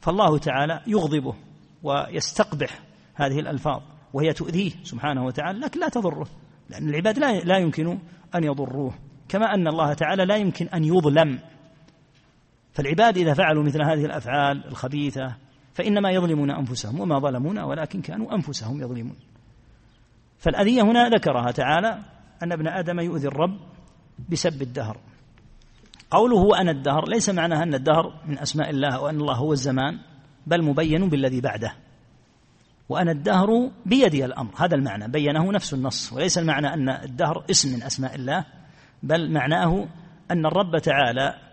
فالله 0.00 0.38
تعالى 0.38 0.82
يغضبه 0.86 1.34
ويستقبح 1.82 2.80
هذه 3.14 3.38
الألفاظ 3.40 3.82
وهي 4.12 4.32
تؤذيه 4.32 4.70
سبحانه 4.82 5.24
وتعالى 5.24 5.58
لكن 5.58 5.80
لا 5.80 5.88
تضره 5.88 6.26
لأن 6.70 6.88
العباد 6.88 7.18
لا 7.44 7.58
يمكن 7.58 7.98
أن 8.34 8.44
يضروه. 8.44 8.94
كما 9.28 9.54
أن 9.54 9.68
الله 9.68 9.92
تعالى 9.92 10.24
لا 10.24 10.36
يمكن 10.36 10.66
أن 10.66 10.84
يظلم. 10.84 11.38
فالعباد 12.76 13.18
إذا 13.18 13.34
فعلوا 13.34 13.64
مثل 13.64 13.82
هذه 13.82 14.04
الأفعال 14.04 14.66
الخبيثة 14.66 15.36
فإنما 15.74 16.10
يظلمون 16.10 16.50
أنفسهم 16.50 17.00
وما 17.00 17.18
ظلمونا 17.18 17.64
ولكن 17.64 18.00
كانوا 18.00 18.34
أنفسهم 18.34 18.80
يظلمون. 18.80 19.16
فالأذية 20.38 20.82
هنا 20.82 21.08
ذكرها 21.08 21.50
تعالى 21.50 21.98
أن 22.42 22.52
ابن 22.52 22.68
آدم 22.68 23.00
يؤذي 23.00 23.28
الرب 23.28 23.58
بسب 24.28 24.62
الدهر. 24.62 25.00
قوله 26.10 26.60
أنا 26.60 26.70
الدهر 26.70 27.08
ليس 27.08 27.30
معناها 27.30 27.62
أن 27.62 27.74
الدهر 27.74 28.22
من 28.26 28.38
أسماء 28.38 28.70
الله 28.70 29.00
وأن 29.00 29.16
الله 29.16 29.34
هو 29.34 29.52
الزمان 29.52 29.98
بل 30.46 30.62
مبين 30.62 31.08
بالذي 31.08 31.40
بعده. 31.40 31.72
وأنا 32.88 33.12
الدهر 33.12 33.70
بيدي 33.86 34.24
الأمر 34.24 34.50
هذا 34.56 34.74
المعنى. 34.74 35.08
بينه 35.08 35.52
نفس 35.52 35.74
النص 35.74 36.12
وليس 36.12 36.38
المعنى 36.38 36.74
أن 36.74 36.88
الدهر 36.88 37.44
اسم 37.50 37.72
من 37.72 37.82
أسماء 37.82 38.14
الله 38.14 38.44
بل 39.02 39.32
معناه 39.32 39.88
أن 40.30 40.46
الرب 40.46 40.78
تعالى 40.78 41.45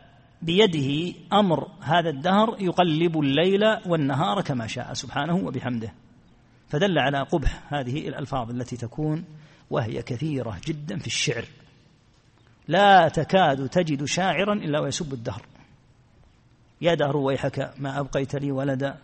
بيده 0.43 1.17
أمر 1.33 1.67
هذا 1.81 2.09
الدهر 2.09 2.55
يقلب 2.59 3.19
الليل 3.19 3.63
والنهار 3.85 4.41
كما 4.41 4.67
شاء 4.67 4.93
سبحانه 4.93 5.35
وبحمده. 5.35 5.93
فدل 6.69 6.99
على 6.99 7.21
قبح 7.21 7.73
هذه 7.73 8.07
الألفاظ 8.07 8.49
التي 8.49 8.77
تكون 8.77 9.25
وهي 9.69 10.01
كثيرة 10.01 10.57
جدا 10.67 10.97
في 10.97 11.07
الشعر. 11.07 11.45
لا 12.67 13.07
تكاد 13.07 13.69
تجد 13.69 14.03
شاعرا 14.03 14.53
إلا 14.53 14.79
ويسب 14.79 15.13
الدهر. 15.13 15.45
يا 16.81 16.93
دهر 16.93 17.17
ويحك 17.17 17.73
ما 17.77 17.99
أبقيت 17.99 18.35
لي 18.35 18.51
ولدا 18.51 18.97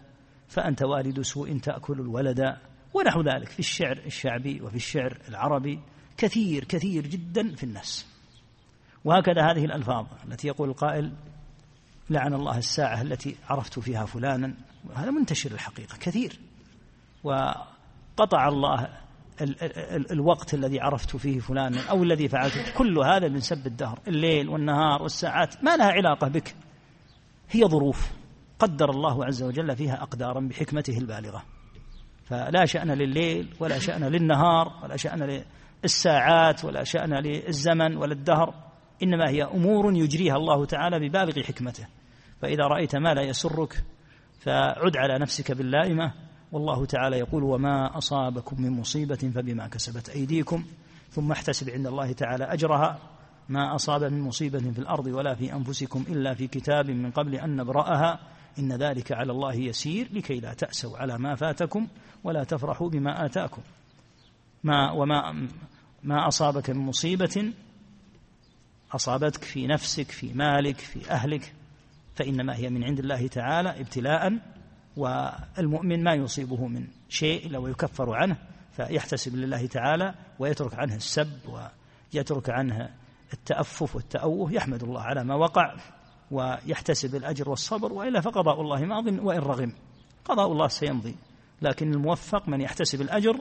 فأنت 0.48 0.84
والد 0.84 1.22
سوء 1.22 1.58
تأكل 1.58 2.00
الولد. 2.00 2.58
ونحو 2.94 3.22
ذلك 3.22 3.50
في 3.50 3.60
الشعر 3.60 3.98
الشعبي 4.06 4.62
وفي 4.62 4.76
الشعر 4.76 5.18
العربي 5.30 5.80
كثير 6.18 6.64
كثير 6.64 7.08
جدا 7.08 7.56
في 7.56 7.64
الناس. 7.64 8.06
وهكذا 9.06 9.52
هذه 9.52 9.66
الألفاظ 9.66 10.06
التي 10.28 10.48
يقول 10.48 10.70
القائل 10.70 11.12
لعن 12.10 12.34
الله 12.34 12.58
الساعة 12.58 13.02
التي 13.02 13.36
عرفت 13.50 13.80
فيها 13.80 14.06
فلانا. 14.06 14.54
هذا 14.96 15.12
منتشر 15.12 15.52
الحقيقة 15.52 15.98
كثير. 15.98 16.40
وقطع 17.24 18.48
الله 18.48 18.88
ال 19.42 19.64
ال 19.64 20.12
الوقت 20.12 20.54
الذي 20.54 20.80
عرفت 20.80 21.16
فيه 21.16 21.40
فلانا 21.40 21.90
أو 21.90 22.04
الذي 22.04 22.28
فعلته 22.28 22.74
كل 22.78 23.00
هذا 23.00 23.28
من 23.28 23.40
سب 23.40 23.68
الدهر. 23.68 24.00
الليل 24.08 24.50
والنهار 24.50 25.02
والساعات. 25.02 25.64
ما 25.64 25.78
لها 25.78 25.92
علاقة 25.92 26.28
بك. 26.28 26.56
هي 27.50 27.66
ظروف. 27.66 28.12
قدر 28.60 28.90
الله 28.90 29.26
عز 29.26 29.44
وجل 29.44 29.76
فيها 29.76 30.04
أقدارا 30.04 30.40
بحكمته 30.40 30.98
البالغة. 30.98 31.44
فلا 32.26 32.66
شأن 32.66 32.92
لليل 32.92 33.54
ولا 33.60 33.80
شأن 33.80 34.04
للنهار 34.04 34.80
ولا 34.84 34.98
شأن 34.98 35.44
للساعات 35.84 36.66
ولا 36.66 36.84
شأن 36.84 37.14
للزمن 37.14 37.98
ولا 37.98 38.14
الدهر. 38.14 38.54
إنما 39.04 39.30
هي 39.30 39.44
أمور 39.44 39.94
يجريها 39.94 40.36
الله 40.36 40.66
تعالى 40.66 41.10
ببالغ 41.10 41.44
حكمته. 41.44 41.88
فإذا 42.42 42.64
رأيت 42.64 42.96
ما 42.96 43.14
لا 43.14 43.22
يسرك 43.22 43.84
فعد 44.40 44.98
على 44.98 45.20
نفسك 45.20 45.52
باللائمة. 45.52 46.14
والله 46.52 46.86
تعالى 46.86 47.18
يقول 47.18 47.44
وما 47.44 47.98
أصابكم 47.98 48.62
من 48.62 48.70
مصيبة 48.72 49.16
فبما 49.16 49.68
كسبت 49.68 50.10
أيديكم. 50.10 50.66
ثم 51.12 51.32
احتسب 51.32 51.70
عند 51.70 51.88
الله 51.88 52.12
تعالى 52.12 52.44
أجرها. 52.44 53.00
ما 53.50 53.76
أصاب 53.76 54.04
من 54.04 54.22
مصيبة 54.22 54.60
في 54.60 54.80
الأرض 54.80 55.06
ولا 55.08 55.36
في 55.36 55.54
أنفسكم 55.54 56.06
إلا 56.10 56.34
في 56.34 56.48
كتاب 56.48 56.90
من 56.90 57.12
قبل 57.12 57.36
أن 57.36 57.56
نبرأها. 57.56 58.20
إن 58.60 58.74
ذلك 58.74 59.12
على 59.12 59.32
الله 59.32 59.54
يسير. 59.54 60.10
لكي 60.14 60.40
لا 60.40 60.54
تأسوا 60.54 60.98
على 60.98 61.18
ما 61.18 61.36
فاتكم 61.36 61.88
ولا 62.24 62.44
تفرحوا 62.44 62.90
بما 62.90 63.26
آتاكم. 63.26 63.62
ما 64.64 64.92
وما 64.92 65.48
ما 66.04 66.28
أصابك 66.28 66.70
من 66.70 66.86
مصيبة 66.86 67.54
أصابتك 68.92 69.44
في 69.44 69.68
نفسك 69.68 70.12
في 70.12 70.34
مالك 70.34 70.78
في 70.78 71.12
أهلك. 71.12 71.54
فإنما 72.20 72.56
هي 72.56 72.70
من 72.70 72.84
عند 72.84 73.00
الله 73.00 73.28
تعالى 73.28 73.80
ابتلاء 73.80 74.40
والمؤمن 74.98 76.04
ما 76.04 76.14
يصيبه 76.14 76.68
من 76.68 76.88
شيء 77.10 77.46
إلا 77.46 77.58
ويكفر 77.60 78.14
عنه 78.16 78.38
فيحتسب 78.72 79.36
لله 79.36 79.68
تعالى 79.68 80.14
ويترك 80.40 80.74
عنه 80.74 80.96
السب 80.96 81.40
ويترك 82.14 82.50
عنه 82.50 82.90
التأفف 83.34 83.96
والتأوه 83.96 84.54
يحمد 84.54 84.84
الله 84.84 85.02
على 85.02 85.24
ما 85.24 85.36
وقع 85.36 85.76
ويحتسب 86.32 87.16
الأجر 87.16 87.50
والصبر 87.50 87.94
وإلا 87.94 88.22
فقضاء 88.22 88.62
الله 88.62 88.86
ماض 88.86 89.08
وإن 89.08 89.40
رغم. 89.40 89.74
قضاء 90.26 90.52
الله 90.52 90.68
سيمضي 90.68 91.16
لكن 91.62 91.94
الموفق 91.94 92.50
من 92.50 92.62
يحتسب 92.62 93.02
الأجر 93.02 93.40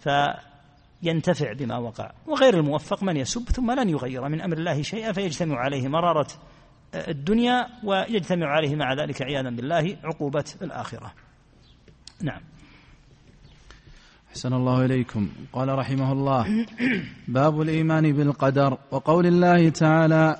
فينتفع 0.00 1.52
بما 1.52 1.78
وقع. 1.78 2.12
وغير 2.26 2.54
الموفق 2.54 3.02
من 3.02 3.16
يسب 3.16 3.48
ثم 3.48 3.70
لن 3.70 3.88
يغير 3.88 4.28
من 4.28 4.40
أمر 4.40 4.58
الله 4.58 4.82
شيئا 4.82 5.12
فيجتمع 5.12 5.58
عليه 5.58 5.88
مرارة 5.88 6.28
الدنيا 6.94 7.66
ويجتمع 7.84 8.46
عليه 8.46 8.76
مع 8.76 8.94
ذلك 8.94 9.22
عياذا 9.22 9.50
بالله 9.50 9.96
عقوبة 10.04 10.44
الآخرة. 10.62 11.12
نعم. 12.22 12.40
أحسن 14.30 14.52
الله 14.52 14.84
إليكم. 14.84 15.28
قال 15.52 15.68
رحمه 15.68 16.12
الله 16.12 16.66
باب 17.28 17.60
الإيمان 17.60 18.12
بالقدر. 18.12 18.78
وقول 18.90 19.26
الله 19.26 19.68
تعالى 19.68 20.36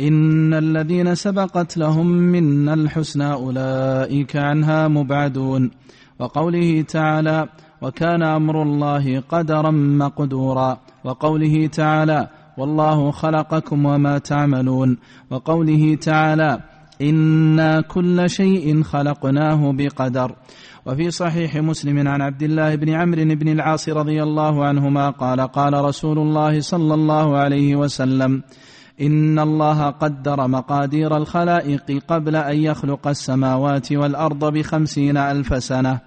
إن 0.00 0.54
الذين 0.54 1.14
سبقت 1.14 1.76
لهم 1.76 2.06
منا 2.06 2.74
الحسنى 2.74 3.32
أولئك 3.32 4.36
عنها 4.36 4.88
مبعدون. 4.88 5.70
وقوله 6.18 6.82
تعالى 6.82 7.48
وكان 7.82 8.22
أمر 8.22 8.62
الله 8.62 9.20
قدرا 9.20 9.70
مقدورا. 9.70 10.80
وقوله 11.04 11.66
تعالى 11.66 12.28
والله 12.58 13.10
خلقكم 13.10 13.86
وما 13.86 14.18
تعملون 14.18 14.98
وقوله 15.30 15.94
تعالى 15.94 16.60
إنا 17.02 17.80
كل 17.80 18.30
شيء 18.30 18.82
خلقناه 18.82 19.72
بقدر 19.72 20.34
وفي 20.86 21.10
صحيح 21.10 21.56
مسلم 21.56 22.08
عن 22.08 22.22
عبد 22.22 22.42
الله 22.42 22.74
بن 22.74 22.90
عمرو 22.90 23.24
بن 23.24 23.48
العاص 23.48 23.88
رضي 23.88 24.22
الله 24.22 24.64
عنهما 24.64 25.10
قال 25.10 25.40
قال 25.40 25.84
رسول 25.84 26.18
الله 26.18 26.60
صلى 26.60 26.94
الله 26.94 27.38
عليه 27.38 27.76
وسلم 27.76 28.42
إن 29.00 29.38
الله 29.38 29.90
قدر 29.90 30.48
مقادير 30.48 31.16
الخلائق 31.16 32.02
قبل 32.08 32.36
أن 32.36 32.56
يخلق 32.56 33.08
السماوات 33.08 33.92
والأرض 33.92 34.44
بخمسين 34.52 35.16
ألف 35.16 35.64
سنة 35.64 36.00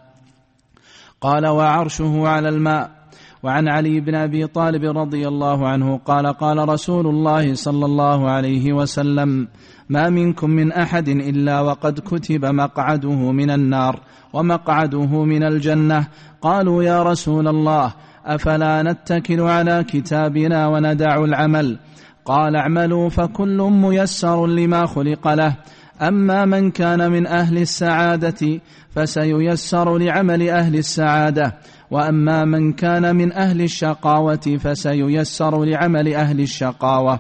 قال 1.22 1.48
وعرشه 1.48 2.28
على 2.28 2.50
الماء 2.50 2.97
وعن 3.44 3.68
علي 3.68 4.00
بن 4.00 4.16
أبي 4.16 4.48
طالب 4.48 4.98
رضي 4.98 5.28
الله 5.28 5.68
عنه 5.68 5.98
قال 6.06 6.28
قال 6.28 6.70
رسول 6.70 7.08
الله 7.08 7.54
صلى 7.54 7.86
الله 7.86 8.30
عليه 8.30 8.74
وسلم 8.74 9.48
ما 9.90 10.10
منكم 10.10 10.50
من 10.50 10.72
أحد 10.72 11.10
إلا 11.10 11.62
وقد 11.62 12.00
كتب 12.00 12.46
مقعده 12.46 13.32
من 13.32 13.52
النار 13.52 14.00
ومقعده 14.34 15.24
من 15.24 15.44
الجنة. 15.44 16.08
قالوا 16.42 16.84
يا 16.84 17.04
رسول 17.04 17.48
الله 17.48 17.94
أفلا 18.26 18.84
نتكل 18.84 19.42
على 19.42 19.84
كتابنا 19.84 20.68
وندع 20.68 21.24
العمل؟ 21.24 21.80
قال 22.26 22.56
اعملوا 22.56 23.10
فكل 23.10 23.58
ميسر 23.58 24.48
لما 24.48 24.86
خلق 24.86 25.28
له. 25.28 25.56
أما 26.02 26.46
من 26.46 26.72
كان 26.72 27.12
من 27.12 27.28
أهل 27.28 27.58
السعادة 27.58 28.60
فسييسر 28.90 29.98
لعمل 29.98 30.50
أهل 30.50 30.76
السعادة. 30.76 31.56
وأما 31.92 32.46
من 32.46 32.74
كان 32.74 33.16
من 33.16 33.34
أهل 33.34 33.62
الشقاوة 33.62 34.58
فسييسر 34.60 35.64
لعمل 35.64 36.14
أهل 36.14 36.40
الشقاوة. 36.40 37.20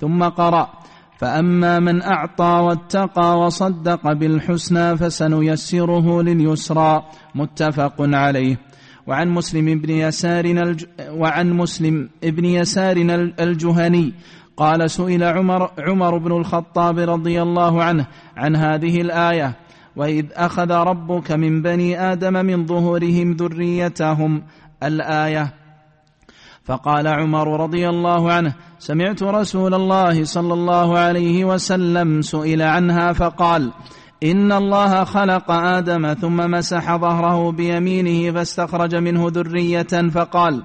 ثم 0.00 0.22
قرأ 0.22 0.68
فأما 1.18 1.78
من 1.78 2.02
أعطى 2.02 2.60
واتقى 2.66 3.38
وصدق 3.38 4.12
بالحسنى 4.12 4.96
فسنيسره 4.96 6.22
لليسرى. 6.22 7.02
متفق 7.34 7.94
عليه. 7.98 8.56
وعن 9.06 9.28
مسلم 9.28 9.80
بن 9.80 9.90
يسار 9.90 10.44
الج... 10.44 10.84
وعن 11.10 11.52
مسلم 11.52 12.08
ابن 12.24 12.44
يسار 12.44 12.96
الجهني 13.40 14.12
قال 14.56 14.90
سئل 14.90 15.24
عمر 15.24 15.70
عمر 15.78 16.18
بن 16.18 16.32
الخطاب 16.32 16.98
رضي 16.98 17.42
الله 17.42 17.82
عنه 17.82 18.06
عن 18.36 18.56
هذه 18.56 19.00
الآية. 19.00 19.56
وإذ 19.96 20.26
أخذ 20.32 20.70
ربك 20.70 21.32
من 21.32 21.62
بني 21.62 22.12
آدم 22.12 22.32
من 22.32 22.66
ظهورهم 22.66 23.32
ذريتهم 23.32 24.42
الآية. 24.82 25.54
فقال 26.64 27.06
عمر 27.06 27.60
رضي 27.60 27.88
الله 27.88 28.32
عنه 28.32 28.54
سمعت 28.78 29.22
رسول 29.22 29.74
الله 29.74 30.24
صلى 30.24 30.54
الله 30.54 30.98
عليه 30.98 31.44
وسلم 31.44 32.22
سئل 32.22 32.62
عنها 32.62 33.12
فقال 33.12 33.72
إن 34.24 34.52
الله 34.52 35.04
خلق 35.04 35.50
آدم 35.50 36.14
ثم 36.14 36.36
مسح 36.50 36.96
ظهره 36.96 37.52
بيمينه 37.52 38.32
فاستخرج 38.32 38.94
منه 38.94 39.26
ذرية 39.28 40.10
فقال 40.10 40.62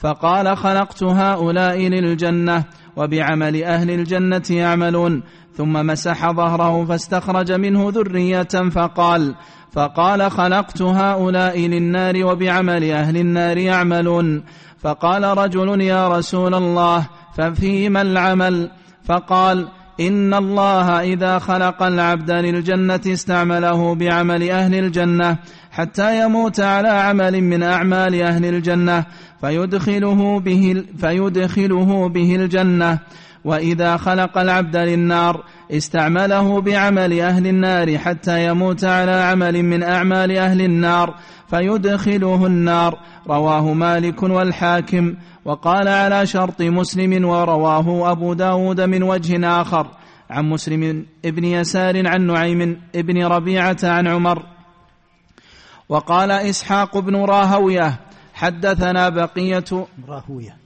فقال 0.00 0.56
خلقت 0.56 1.02
هؤلاء 1.02 1.78
للجنة 1.78 2.64
وبعمل 2.96 3.64
أهل 3.64 3.90
الجنة 3.90 4.42
يعملون 4.50 5.22
ثم 5.56 5.72
مسح 5.72 6.30
ظهره 6.30 6.84
فاستخرج 6.84 7.52
منه 7.52 7.90
ذرية 7.90 8.70
فقال 8.70 9.34
فقال 9.72 10.30
خلقت 10.30 10.82
هؤلاء 10.82 11.58
للنار 11.58 12.24
وبعمل 12.24 12.90
أهل 12.92 13.16
النار 13.16 13.58
يعملون. 13.58 14.44
فقال 14.78 15.24
رجل 15.24 15.80
يا 15.80 16.08
رسول 16.08 16.54
الله 16.54 17.06
ففيما 17.36 18.02
العمل؟ 18.02 18.70
فقال 19.04 19.68
إن 20.00 20.34
الله 20.34 21.00
إذا 21.00 21.38
خلق 21.38 21.82
العبد 21.82 22.30
للجنة 22.30 23.00
استعمله 23.06 23.94
بعمل 23.94 24.50
أهل 24.50 24.74
الجنة 24.74 25.38
حتى 25.70 26.24
يموت 26.24 26.60
على 26.60 26.88
عمل 26.88 27.40
من 27.40 27.62
أعمال 27.62 28.22
أهل 28.22 28.44
الجنة 28.44 29.04
فيدخله 29.40 30.40
به, 30.40 30.84
فيدخله 31.00 32.08
به 32.08 32.36
الجنة. 32.36 32.98
وإذا 33.44 33.96
خلق 33.96 34.38
العبد 34.38 34.76
للنار 34.76 35.44
استعمله 35.70 36.60
بعمل 36.60 37.20
أهل 37.20 37.46
النار 37.46 37.98
حتى 37.98 38.46
يموت 38.46 38.84
على 38.84 39.10
عمل 39.10 39.62
من 39.62 39.82
أعمال 39.82 40.36
أهل 40.36 40.60
النار 40.60 41.14
فيدخله 41.50 42.46
النار. 42.46 42.98
رواه 43.28 43.72
مالك 43.72 44.22
والحاكم. 44.22 45.14
وقال 45.44 45.88
على 45.88 46.26
شرط 46.26 46.62
مسلم 46.62 47.24
ورواه 47.24 48.12
أبو 48.12 48.34
داود 48.34 48.80
من 48.80 49.02
وجه 49.02 49.60
آخر. 49.60 49.86
عن 50.30 50.44
مسلم 50.50 51.06
ابن 51.24 51.44
يسار 51.44 52.08
عن 52.08 52.26
نعيم 52.26 52.80
ابن 52.94 53.24
ربيعة 53.24 53.76
عن 53.84 54.06
عمر. 54.06 54.42
وقال 55.90 56.30
إسحاق 56.30 56.98
بن 56.98 57.16
راهوية 57.16 58.00
حدثنا 58.34 59.08
بقية 59.08 59.86
راهوية. 60.08 60.56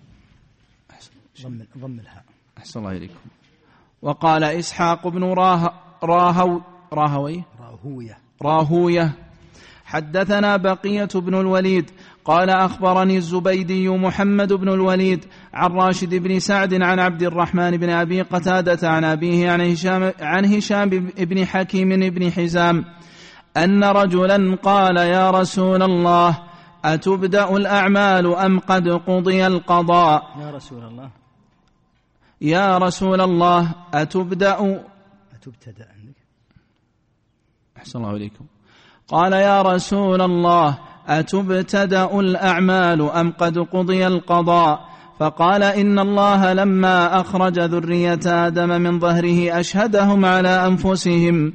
ضم 1.43 1.59
ضم 1.79 1.99
الهاء. 2.01 2.25
أحسن 2.59 2.81
الله 2.81 2.97
إليكم. 2.97 3.15
وقال 4.03 4.45
إسحاق 4.45 5.09
بن 5.09 5.25
راه 5.25 5.73
راهو 6.03 6.61
راهوي؟ 6.93 7.43
راهوية. 7.61 8.19
راهوية. 8.43 9.13
حدثنا 9.85 10.57
بقية 10.57 11.09
بن 11.15 11.35
الوليد 11.35 11.91
قال 12.25 12.51
أخبرني 12.51 13.17
الزبيدي 13.17 13.89
محمد 13.89 14.53
بن 14.53 14.69
الوليد 14.69 15.25
عن 15.55 15.71
راشد 15.71 16.15
بن 16.15 16.39
سعد 16.39 16.75
عن 16.83 17.01
عبد 17.01 17.23
الرحمن 17.23 17.77
بن 17.77 17.91
أبي 17.91 18.23
قتادة 18.23 18.89
عن 18.91 19.05
أبيه 19.05 19.51
عن 19.51 19.61
هشام, 19.61 20.13
عن 20.21 20.45
هشام 20.45 20.89
بن 21.19 21.47
حكيم 21.47 21.89
بن 22.11 22.31
حزام 22.31 22.85
أن 23.57 23.85
رجلا 23.85 24.57
قال 24.63 24.97
يا 24.97 25.31
رسول 25.31 25.83
الله 25.83 26.39
أتبدأ 26.85 27.57
الأعمال 27.57 28.35
أم 28.37 28.59
قد 28.59 28.89
قضي 28.89 29.47
القضاء؟ 29.47 30.23
يا 30.41 30.51
رسول 30.51 30.85
الله. 30.85 31.11
يا 32.41 32.79
رسول 32.79 33.21
الله 33.21 33.75
أتبدأ؟ 33.95 34.85
أتبتدأ 35.35 35.89
عندك. 35.97 36.25
أحسن 37.77 37.99
الله 37.99 38.17
إليكم. 38.17 38.45
قال 39.09 39.33
يا 39.33 39.63
رسول 39.63 40.23
الله 40.23 40.79
أتبتدأ 41.09 42.21
الأعمال 42.21 43.11
أم 43.11 43.33
قد 43.33 43.59
قضي 43.59 44.07
القضاء؟ 44.07 44.95
فقال 45.19 45.63
إن 45.63 45.99
الله 45.99 46.53
لما 46.53 47.21
أخرج 47.21 47.59
ذرية 47.59 48.47
آدم 48.47 48.69
من 48.69 49.01
ظهره 49.01 49.61
أشهدهم 49.61 50.25
على 50.25 50.67
أنفسهم. 50.67 51.53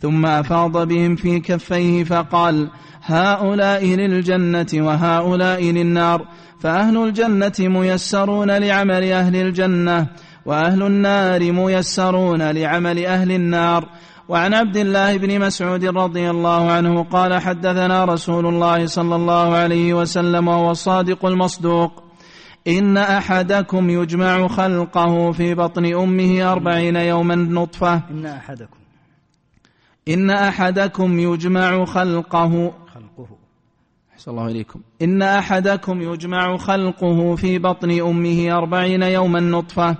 ثم 0.00 0.26
أفاض 0.26 0.88
بهم 0.88 1.16
في 1.16 1.40
كفيه 1.40 2.04
فقال 2.04 2.70
هؤلاء 3.02 3.84
للجنة 3.84 4.66
وهؤلاء 4.74 5.62
للنار 5.62 6.26
فأهل 6.60 7.04
الجنة 7.04 7.52
ميسرون 7.58 8.50
لعمل 8.50 9.12
أهل 9.12 9.36
الجنة 9.36 10.06
وأهل 10.46 10.82
النار 10.82 11.52
ميسرون 11.52 12.50
لعمل 12.50 13.06
أهل 13.06 13.32
النار. 13.32 13.88
وعن 14.28 14.54
عبد 14.54 14.76
الله 14.76 15.16
بن 15.16 15.40
مسعود 15.40 15.84
رضي 15.84 16.30
الله 16.30 16.72
عنه 16.72 17.02
قال 17.02 17.40
حدثنا 17.40 18.04
رسول 18.04 18.46
الله 18.46 18.86
صلى 18.86 19.16
الله 19.16 19.54
عليه 19.54 19.94
وسلم 19.94 20.48
وهو 20.48 20.70
الصادق 20.70 21.26
المصدوق 21.26 22.02
إن 22.68 22.96
أحدكم 22.96 23.90
يجمع 23.90 24.48
خلقه 24.48 25.32
في 25.32 25.54
بطن 25.54 25.94
أمه 25.94 26.52
أربعين 26.52 26.96
يوما 26.96 27.34
نطفة. 27.34 28.02
إن 28.10 28.26
أحدكم. 28.26 28.79
إن 30.08 30.30
أحدكم 30.30 31.18
يجمع 31.18 31.84
خلقه 31.84 32.72
خلقه. 32.94 33.28
أحسن 34.12 34.30
الله 34.30 34.46
إليكم. 34.46 34.80
إن 35.02 35.22
أحدكم 35.22 36.02
يجمع 36.02 36.56
خلقه 36.56 37.36
في 37.36 37.58
بطن 37.58 38.00
أمه 38.00 38.56
أربعين 38.56 39.02
يوما 39.02 39.40
نطفة 39.40 39.96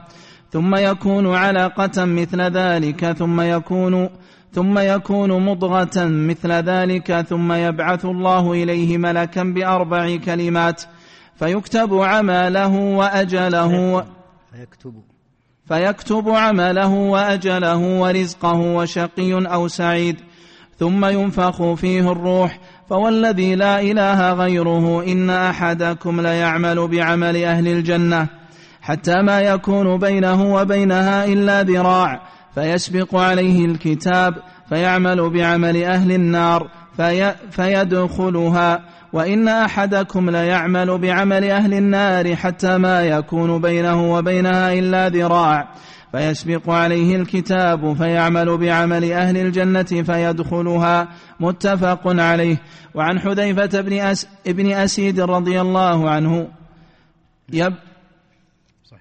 ثم 0.51 0.74
يكون 0.74 1.34
علقة 1.34 2.05
مثل 2.05 2.40
ذلك 2.40 3.12
ثم 3.12 3.40
يكون 3.40 4.09
ثم 4.53 4.78
يكون 4.78 5.44
مضغة 5.44 6.05
مثل 6.05 6.53
ذلك 6.53 7.20
ثم 7.20 7.53
يبعث 7.53 8.05
الله 8.05 8.53
إليه 8.53 8.98
ملكا 8.98 9.42
بأربع 9.42 10.16
كلمات 10.16 10.82
فيكتب 11.34 11.94
عمله 11.94 12.76
وأجله. 12.76 14.05
فيكتب. 14.53 15.09
فيكتب 15.70 16.28
عمله 16.28 16.88
وأجله 16.88 17.76
ورزقه 17.76 18.54
وشقي 18.54 19.32
أو 19.32 19.68
سعيد 19.68 20.16
ثم 20.78 21.04
ينفخ 21.04 21.74
فيه 21.74 22.12
الروح 22.12 22.58
فوالذي 22.88 23.54
لا 23.54 23.80
إله 23.80 24.32
غيره 24.32 25.04
إن 25.04 25.30
أحدكم 25.30 26.20
ليعمل 26.20 26.88
بعمل 26.88 27.44
أهل 27.44 27.68
الجنة 27.68 28.26
حتى 28.82 29.22
ما 29.22 29.40
يكون 29.40 29.98
بينه 29.98 30.54
وبينها 30.54 31.24
إلا 31.24 31.62
ذراع 31.62 32.22
فيسبق 32.54 33.16
عليه 33.16 33.64
الكتاب 33.64 34.34
فيعمل 34.68 35.30
بعمل 35.30 35.82
أهل 35.84 36.12
النار 36.12 36.70
في 36.96 37.34
فيدخلها 37.50 38.80
وإن 39.12 39.48
أحدكم 39.48 40.30
ليعمل 40.30 40.98
بعمل 40.98 41.44
أهل 41.44 41.74
النار 41.74 42.36
حتى 42.36 42.78
ما 42.78 43.02
يكون 43.02 43.61
بينه 43.61 44.12
وبينها 44.12 44.72
إلا 44.72 45.08
ذراع 45.08 45.68
فيسبق 46.12 46.70
عليه 46.70 47.16
الكتاب 47.16 47.92
فيعمل 47.92 48.58
بعمل 48.58 49.12
أهل 49.12 49.36
الجنة 49.36 49.82
فيدخلها 49.82 51.08
متفق 51.40 52.00
عليه. 52.04 52.56
وعن 52.94 53.18
حذيفة 53.20 53.80
بن, 53.80 53.92
أس 53.92 54.28
ابن 54.46 54.72
أسيد 54.72 55.20
رضي 55.20 55.61
الله 55.61 56.11
عنه 56.11 56.48
يب 57.52 57.74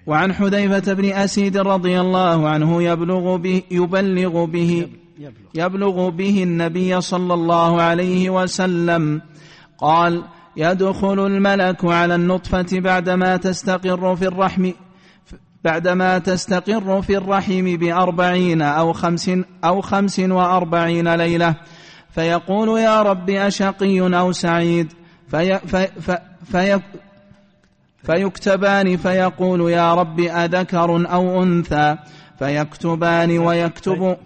وعن 0.06 0.32
حذيفة 0.32 0.92
بن 0.92 1.04
أسيد 1.04 1.56
رضي 1.56 2.00
الله 2.00 2.48
عنه 2.48 2.82
يبلغ 2.82 3.36
به 3.36 3.62
يبلغ 3.70 4.44
به 4.44 4.88
يبلغ 5.54 6.08
به 6.08 6.42
النبي 6.42 7.00
صلى 7.00 7.34
الله 7.34 7.82
عليه 7.82 8.30
وسلم. 8.30 9.20
قال 9.80 10.22
يدخل 10.56 11.26
الملك 11.26 11.84
على 11.84 12.14
النطفة 12.14 12.66
بعدما 12.72 13.36
تستقر 13.36 14.16
في 14.16 14.26
الرحم 14.26 14.70
بعدما 15.64 16.18
تستقر 16.18 17.02
في 17.02 17.16
الرحم 17.16 17.76
بأربعين 17.76 18.62
أو 18.62 18.92
خمس 18.92 19.30
أو 19.64 19.80
خمس 19.80 20.18
وأربعين 20.20 21.14
ليلة. 21.14 21.54
فيقول 22.10 22.80
يا 22.80 23.02
رب 23.02 23.30
أشقي 23.30 24.00
أو 24.00 24.32
سعيد؟ 24.32 24.92
في 25.30 25.58
في 25.58 25.88
في 26.44 26.80
فيكتبان 28.02 28.96
فيقول 28.96 29.70
يا 29.70 29.94
رب 29.94 30.20
أذكر 30.20 31.12
أو 31.12 31.42
أنثى؟ 31.42 31.96
فيكتبان 32.40 33.38
ويكتب 33.38 34.16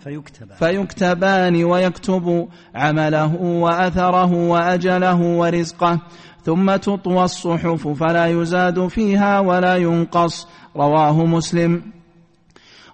فيكتبان. 0.58 1.64
ويكتب 1.64 2.48
عمله 2.74 3.34
وأثره 3.42 4.32
وأجله 4.32 5.20
ورزقه. 5.20 5.98
ثم 6.44 6.76
تطوى 6.76 7.24
الصحف 7.24 7.88
فلا 7.88 8.26
يزاد 8.26 8.86
فيها 8.86 9.40
ولا 9.40 9.76
ينقص. 9.76 10.46
رواه 10.76 11.24
مسلم. 11.24 11.82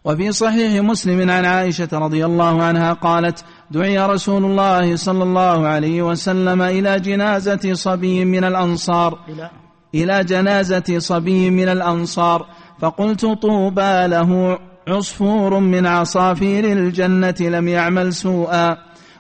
وفي 0.04 0.32
صحيح 0.32 0.82
مسلم 0.82 1.30
عن 1.30 1.44
عائشة 1.44 1.88
رضي 1.92 2.24
الله 2.24 2.62
عنها 2.62 2.92
قالت 2.92 3.44
دعي 3.70 3.98
رسول 3.98 4.44
الله 4.44 4.96
صلى 4.96 5.22
الله 5.22 5.66
عليه 5.66 6.02
وسلم 6.02 6.62
إلى 6.62 7.00
جنازة 7.00 7.74
صبي 7.74 8.24
من 8.24 8.44
الأنصار. 8.44 9.18
إلى 9.94 10.24
جنازة 10.24 10.98
صبي 10.98 11.50
من 11.50 11.68
الأنصار. 11.68 12.46
فقلت 12.80 13.26
طوبى 13.26 14.06
له. 14.06 14.58
عصفور 14.88 15.58
من 15.58 15.86
عصافير 15.86 16.64
الجنة 16.64 17.34
لم 17.40 17.68
يعمل 17.68 18.12
سوءا 18.12 18.76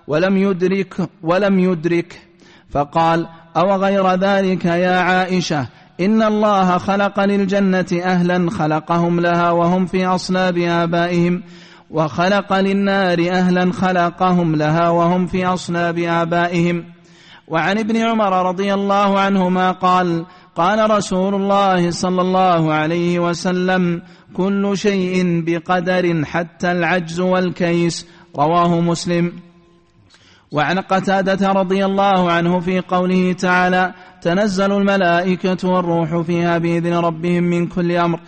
ولم 0.06 0.36
يدرك 0.36 0.94
ولم 1.22 1.58
يدرك. 1.58 2.30
فقال 2.70 3.26
أو 3.56 3.76
غير 3.76 4.14
ذلك 4.14 4.64
يا 4.64 4.98
عائشة 4.98 5.66
إن 6.00 6.22
الله 6.22 6.78
خلق 6.78 7.20
للجنة 7.20 7.86
أهلا 8.04 8.50
خلقهم 8.50 9.20
لها 9.20 9.50
وهم 9.50 9.86
في 9.86 10.06
أصلاب 10.06 10.58
آبائهم 10.58 11.42
وخلق 11.90 12.52
للنار 12.52 13.18
أهلا 13.30 13.72
خلقهم 13.72 14.56
لها 14.56 14.88
وهم 14.88 15.26
في 15.26 15.46
أصلاب 15.46 15.98
آبائهم. 15.98 16.84
وعن 17.48 17.78
ابن 17.78 17.96
عمر 17.96 18.48
رضي 18.48 18.74
الله 18.74 19.20
عنهما 19.20 19.70
قال 19.70 20.26
قال 20.56 20.90
رسول 20.90 21.34
الله 21.34 21.90
صلى 21.90 22.20
الله 22.22 22.72
عليه 22.72 23.18
وسلم 23.18 24.02
كل 24.36 24.72
شيء 24.74 25.42
بقدر 25.46 26.24
حتى 26.24 26.72
العجز 26.72 27.20
والكيس. 27.20 28.06
رواه 28.36 28.80
مسلم. 28.80 29.32
وعن 30.52 30.78
قتادة 30.78 31.52
رضي 31.52 31.84
الله 31.84 32.32
عنه 32.32 32.60
في 32.60 32.80
قوله 32.80 33.32
تعالى 33.32 33.94
تنزل 34.22 34.72
الملائكة 34.72 35.68
والروح 35.68 36.20
فيها 36.20 36.58
بإذن 36.58 36.94
ربهم 36.94 37.42
من 37.42 37.66
كل 37.66 37.92
أمر. 37.92 38.20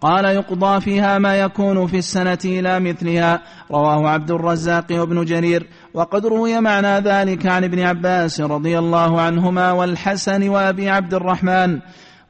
قال 0.00 0.24
يقضى 0.24 0.80
فيها 0.80 1.18
ما 1.18 1.36
يكون 1.36 1.86
في 1.86 1.98
السنة 1.98 2.38
إلى 2.44 2.80
مثلها. 2.80 3.42
رواه 3.70 4.08
عبد 4.08 4.30
الرزاق 4.30 4.86
وابن 4.90 5.24
جرير. 5.24 5.66
وقد 5.94 6.26
روي 6.26 6.60
معنى 6.60 7.00
ذلك 7.00 7.46
عن 7.46 7.64
ابن 7.64 7.80
عباس 7.80 8.40
رضي 8.40 8.78
الله 8.78 9.20
عنهما 9.20 9.72
والحسن 9.72 10.48
وأبي 10.48 10.88
عبد 10.88 11.14
الرحمن. 11.14 11.80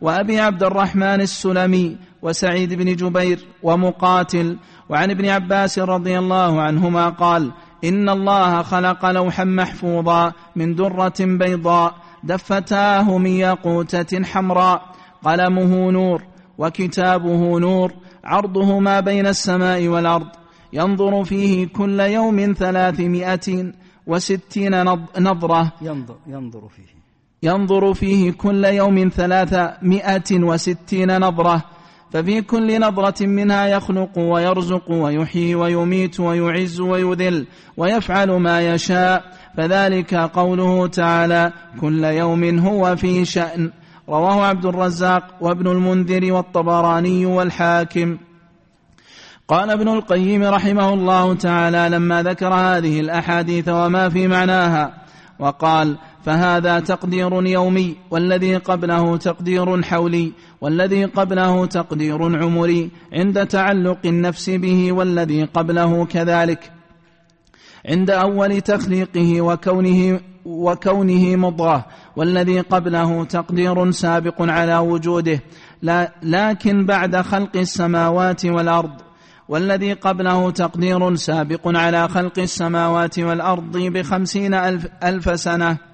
وأبي 0.01 0.41
عبد 0.41 0.63
الرحمن 0.63 1.21
السلمي 1.21 1.97
وسعيد 2.23 2.75
بن 2.75 2.97
جبير 2.97 3.47
ومقاتل 3.63 4.59
وعن 4.89 5.11
ابن 5.11 5.29
عباس 5.29 5.79
رضي 5.79 6.19
الله 6.19 6.61
عنهما 6.61 7.09
قال 7.09 7.53
إن 7.85 8.09
الله 8.09 8.63
خلق 8.63 9.11
لوحا 9.11 9.45
محفوظا 9.45 10.33
من 10.57 10.75
درة 10.75 11.15
بيضاء 11.21 11.95
دفتاه 12.25 13.19
من 13.19 13.31
ياقوتة 13.31 14.25
حمراء 14.25 14.83
قلمه 15.25 15.91
نور 15.91 16.23
وكتابه 16.59 17.59
نور 17.59 17.93
عرضه 18.25 18.79
ما 18.79 19.01
بين 19.01 19.27
السماء 19.27 19.89
والأرض 19.89 20.29
ينظر 20.73 21.25
فيه 21.25 21.67
كل 21.67 22.01
يوم 22.01 22.55
ثلاثمائة 22.59 23.73
وستين 24.07 24.83
نظرة 25.19 25.73
ينظر, 25.83 26.17
ينظر 26.27 26.69
فيه. 26.69 27.01
ينظر 27.43 27.95
فيه 27.95 28.31
كل 28.31 28.65
يوم 28.65 29.11
ثلاثمائة 29.15 30.31
وستين 30.33 31.21
نظرة 31.21 31.65
ففي 32.13 32.43
كل 32.43 32.81
نظرة 32.81 33.27
منها 33.27 33.67
يخلق 33.67 34.19
ويرزق 34.19 34.91
ويحيي 34.91 35.55
ويميت 35.55 36.21
ويعز 36.21 36.81
ويذل 36.81 37.47
ويفعل 37.77 38.31
ما 38.31 38.61
يشاء. 38.61 39.25
فذلك 39.57 40.15
قوله 40.15 40.87
تعالى 40.87 41.53
كل 41.81 42.05
يوم 42.05 42.59
هو 42.59 42.97
في 42.97 43.25
شأن. 43.25 43.71
رواه 44.09 44.47
عبد 44.47 44.67
الرزاق 44.67 45.23
وابن 45.41 45.67
المنذر 45.67 46.33
والطبراني 46.33 47.27
والحاكم. 47.27 48.19
قال 49.49 49.71
ابن 49.71 49.89
القيم 49.89 50.43
رحمه 50.45 50.95
الله 50.95 51.35
تعالى 51.35 51.89
لما 51.97 52.23
ذكر 52.23 52.55
هذه 52.55 53.01
الأحاديث 53.01 53.69
وما 53.69 54.09
في 54.09 54.29
معناها 54.29 54.95
وقال 55.39 55.97
فهذا 56.25 56.81
تقدير 56.81 57.47
يومي 57.47 57.97
والذي 58.11 58.57
قبله 58.57 59.17
تقدير 59.17 59.83
حولي 59.83 60.33
والذي 60.61 61.05
قبله 61.05 61.67
تقدير 61.67 62.43
عمري 62.43 62.91
عند 63.13 63.47
تعلق 63.47 63.99
النفس 64.05 64.51
به 64.51 64.93
والذي 64.93 65.45
قبله 65.45 66.05
كذلك. 66.05 66.73
عند 67.87 68.11
أول 68.11 68.61
تخليقه 68.61 69.41
وكونه 69.41 70.21
وكونه 70.45 71.37
مضغة 71.37 71.87
والذي 72.17 72.61
قبله 72.61 73.25
تقدير 73.25 73.91
سابق 73.91 74.43
على 74.43 74.77
وجوده 74.77 75.41
لا 75.83 76.13
لكن 76.23 76.87
بعد 76.87 77.17
خلق 77.17 77.57
السماوات 77.57 78.47
والأرض 78.47 78.91
والذي 79.49 79.93
قبله 79.93 80.51
تقدير 80.51 81.15
سابق 81.15 81.61
على 81.65 82.09
خلق 82.09 82.39
السماوات 82.39 83.19
والأرض 83.19 83.77
بخمسين 83.77 84.55
ألف, 84.55 84.87
ألف 85.05 85.41
سنة. 85.41 85.90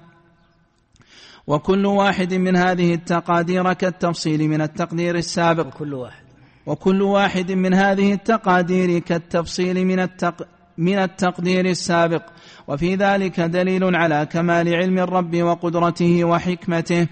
وكل 1.47 1.85
واحد 1.85 2.33
من 2.33 2.55
هذه 2.55 2.93
التقادير 2.93 3.73
كالتفصيل 3.73 4.47
من 4.47 4.61
التقدير 4.61 5.15
السابق. 5.15 5.67
وكل 5.67 5.93
واحد. 5.93 6.23
وكل 6.65 7.01
واحد 7.01 7.51
من 7.51 7.73
هذه 7.73 8.13
التقادير 8.13 8.99
كالتفصيل 8.99 9.85
من 9.85 9.99
التق 9.99 10.47
من 10.77 10.97
التقدير 10.97 11.65
السابق. 11.65 12.23
وفي 12.67 12.95
ذلك 12.95 13.39
دليل 13.39 13.95
على 13.95 14.27
كمال 14.31 14.75
علم 14.75 14.99
الرب 14.99 15.35
وقدرته 15.35 16.23
وحكمته 16.23 17.07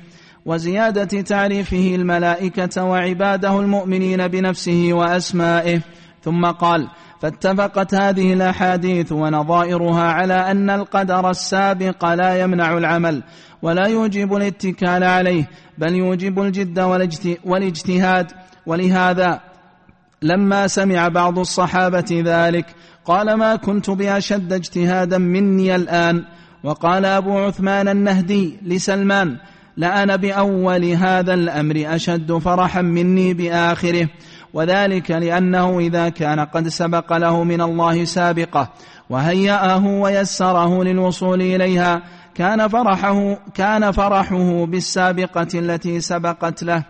وزيادة 0.45 1.21
تعريفه 1.21 1.95
الملائكة 1.95 2.83
وعباده 2.83 3.59
المؤمنين 3.59 4.27
بنفسه 4.27 4.89
وأسمائه. 4.91 5.81
ثم 6.25 6.45
قال 6.45 6.87
فاتفقت 7.21 7.95
هذه 7.95 8.33
الأحاديث 8.33 9.11
ونظائرها 9.11 10.03
على 10.03 10.33
أن 10.33 10.69
القدر 10.69 11.29
السابق 11.29 12.13
لا 12.13 12.41
يمنع 12.41 12.77
العمل 12.77 13.23
ولا 13.61 13.85
يوجب 13.85 14.35
الاتكال 14.35 15.03
عليه 15.03 15.49
بل 15.77 15.95
يوجب 15.95 16.39
الجد 16.41 16.79
والاجتهاد. 17.45 18.31
ولهذا 18.65 19.39
لما 20.21 20.67
سمع 20.67 21.07
بعض 21.07 21.39
الصحابة 21.39 22.23
ذلك 22.25 22.65
قال 23.05 23.33
ما 23.33 23.55
كنت 23.55 23.89
بأشد 23.89 24.53
اجتهادا 24.53 25.17
مني 25.17 25.75
الآن. 25.75 26.23
وقال 26.63 27.05
أبو 27.05 27.37
عثمان 27.37 27.87
النهدي 27.87 28.57
لسلمان 28.61 29.37
لأنا 29.77 30.15
بأول 30.15 30.85
هذا 30.85 31.33
الأمر 31.33 31.83
أشد 31.87 32.31
فرحا 32.31 32.81
مني 32.81 33.33
بآخره. 33.33 34.09
وذلك 34.55 35.11
لأنه 35.11 35.79
إذا 35.79 36.09
كان 36.09 36.39
قد 36.39 36.67
سبق 36.67 37.13
له 37.13 37.43
من 37.43 37.61
الله 37.61 38.05
سابقة 38.05 38.69
وهيأه 39.09 39.85
ويسره 39.85 40.83
للوصول 40.83 41.41
إليها 41.41 42.01
كان 42.35 42.67
فرحه 42.67 43.37
كان 43.53 43.91
فرحه 43.91 44.65
بالسابقة 44.65 45.47
التي 45.55 45.99
سبقت 45.99 46.63
له 46.63 46.83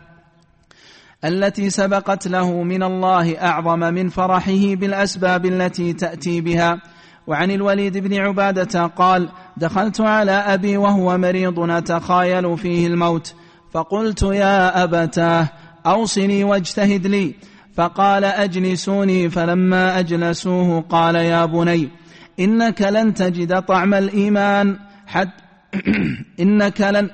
التي 1.25 1.69
سبقت 1.69 2.27
له 2.27 2.63
من 2.63 2.83
الله 2.83 3.41
أعظم 3.41 3.79
من 3.79 4.09
فرحه 4.09 4.75
بالأسباب 4.75 5.45
التي 5.45 5.93
تأتي 5.93 6.41
بها. 6.41 6.81
وعن 7.27 7.51
الوليد 7.51 7.97
بن 7.97 8.13
عبادة 8.13 8.85
قال 8.85 9.29
دخلت 9.57 10.01
على 10.01 10.31
أبي 10.31 10.77
وهو 10.77 11.17
مريض 11.17 11.59
أتخايل 11.59 12.57
فيه 12.57 12.87
الموت 12.87 13.33
فقلت 13.71 14.23
يا 14.23 14.83
أبتاه 14.83 15.47
أوصني 15.85 16.43
واجتهد 16.43 17.07
لي 17.07 17.35
فقال 17.75 18.25
أجلسوني 18.25 19.29
فلما 19.29 19.99
أجلسوه 19.99 20.81
قال 20.81 21.15
يا 21.15 21.45
بني 21.45 21.89
إنك 22.39 22.81
لن 22.81 23.13
تجد 23.13 23.61
طعم 23.61 23.93
الإيمان 23.93 24.77
حد 25.07 25.29
إنك 26.39 26.81
لن 26.81 27.09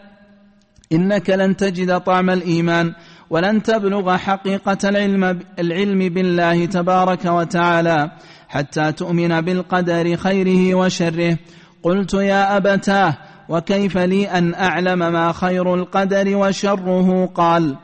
إنك 0.91 1.29
لن 1.29 1.57
تجد 1.57 1.99
طعم 1.99 2.29
الإيمان 2.29 2.93
ولن 3.29 3.63
تبلغ 3.63 4.17
حقيقة 4.17 4.77
العلم, 4.89 5.39
العلم 5.59 5.99
بالله 6.13 6.65
تبارك 6.65 7.25
وتعالى 7.25 8.11
حتى 8.49 8.91
تؤمن 8.91 9.41
بالقدر 9.41 10.15
خيره 10.15 10.75
وشره. 10.75 11.37
قلت 11.83 12.13
يا 12.13 12.57
أبتاه 12.57 13.17
وكيف 13.49 13.97
لي 13.97 14.25
أن 14.25 14.53
أعلم 14.53 14.99
ما 14.99 15.31
خير 15.31 15.75
القدر 15.75 16.35
وشره؟ 16.35 17.25
قال 17.35 17.75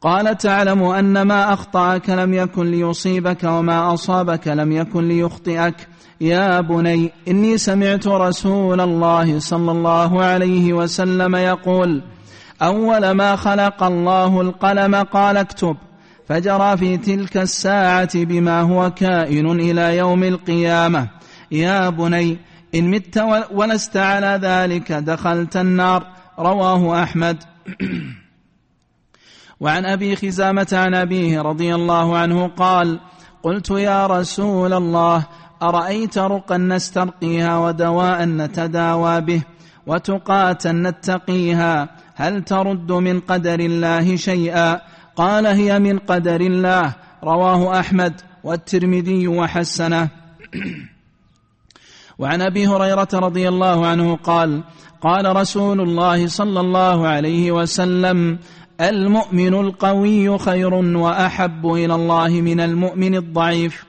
قال 0.00 0.38
تعلم 0.38 0.82
أن 0.82 1.22
ما 1.22 1.52
أخطأك 1.52 2.10
لم 2.10 2.34
يكن 2.34 2.70
ليصيبك 2.70 3.44
وما 3.44 3.94
أصابك 3.94 4.48
لم 4.48 4.72
يكن 4.72 5.08
ليخطئك. 5.08 5.88
يا 6.20 6.60
بني 6.60 7.12
إني 7.28 7.58
سمعت 7.58 8.06
رسول 8.06 8.80
الله 8.80 9.38
صلى 9.38 9.70
الله 9.70 10.24
عليه 10.24 10.72
وسلم 10.72 11.36
يقول 11.36 12.02
أول 12.62 13.10
ما 13.10 13.36
خلق 13.36 13.82
الله 13.82 14.40
القلم 14.40 14.94
قال 14.94 15.36
اكتب. 15.36 15.76
فجرى 16.28 16.76
في 16.76 16.96
تلك 16.96 17.36
الساعة 17.36 18.10
بما 18.14 18.60
هو 18.60 18.90
كائن 18.90 19.50
إلى 19.50 19.96
يوم 19.96 20.24
القيامة. 20.24 21.08
يا 21.50 21.88
بني 21.88 22.38
إن 22.74 22.90
مت 22.90 23.24
ولست 23.50 23.96
على 23.96 24.38
ذلك 24.42 24.92
دخلت 24.92 25.56
النار. 25.56 26.06
رواه 26.38 27.02
أحمد. 27.02 27.42
وعن 29.60 29.84
أبي 29.86 30.16
خزامة 30.16 30.68
عن 30.72 30.94
أبيه 30.94 31.42
رضي 31.42 31.74
الله 31.74 32.18
عنه 32.18 32.48
قال 32.48 33.00
قلت 33.42 33.70
يا 33.70 34.06
رسول 34.06 34.72
الله 34.72 35.26
أرأيت 35.62 36.18
رقا 36.18 36.56
نسترقيها 36.56 37.58
ودواء 37.58 38.24
نتداوى 38.24 39.20
به 39.20 39.42
وتقاة 39.86 40.58
نتقيها؟ 40.66 41.88
هل 42.14 42.42
ترد 42.42 42.92
من 42.92 43.20
قدر 43.20 43.60
الله 43.60 44.16
شيئا؟ 44.16 44.80
قال 45.16 45.46
هي 45.46 45.78
من 45.78 45.98
قدر 45.98 46.40
الله 46.40 46.94
رواه 47.24 47.80
أحمد 47.80 48.20
والترمذي 48.44 49.28
وحسنه. 49.28 50.08
وعن 52.18 52.42
أبي 52.42 52.66
هريرة 52.66 53.08
رضي 53.14 53.48
الله 53.48 53.86
عنه 53.86 54.16
قال 54.16 54.62
قال 55.00 55.36
رسول 55.36 55.80
الله 55.80 56.26
صلى 56.26 56.60
الله 56.60 57.06
عليه 57.06 57.52
وسلم 57.52 58.38
المؤمن 58.80 59.54
القوي 59.54 60.38
خير 60.38 60.74
وأحب 60.74 61.66
إلى 61.66 61.94
الله 61.94 62.28
من 62.28 62.60
المؤمن 62.60 63.14
الضعيف. 63.14 63.84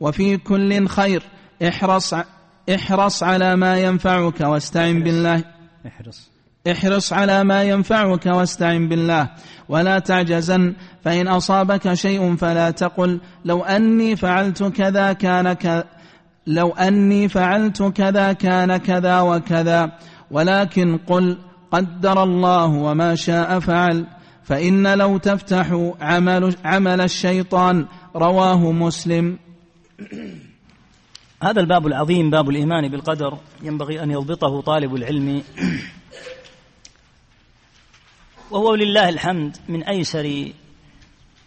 وفي 0.00 0.36
كل 0.36 0.88
خير 0.88 1.22
احرص 1.68 2.14
احرص 2.74 3.22
على 3.22 3.56
ما 3.56 3.78
ينفعك 3.78 4.40
واستعن 4.40 5.02
بالله. 5.02 5.44
احرص. 5.86 6.30
احرص 6.70 7.12
على 7.12 7.44
ما 7.44 7.62
ينفعك 7.62 8.26
واستعن 8.26 8.88
بالله. 8.88 9.30
ولا 9.68 9.98
تعجزن 9.98 10.74
فإن 11.04 11.28
أصابك 11.28 11.94
شيء 11.94 12.36
فلا 12.36 12.70
تقل. 12.70 13.20
لو 13.44 13.62
أني 13.62 14.16
فعلت 14.16 14.62
كذا 14.62 15.12
كان 15.12 15.52
كذا 15.52 15.84
لو 16.46 16.70
أني 16.70 17.28
فعلت 17.28 17.82
كذا 17.82 18.32
كان 18.32 18.76
كذا 18.76 19.20
وكذا. 19.20 19.92
ولكن 20.30 20.98
قل 20.98 21.38
قدر 21.70 22.22
الله 22.22 22.66
وما 22.66 23.14
شاء 23.14 23.60
فعل. 23.60 24.06
فإن 24.44 24.98
لو 24.98 25.18
تفتح 25.18 25.92
عمل, 26.00 26.56
عمل 26.64 27.00
الشيطان 27.00 27.86
رواه 28.16 28.72
مسلم. 28.72 29.38
هذا 31.42 31.60
الباب 31.60 31.86
العظيم 31.86 32.30
باب 32.30 32.50
الإيمان 32.50 32.88
بالقدر. 32.88 33.38
ينبغي 33.62 34.02
أن 34.02 34.10
يضبطه 34.10 34.60
طالب 34.60 34.94
العلم. 34.94 35.42
وهو 38.50 38.74
لله 38.74 39.08
الحمد 39.08 39.56
من 39.68 39.82
أيسر 39.82 40.52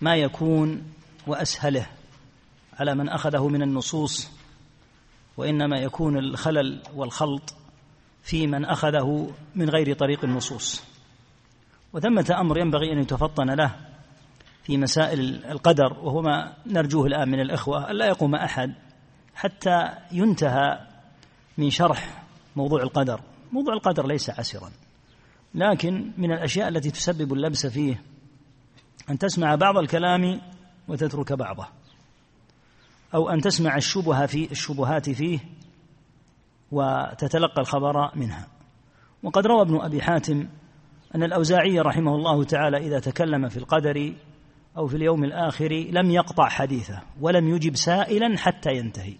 ما 0.01 0.15
يكون 0.15 0.83
وأسهله 1.27 1.87
على 2.79 2.95
من 2.95 3.09
أخذه 3.09 3.47
من 3.47 3.61
النصوص. 3.61 4.29
وإنما 5.37 5.79
يكون 5.79 6.17
الخلل 6.17 6.81
والخلط. 6.95 7.55
في 8.23 8.47
من 8.47 8.65
أخذه 8.65 9.29
من 9.55 9.69
غير 9.69 9.95
طريق 9.95 10.23
النصوص. 10.23 10.83
وثمة 11.93 12.35
أمر 12.39 12.57
ينبغي 12.57 12.93
أن 12.93 12.99
يتفطن 12.99 13.49
له 13.49 13.75
في 14.63 14.77
مسائل 14.77 15.45
القدر 15.45 15.93
وهو 15.93 16.21
ما 16.21 16.53
نرجوه 16.65 17.05
الآن 17.05 17.29
من 17.29 17.39
الإخوة 17.39 17.91
ألا 17.91 18.07
يقوم 18.07 18.35
أحد 18.35 18.73
حتى 19.35 19.89
ينتهى 20.11 20.79
من 21.57 21.69
شرح 21.69 22.23
موضوع 22.55 22.81
القدر. 22.81 23.21
موضوع 23.51 23.73
القدر 23.73 24.07
ليس 24.07 24.29
عسرا 24.29 24.71
لكن 25.55 26.11
من 26.17 26.31
الأشياء 26.31 26.67
التي 26.67 26.91
تسبب 26.91 27.33
اللبس 27.33 27.65
فيه 27.65 28.01
أن 29.09 29.17
تسمع 29.17 29.55
بعض 29.55 29.77
الكلام 29.77 30.41
وتترك 30.87 31.33
بعضه 31.33 31.67
أو 33.13 33.29
أن 33.29 33.41
تسمع 33.41 33.77
الشبهة 33.77 34.25
في 34.25 34.51
الشبهات 34.51 35.09
فيه 35.09 35.39
وتتلقى 36.73 37.61
الخبر 37.61 38.11
منها. 38.15 38.47
وقد 39.23 39.47
روى 39.47 39.61
ابن 39.61 39.81
أبي 39.81 40.01
حاتم 40.01 40.47
أن 41.15 41.23
الأوزاعي 41.23 41.79
رحمه 41.79 42.15
الله 42.15 42.43
تعالى 42.43 42.77
إذا 42.77 42.99
تكلم 42.99 43.49
في 43.49 43.57
القدر 43.57 44.13
أو 44.77 44.87
في 44.87 44.95
اليوم 44.95 45.23
الآخر 45.23 45.87
لم 45.91 46.11
يقطع 46.11 46.49
حديثه 46.49 47.01
ولم 47.21 47.49
يجب 47.55 47.75
سائلا 47.75 48.37
حتى 48.37 48.71
ينتهي 48.71 49.15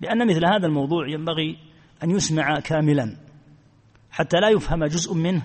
لأن 0.00 0.28
مثل 0.28 0.46
هذا 0.46 0.66
الموضوع 0.66 1.08
ينبغي 1.08 1.58
أن 2.02 2.10
يسمع 2.10 2.60
كاملا 2.60 3.16
حتى 4.10 4.36
لا 4.36 4.48
يفهم 4.48 4.84
جزء 4.84 5.14
منه 5.14 5.42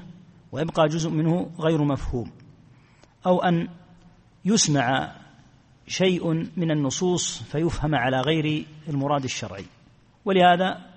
ويبقى 0.52 0.88
جزء 0.88 1.10
منه 1.10 1.52
غير 1.60 1.84
مفهوم 1.84 2.32
أو 3.26 3.42
أن 3.42 3.68
يسمع 4.46 5.16
شيء 5.88 6.34
من 6.34 6.72
النصوص 6.72 7.44
فيفهم 7.44 7.96
على 7.96 8.22
غير 8.22 8.66
المراد 8.90 9.24
الشرعي. 9.24 9.66
ولهذا 10.26 10.89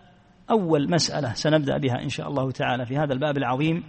أول 0.53 0.91
مسألة 0.91 1.35
سنبدأ 1.35 1.79
بها 1.79 2.03
إن 2.03 2.09
شاء 2.09 2.29
الله 2.29 2.51
تعالى 2.51 2.87
في 2.87 2.99
هذا 2.99 3.13
الباب 3.13 3.37
العظيم 3.37 3.85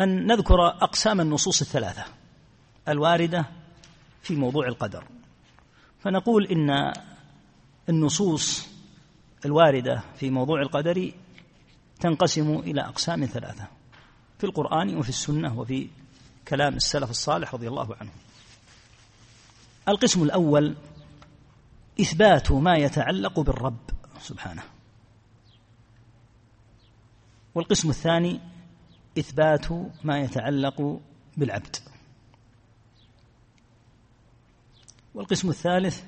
أن 0.00 0.26
نذكر 0.26 0.66
أقسام 0.66 1.20
النصوص 1.20 1.60
الثلاثة 1.60 2.04
الواردة 2.88 3.46
في 4.22 4.36
موضوع 4.36 4.66
القدر. 4.66 5.04
فنقول 6.00 6.46
إن 6.46 6.92
النصوص 7.88 8.68
الواردة 9.44 10.02
في 10.16 10.30
موضوع 10.30 10.62
القدر 10.62 11.12
تنقسم 12.00 12.54
إلى 12.58 12.80
أقسام 12.80 13.24
ثلاثة 13.24 13.66
في 14.38 14.44
القرآن 14.44 14.96
وفي 14.96 15.08
السنة 15.08 15.58
وفي 15.58 15.88
كلام 16.48 16.74
السلف 16.74 17.10
الصالح 17.10 17.54
رضي 17.54 17.68
الله 17.68 17.96
عنهم. 18.00 18.14
القسم 19.88 20.22
الأول 20.22 20.76
إثبات 22.00 22.52
ما 22.52 22.76
يتعلق 22.76 23.40
بالرب 23.40 23.90
سبحانه. 24.20 24.62
والقسم 27.54 27.90
الثاني 27.90 28.40
إثبات 29.18 29.66
ما 30.04 30.18
يتعلق 30.20 31.00
بالعبد. 31.36 31.76
والقسم 35.14 35.48
الثالث 35.48 36.02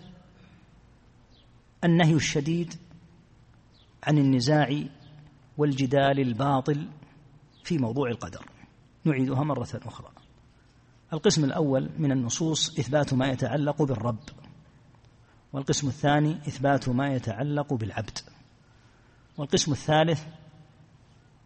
النهي 1.84 2.14
الشديد 2.14 2.74
عن 4.04 4.18
النزاع 4.18 4.84
والجدال 5.58 6.20
الباطل 6.20 6.88
في 7.64 7.78
موضوع 7.78 8.08
القدر. 8.10 8.46
نعيدها 9.04 9.44
مرة 9.44 9.68
أخرى. 9.74 10.08
القسم 11.12 11.44
الأول 11.44 11.90
من 11.98 12.12
النصوص 12.12 12.78
إثبات 12.78 13.14
ما 13.14 13.28
يتعلق 13.28 13.82
بالرب. 13.82 14.28
والقسم 15.52 15.88
الثاني 15.88 16.30
إثبات 16.30 16.88
ما 16.88 17.14
يتعلق 17.14 17.74
بالعبد. 17.74 18.18
والقسم 19.36 19.72
الثالث 19.72 20.24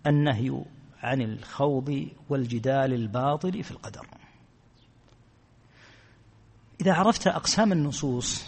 النهي 0.09 0.65
عن 1.03 1.23
الخوض 1.23 2.09
والجدال 2.29 2.95
الباطل 2.95 3.65
في 3.65 3.71
القدر. 3.71 4.07
إذا 6.81 6.93
عرفت 6.93 7.27
أقسام 7.27 7.73
النصوص 7.73 8.45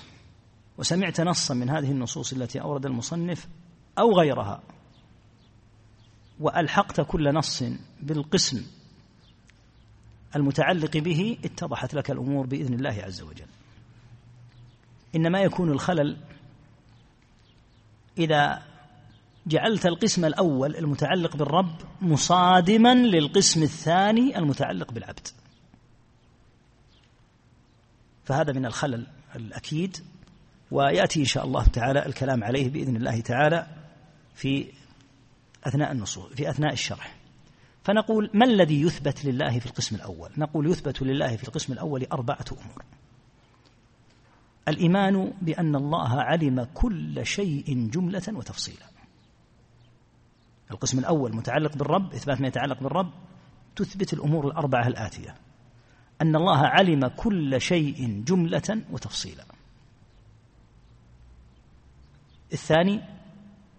وسمعت 0.79 1.21
نصا 1.21 1.55
من 1.55 1.71
هذه 1.71 1.91
النصوص 1.91 2.33
التي 2.33 2.61
أورد 2.61 2.87
المصنف 2.87 3.49
أو 3.99 4.19
غيرها 4.19 4.63
وألحقت 6.41 7.01
كل 7.01 7.35
نص 7.35 7.63
بالقسم 8.01 8.67
المتعلق 10.37 10.97
به 10.97 11.39
اتضحت 11.45 11.95
لك 11.95 12.11
الأمور 12.11 12.47
بإذن 12.47 12.75
الله 12.75 13.03
عز 13.03 13.23
وجل. 13.23 13.47
إنما 15.17 15.41
يكون 15.41 15.71
الخلل 15.71 16.17
إذا 18.19 18.70
جعلت 19.47 19.87
القسم 19.87 20.25
الأول 20.25 20.77
المتعلق 20.77 21.37
بالرب 21.37 21.75
مصادما 22.01 22.95
للقسم 22.95 23.63
الثاني 23.63 24.39
المتعلق 24.39 24.93
بالعبد. 24.93 25.29
فهذا 28.25 28.53
من 28.53 28.67
الخلل 28.67 29.07
الأكيد 29.37 29.97
ويأتي 30.71 31.21
إن 31.21 31.25
شاء 31.25 31.45
الله 31.45 31.65
تعالى 31.65 32.07
الكلام 32.07 32.45
عليه 32.45 32.71
بإذن 32.71 32.97
الله 32.97 33.21
تعالى 33.21 33.67
في 34.35 34.67
أثناء 35.65 35.93
النصوص 35.93 36.33
في 36.33 36.51
أثناء 36.51 36.73
الشرح. 36.73 37.17
فنقول 37.85 38.31
ما 38.35 38.45
الذي 38.45 38.83
يثبت 38.83 39.25
لله 39.25 39.59
في 39.59 39.67
القسم 39.67 39.97
الأول؟ 39.97 40.31
نقول 40.37 40.71
يثبت 40.71 41.03
لله 41.03 41.37
في 41.37 41.49
القسم 41.49 41.73
الأول 41.73 42.07
أربعة 42.13 42.45
أمور. 42.53 42.85
الإيمان 44.69 45.33
بأن 45.43 45.77
الله 45.77 46.23
علم 46.23 46.69
كل 46.75 47.27
شيء 47.27 47.91
جملة 47.93 48.23
وتفصيلا. 48.29 48.90
القسم 50.71 50.99
الأول 50.99 51.37
متعلق 51.37 51.77
بالرب 51.77 52.15
إثبات 52.15 52.41
ما 52.41 52.49
يتعلق 52.49 52.83
بالرب 52.83 53.13
تثبت 53.77 54.13
الأمور 54.13 54.47
الأربعة 54.47 54.87
الآتية. 54.87 55.35
أن 56.23 56.37
الله 56.37 56.59
علم 56.59 57.07
كل 57.07 57.61
شيء 57.61 58.25
جملة 58.27 58.83
وتفصيلا. 58.91 59.45
الثاني 62.53 63.01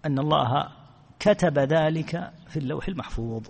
أن 0.06 0.20
الله 0.20 0.72
كتب 1.20 1.60
ذلك 1.60 2.32
في 2.48 2.58
اللوح 2.58 2.88
المحفوظ. 2.88 3.48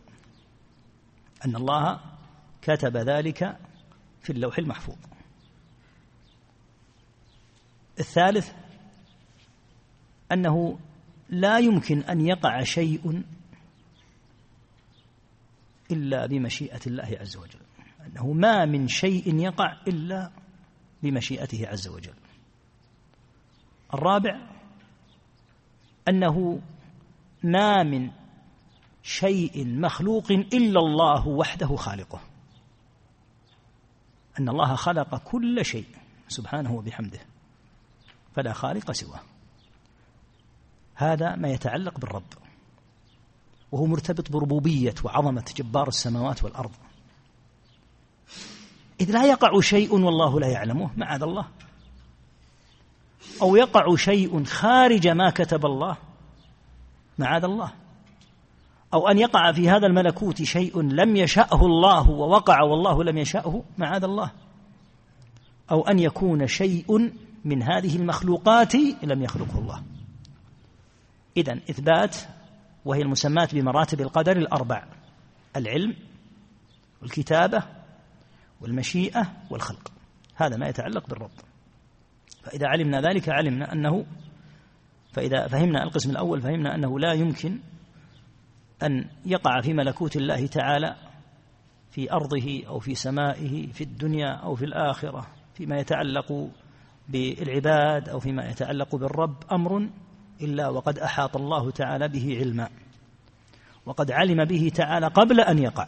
أن 1.46 1.56
الله 1.56 2.00
كتب 2.62 2.98
ذلك 2.98 3.58
في 4.22 4.30
اللوح 4.30 4.58
المحفوظ. 4.58 4.98
الثالث 8.00 8.52
أنه 10.32 10.80
لا 11.30 11.58
يمكن 11.58 12.00
أن 12.04 12.22
يقع 12.22 12.64
شيء 12.64 13.24
إلا 15.92 16.26
بمشيئة 16.26 16.82
الله 16.88 17.18
عز 17.20 17.38
وجل. 17.38 17.60
أنه 18.06 18.34
ما 18.34 18.66
من 18.66 18.88
شيء 18.88 19.40
يقع 19.40 19.82
إلا 19.88 20.32
بمشيئته 21.04 21.68
عز 21.68 21.88
وجل. 21.88 22.14
الرابع 23.94 24.40
أنه 26.08 26.62
ما 27.44 27.84
من 27.84 28.12
شيء 29.04 29.68
مخلوق 29.68 30.32
إلا 30.32 30.80
الله 30.80 31.28
وحده 31.28 31.76
خالقه. 31.76 32.22
أن 34.40 34.50
الله 34.50 34.76
خلق 34.76 35.16
كل 35.24 35.66
شيء 35.66 35.88
سبحانه 36.28 36.74
وبحمده 36.74 37.20
فلا 38.36 38.54
خالق 38.54 38.92
سواه. 38.92 39.22
هذا 40.96 41.36
ما 41.36 41.50
يتعلق 41.50 42.00
بالرب. 42.00 42.41
وهو 43.72 43.86
مرتبط 43.86 44.32
بربوبية 44.32 44.96
وعظمة 45.04 45.46
جبار 45.58 45.88
السماوات 45.88 46.44
والأرض. 46.44 46.72
إذ 49.02 49.12
لا 49.12 49.26
يقع 49.26 49.60
شيء 49.62 49.94
والله 49.94 50.40
لا 50.40 50.48
يعلمه 50.48 50.90
معاذ 50.98 51.24
الله. 51.24 51.46
أو 53.42 53.56
يقع 53.56 53.96
شيء 53.96 54.44
خارج 54.44 55.08
ما 55.08 55.30
كتب 55.30 55.66
الله 55.66 55.98
معاذ 57.20 57.44
الله. 57.44 57.72
أو 58.94 59.08
أن 59.08 59.18
يقع 59.18 59.52
في 59.52 59.70
هذا 59.70 59.88
الملكوت 59.88 60.42
شيء 60.42 60.82
لم 60.82 61.16
يشأه 61.16 61.66
الله 61.66 62.10
ووقع 62.10 62.62
والله 62.62 63.04
لم 63.04 63.18
يشأه 63.18 63.64
معاذ 63.78 64.04
الله. 64.04 64.32
أو 65.72 65.88
أن 65.88 66.00
يكون 66.00 66.48
شيء 66.48 67.12
من 67.46 67.64
هذه 67.64 67.96
المخلوقات 67.96 68.76
لم 69.04 69.24
يخلقه 69.24 69.60
الله. 69.60 69.84
إذن 71.38 71.62
إثبات 71.70 72.18
وهي 72.86 73.02
المسماة 73.02 73.48
بمراتب 73.54 74.02
القدر 74.02 74.38
الأربع 74.38 74.84
العلم 75.56 75.96
والكتابة 77.02 77.64
والمشيئة 78.62 79.34
والخلق. 79.50 79.92
هذا 80.36 80.58
ما 80.58 80.68
يتعلق 80.68 81.10
بالرب. 81.10 81.32
فإذا 82.44 82.68
علمنا 82.68 83.02
ذلك 83.02 83.30
علمنا 83.30 83.74
أنه 83.74 84.06
فإذا 85.14 85.48
فهمنا 85.48 85.84
القسم 85.84 86.10
الأول 86.10 86.42
فهمنا 86.42 86.76
أنه 86.76 87.00
لا 87.00 87.14
يمكن 87.14 87.60
أن 88.84 89.10
يقع 89.26 89.62
في 89.62 89.74
ملكوت 89.74 90.16
الله 90.16 90.48
تعالى 90.48 90.96
في 91.92 92.12
أرضه 92.12 92.64
أو 92.68 92.80
في 92.80 92.96
سمائه 92.96 93.72
في 93.72 93.84
الدنيا 93.84 94.30
أو 94.30 94.56
في 94.56 94.66
الآخرة 94.66 95.28
فيما 95.54 95.78
يتعلق 95.78 96.50
بالعباد 97.10 98.10
أو 98.10 98.20
فيما 98.20 98.50
يتعلق 98.50 98.96
بالرب 98.96 99.44
أمر 99.52 99.90
إلا 100.42 100.70
وقد 100.70 101.00
أحاط 101.00 101.38
الله 101.38 101.72
تعالى 101.72 102.08
به 102.08 102.38
علما. 102.40 102.70
وقد 103.86 104.12
علم 104.12 104.46
به 104.46 104.72
تعالى 104.76 105.08
قبل 105.08 105.42
أن 105.42 105.60
يقع. 105.60 105.88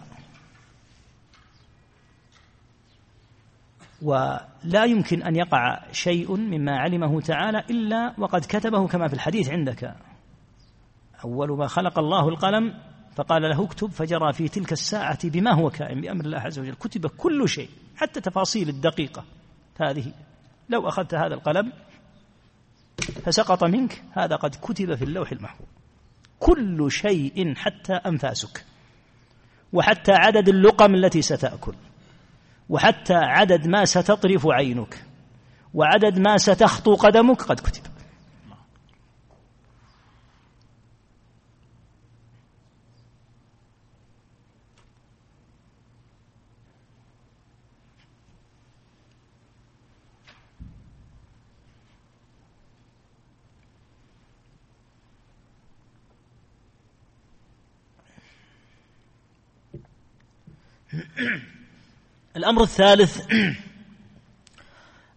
ولا 4.01 4.85
يمكن 4.85 5.23
أن 5.23 5.35
يقع 5.35 5.91
شيء 5.91 6.35
مما 6.35 6.77
علمه 6.77 7.21
تعالى 7.21 7.63
إلا 7.69 8.13
وقد 8.17 8.41
كتبه 8.41 8.87
كما 8.87 9.07
في 9.07 9.13
الحديث 9.13 9.49
عندك. 9.49 9.95
أول 11.25 11.57
ما 11.57 11.67
خلق 11.67 11.99
الله 11.99 12.29
القلم 12.29 12.73
فقال 13.15 13.41
له 13.41 13.63
اكتب 13.63 13.91
فجرى 13.91 14.33
في 14.33 14.47
تلك 14.47 14.71
الساعة 14.71 15.29
بما 15.29 15.53
هو 15.53 15.69
كائن 15.69 16.01
بأمر 16.01 16.25
الله 16.25 16.39
عز 16.39 16.59
وجل. 16.59 16.73
كتب 16.73 17.07
كل 17.07 17.49
شيء 17.49 17.69
حتى 17.95 18.21
تفاصيل 18.21 18.69
الدقيقة 18.69 19.23
هذه. 19.81 20.13
لو 20.69 20.87
أخذت 20.87 21.15
هذا 21.15 21.33
القلم 21.33 21.71
فسقط 23.01 23.63
منك 23.63 24.03
هذا 24.11 24.35
قد 24.35 24.55
كتب 24.61 24.95
في 24.95 25.03
اللوح 25.03 25.31
المحفوظ. 25.31 25.67
كل 26.39 26.91
شيء 26.91 27.53
حتى 27.55 27.93
أنفاسك 27.93 28.65
وحتى 29.73 30.11
عدد 30.11 30.49
اللقم 30.49 30.95
التي 30.95 31.21
ستأكل 31.21 31.73
وحتى 32.69 33.13
عدد 33.13 33.67
ما 33.67 33.85
ستطرف 33.85 34.47
عينك 34.47 35.05
وعدد 35.73 36.19
ما 36.19 36.37
ستخطو 36.37 36.95
قدمك 36.95 37.41
قد 37.41 37.59
كتب. 37.59 37.92
الأمر 62.37 62.63
الثالث 62.63 63.21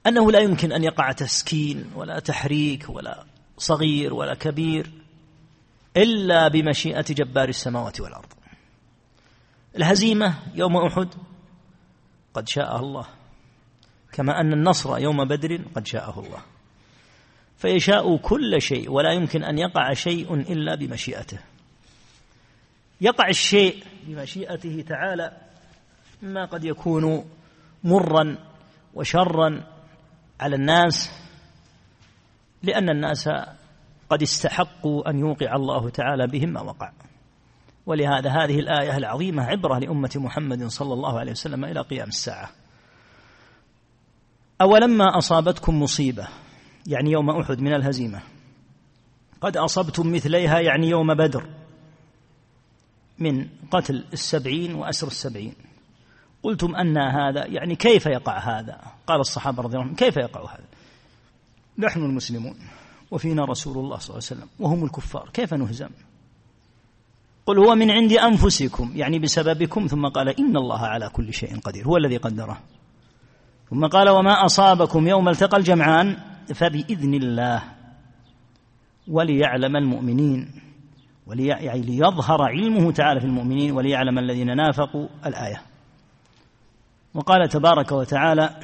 أنه 0.07 0.33
لا 0.33 0.39
يمكن 0.39 0.73
أن 0.73 0.85
يقع 0.85 1.13
تسكين 1.13 1.91
ولا 1.95 2.19
تحريك 2.19 2.89
ولا 2.89 3.25
صغير 3.59 4.15
ولا 4.15 4.35
كبير 4.35 4.91
إلا 5.97 6.49
بمشيئة 6.49 7.05
جبار 7.11 7.49
السماوات 7.49 8.01
والأرض. 8.01 8.33
الهزيمة 9.77 10.35
يوم 10.55 10.77
أحد 10.77 11.09
قد 12.35 12.49
شاء 12.49 12.77
الله 12.81 13.07
كما 14.13 14.41
أن 14.41 14.53
النصر 14.53 14.99
يوم 14.99 15.25
بدر 15.25 15.61
قد 15.75 15.87
شاءه 15.87 16.21
الله. 16.21 16.43
فيشاء 17.59 18.17
كل 18.17 18.63
شيء 18.63 18.91
ولا 18.91 19.13
يمكن 19.13 19.45
أن 19.45 19.59
يقع 19.59 19.93
شيء 19.93 20.35
إلا 20.35 20.75
بمشيئته. 20.75 21.39
يقع 23.01 23.29
الشيء 23.29 23.85
بمشيئته 24.07 24.85
تعالى 24.89 25.46
ما 26.23 26.45
قد 26.45 26.65
يكون 26.65 27.25
مرا 27.85 28.39
وشرا 28.95 29.65
على 30.41 30.57
الناس 30.57 31.11
لأن 32.63 32.91
الناس 32.91 33.29
قد 34.11 34.23
استحقوا 34.23 35.11
أن 35.11 35.19
يوقع 35.19 35.57
الله 35.57 35.91
تعالى 35.91 36.27
بهم 36.27 36.49
ما 36.49 36.61
وقع. 36.61 36.93
ولهذا 37.87 38.31
هذه 38.31 38.59
الآية 38.59 38.97
العظيمة 38.97 39.43
عبرة 39.43 39.79
لأمة 39.79 40.11
محمد 40.17 40.67
صلى 40.67 40.95
الله 40.95 41.19
عليه 41.19 41.33
وسلم 41.33 41.65
إلى 41.65 41.81
قيام 41.81 42.09
الساعة. 42.09 42.51
أولما 44.61 45.19
أصابتكم 45.19 45.83
مصيبة 45.83 46.29
يعني 46.87 47.11
يوم 47.11 47.31
أحد 47.31 47.61
من 47.61 47.75
الهزيمة 47.75 48.21
قد 49.41 49.57
أصبتم 49.57 50.13
مثليها 50.13 50.61
يعني 50.61 50.89
يوم 50.89 51.15
بدر 51.15 51.47
من 53.19 53.49
قتل 53.71 54.05
السبعين 54.13 54.75
وأسر 54.75 55.07
السبعين. 55.07 55.55
قلتم 56.47 56.77
أن 56.77 56.99
هذا 56.99 57.47
يعني 57.47 57.77
كيف 57.77 58.07
يقع 58.07 58.39
هذا؟ 58.39 58.81
قال 59.07 59.21
الصحابة 59.21 59.63
رضي 59.63 59.73
الله 59.73 59.83
عنهم 59.83 59.97
كيف 59.97 60.17
يقع 60.17 60.41
هذا؟ 60.41 60.65
نحن 61.79 62.01
المسلمون 62.01 62.55
وفينا 63.11 63.45
رسول 63.45 63.79
الله 63.79 63.99
صلى 63.99 64.11
الله 64.15 64.27
عليه 64.31 64.41
وسلم 64.41 64.49
وهم 64.59 64.85
الكفار 64.85 65.31
كيف 65.33 65.55
نهزم؟ 65.55 65.89
قل 67.47 67.59
هو 67.59 67.75
من 67.75 67.91
عند 67.91 68.13
أنفسكم 68.13 68.93
يعني 68.95 69.19
بسببكم 69.19 69.87
ثم 69.87 70.07
قال 70.07 70.29
إن 70.29 70.57
الله 70.57 70.81
على 70.81 71.09
كل 71.09 71.33
شيء 71.33 71.59
قدير 71.59 71.87
هو 71.87 71.97
الذي 71.97 72.17
قدره. 72.17 72.59
ثم 73.71 73.87
قال 73.87 74.09
وما 74.09 74.45
أصابكم 74.45 75.09
يوم 75.09 75.29
التقى 75.29 75.57
الجمعان 75.57 76.17
فبإذن 76.55 77.15
الله 77.15 77.63
وليعلم 79.09 79.77
المؤمنين 79.77 80.51
ولي 81.27 81.47
يعني 81.47 82.05
علمه 82.29 82.93
تعالى 82.93 83.21
في 83.21 83.27
المؤمنين 83.27 83.73
وليعلم 83.73 84.19
الذين 84.19 84.57
نافقوا 84.57 85.09
الآية. 85.27 85.76
وقال 87.17 87.49
تبارك 87.49 87.93
وتعالى 87.93 88.61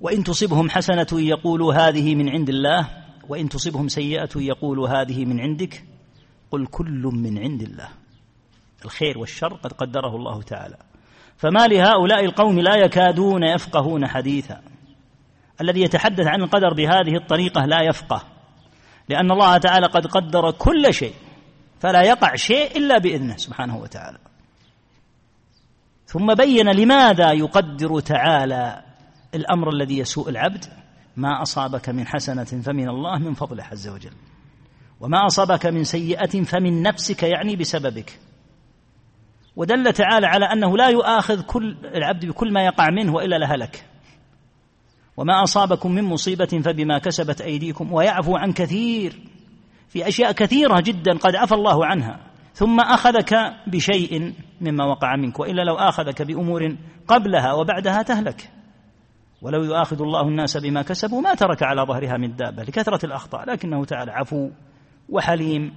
وإن 0.00 0.24
تصبهم 0.24 0.70
حسنة 0.70 1.06
يقولوا 1.12 1.74
هذه 1.74 2.14
من 2.14 2.28
عند 2.28 2.48
الله 2.48 2.88
وإن 3.28 3.48
تصبهم 3.48 3.88
سيئة 3.88 4.30
يقولوا 4.36 4.88
هذه 4.88 5.24
من 5.24 5.40
عندك 5.40 5.84
قل 6.50 6.66
كل 6.66 7.10
من 7.14 7.38
عند 7.38 7.62
الله. 7.62 7.88
الخير 8.84 9.18
والشر 9.18 9.54
قد 9.54 9.72
قدره 9.72 10.16
الله 10.16 10.42
تعالى. 10.42 10.76
فما 11.36 11.66
لهؤلاء 11.66 12.24
القوم 12.24 12.60
لا 12.60 12.76
يكادون 12.76 13.42
يفقهون 13.42 14.06
حديثا. 14.06 14.62
الذي 15.60 15.80
يتحدث 15.80 16.26
عن 16.26 16.42
القدر 16.42 16.74
بهذه 16.74 17.16
الطريقة 17.16 17.64
لا 17.66 17.82
يفقه 17.82 18.22
لأن 19.08 19.30
الله 19.30 19.58
تعالى 19.58 19.86
قد 19.86 20.06
قدر 20.06 20.50
كل 20.50 20.94
شيء 20.94 21.14
فلا 21.80 22.02
يقع 22.02 22.34
شيء 22.34 22.76
إلا 22.76 22.98
بإذنه 22.98 23.36
سبحانه 23.36 23.76
وتعالى. 23.76 24.18
ثم 26.12 26.34
بين 26.34 26.68
لماذا 26.68 27.32
يقدر 27.32 28.00
تعالى 28.00 28.82
الأمر 29.34 29.68
الذي 29.68 29.98
يسوء 29.98 30.28
العبد؟ 30.28 30.64
ما 31.16 31.42
أصابك 31.42 31.88
من 31.88 32.06
حسنة 32.06 32.44
فمن 32.44 32.88
الله 32.88 33.18
من 33.18 33.34
فضله 33.34 33.64
عز 33.64 33.88
وجل. 33.88 34.12
وما 35.00 35.26
أصابك 35.26 35.66
من 35.66 35.84
سيئة 35.84 36.42
فمن 36.42 36.82
نفسك 36.82 37.22
يعني 37.22 37.56
بسببك. 37.56 38.18
ودل 39.56 39.92
تعالى 39.92 40.26
على 40.26 40.44
أنه 40.44 40.76
لا 40.76 40.88
يؤاخذ 40.88 41.42
كل 41.42 41.76
العبد 41.84 42.26
بكل 42.26 42.52
ما 42.52 42.64
يقع 42.64 42.90
منه 42.90 43.14
وإلا 43.14 43.38
لهلك. 43.38 43.84
وما 45.16 45.42
أصابكم 45.42 45.92
من 45.92 46.04
مصيبة 46.04 46.60
فبما 46.64 46.98
كسبت 46.98 47.40
أيديكم 47.40 47.92
ويعفو 47.92 48.36
عن 48.36 48.52
كثير. 48.52 49.18
في 49.88 50.08
أشياء 50.08 50.32
كثيرة 50.32 50.80
جدا 50.80 51.18
قد 51.18 51.36
عفى 51.36 51.54
الله 51.54 51.86
عنها. 51.86 52.31
ثم 52.54 52.80
أخذك 52.80 53.34
بشيء 53.66 54.34
مما 54.60 54.84
وقع 54.84 55.16
منك 55.16 55.40
وإلا 55.40 55.62
لو 55.62 55.74
آخذك 55.74 56.22
بأمور 56.22 56.76
قبلها 57.08 57.52
وبعدها 57.52 58.02
تهلك. 58.02 58.50
ولو 59.42 59.62
يؤاخذ 59.62 60.02
الله 60.02 60.28
الناس 60.28 60.56
بما 60.56 60.82
كسبوا 60.82 61.20
ما 61.20 61.34
ترك 61.34 61.62
على 61.62 61.82
ظهرها 61.82 62.16
من 62.16 62.36
دابة 62.36 62.62
لكثرة 62.62 63.06
الأخطاء 63.06 63.50
لكنه 63.50 63.84
تعالى 63.84 64.12
عفو 64.12 64.50
وحليم 65.08 65.74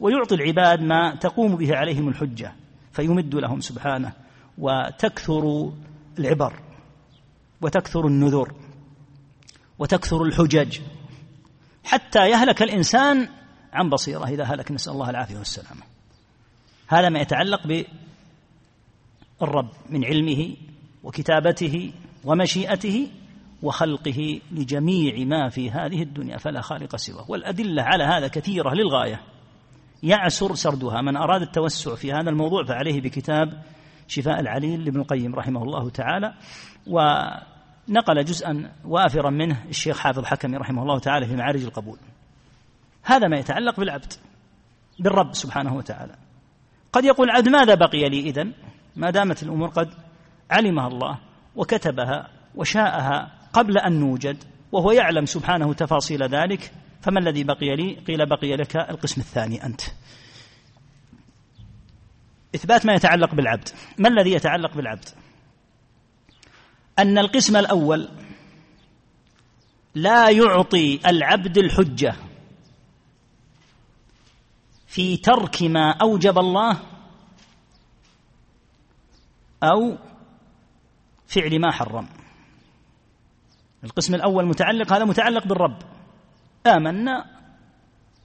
ويعطي 0.00 0.34
العباد 0.34 0.80
ما 0.82 1.14
تقوم 1.14 1.56
به 1.56 1.76
عليهم 1.76 2.08
الحجة 2.08 2.52
فيمد 2.92 3.34
لهم 3.34 3.60
سبحانه 3.60 4.12
وتكثر 4.58 5.72
العبر 6.18 6.52
وتكثر 7.60 8.06
النذر 8.06 8.52
وتكثر 9.78 10.22
الحجج 10.22 10.80
حتى 11.84 12.30
يهلك 12.30 12.62
الإنسان 12.62 13.28
عن 13.72 13.88
بصيرة. 13.90 14.28
إذا 14.28 14.44
هلك 14.44 14.72
نسأل 14.72 14.92
الله 14.92 15.10
العافية 15.10 15.38
والسلامة. 15.38 15.91
هذا 16.92 17.08
ما 17.08 17.20
يتعلق 17.20 17.84
بالرب 19.40 19.68
من 19.90 20.04
علمه 20.04 20.56
وكتابته 21.04 21.92
ومشيئته 22.24 23.08
وخلقه 23.62 24.40
لجميع 24.52 25.24
ما 25.24 25.48
في 25.48 25.70
هذه 25.70 26.02
الدنيا 26.02 26.36
فلا 26.36 26.60
خالق 26.60 26.96
سواه. 26.96 27.30
والأدلة 27.30 27.82
على 27.82 28.04
هذا 28.04 28.28
كثيرة 28.28 28.74
للغاية. 28.74 29.20
يعسر 30.02 30.54
سردها. 30.54 31.00
من 31.00 31.16
أراد 31.16 31.42
التوسع 31.42 31.94
في 31.94 32.12
هذا 32.12 32.30
الموضوع 32.30 32.64
فعليه 32.64 33.00
بكتاب 33.00 33.62
شفاء 34.08 34.40
العليل 34.40 34.84
لابن 34.84 35.00
القيم 35.00 35.34
رحمه 35.34 35.62
الله 35.62 35.90
تعالى. 35.90 36.34
ونقل 36.86 38.24
جزءا 38.24 38.72
وافرا 38.84 39.30
منه 39.30 39.64
الشيخ 39.68 39.98
حافظ 39.98 40.24
حكمي 40.24 40.56
رحمه 40.56 40.82
الله 40.82 40.98
تعالى 40.98 41.26
في 41.26 41.36
معارج 41.36 41.64
القبول. 41.64 41.98
هذا 43.02 43.28
ما 43.28 43.38
يتعلق 43.38 43.80
بالعبد 43.80 44.12
بالرب 44.98 45.34
سبحانه 45.34 45.76
وتعالى. 45.76 46.21
قد 46.92 47.04
يقول 47.04 47.30
العبد 47.30 47.48
ماذا 47.48 47.74
بقي 47.74 48.08
لي 48.08 48.20
إذن؟ 48.20 48.52
ما 48.96 49.10
دامت 49.10 49.42
الأمور 49.42 49.68
قد 49.68 49.90
علمها 50.50 50.88
الله 50.88 51.18
وكتبها 51.56 52.28
وشاءها 52.54 53.32
قبل 53.52 53.78
أن 53.78 54.00
نوجد 54.00 54.44
وهو 54.72 54.92
يعلم 54.92 55.26
سبحانه 55.26 55.72
تفاصيل 55.72 56.22
ذلك 56.22 56.72
فما 57.00 57.20
الذي 57.20 57.44
بقي 57.44 57.76
لي؟ 57.76 57.94
قيل 57.94 58.28
بقي 58.28 58.56
لك 58.56 58.76
القسم 58.76 59.20
الثاني 59.20 59.66
أنت. 59.66 59.80
إثبات 62.54 62.86
ما 62.86 62.92
يتعلق 62.92 63.34
بالعبد. 63.34 63.68
ما 63.98 64.08
الذي 64.08 64.32
يتعلق 64.32 64.74
بالعبد؟ 64.76 65.08
أن 66.98 67.18
القسم 67.18 67.56
الأول 67.56 68.08
لا 69.94 70.30
يعطي 70.30 71.00
العبد 71.06 71.58
الحجة. 71.58 72.14
في 74.92 75.16
ترك 75.16 75.62
ما 75.62 75.90
أوجب 75.90 76.38
الله 76.38 76.78
أو 79.62 79.96
فعل 81.26 81.60
ما 81.60 81.70
حرم. 81.70 82.08
القسم 83.84 84.14
الأول 84.14 84.46
متعلق 84.46 84.92
هذا 84.92 85.04
متعلق 85.04 85.46
بالرب. 85.46 85.76
آمنا 86.66 87.24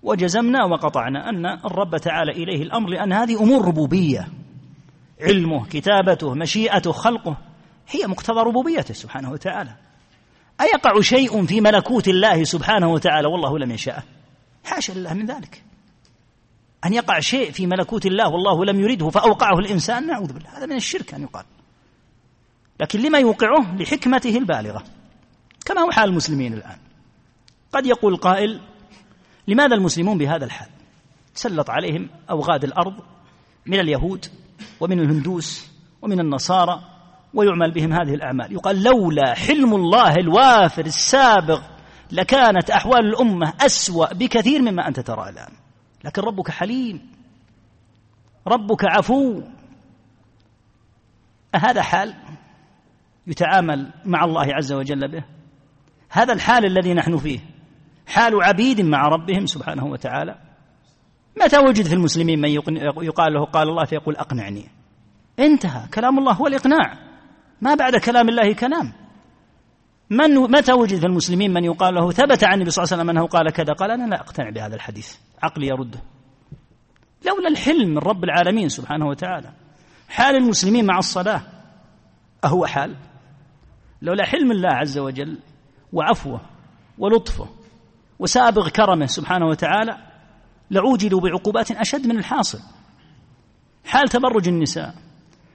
وجزمنا 0.03 0.65
وقطعنا 0.65 1.29
أن 1.29 1.45
الرب 1.45 1.97
تعالى 1.97 2.31
إليه 2.31 2.63
الأمر 2.63 2.89
لأن 2.89 3.13
هذه 3.13 3.43
أمور 3.43 3.65
ربوبية. 3.65 4.27
علمه 5.21 5.65
كتابته 5.65 6.33
مشيئته 6.33 6.91
خلقه 6.91 7.37
هي 7.89 8.07
مقتضى 8.07 8.39
ربوبيته 8.39 8.93
سبحانه 8.93 9.31
وتعالى. 9.31 9.75
أيقع 10.61 11.01
شيء 11.01 11.45
في 11.45 11.61
ملكوت 11.61 12.07
الله 12.07 12.43
سبحانه 12.43 12.91
وتعالى؟ 12.91 13.27
والله 13.27 13.59
لم 13.59 13.71
يشاءه 13.71 14.03
حاشا 14.65 14.91
لله 14.91 15.13
من 15.13 15.25
ذلك. 15.25 15.66
أن 16.85 16.93
يقع 16.93 17.19
شيء 17.19 17.51
في 17.51 17.67
ملكوت 17.67 18.05
الله 18.05 18.29
والله 18.29 18.65
لم 18.65 18.79
يرده 18.79 19.09
فأوقعه 19.09 19.59
الإنسان 19.59 20.07
نعوذ 20.07 20.33
بالله. 20.33 20.57
هذا 20.57 20.65
من 20.65 20.75
الشرك 20.75 21.13
أن 21.13 21.21
يقال. 21.21 21.45
لكن 22.79 22.99
لما 22.99 23.19
يوقعه؟ 23.19 23.75
لحكمته 23.75 24.37
البالغة. 24.37 24.83
كما 25.65 25.81
هو 25.81 25.91
حال 25.91 26.09
المسلمين 26.09 26.53
الآن. 26.53 26.77
قد 27.71 27.85
يقول 27.85 28.15
قائل 28.17 28.61
لماذا 29.47 29.75
المسلمون 29.75 30.17
بهذا 30.17 30.45
الحال؟ 30.45 30.69
سلط 31.33 31.69
عليهم 31.69 32.09
أوغاد 32.29 32.63
الأرض 32.63 32.93
من 33.65 33.79
اليهود 33.79 34.25
ومن 34.79 34.99
الهندوس 34.99 35.67
ومن 36.01 36.19
النصارى 36.19 36.81
ويعمل 37.33 37.71
بهم 37.71 37.93
هذه 37.93 38.13
الأعمال. 38.13 38.53
يقال 38.53 38.83
لولا 38.83 39.33
حلم 39.33 39.75
الله 39.75 40.13
الوافر 40.15 40.85
السابغ 40.85 41.61
لكانت 42.11 42.69
أحوال 42.69 43.05
الأمة 43.05 43.53
أسوأ 43.61 44.13
بكثير 44.13 44.61
مما 44.61 44.87
أنت 44.87 44.99
ترى 44.99 45.29
الآن. 45.29 45.66
لكن 46.07 46.21
ربك 46.21 46.51
حليم. 46.51 47.11
ربك 48.47 48.85
عفو. 48.85 49.41
أهذا 51.55 51.81
حال 51.81 52.13
يتعامل 53.27 53.93
مع 54.05 54.23
الله 54.23 54.45
عز 54.53 54.73
وجل 54.73 55.11
به. 55.11 55.23
هذا 56.09 56.33
الحال 56.33 56.65
الذي 56.65 56.93
نحن 56.93 57.17
فيه. 57.17 57.39
حال 58.07 58.43
عبيد 58.43 58.81
مع 58.81 59.07
ربهم 59.07 59.45
سبحانه 59.45 59.85
وتعالى. 59.85 60.35
متى 61.43 61.57
وجد 61.57 61.85
في 61.85 61.93
المسلمين 61.93 62.41
من 62.41 62.49
يقال 63.03 63.33
له 63.33 63.45
قال 63.45 63.69
الله 63.69 63.85
فيقول 63.85 64.15
أقنعني. 64.15 64.69
انتهى. 65.39 65.87
كلام 65.87 66.19
الله 66.19 66.33
هو 66.33 66.47
الإقناع. 66.47 66.93
ما 67.61 67.75
بعد 67.75 67.95
كلام 67.95 68.29
الله 68.29 68.53
كلام. 68.53 68.93
من 70.09 70.35
متى 70.35 70.73
وجد 70.73 70.99
في 70.99 71.05
المسلمين 71.05 71.53
من 71.53 71.63
يقال 71.63 71.95
له 71.95 72.11
ثبت 72.11 72.43
عن 72.43 72.53
النبي 72.53 72.69
صلى 72.69 72.83
الله 72.83 72.93
عليه 72.93 73.03
وسلم 73.03 73.09
أنه 73.09 73.27
قال 73.27 73.51
كذا؟ 73.51 73.73
قال 73.73 73.91
أنا 73.91 74.05
لا 74.05 74.21
أقتنع 74.21 74.49
بهذا 74.49 74.75
الحديث. 74.75 75.15
عقلي 75.43 75.67
يرده. 75.67 75.99
لولا 77.25 77.47
الحلم 77.49 77.89
من 77.89 77.97
رب 77.97 78.23
العالمين 78.23 78.69
سبحانه 78.69 79.07
وتعالى. 79.07 79.51
حال 80.09 80.35
المسلمين 80.35 80.85
مع 80.85 80.97
الصلاة. 80.97 81.41
أهو 82.45 82.65
حال. 82.65 82.95
لولا 84.01 84.25
حلم 84.25 84.51
الله 84.51 84.69
عز 84.69 84.97
وجل 84.97 85.37
وعفوه 85.93 86.41
ولطفه 86.97 87.49
وسابغ 88.19 88.69
كرمه 88.69 89.05
سبحانه 89.05 89.45
وتعالى 89.47 89.97
لعوجلوا 90.71 91.21
بعقوبات 91.21 91.71
أشد 91.71 92.07
من 92.07 92.17
الحاصل. 92.17 92.59
حال 93.85 94.09
تبرج 94.09 94.47
النساء. 94.47 94.95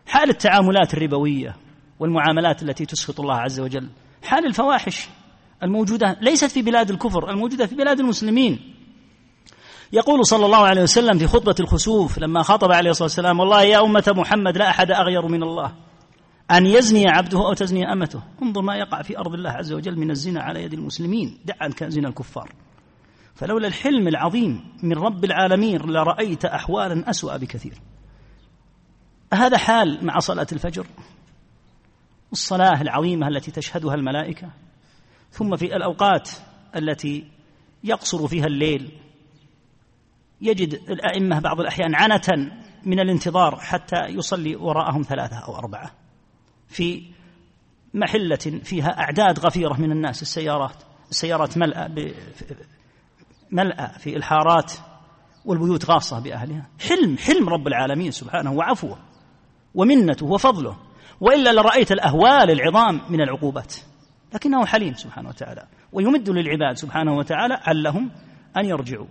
حال 0.06 0.30
التعاملات 0.30 0.94
الربوية 0.94 1.56
والمعاملات 2.00 2.62
التي 2.62 2.86
تسخط 2.86 3.20
الله 3.20 3.34
عز 3.34 3.60
وجل. 3.60 3.88
حال 4.22 4.46
الفواحش 4.46 5.08
الموجودة 5.62 6.16
ليست 6.20 6.50
في 6.50 6.62
بلاد 6.62 6.90
الكفر 6.90 7.30
الموجودة 7.30 7.66
في 7.66 7.74
بلاد 7.74 8.00
المسلمين. 8.00 8.74
يقول 9.92 10.26
صلى 10.26 10.46
الله 10.46 10.66
عليه 10.66 10.82
وسلم 10.82 11.18
في 11.18 11.26
خطبة 11.26 11.54
الخسوف 11.60 12.18
لما 12.18 12.42
خاطب 12.42 12.72
عليه 12.72 12.90
الصلاة 12.90 13.06
والسلام 13.06 13.40
والله 13.40 13.62
يا 13.62 13.84
أمة 13.84 14.12
محمد 14.16 14.58
لا 14.58 14.70
أحد 14.70 14.90
أغير 14.90 15.28
من 15.28 15.42
الله. 15.42 15.74
أن 16.50 16.66
يزني 16.66 17.08
عبده 17.08 17.38
أو 17.38 17.52
تزني 17.52 17.92
أمته. 17.92 18.22
انظر 18.42 18.62
ما 18.62 18.76
يقع 18.76 19.02
في 19.02 19.18
أرض 19.18 19.34
الله 19.34 19.50
عز 19.50 19.72
وجل 19.72 19.98
من 19.98 20.10
الزنا 20.10 20.42
على 20.42 20.62
يد 20.62 20.72
المسلمين. 20.72 21.38
دع 21.44 21.54
عنك 21.60 21.84
زنا 21.84 22.08
الكفار. 22.08 22.52
فلولا 23.34 23.68
الحلم 23.68 24.08
العظيم 24.08 24.64
من 24.82 24.92
رب 24.92 25.24
العالمين 25.24 25.80
لرأيت 25.80 26.44
أحوالا 26.44 27.10
أسوأ 27.10 27.36
بكثير. 27.36 27.74
هذا 29.34 29.58
حال 29.58 30.06
مع 30.06 30.18
صلاة 30.18 30.46
الفجر؟ 30.52 30.86
الصلاة 32.32 32.82
العظيمة 32.82 33.28
التي 33.28 33.50
تشهدها 33.50 33.94
الملائكة 33.94 34.50
ثم 35.30 35.56
في 35.56 35.76
الأوقات 35.76 36.30
التي 36.76 37.24
يقصر 37.84 38.28
فيها 38.28 38.46
الليل 38.46 38.90
يجد 40.42 40.74
الأئمة 40.74 41.40
بعض 41.40 41.60
الأحيان 41.60 41.94
عنة 41.94 42.52
من 42.84 43.00
الانتظار 43.00 43.56
حتى 43.56 44.06
يصلي 44.08 44.56
وراءهم 44.56 45.02
ثلاثة 45.02 45.36
أو 45.36 45.56
أربعة 45.56 45.90
في 46.68 47.02
محلة 47.94 48.60
فيها 48.64 49.00
أعداد 49.00 49.38
غفيرة 49.38 49.80
من 49.80 49.92
الناس 49.92 50.22
السيارات 50.22 50.82
السيارات 51.10 51.58
ملأى 51.58 52.14
ملأى 53.50 53.98
في 53.98 54.16
الحارات 54.16 54.72
والبيوت 55.44 55.90
غاصة 55.90 56.20
بأهلها. 56.20 56.68
حلم 56.88 57.18
حلم 57.18 57.48
رب 57.48 57.66
العالمين 57.66 58.10
سبحانه 58.10 58.52
وعفوه 58.52 58.98
ومنته 59.74 60.26
وفضله. 60.26 60.76
وإلا 61.20 61.52
لرأيت 61.52 61.92
الأهوال 61.92 62.50
العظام 62.50 63.00
من 63.08 63.20
العقوبات. 63.20 63.74
لكنه 64.34 64.66
حليم 64.66 64.94
سبحانه 64.94 65.28
وتعالى 65.28 65.66
ويمد 65.92 66.30
للعباد 66.30 66.76
سبحانه 66.76 67.16
وتعالى 67.16 67.54
علهم 67.54 68.10
أن 68.56 68.64
يرجعوا. 68.64 69.06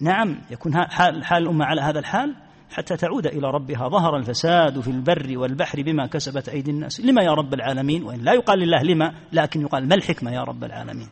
نعم 0.00 0.40
يكون 0.50 0.72
حال, 0.74 1.24
حال 1.24 1.42
الأمة 1.42 1.64
على 1.64 1.80
هذا 1.80 1.98
الحال 1.98 2.34
حتى 2.70 2.96
تعود 2.96 3.26
إلى 3.26 3.50
ربها. 3.50 3.88
ظهر 3.88 4.16
الفساد 4.16 4.80
في 4.80 4.90
البر 4.90 5.38
والبحر 5.38 5.82
بما 5.82 6.06
كسبت 6.06 6.48
أيدي 6.48 6.70
الناس. 6.70 7.00
لما 7.00 7.22
يا 7.22 7.30
رب 7.30 7.54
العالمين؟ 7.54 8.02
وإن 8.02 8.20
لا 8.20 8.32
يقال 8.32 8.58
لله 8.58 8.82
لما 8.82 9.14
لكن 9.32 9.60
يقال 9.60 9.88
ما 9.88 9.94
الحكمة 9.94 10.30
يا 10.30 10.40
رب 10.40 10.64
العالمين؟ 10.64 11.08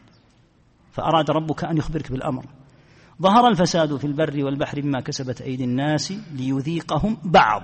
فأراد 0.92 1.30
ربك 1.30 1.64
أن 1.64 1.76
يخبرك 1.76 2.12
بالأمر. 2.12 2.44
ظهر 3.22 3.48
الفساد 3.48 3.96
في 3.96 4.04
البر 4.04 4.44
والبحر 4.44 4.80
بما 4.80 5.00
كسبت 5.00 5.40
أيدي 5.40 5.64
الناس 5.64 6.12
ليذيقهم 6.32 7.16
بعض 7.24 7.62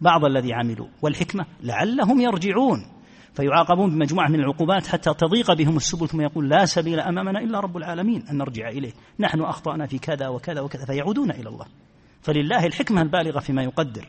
بعض 0.00 0.24
الذي 0.24 0.52
عملوا. 0.52 0.88
والحكمة 1.02 1.46
لعلهم 1.62 2.20
يرجعون. 2.20 2.99
فيعاقبون 3.34 3.90
بمجموعة 3.90 4.28
من 4.28 4.40
العقوبات 4.40 4.86
حتى 4.86 5.14
تضيق 5.14 5.52
بهم 5.52 5.76
السبل 5.76 6.08
ثم 6.08 6.20
يقول 6.20 6.48
لا 6.48 6.64
سبيل 6.64 7.00
أمامنا 7.00 7.38
إلا 7.38 7.60
رب 7.60 7.76
العالمين 7.76 8.24
أن 8.30 8.38
نرجع 8.38 8.68
إليه. 8.68 8.92
نحن 9.20 9.40
أخطأنا 9.40 9.86
في 9.86 9.98
كذا 9.98 10.28
وكذا 10.28 10.60
وكذا 10.60 10.84
فيعودون 10.84 11.30
إلى 11.30 11.48
الله. 11.48 11.66
فلله 12.22 12.66
الحكمة 12.66 13.02
البالغة 13.02 13.40
فيما 13.40 13.62
يقدر. 13.62 14.08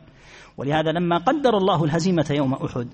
ولهذا 0.56 0.92
لما 0.92 1.18
قدر 1.18 1.56
الله 1.56 1.84
الهزيمة 1.84 2.26
يوم 2.30 2.54
أحد 2.54 2.88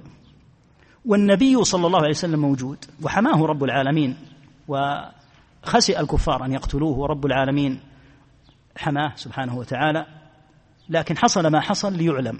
والنبي 1.06 1.64
صلى 1.64 1.86
الله 1.86 1.98
عليه 1.98 2.10
وسلم 2.10 2.40
موجود 2.40 2.84
وحماه 3.02 3.46
رب 3.46 3.64
العالمين 3.64 4.16
وخسئ 4.68 6.00
الكفار 6.00 6.44
أن 6.44 6.52
يقتلوه 6.52 6.98
ورب 6.98 7.26
العالمين 7.26 7.80
حماه 8.76 9.12
سبحانه 9.16 9.58
وتعالى 9.58 10.06
لكن 10.88 11.18
حصل 11.18 11.46
ما 11.46 11.60
حصل 11.60 11.92
ليعلم. 11.92 12.38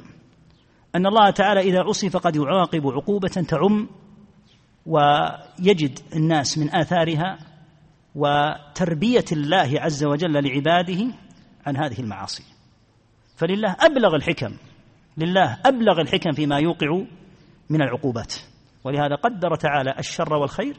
أن 0.95 1.07
الله 1.07 1.31
تعالى 1.31 1.61
إذا 1.61 1.81
عصي 1.83 2.11
فقد 2.11 2.37
يعاقب 2.37 2.87
عقوبة 2.87 3.29
تعم 3.29 3.89
ويجد 4.87 5.99
الناس 6.17 6.59
من 6.59 6.75
آثارها 6.75 7.39
وتربية 8.15 9.25
الله 9.33 9.81
عز 9.81 10.05
وجل 10.05 10.33
لعباده 10.33 11.15
عن 11.67 11.77
هذه 11.77 12.01
المعاصي. 12.01 12.45
فلله 13.37 13.77
أبلغ 13.81 14.15
الحكم 14.15 14.57
لله 15.19 15.59
أبلغ 15.67 16.01
الحكم 16.01 16.33
فيما 16.33 16.59
يوقع 16.59 17.03
من 17.71 17.83
العقوبات. 17.83 18.35
ولهذا 18.85 19.15
قدر 19.15 19.55
تعالى 19.55 19.95
الشر 19.99 20.35
والخير 20.35 20.77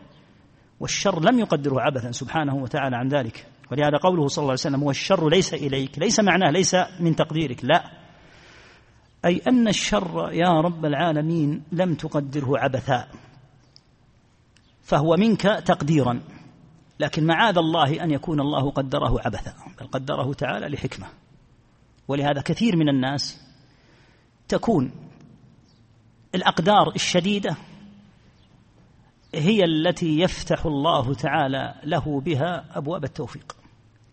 والشر 0.79 1.21
لم 1.21 1.39
يقدره 1.39 1.81
عبثا 1.81 2.11
سبحانه 2.11 2.55
وتعالى 2.55 2.95
عن 2.95 3.07
ذلك. 3.07 3.47
ولهذا 3.71 3.97
قوله 3.97 4.27
صلى 4.27 4.41
الله 4.41 4.51
عليه 4.51 4.61
وسلم 4.61 4.83
والشر 4.83 5.29
ليس 5.29 5.53
إليك 5.53 5.99
ليس 5.99 6.19
معناه 6.19 6.51
ليس 6.51 6.75
من 6.99 7.15
تقديرك. 7.15 7.65
لا. 7.65 7.98
أي 9.25 9.41
أن 9.47 9.67
الشر 9.67 10.29
يا 10.31 10.61
رب 10.61 10.85
العالمين 10.85 11.63
لم 11.71 11.95
تقدره 11.95 12.59
عبثا 12.59 13.07
فهو 14.83 15.15
منك 15.15 15.41
تقديرا 15.41 16.21
لكن 16.99 17.25
معاذ 17.25 17.57
الله 17.57 18.03
أن 18.03 18.11
يكون 18.11 18.39
الله 18.39 18.71
قدره 18.71 19.21
عبثا 19.25 19.53
بل 19.79 19.87
قدره 19.87 20.33
تعالى 20.33 20.67
لحكمة. 20.67 21.07
ولهذا 22.07 22.41
كثير 22.41 22.75
من 22.75 22.89
الناس 22.89 23.41
تكون 24.47 24.91
الأقدار 26.35 26.95
الشديدة 26.95 27.55
هي 29.35 29.63
التي 29.63 30.19
يفتح 30.19 30.65
الله 30.65 31.13
تعالى 31.13 31.75
له 31.83 32.21
بها 32.21 32.65
أبواب 32.77 33.03
التوفيق. 33.03 33.55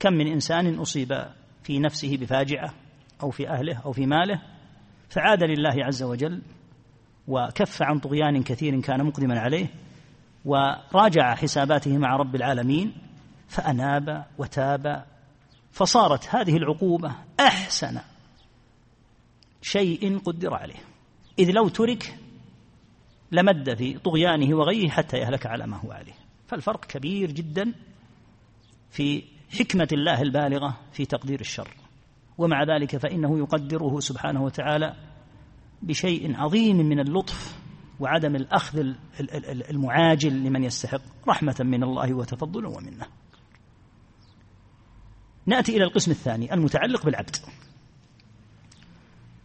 كم 0.00 0.12
من 0.12 0.26
إنسان 0.26 0.78
أصيب 0.78 1.26
في 1.62 1.78
نفسه 1.78 2.16
بفاجعة 2.16 2.74
أو 3.22 3.30
في 3.30 3.48
أهله 3.48 3.80
أو 3.84 3.92
في 3.92 4.06
ماله 4.06 4.55
فعاد 5.08 5.42
لله 5.42 5.84
عز 5.84 6.02
وجل 6.02 6.42
وكف 7.28 7.82
عن 7.82 7.98
طغيان 7.98 8.42
كثير 8.42 8.80
كان 8.80 9.04
مقدما 9.04 9.40
عليه 9.40 9.66
وراجع 10.44 11.34
حساباته 11.34 11.98
مع 11.98 12.16
رب 12.16 12.34
العالمين 12.34 12.92
فأناب 13.48 14.26
وتاب 14.38 15.04
فصارت 15.72 16.34
هذه 16.34 16.56
العقوبة 16.56 17.14
أحسن 17.40 18.00
شيء 19.62 20.18
قدر 20.18 20.54
عليه. 20.54 20.84
إذ 21.38 21.50
لو 21.50 21.68
ترك 21.68 22.18
لمد 23.32 23.74
في 23.74 23.98
طغيانه 23.98 24.56
وغيه 24.56 24.88
حتى 24.88 25.16
يهلك 25.16 25.46
على 25.46 25.66
ما 25.66 25.76
هو 25.76 25.92
عليه. 25.92 26.14
فالفرق 26.46 26.84
كبير 26.84 27.30
جدا 27.30 27.74
في 28.90 29.22
حكمة 29.58 29.88
الله 29.92 30.22
البالغة 30.22 30.80
في 30.92 31.04
تقدير 31.04 31.40
الشر. 31.40 31.68
ومع 32.38 32.64
ذلك 32.64 32.96
فإنه 32.96 33.38
يقدره 33.38 34.00
سبحانه 34.00 34.42
وتعالى 34.42 34.94
بشيء 35.82 36.36
عظيم 36.36 36.76
من 36.76 37.00
اللطف 37.00 37.58
وعدم 38.00 38.36
الأخذ 38.36 38.94
المعاجل 39.70 40.44
لمن 40.44 40.64
يستحق 40.64 41.00
رحمة 41.28 41.56
من 41.60 41.82
الله 41.82 42.14
وتفضلا 42.14 42.68
ومنه. 42.68 43.06
نأتي 45.46 45.76
إلى 45.76 45.84
القسم 45.84 46.10
الثاني 46.10 46.54
المتعلق 46.54 47.04
بالعبد. 47.04 47.36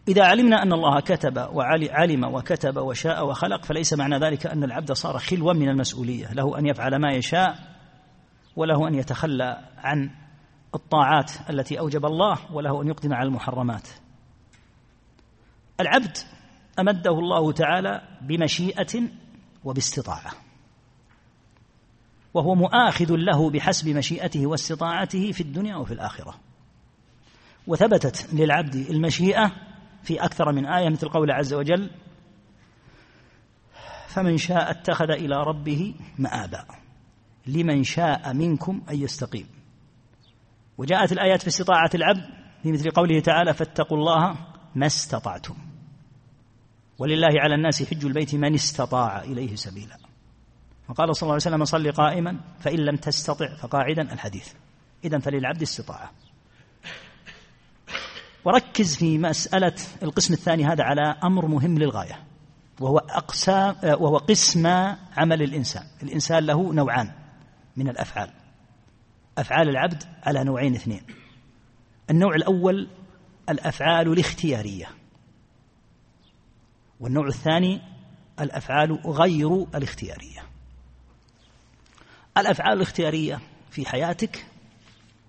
إذا 0.08 0.24
علمنا 0.24 0.62
أن 0.62 0.72
الله 0.72 1.00
كتب 1.00 1.48
وعلم 1.52 2.24
وكتب 2.24 2.76
وشاء 2.76 3.26
وخلق 3.26 3.64
فليس 3.64 3.92
معنى 3.92 4.18
ذلك 4.18 4.46
أن 4.46 4.64
العبد 4.64 4.92
صار 4.92 5.18
خلوا 5.18 5.52
من 5.52 5.68
المسؤولية 5.68 6.32
له 6.32 6.58
أن 6.58 6.66
يفعل 6.66 6.96
ما 6.96 7.12
يشاء 7.12 7.58
وله 8.56 8.88
أن 8.88 8.94
يتخلى 8.94 9.58
عن 9.76 10.10
الطاعات 10.74 11.50
التي 11.50 11.78
أوجب 11.78 12.06
الله 12.06 12.52
وله 12.52 12.82
أن 12.82 12.88
يقدم 12.88 13.14
على 13.14 13.26
المحرمات. 13.26 13.88
العبد 15.80 16.18
أمده 16.78 17.10
الله 17.10 17.52
تعالى 17.52 18.02
بمشيئة 18.20 19.02
وباستطاعة 19.64 20.32
وهو 22.34 22.54
مؤاخذ 22.54 23.14
له 23.16 23.50
بحسب 23.50 23.88
مشيئته 23.88 24.46
واستطاعته 24.46 25.32
في 25.32 25.40
الدنيا 25.40 25.76
وفي 25.76 25.94
الآخرة. 25.94 26.34
وثبتت 27.66 28.34
للعبد 28.34 28.74
المشيئة 28.74 29.52
في 30.02 30.24
أكثر 30.24 30.52
من 30.52 30.66
آية 30.66 30.88
مثل 30.88 31.08
قول 31.08 31.30
عز 31.30 31.54
وجل 31.54 31.90
فمن 34.08 34.38
شاء 34.38 34.70
اتخذ 34.70 35.10
إلى 35.10 35.42
ربه 35.42 35.94
مآبا 36.18 36.64
لمن 37.46 37.84
شاء 37.84 38.32
منكم 38.34 38.82
أن 38.90 38.96
يستقيم. 39.02 39.61
وجاءت 40.78 41.12
الآيات 41.12 41.42
في 41.42 41.48
استطاعة 41.48 41.90
العبد 41.94 42.24
في 42.62 42.72
مثل 42.72 42.90
قوله 42.90 43.20
تعالى 43.20 43.54
فاتقوا 43.54 43.98
الله 43.98 44.36
ما 44.74 44.86
استطعتم. 44.86 45.54
ولله 46.98 47.40
على 47.40 47.54
الناس 47.54 47.82
حج 47.82 48.04
البيت 48.04 48.34
من 48.34 48.54
استطاع 48.54 49.22
إليه 49.22 49.56
سبيلا. 49.56 49.98
وقال 50.88 51.16
صلى 51.16 51.22
الله 51.22 51.32
عليه 51.32 51.42
وسلم 51.42 51.64
صل 51.64 51.92
قائما 51.92 52.40
فإن 52.60 52.78
لم 52.78 52.96
تستطع 52.96 53.56
فقاعدا 53.56 54.12
الحديث. 54.12 54.52
إذا 55.04 55.18
فللعبد 55.18 55.62
استطاعة. 55.62 56.10
وركز 58.44 58.96
في 58.96 59.18
مسألة 59.18 59.74
القسم 60.02 60.34
الثاني 60.34 60.64
هذا 60.64 60.84
على 60.84 61.16
أمر 61.24 61.46
مهم 61.46 61.78
للغاية 61.78 62.24
وهو 62.80 62.98
أقسام 62.98 63.76
وهو 63.84 64.16
قسم 64.16 64.66
عمل 65.16 65.42
الإنسان. 65.42 65.82
الإنسان 66.02 66.46
له 66.46 66.72
نوعان 66.72 67.12
من 67.76 67.88
الأفعال. 67.88 68.30
أفعال 69.38 69.68
العبد 69.68 70.02
على 70.22 70.44
نوعين 70.44 70.74
اثنين. 70.74 71.02
النوع 72.10 72.34
الأول 72.34 72.88
الأفعال 73.48 74.12
الاختيارية. 74.12 74.86
والنوع 77.00 77.26
الثاني 77.26 77.80
الأفعال 78.40 78.92
غير 79.06 79.66
الاختيارية. 79.74 80.42
الأفعال 82.38 82.76
الاختيارية 82.76 83.40
في 83.70 83.86
حياتك 83.88 84.46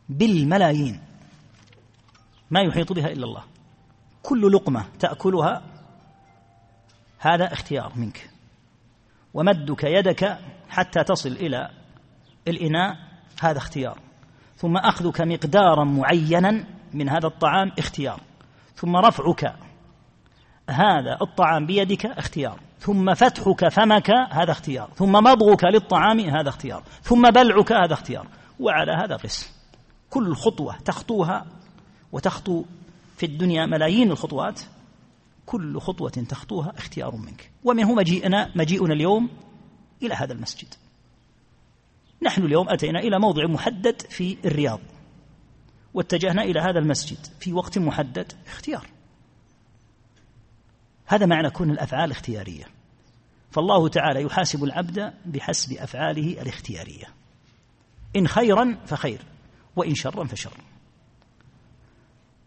بالملايين. 0.09 1.01
ما 2.51 2.61
يحيط 2.61 2.93
بها 2.93 3.07
إلا 3.07 3.25
الله. 3.25 3.43
كل 4.23 4.51
لقمة 4.51 4.85
تأكلها 4.99 5.63
هذا 7.19 7.53
اختيار 7.53 7.93
منك. 7.95 8.29
ومدك 9.33 9.83
يدك 9.83 10.39
حتى 10.69 11.03
تصل 11.03 11.29
إلى 11.29 11.69
الإناء 12.47 13.12
هذا 13.41 13.57
اختيار. 13.57 13.99
ثم 14.57 14.77
أخذك 14.77 15.21
مقدارا 15.21 15.83
معينا 15.83 16.65
من 16.93 17.09
هذا 17.09 17.27
الطعام 17.27 17.71
اختيار. 17.79 18.19
ثم 18.75 18.95
رفعك 18.95 19.55
هذا 20.69 21.17
الطعام 21.21 21.65
بيدك 21.65 22.05
اختيار. 22.05 22.59
ثم 22.79 23.13
فتحك 23.13 23.67
فمك 23.67 24.11
هذا 24.31 24.51
اختيار. 24.51 24.89
ثم 24.95 25.11
مضغك 25.11 25.63
للطعام 25.63 26.19
هذا 26.19 26.49
اختيار. 26.49 26.83
ثم 27.01 27.29
بلعك 27.31 27.71
هذا 27.71 27.93
اختيار. 27.93 28.27
وعلى 28.59 28.91
هذا 28.91 29.15
قس 29.15 29.51
كل 30.09 30.35
خطوة 30.35 30.77
تخطوها 30.77 31.45
وتخطو 32.11 32.63
في 33.17 33.25
الدنيا 33.25 33.65
ملايين 33.65 34.11
الخطوات 34.11 34.61
كل 35.45 35.79
خطوة 35.79 36.09
تخطوها 36.09 36.73
اختيار 36.77 37.15
منك. 37.15 37.51
ومنه 37.63 37.93
مجيئنا 37.93 38.51
مجيئنا 38.55 38.93
اليوم 38.93 39.29
إلى 40.03 40.13
هذا 40.13 40.33
المسجد. 40.33 40.73
نحن 42.23 42.45
اليوم 42.45 42.69
أتينا 42.69 42.99
إلى 42.99 43.19
موضع 43.19 43.47
محدد 43.47 44.01
في 44.01 44.37
الرياض 44.45 44.79
واتجهنا 45.93 46.43
إلى 46.43 46.59
هذا 46.59 46.79
المسجد 46.79 47.17
في 47.39 47.53
وقت 47.53 47.77
محدد 47.77 48.33
اختيار. 48.47 48.87
هذا 51.05 51.25
معنى 51.25 51.49
كون 51.49 51.71
الأفعال 51.71 52.11
اختيارية. 52.11 52.63
فالله 53.51 53.87
تعالى 53.87 54.21
يحاسب 54.21 54.63
العبد 54.63 55.13
بحسب 55.25 55.73
أفعاله 55.73 56.41
الاختيارية. 56.41 57.05
إن 58.15 58.27
خيرا 58.27 58.77
فخير 58.85 59.21
وإن 59.75 59.95
شرا 59.95 60.23
فشر 60.23 60.57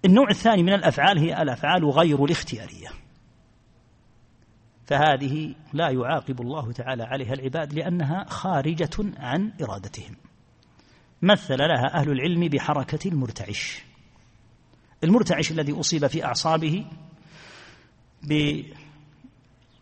النوع 0.04 0.30
الثاني 0.30 0.62
من 0.62 0.72
الأفعال 0.72 1.18
هي 1.18 1.42
الأفعال 1.42 1.84
غير 1.84 2.24
الاختيارية. 2.24 2.88
فهذه 4.86 5.54
لا 5.72 5.90
يعاقب 5.90 6.40
الله 6.40 6.72
تعالى 6.72 7.02
عليها 7.02 7.32
العباد 7.32 7.72
لأنها 7.72 8.24
خارجة 8.28 8.90
عن 9.16 9.52
إرادتهم. 9.62 10.16
مثل 11.22 11.58
لها 11.58 11.94
أهل 11.94 12.10
العلم 12.10 12.48
بحركة 12.48 13.08
المرتعش. 13.08 13.82
المرتعش 15.04 15.50
الذي 15.50 15.72
أصيب 15.72 16.06
في 16.06 16.24
أعصابه 16.24 16.84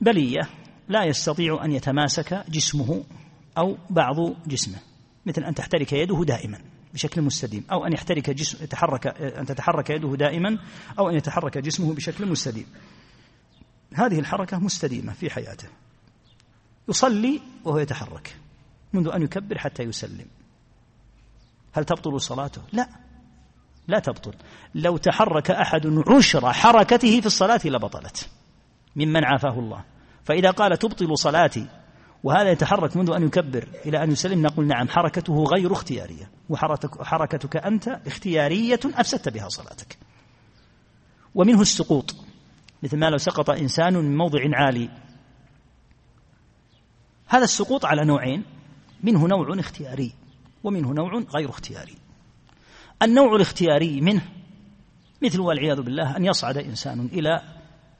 ببلية 0.00 0.40
لا 0.88 1.04
يستطيع 1.04 1.64
أن 1.64 1.72
يتماسك 1.72 2.44
جسمه 2.48 3.04
أو 3.58 3.76
بعض 3.90 4.16
جسمه 4.46 4.78
مثل 5.26 5.44
أن 5.44 5.54
تحترك 5.54 5.92
يده 5.92 6.24
دائما 6.24 6.58
بشكل 6.94 7.22
مستديم 7.22 7.64
أو 7.72 7.86
أن 7.86 7.92
يحترك 7.92 8.30
جسم 8.30 8.64
يتحرك 8.64 9.06
أن 9.06 9.46
تتحرك 9.46 9.90
يده 9.90 10.16
دائما 10.16 10.58
أو 10.98 11.10
أن 11.10 11.14
يتحرك 11.14 11.58
جسمه 11.58 11.94
بشكل 11.94 12.26
مستديم. 12.26 12.66
هذه 13.94 14.18
الحركة 14.20 14.58
مستديمة 14.58 15.12
في 15.12 15.30
حياته. 15.30 15.68
يصلي 16.88 17.40
وهو 17.64 17.78
يتحرك 17.78 18.36
منذ 18.92 19.08
أن 19.08 19.22
يكبر 19.22 19.58
حتى 19.58 19.82
يسلم. 19.82 20.26
هل 21.72 21.84
تبطل 21.84 22.20
صلاته؟ 22.20 22.62
لا. 22.72 22.88
لا 23.88 23.98
تبطل. 23.98 24.34
لو 24.74 24.96
تحرك 24.96 25.50
أحد 25.50 25.86
عشر 26.08 26.52
حركته 26.52 27.20
في 27.20 27.26
الصلاة 27.26 27.60
لبطلت 27.64 28.28
ممن 28.96 29.24
عافاه 29.24 29.58
الله. 29.58 29.84
فإذا 30.24 30.50
قال 30.50 30.78
تبطل 30.78 31.18
صلاتي 31.18 31.66
وهذا 32.22 32.50
يتحرك 32.50 32.96
منذ 32.96 33.10
أن 33.10 33.22
يكبر 33.22 33.68
إلى 33.86 34.02
أن 34.02 34.12
يسلم 34.12 34.42
نقول 34.42 34.66
نعم 34.66 34.88
حركته 34.88 35.44
غير 35.44 35.72
اختيارية 35.72 36.30
وحركتك 36.48 37.56
أنت 37.56 37.88
اختيارية 37.88 38.80
أفسدت 38.84 39.28
بها 39.28 39.48
صلاتك. 39.48 39.98
ومنه 41.34 41.60
السقوط. 41.60 42.23
مثل 42.82 42.98
ما 42.98 43.10
لو 43.10 43.18
سقط 43.18 43.50
إنسان 43.50 43.94
من 43.94 44.16
موضع 44.16 44.40
عالي. 44.52 44.90
هذا 47.26 47.44
السقوط 47.44 47.84
على 47.84 48.04
نوعين 48.04 48.44
منه 49.02 49.26
نوع 49.26 49.58
اختياري 49.58 50.12
ومنه 50.64 50.92
نوع 50.92 51.24
غير 51.36 51.50
اختياري. 51.50 51.96
النوع 53.02 53.36
الاختياري 53.36 54.00
منه 54.00 54.28
مثل 55.22 55.40
والعياذ 55.40 55.82
بالله 55.82 56.16
أن 56.16 56.24
يصعد 56.24 56.56
إنسان 56.56 57.00
إلى 57.00 57.42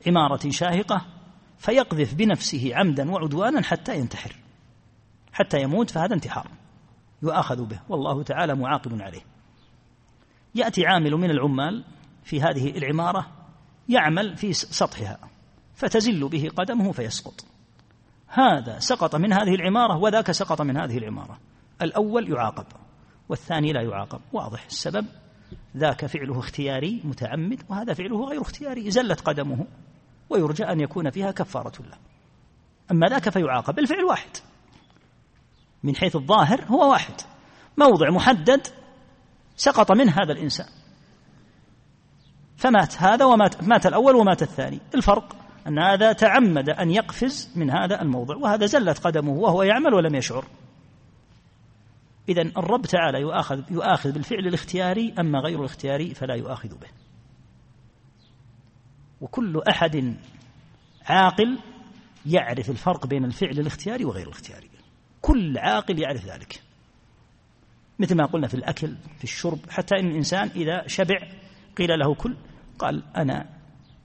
عمارة 0.07 0.51
شاهقة 0.51 1.07
فيقذف 1.59 2.15
بنفسه 2.15 2.71
عمدا 2.75 3.11
وعدوانا 3.11 3.63
حتى 3.63 3.99
ينتحر. 3.99 4.37
حتى 5.33 5.61
يموت 5.61 5.91
فهذا 5.91 6.15
انتحار. 6.15 6.49
يؤاخذ 7.23 7.65
به. 7.65 7.81
والله 7.89 8.23
تعالى 8.23 8.55
معاقب 8.55 9.03
عليه. 9.03 9.23
يأتي 10.55 10.87
عامل 10.87 11.13
من 11.13 11.31
العمال 11.31 11.85
في 12.25 12.43
هذه 12.43 12.71
العمارة 12.71 13.44
يعمل 13.89 14.37
في 14.37 14.53
سطحها 14.53 15.19
فتزل 15.75 16.29
به 16.29 16.51
قدمه 16.57 16.93
فيسقط. 16.93 17.45
هذا 18.27 18.79
سقط 18.79 19.15
من 19.15 19.33
هذه 19.33 19.55
العمارة 19.55 19.97
وذاك 19.99 20.31
سقط 20.31 20.63
من 20.63 20.77
هذه 20.77 20.99
العمارة. 20.99 21.39
الأول 21.83 22.33
يعاقب 22.33 22.67
والثاني 23.29 23.73
لا 23.73 23.83
يعاقب. 23.83 24.21
واضح 24.33 24.65
السبب. 24.65 25.07
ذاك 25.77 26.07
فعله 26.07 26.39
اختياري 26.39 27.01
متعمد 27.05 27.63
وهذا 27.69 27.95
فعله 27.95 28.25
غير 28.25 28.43
اختياري. 28.43 28.91
زلت 28.91 29.21
قدمه 29.21 29.67
ويرجى 30.31 30.65
أن 30.65 30.81
يكون 30.81 31.11
فيها 31.11 31.31
كفارة 31.31 31.83
له. 31.83 31.99
أما 32.91 33.07
ذاك 33.07 33.29
فيعاقب 33.29 33.79
الفعل 33.79 34.05
واحد. 34.05 34.31
من 35.83 35.97
حيث 35.97 36.17
الظاهر 36.17 36.65
هو 36.65 36.91
واحد. 36.91 37.15
موضع 37.77 38.11
محدد 38.11 38.67
سقط 39.57 39.93
منه 39.93 40.13
هذا 40.13 40.33
الإنسان. 40.33 40.67
فمات 42.57 43.03
هذا 43.03 43.25
ومات 43.25 43.63
مات 43.63 43.87
الأول 43.87 44.15
ومات 44.15 44.43
الثاني. 44.43 44.81
الفرق 44.95 45.37
أن 45.67 45.79
هذا 45.79 46.13
تعمد 46.13 46.69
أن 46.69 46.91
يقفز 46.91 47.53
من 47.57 47.71
هذا 47.71 48.03
الموضع 48.03 48.37
وهذا 48.37 48.67
زلت 48.67 48.99
قدمه 48.99 49.33
وهو 49.33 49.63
يعمل 49.63 49.95
ولم 49.95 50.15
يشعر. 50.15 50.45
إذا 52.29 52.43
الرب 52.43 52.83
تعالى 52.83 53.21
يؤاخذ 53.21 53.61
يؤاخذ 53.71 54.13
بالفعل 54.13 54.47
الاختياري 54.47 55.15
أما 55.19 55.39
غير 55.39 55.61
الاختياري 55.61 56.15
فلا 56.15 56.35
يؤاخذ 56.35 56.69
به. 56.69 56.89
وكل 59.21 59.63
أحد 59.69 60.17
عاقل 61.07 61.59
يعرف 62.27 62.71
الفرق 62.71 63.07
بين 63.07 63.25
الفعل 63.25 63.59
الاختياري 63.59 64.05
وغير 64.05 64.27
الاختياري. 64.27 64.71
كل 65.21 65.59
عاقل 65.59 65.99
يعرف 65.99 66.27
ذلك. 66.27 66.63
مثل 67.99 68.17
ما 68.17 68.27
قلنا 68.27 68.49
في 68.49 68.55
الأكل 68.55 68.95
في 69.19 69.25
الشرب 69.25 69.59
حتى 69.71 70.01
إن 70.01 70.11
الإنسان 70.11 70.51
إذا 70.57 70.87
شبع 70.87 71.19
قيل 71.77 71.99
له 71.99 72.15
كل 72.15 72.37
قال 72.79 73.03
أنا 73.17 73.47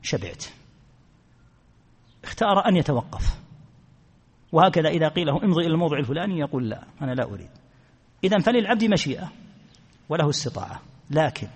شبعت. 0.01 0.45
اختار 2.23 2.67
أن 2.67 2.75
يتوقف. 2.75 3.39
وهكذا 4.51 4.89
إذا 4.89 5.07
قيل 5.07 5.27
له 5.27 5.43
امضي 5.43 5.61
إلى 5.61 5.73
الموضع 5.73 5.97
الفلاني 5.97 6.39
يقول 6.39 6.69
لا 6.69 6.83
أنا 7.01 7.11
لا 7.11 7.23
أريد. 7.23 7.49
إذا 8.23 8.39
فللعبد 8.39 8.83
مشيئة 8.83 9.31
وله 10.09 10.29
استطاعة. 10.29 10.81
لكن 11.11 11.47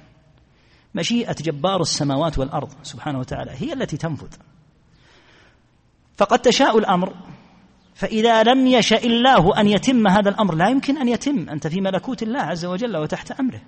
مشيئة 0.95 1.33
جبار 1.33 1.81
السماوات 1.81 2.37
والأرض 2.37 2.69
سبحانه 2.83 3.19
وتعالى 3.19 3.51
هي 3.51 3.73
التي 3.73 3.97
تنفذ. 3.97 4.37
فقد 6.17 6.39
تشاء 6.39 6.77
الأمر 6.77 7.13
فإذا 7.93 8.43
لم 8.43 8.67
يشأ 8.67 9.03
الله 9.03 9.59
أن 9.59 9.67
يتم 9.67 10.07
هذا 10.07 10.29
الأمر 10.29 10.55
لا 10.55 10.69
يمكن 10.69 10.97
أن 10.97 11.07
يتم 11.07 11.49
أنت 11.49 11.67
في 11.67 11.81
ملكوت 11.81 12.23
الله 12.23 12.41
عز 12.41 12.65
وجل 12.65 12.97
وتحت 12.97 13.31
أمره. 13.31 13.61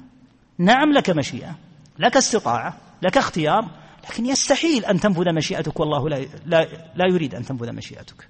نعم 0.57 0.93
لك 0.93 1.09
مشيئة 1.09 1.55
لك 1.99 2.17
استطاعة 2.17 2.77
لك 3.01 3.17
اختيار 3.17 3.69
لكن 4.09 4.25
يستحيل 4.25 4.85
أن 4.85 4.99
تنفذ 4.99 5.33
مشيئتك 5.33 5.79
والله 5.79 6.09
لا, 6.09 6.25
لا, 6.45 6.67
لا 6.95 7.05
يريد 7.09 7.35
أن 7.35 7.45
تنفذ 7.45 7.71
مشيئتك. 7.71 8.29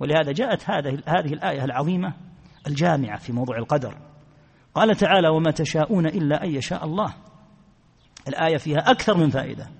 ولهذا 0.00 0.32
جاءت 0.32 0.70
هذه 0.70 0.98
هذه 1.06 1.32
الآية 1.32 1.64
العظيمة 1.64 2.14
الجامعة 2.66 3.18
في 3.18 3.32
موضوع 3.32 3.58
القدر. 3.58 3.98
قال 4.74 4.96
تعالى 4.96 5.28
وما 5.28 5.50
تشاءون 5.50 6.06
إلا 6.06 6.44
أن 6.44 6.54
يشاء 6.54 6.84
الله. 6.84 7.14
الآية 8.28 8.56
فيها 8.56 8.90
أكثر 8.90 9.16
من 9.16 9.30
فائدة. 9.30 9.70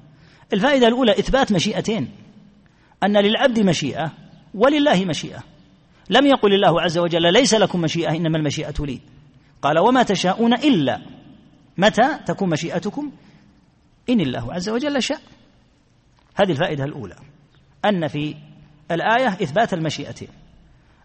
الفائدة 0.52 0.88
الأولى 0.88 1.12
إثبات 1.12 1.52
مشيئتين. 1.52 2.10
أن 3.05 3.16
للعبد 3.16 3.60
مشيئة 3.60 4.12
ولله 4.55 5.05
مشيئة. 5.05 5.42
لم 6.10 6.26
يقل 6.26 6.55
الله 6.55 6.80
عز 6.80 6.98
وجل 6.98 7.32
ليس 7.32 7.55
لكم 7.55 7.80
مشيئة 7.80 8.10
إنما 8.10 8.38
المشيئة 8.38 8.74
لي. 8.80 9.00
قال 9.62 9.78
وما 9.78 10.02
تشاءون 10.02 10.55
إلا 10.55 11.00
متى 11.78 12.18
تكون 12.26 12.50
مشيئتكم؟ 12.50 13.12
إن 14.10 14.20
الله 14.20 14.55
عز 14.55 14.68
وجل 14.68 15.02
شاء. 15.02 15.20
هذه 16.34 16.50
الفائدة 16.50 16.84
الأولى 16.84 17.16
أن 17.84 18.09
في 18.09 18.34
الآية 18.90 19.28
إثبات 19.28 19.74
المشيئتين. 19.74 20.28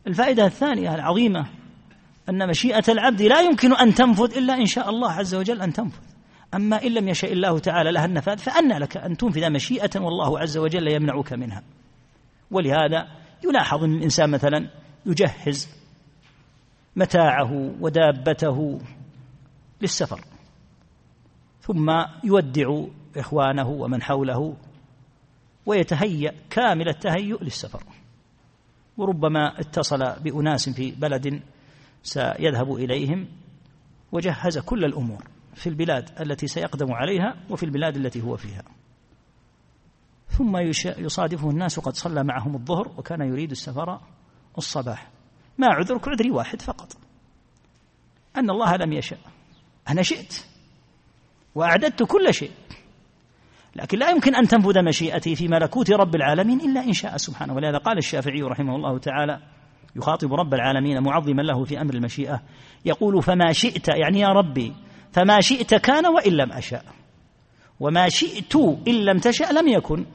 الفائدة 0.08 0.46
الثانية 0.46 0.96
العظيمة 0.96 1.46
أن 2.30 2.50
مشيئة 2.50 2.84
العبد 2.90 3.22
لا 3.22 3.42
يمكن 3.42 3.74
أن 3.74 3.94
تنفذ 3.94 4.38
إلا 4.38 4.54
إن 4.54 4.66
شاء 4.66 4.90
الله 4.90 5.12
عز 5.12 5.36
وجل 5.36 5.62
أن 5.62 5.74
تنفذ. 5.74 6.04
أما 6.54 6.84
إن 6.84 6.92
لم 6.92 7.08
يشاء 7.08 7.34
الله 7.34 7.60
تعالى 7.60 7.92
لها 7.92 8.06
النفاذ 8.06 8.38
فأنى 8.38 8.80
لك 8.80 8.98
أن 8.98 9.18
تنفذ 9.18 9.50
مشيئة 9.50 10.00
والله 10.00 10.40
عز 10.40 10.58
وجل 10.58 10.88
يمنعك 10.88 11.34
منها. 11.34 11.64
ولهذا 12.52 13.08
يلاحظ 13.44 13.84
أن 13.84 13.96
الإنسان 13.96 14.30
مثلا 14.30 14.70
يجهز 15.06 15.70
متاعه 16.96 17.76
ودابته 17.82 18.80
للسفر. 19.82 20.33
ثم 21.64 21.92
يودع 22.24 22.86
إخوانه 23.18 23.70
ومن 23.70 24.02
حوله 24.02 24.58
ويتهيأ 25.66 26.34
كامل 26.50 26.90
التهيؤ 26.90 27.44
للسفر. 27.44 27.84
وربما 28.98 29.60
اتصل 29.60 30.20
بأناس 30.20 30.70
في 30.70 30.92
بلد 30.92 31.42
سيذهب 32.04 32.74
إليهم 32.74 33.28
وجهز 34.12 34.58
كل 34.58 34.86
الأمور 34.86 35.24
في 35.56 35.70
البلاد 35.70 36.22
التي 36.22 36.48
سيقدم 36.48 36.92
عليها 36.92 37.36
وفي 37.50 37.64
البلاد 37.64 37.98
التي 37.98 38.22
هو 38.22 38.38
فيها. 38.38 38.64
ثم 40.28 40.58
يصادفه 40.98 41.50
الناس 41.50 41.80
قد 41.80 41.96
صلى 41.96 42.24
معهم 42.24 42.56
الظهر 42.56 42.88
وكان 42.98 43.22
يريد 43.22 43.52
السفر 43.52 44.02
الصباح 44.58 45.12
ما 45.58 45.68
عذرك 45.68 46.08
عذري 46.08 46.32
واحد 46.32 46.62
فقط. 46.62 46.98
أن 48.38 48.50
الله 48.50 48.76
لم 48.76 48.94
يشاء 48.94 49.20
أنا 49.90 50.02
شئت. 50.02 50.53
وأعددت 51.56 52.04
كل 52.04 52.34
شيء. 52.34 52.52
لكن 53.76 53.98
لا 53.98 54.10
يمكن 54.10 54.36
أن 54.36 54.48
تنفذ 54.48 54.84
مشيئتي 54.84 55.36
في 55.36 55.48
ملكوت 55.48 55.92
رب 55.92 56.16
العالمين 56.16 56.62
إلا 56.62 56.84
إن 56.84 56.94
شاء 56.94 57.18
سبحانه. 57.18 57.54
ولهذا 57.54 57.78
قال 57.78 57.98
الشافعي 57.98 58.42
رحمه 58.42 58.76
الله 58.76 58.98
تعالى 58.98 59.40
يخاطب 59.96 60.34
رب 60.34 60.54
العالمين 60.54 61.04
معظما 61.04 61.42
له 61.42 61.64
في 61.64 61.82
أمر 61.82 61.94
المشيئة. 61.94 62.42
يقول 62.86 63.24
فما 63.24 63.52
شئت 63.52 63.88
يعني 63.88 64.20
يا 64.20 64.28
ربي 64.28 64.74
فما 65.12 65.42
شئت 65.42 65.76
كان 65.76 66.06
وإن 66.06 66.32
لم 66.32 66.52
أشاء 66.52 66.86
وما 67.80 68.10
شئت 68.10 68.56
إن 68.88 68.94
لم 69.06 69.20
تشأ 69.20 69.52
لم 69.52 69.68
يكن. 69.68 70.06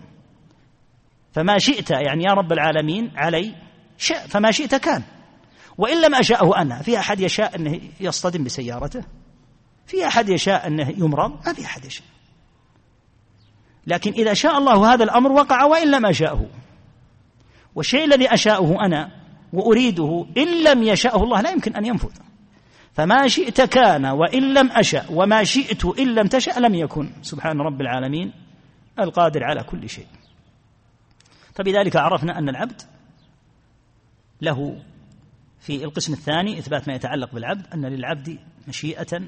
فما 1.32 1.59
شئت 1.59 1.90
يعني 1.90 2.24
يا 2.24 2.32
رب 2.32 2.52
العالمين 2.52 3.10
علي 3.16 3.55
شاء 3.98 4.27
فما 4.27 4.51
شئت 4.51 4.74
كان. 4.74 5.02
وإن 5.78 6.02
لم 6.02 6.15
أشاءه 6.15 6.62
أنا. 6.62 6.82
في 6.82 6.98
أحد 6.98 7.20
يشاء 7.20 7.56
أنه 7.56 7.81
يصطدم 8.01 8.44
بسيارته؟ 8.44 9.05
في 9.89 10.06
أحد 10.06 10.28
يشاء 10.28 10.66
أنه 10.66 10.90
يمرض؟ 10.90 11.47
ما 11.47 11.52
في 11.52 11.65
أحد 11.65 11.85
يشاء. 11.85 12.06
لكن 13.86 14.12
إذا 14.12 14.35
شاء 14.35 14.59
الله 14.59 14.94
هذا 14.94 15.05
الأمر 15.05 15.32
وقع 15.32 15.65
وإن 15.65 15.90
لم 15.90 16.06
أشاءه. 16.06 16.47
والشيء 17.74 18.05
الذي 18.05 18.35
أشاءه 18.35 18.86
أنا 18.86 19.10
وأريده 19.52 20.27
إن 20.36 20.65
لم 20.65 20.82
يشاءه 20.82 21.23
الله 21.24 21.40
لا 21.40 21.51
يمكن 21.51 21.77
أن 21.77 21.86
ينفذ. 21.86 22.10
فما 22.93 23.28
شئت 23.28 23.60
كان 23.60 24.06
وإن 24.06 24.55
لم 24.55 24.70
أشأ 24.73 25.06
وما 25.10 25.44
شئت 25.44 25.85
إن 25.85 26.15
لم 26.15 26.27
تشأ 26.27 26.60
لم 26.60 26.74
يكن. 26.74 27.12
سبحان 27.23 27.60
رب 27.60 27.81
العالمين 27.81 28.32
القادر 28.98 29.44
على 29.44 29.62
كل 29.62 29.89
شيء. 29.89 30.06
فبذلك 31.55 31.97
عرفنا 31.97 32.39
أن 32.39 32.48
العبد 32.48 32.82
له 34.43 34.82
في 35.60 35.85
القسم 35.85 36.12
الثاني 36.12 36.59
إثبات 36.59 36.89
ما 36.89 36.94
يتعلق 36.94 37.35
بالعبد 37.35 37.66
أن 37.74 37.86
للعبد 37.86 38.39
مشيئة 38.69 39.23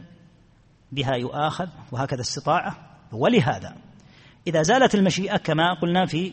بها 0.93 1.15
يؤاخذ 1.15 1.69
وهكذا 1.93 2.21
استطاعة 2.21 2.77
ولهذا 3.12 3.75
إذا 4.47 4.62
زالت 4.62 4.95
المشيئة 4.95 5.37
كما 5.37 5.75
قلنا 5.75 6.07
في 6.07 6.33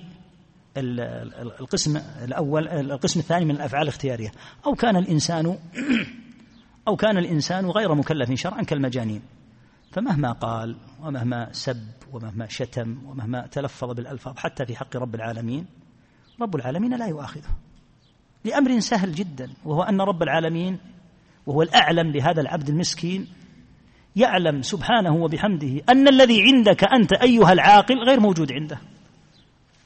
القسم 0.78 1.98
الأول 2.24 2.68
القسم 2.68 3.20
الثاني 3.20 3.46
من 3.46 3.52
الأفعال 3.52 3.84
الاختيارية. 3.84 4.32
أو 4.66 4.76
كان 4.76 4.96
الإنسان 4.96 5.46
أو 6.88 6.96
كان 6.96 7.18
الإنسان 7.18 7.66
غير 7.66 7.96
مكلف 7.96 8.34
شرعا 8.34 8.62
كالمجانين. 8.64 9.22
فمهما 9.92 10.32
قال 10.32 10.76
ومهما 11.02 11.50
سب 11.52 11.88
ومهما 12.12 12.48
شتم 12.48 12.98
ومهما 13.06 13.48
تلفظ 13.48 13.92
بالألفاظ 13.92 14.38
حتى 14.38 14.66
في 14.66 14.76
حق 14.76 14.96
رب 14.96 15.16
العالمين 15.16 15.66
رب 16.42 16.56
العالمين 16.56 16.98
لا 16.98 17.08
يؤاخذه. 17.08 17.50
لأمر 18.46 18.80
سهل 18.80 19.16
جدا 19.16 19.50
وهو 19.66 19.84
أن 19.84 20.02
رب 20.02 20.24
العالمين 20.24 20.80
وهو 21.46 21.62
الأعلم 21.62 22.12
لهذا 22.12 22.42
العبد 22.42 22.70
المسكين 22.70 23.28
يعلم 24.18 24.62
سبحانه 24.62 25.16
وبحمده 25.16 25.82
أن 25.90 26.08
الذي 26.08 26.44
عندك 26.44 26.84
أنت 26.84 27.14
أيها 27.14 27.54
العاقل 27.54 27.96
غير 28.08 28.20
موجود 28.20 28.52
عنده. 28.52 28.80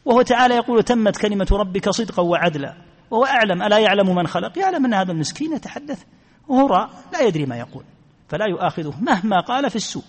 وهو 0.06 0.22
تعالى 0.22 0.56
يقول 0.56 0.84
تمت 0.84 1.18
كلمة 1.18 1.48
ربك 1.52 1.90
صدقا 1.90 2.24
وعدلا. 2.24 2.76
وهو 3.12 3.26
أعلم 3.26 3.64
ألا 3.64 3.78
يعلم 3.78 4.16
من 4.16 4.28
خلق؟ 4.28 4.58
يعلم 4.58 4.86
أن 4.86 4.94
هذا 4.94 5.12
المسكين 5.12 5.54
يتحدث. 5.54 6.04
وهو 6.48 6.90
لا 7.14 7.22
يدري 7.22 7.46
ما 7.46 7.58
يقول 7.58 7.84
فلا 8.30 8.46
يؤاخذه 8.46 8.94
مهما 9.02 9.40
قال 9.40 9.70
في 9.70 9.76
السوء. 9.76 10.04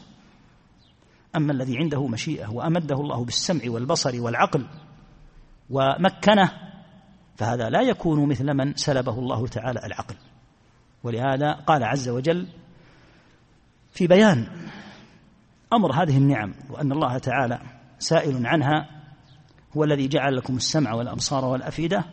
أما 1.36 1.52
الذي 1.52 1.78
عنده 1.78 2.06
مشيئة 2.06 2.50
وأمده 2.50 2.94
الله 2.94 3.24
بالسمع 3.24 3.62
والبصر 3.66 4.20
والعقل 4.20 4.66
ومكنه 5.70 6.50
فهذا 7.36 7.70
لا 7.70 7.80
يكون 7.80 8.28
مثل 8.28 8.54
من 8.54 8.74
سلبه 8.74 9.18
الله 9.18 9.46
تعالى 9.46 9.80
العقل. 9.86 10.14
ولهذا 11.04 11.52
قال 11.52 11.84
عز 11.84 12.08
وجل 12.08 12.46
في 13.92 14.06
بيان 14.06 14.46
أمر 15.72 16.02
هذه 16.02 16.16
النعم 16.16 16.54
وأن 16.70 16.92
الله 16.92 17.18
تعالى 17.18 17.60
سائل 17.98 18.46
عنها 18.46 19.02
هو 19.76 19.84
الذي 19.84 20.08
جعل 20.08 20.36
لكم 20.36 20.56
السمع 20.56 20.94
والأبصار 20.94 21.44
والأفئدة. 21.44 22.04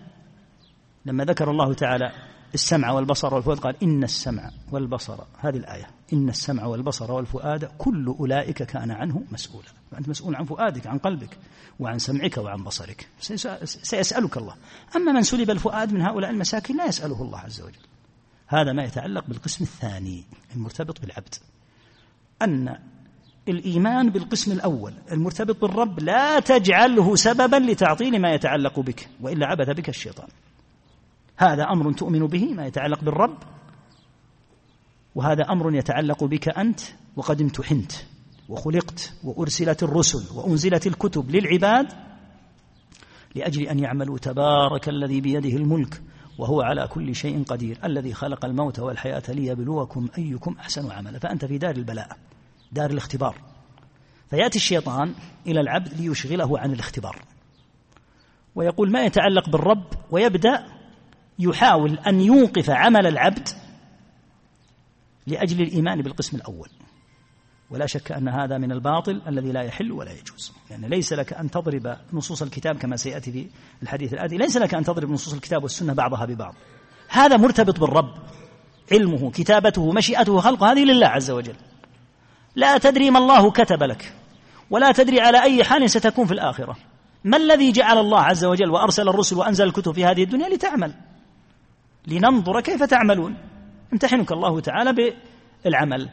لما 1.05 1.23
ذكر 1.23 1.51
الله 1.51 1.73
تعالى 1.73 2.11
السمع 2.53 2.91
والبصر 2.91 3.33
والفؤاد 3.33 3.59
قال 3.59 3.83
إن 3.83 4.03
السمع 4.03 4.51
والبصر 4.71 5.23
هذه 5.39 5.57
الآية 5.57 5.87
إن 6.13 6.29
السمع 6.29 6.65
والبصر 6.65 7.11
والفؤاد 7.11 7.65
كل 7.77 8.15
أولئك 8.19 8.63
كان 8.63 8.91
عنه 8.91 9.23
مسؤولا. 9.31 9.67
فأنت 9.91 10.09
مسؤول 10.09 10.35
عن 10.35 10.45
فؤادك 10.45 10.87
عن 10.87 10.97
قلبك 10.97 11.37
وعن 11.79 11.99
سمعك 11.99 12.37
وعن 12.37 12.63
بصرك. 12.63 13.07
سيسألك 13.63 14.37
الله. 14.37 14.55
أما 14.95 15.11
من 15.11 15.23
سلب 15.23 15.49
الفؤاد 15.49 15.93
من 15.93 16.01
هؤلاء 16.01 16.31
المساكين 16.31 16.77
لا 16.77 16.85
يسأله 16.85 17.21
الله 17.21 17.39
عز 17.39 17.61
وجل. 17.61 17.85
هذا 18.47 18.73
ما 18.73 18.83
يتعلق 18.83 19.27
بالقسم 19.27 19.63
الثاني 19.63 20.23
المرتبط 20.55 21.01
بالعبد. 21.01 21.35
أن 22.41 22.77
الإيمان 23.47 24.09
بالقسم 24.09 24.51
الأول 24.51 24.93
المرتبط 25.11 25.61
بالرب 25.61 25.99
لا 25.99 26.39
تجعله 26.39 27.15
سببا 27.15 27.55
لتعطيل 27.55 28.21
ما 28.21 28.33
يتعلق 28.33 28.79
بك 28.79 29.09
وإلا 29.21 29.47
عبث 29.47 29.69
بك 29.69 29.89
الشيطان. 29.89 30.27
هذا 31.37 31.63
أمر 31.63 31.93
تؤمن 31.93 32.27
به 32.27 32.53
ما 32.53 32.65
يتعلق 32.65 33.03
بالرب 33.03 33.37
وهذا 35.15 35.43
أمر 35.49 35.75
يتعلق 35.75 36.23
بك 36.23 36.49
أنت 36.49 36.79
وقد 37.15 37.41
امتحنت 37.41 37.91
وخلقت 38.49 39.13
وأرسلت 39.23 39.83
الرسل 39.83 40.37
وأنزلت 40.37 40.87
الكتب 40.87 41.31
للعباد 41.31 41.87
لأجل 43.35 43.67
أن 43.67 43.79
يعملوا 43.79 44.17
تبارك 44.17 44.89
الذي 44.89 45.21
بيده 45.21 45.57
الملك 45.57 46.01
وهو 46.37 46.61
على 46.61 46.87
كل 46.87 47.15
شيء 47.15 47.43
قدير 47.43 47.77
الذي 47.83 48.13
خلق 48.13 48.45
الموت 48.45 48.79
والحياة 48.79 49.23
ليبلوكم 49.29 50.07
أيكم 50.17 50.55
أحسن 50.59 50.91
عملا. 50.91 51.19
فأنت 51.19 51.45
في 51.45 51.57
دار 51.57 51.75
البلاء. 51.75 52.17
دار 52.71 52.89
الاختبار. 52.89 53.35
فيأتي 54.29 54.57
الشيطان 54.57 55.13
إلى 55.47 55.59
العبد 55.59 55.93
ليشغله 55.93 56.59
عن 56.59 56.73
الاختبار. 56.73 57.21
ويقول 58.55 58.91
ما 58.91 59.03
يتعلق 59.05 59.49
بالرب؟ 59.49 59.85
ويبدأ 60.11 60.65
يحاول 61.39 61.99
أن 61.99 62.21
يوقف 62.21 62.69
عمل 62.69 63.07
العبد 63.07 63.49
لأجل 65.27 65.61
الإيمان 65.61 66.01
بالقسم 66.01 66.37
الأول. 66.37 66.69
ولا 67.69 67.85
شك 67.85 68.11
أن 68.11 68.29
هذا 68.29 68.57
من 68.57 68.71
الباطل 68.71 69.21
الذي 69.27 69.51
لا 69.51 69.61
يحل 69.61 69.91
ولا 69.91 70.11
يجوز. 70.11 70.53
يعني 70.69 70.89
ليس 70.89 71.13
لك 71.13 71.33
أن 71.33 71.51
تضرب 71.51 71.97
نصوص 72.13 72.41
الكتاب 72.41 72.77
كما 72.77 72.95
سيأتي 72.95 73.31
في 73.31 73.49
الحديث 73.83 74.13
الآتي. 74.13 74.37
ليس 74.37 74.57
لك 74.57 74.73
أن 74.73 74.83
تضرب 74.83 75.09
نصوص 75.09 75.33
الكتاب 75.33 75.63
والسنة 75.63 75.93
بعضها 75.93 76.25
ببعض. 76.25 76.55
هذا 77.07 77.37
مرتبط 77.37 77.79
بالرب 77.79 78.13
علمه 78.91 79.31
كتابته 79.31 79.91
مشيئته 79.91 80.39
خلقه 80.39 80.71
هذه 80.71 80.83
لله 80.83 81.07
عز 81.07 81.31
وجل. 81.31 81.55
لا 82.55 82.77
تدري 82.77 83.11
ما 83.11 83.19
الله 83.19 83.51
كتب 83.51 83.83
لك 83.83 84.13
ولا 84.69 84.91
تدري 84.91 85.21
على 85.21 85.43
أي 85.43 85.63
حال 85.63 85.89
ستكون 85.89 86.25
في 86.25 86.31
الآخرة. 86.31 86.77
ما 87.23 87.37
الذي 87.37 87.71
جعل 87.71 87.97
الله 87.97 88.19
عز 88.19 88.45
وجل 88.45 88.69
وأرسل 88.69 89.09
الرسل 89.09 89.35
وأنزل 89.35 89.65
الكتب 89.65 89.91
في 89.91 90.05
هذه 90.05 90.23
الدنيا 90.23 90.49
لتعمل؟ 90.49 90.93
لننظر 92.07 92.61
كيف 92.61 92.83
تعملون. 92.83 93.37
امتحنك 93.93 94.31
الله 94.31 94.59
تعالى 94.59 95.13
بالعمل. 95.65 96.09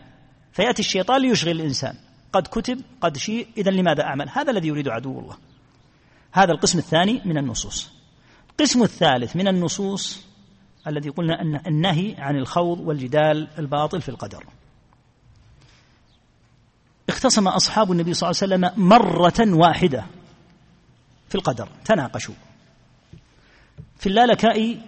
فيأتي 0.53 0.83
الشيطان 0.83 1.21
ليشغل 1.21 1.51
الإنسان. 1.51 1.95
قد 2.33 2.47
كتب 2.47 2.81
قد 3.01 3.17
شيء 3.17 3.49
إذا 3.59 3.71
لماذا 3.71 4.03
أعمل؟ 4.03 4.29
هذا 4.29 4.51
الذي 4.51 4.69
يريد 4.69 4.89
عدو 4.89 5.21
الله. 5.21 5.37
هذا 6.33 6.53
القسم 6.53 6.79
الثاني 6.79 7.23
من 7.25 7.39
النصوص. 7.39 7.91
القسم 8.51 8.83
الثالث 8.83 9.37
من 9.37 9.49
النصوص 9.49 10.27
الذي 10.87 11.09
قلنا 11.09 11.43
أن 11.43 11.61
النهي 11.67 12.15
عن 12.19 12.37
الخوض 12.37 12.81
والجدال 12.81 13.49
الباطل 13.59 14.01
في 14.01 14.09
القدر. 14.09 14.45
اختصم 17.09 17.49
أصحاب 17.49 17.93
النبي 17.93 18.15
صلى 18.15 18.31
الله 18.31 18.41
عليه 18.43 18.67
وسلم 18.67 18.89
مرة 18.89 19.57
واحدة 19.59 20.05
في 21.29 21.35
القدر 21.35 21.69
تناقشوا. 21.85 22.35
في 23.99 24.07
اللالكائي 24.07 24.81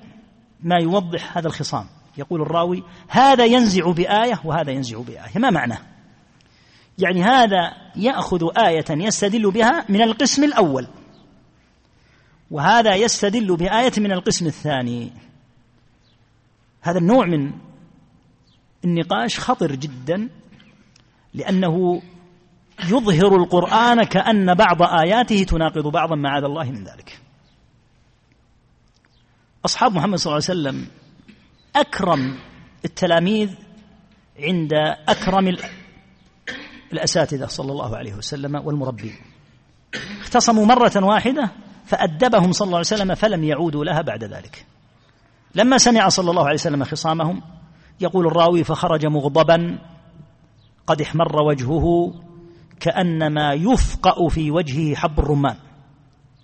ما 0.63 0.77
يوضح 0.83 1.39
هذا 1.39 1.47
الخصام. 1.47 1.87
يقول 2.19 2.43
الراوي 2.43 2.83
هذا 3.09 3.45
ينزع 3.45 3.91
بآية 3.91 4.41
وهذا 4.45 4.71
ينزع 4.71 4.99
بآية. 4.99 5.39
ما 5.39 5.51
معناه 5.51 5.79
يعني 6.99 7.23
هذا 7.23 7.73
يأخذ 7.97 8.49
آية 8.59 8.85
يستدل 8.91 9.51
بها 9.51 9.85
من 9.89 10.03
القسم 10.03 10.45
الأول. 10.45 10.89
وهذا 12.51 12.95
يستدل 12.95 13.57
بآية 13.57 13.93
من 13.99 14.13
القسم 14.13 14.47
الثاني. 14.47 15.13
هذا 16.81 16.99
النوع 16.99 17.27
من 17.27 17.53
النقاش 18.85 19.41
خطر 19.41 19.75
جدا. 19.75 20.29
لأنه 21.35 22.03
يظهر 22.85 23.37
القرآن 23.37 24.03
كأن 24.03 24.55
بعض 24.55 24.83
آياته 24.83 25.43
تناقض 25.43 25.87
بعضا 25.87 26.17
معاذ 26.17 26.45
الله 26.45 26.65
من 26.65 26.85
ذلك. 26.85 27.21
أصحاب 29.65 29.93
محمد 29.95 30.19
صلى 30.19 30.31
الله 30.31 30.45
عليه 30.49 30.61
وسلم 30.61 30.89
أكرم 31.77 32.39
التلاميذ 32.85 33.51
عند 34.39 34.73
أكرم 35.09 35.57
الأساتذة 36.93 37.47
صلى 37.47 37.73
الله 37.73 37.97
عليه 37.97 38.15
وسلم 38.15 38.55
والمربين. 38.55 39.17
اختصموا 40.21 40.67
مرة 40.67 40.93
واحدة 40.97 41.51
فأدبهم 41.87 42.53
صلى 42.53 42.67
الله 42.67 42.77
عليه 42.77 42.87
وسلم 42.87 43.15
فلم 43.15 43.45
يعودوا 43.45 43.85
لها 43.85 44.03
بعد 44.03 44.25
ذلك. 44.25 44.67
لما 45.55 45.79
سمع 45.79 46.09
صلى 46.09 46.31
الله 46.31 46.45
عليه 46.45 46.55
وسلم 46.55 46.85
خصامهم 46.85 47.43
يقول 48.01 48.27
الراوي 48.27 48.65
فخرج 48.65 49.07
مغضبا 49.07 49.79
قد 50.89 51.01
احمر 51.01 51.43
وجهه 51.43 52.15
كأنما 52.81 53.53
يفقأ 53.53 54.29
في 54.29 54.51
وجهه 54.51 54.95
حب 54.95 55.19
الرمان. 55.19 55.57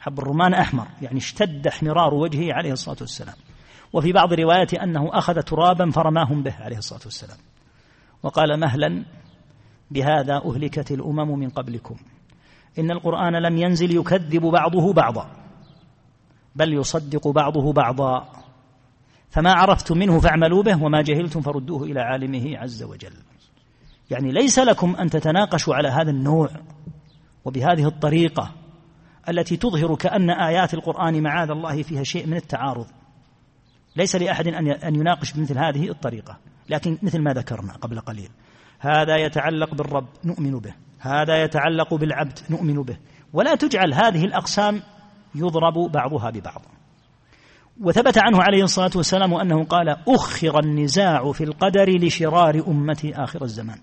حب 0.00 0.18
الرمان 0.18 0.54
أحمر 0.54 0.86
يعني 1.02 1.18
اشتد 1.18 1.66
احمرار 1.66 2.14
وجهه 2.14 2.52
عليه 2.52 2.72
الصلاة 2.72 2.96
والسلام. 3.00 3.34
وفي 3.92 4.12
بعض 4.12 4.32
الروايات 4.32 4.74
أنه 4.74 5.18
أخذ 5.18 5.42
ترابا 5.42 5.90
فرماهم 5.90 6.42
به 6.42 6.54
عليه 6.54 6.78
الصلاة 6.78 7.00
والسلام. 7.04 7.38
وقال 8.22 8.60
مهلا 8.60 9.04
بهذا 9.90 10.42
أهلكت 10.44 10.90
الأمم 10.90 11.38
من 11.38 11.48
قبلكم. 11.48 11.96
إن 12.78 12.90
القرآن 12.90 13.32
لم 13.42 13.56
ينزل 13.56 13.96
يكذب 13.96 14.42
بعضه 14.42 14.92
بعضا 14.92 15.30
بل 16.56 16.72
يصدق 16.72 17.28
بعضه 17.28 17.72
بعضا. 17.72 18.28
فما 19.30 19.52
عرفتم 19.52 19.98
منه 19.98 20.20
فاعملوا 20.20 20.62
به 20.62 20.82
وما 20.82 21.02
جهلتم 21.02 21.40
فردوه 21.40 21.82
إلى 21.82 22.00
عالمه 22.00 22.58
عز 22.58 22.82
وجل. 22.82 23.12
يعني 24.14 24.32
ليس 24.32 24.58
لكم 24.58 24.96
أن 24.96 25.10
تتناقشوا 25.10 25.74
على 25.74 25.88
هذا 25.88 26.10
النوع 26.10 26.48
وبهذه 27.44 27.86
الطريقة 27.86 28.52
التي 29.28 29.56
تظهر 29.56 29.94
كأن 29.94 30.30
آيات 30.30 30.74
القرآن 30.74 31.22
معاذ 31.22 31.50
الله 31.50 31.82
فيها 31.82 32.02
شيء 32.02 32.26
من 32.26 32.36
التعارض. 32.36 32.86
ليس 33.96 34.16
لأحد 34.16 34.48
أن 34.84 34.94
يناقش 34.94 35.32
بمثل 35.32 35.58
هذه 35.58 35.90
الطريقة. 35.90 36.36
لكن 36.68 36.98
مثل 37.02 37.22
ما 37.22 37.32
ذكرنا 37.32 37.72
قبل 37.72 38.00
قليل 38.00 38.28
هذا 38.78 39.16
يتعلق 39.16 39.74
بالرب 39.74 40.06
نؤمن 40.24 40.58
به 40.58 40.74
هذا 40.98 41.42
يتعلق 41.42 41.94
بالعبد 41.94 42.38
نؤمن 42.50 42.82
به. 42.82 42.96
ولا 43.32 43.54
تجعل 43.54 43.94
هذه 43.94 44.24
الأقسام 44.24 44.82
يضرب 45.34 45.92
بعضها 45.92 46.30
ببعض. 46.30 46.62
وثبت 47.80 48.18
عنه 48.18 48.42
عليه 48.42 48.62
الصلاة 48.62 48.90
والسلام 48.96 49.34
أنه 49.34 49.64
قال 49.64 49.96
أخر 50.08 50.58
النزاع 50.58 51.32
في 51.32 51.44
القدر 51.44 51.98
لشرار 51.98 52.64
أمتي 52.68 53.14
آخر 53.14 53.42
الزمان. 53.44 53.78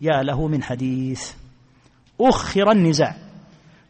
يا 0.00 0.22
له 0.22 0.46
من 0.48 0.62
حديث. 0.62 1.32
أخر 2.20 2.70
النزاع 2.70 3.16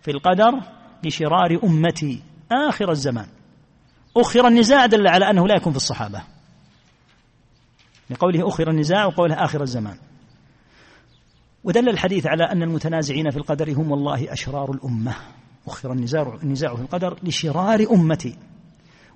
في 0.03 0.11
القدر 0.11 0.61
لشرار 1.05 1.61
أمتي 1.65 2.23
آخر 2.53 2.91
الزمان. 2.91 3.27
أخر 4.17 4.49
النزاع 4.49 4.87
دل 4.87 5.09
على 5.09 5.31
أنه 5.31 5.47
لا 5.47 5.57
يكون 5.57 5.73
في 5.73 5.77
الصحابة. 5.77 6.23
لقوله 8.11 8.49
أخر 8.49 8.71
النزاع 8.71 9.07
وقوله 9.07 9.35
آخر 9.35 9.63
الزمان. 9.63 9.99
ودل 11.65 11.89
الحديث 11.89 12.27
على 12.27 12.45
أن 12.45 12.63
المتنازعين 12.63 13.31
في 13.31 13.37
القدر 13.37 13.73
هم 13.73 13.91
والله 13.91 14.33
أشرار 14.33 14.71
الأمة. 14.71 15.15
أخر 15.67 15.93
النزاع 15.93 16.39
النزاع 16.43 16.75
في 16.75 16.83
القدر 16.83 17.19
لشرار 17.23 17.87
أمتي. 17.91 18.39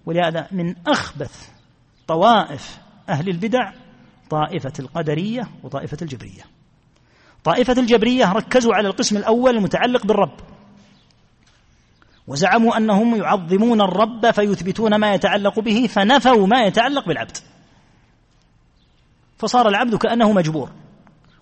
ولهذا 0.06 0.48
من 0.52 0.74
أخبث 0.86 1.48
طوائف 2.06 2.78
أهل 3.08 3.28
البدع 3.28 3.72
طائفة 4.30 4.72
القدرية 4.80 5.48
وطائفة 5.62 5.96
الجبرية. 6.02 6.51
طائفة 7.44 7.72
الجبرية 7.72 8.32
ركزوا 8.32 8.74
على 8.74 8.88
القسم 8.88 9.16
الأول 9.16 9.56
المتعلق 9.56 10.06
بالرب. 10.06 10.36
وزعموا 12.26 12.76
أنهم 12.76 13.16
يعظمون 13.16 13.80
الرب 13.80 14.30
فيثبتون 14.30 14.94
ما 14.94 15.14
يتعلق 15.14 15.60
به 15.60 15.86
فنفوا 15.86 16.46
ما 16.46 16.64
يتعلق 16.64 17.08
بالعبد. 17.08 17.36
فصار 19.38 19.68
العبد 19.68 19.94
كأنه 19.94 20.32
مجبور. 20.32 20.70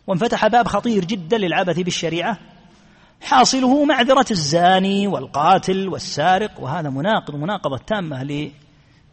وانفتح 0.06 0.46
باب 0.46 0.68
خطير 0.68 1.04
جدا 1.04 1.38
للعبث 1.38 1.78
بالشريعة 1.78 2.38
حاصله 3.20 3.84
معذرة 3.84 4.26
الزاني 4.30 5.06
والقاتل 5.06 5.88
والسارق 5.88 6.60
وهذا 6.60 6.90
مناقض 6.90 7.34
مناقضة 7.34 7.78
تامة 7.86 8.22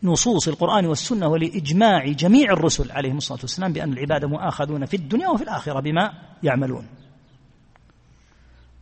لنصوص 0.08 0.48
القرآن 0.48 0.86
والسنة 0.86 1.28
ولإجماع 1.28 2.08
جميع 2.08 2.54
الرسل 2.54 2.92
عليهم 2.92 3.18
الصلاة 3.18 3.40
والسلام 3.42 3.74
بأن 3.74 3.94
العباد 3.94 4.26
مؤاخذون 4.26 4.86
في 4.86 4.98
الدنيا 4.98 5.30
وفي 5.30 5.44
الآخرة 5.44 5.80
بما 5.80 6.14
يعملون. 6.44 6.88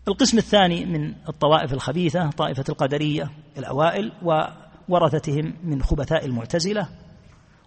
القسم 0.07 0.37
الثاني 0.37 0.85
من 0.85 1.13
الطوائف 1.29 1.73
الخبيثة 1.73 2.29
طائفة 2.29 2.63
القدرية 2.69 3.31
الأوائل 3.57 4.11
وورثتهم 4.89 5.53
من 5.63 5.83
خبثاء 5.83 6.25
المعتزلة 6.25 6.89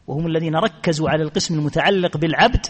وهم 0.07 0.27
الذين 0.27 0.57
ركزوا 0.57 1.11
على 1.11 1.23
القسم 1.23 1.59
المتعلق 1.59 2.17
بالعبد 2.17 2.67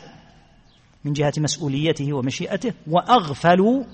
من 1.04 1.12
جهة 1.12 1.32
مسؤوليته 1.38 2.12
ومشيئته 2.12 2.72
وأغفلوا 2.86 3.84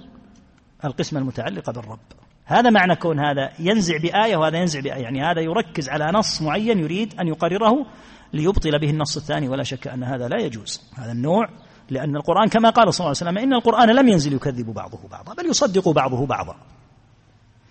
القسم 0.84 1.16
المتعلق 1.16 1.70
بالرب. 1.70 2.23
هذا 2.44 2.70
معنى 2.70 2.96
كون 2.96 3.20
هذا 3.20 3.52
ينزع 3.58 3.96
بآية 3.96 4.36
وهذا 4.36 4.58
ينزع 4.58 4.80
بآية. 4.80 5.02
يعني 5.02 5.22
هذا 5.22 5.40
يركز 5.40 5.88
على 5.88 6.18
نص 6.18 6.42
معين 6.42 6.78
يريد 6.78 7.20
أن 7.20 7.28
يقرره 7.28 7.86
ليبطل 8.32 8.78
به 8.78 8.90
النص 8.90 9.16
الثاني 9.16 9.48
ولا 9.48 9.62
شك 9.62 9.88
أن 9.88 10.04
هذا 10.04 10.28
لا 10.28 10.40
يجوز. 10.40 10.82
هذا 10.94 11.12
النوع 11.12 11.48
لأن 11.90 12.16
القرآن 12.16 12.48
كما 12.48 12.70
قال 12.70 12.94
صلى 12.94 13.04
الله 13.04 13.16
عليه 13.20 13.30
وسلم 13.30 13.38
إن 13.38 13.54
القرآن 13.54 13.90
لم 13.90 14.08
ينزل 14.08 14.32
يكذب 14.32 14.74
بعضه 14.74 14.98
بعضا 15.10 15.34
بل 15.34 15.46
يصدق 15.46 15.88
بعضه 15.88 16.26
بعضا. 16.26 16.56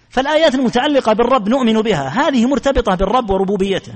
فالآيات 0.09 0.55
المتعلقة 0.55 1.13
بالرب 1.13 1.49
نؤمن 1.49 1.81
بها 1.81 2.07
هذه 2.07 2.45
مرتبطة 2.45 2.95
بالرب 2.95 3.29
وربوبيته. 3.29 3.93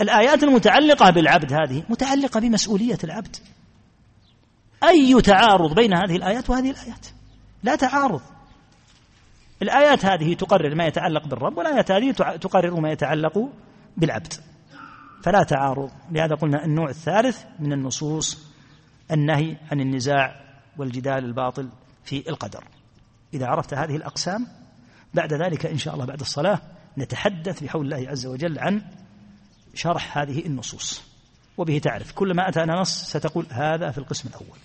الآيات 0.00 0.42
المتعلقة 0.42 1.10
بالعبد 1.10 1.52
هذه 1.52 1.82
متعلقة 1.88 2.40
بمسؤولية 2.40 2.98
العبد. 3.04 3.36
أي 4.88 5.20
تعارض 5.22 5.74
بين 5.74 5.94
هذه 5.94 6.16
الآيات 6.16 6.50
وهذه 6.50 6.70
الآيات؟ 6.70 7.06
لا 7.62 7.76
تعارض. 7.76 8.20
الآيات 9.62 10.04
هذه 10.04 10.34
تقرر 10.34 10.74
ما 10.74 10.86
يتعلق 10.86 11.26
بالرب 11.26 11.58
والآيات 11.58 11.90
هذه 11.90 12.12
تقرر 12.12 12.80
ما 12.80 12.90
يتعلق 12.90 13.48
بالعبد. 13.96 14.32
فلا 15.22 15.42
تعارض. 15.42 15.90
لهذا 16.10 16.34
قلنا 16.34 16.64
النوع 16.64 16.88
الثالث 16.88 17.44
من 17.58 17.72
النصوص 17.72 18.46
النهي 19.10 19.56
عن 19.70 19.80
النزاع 19.80 20.40
والجدال 20.78 21.24
الباطل 21.24 21.68
في 22.04 22.28
القدر. 22.30 22.64
إذا 23.34 23.46
عرفت 23.46 23.74
هذه 23.74 23.96
الأقسام 23.96 24.46
بعد 25.14 25.32
ذلك 25.32 25.66
إن 25.66 25.78
شاء 25.78 25.94
الله 25.94 26.06
بعد 26.06 26.20
الصلاة 26.20 26.60
نتحدث 26.98 27.62
بحول 27.62 27.84
الله 27.84 28.10
عز 28.10 28.26
وجل 28.26 28.58
عن 28.58 28.82
شرح 29.74 30.18
هذه 30.18 30.46
النصوص. 30.46 31.02
وبه 31.58 31.78
تعرف 31.78 32.12
كلما 32.12 32.48
أتانا 32.48 32.80
نص 32.80 33.04
ستقول 33.04 33.46
هذا 33.50 33.90
في 33.90 33.98
القسم 33.98 34.28
الأول. 34.28 34.58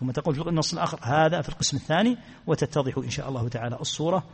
ثم 0.00 0.10
تقول 0.10 0.34
في 0.34 0.48
النص 0.48 0.72
الآخر 0.72 0.98
هذا 1.02 1.40
في 1.40 1.48
القسم 1.48 1.76
الثاني 1.76 2.16
وتتضح 2.46 2.98
إن 2.98 3.10
شاء 3.10 3.28
الله 3.28 3.48
تعالى 3.48 3.76
الصورة 3.80 4.24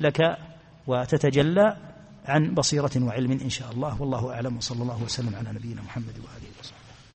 لك 0.00 0.38
وتتجلى 0.86 1.76
عن 2.24 2.54
بصيرة 2.54 2.90
وعلم 2.96 3.30
إن 3.30 3.50
شاء 3.50 3.70
الله. 3.72 4.02
والله 4.02 4.34
أعلم 4.34 4.56
وصلى 4.56 4.82
الله 4.82 5.02
وسلم 5.02 5.34
على 5.36 5.52
نبينا 5.52 5.82
محمد 5.82 6.18
وآله 6.18 6.48
وصحبه. 6.60 6.81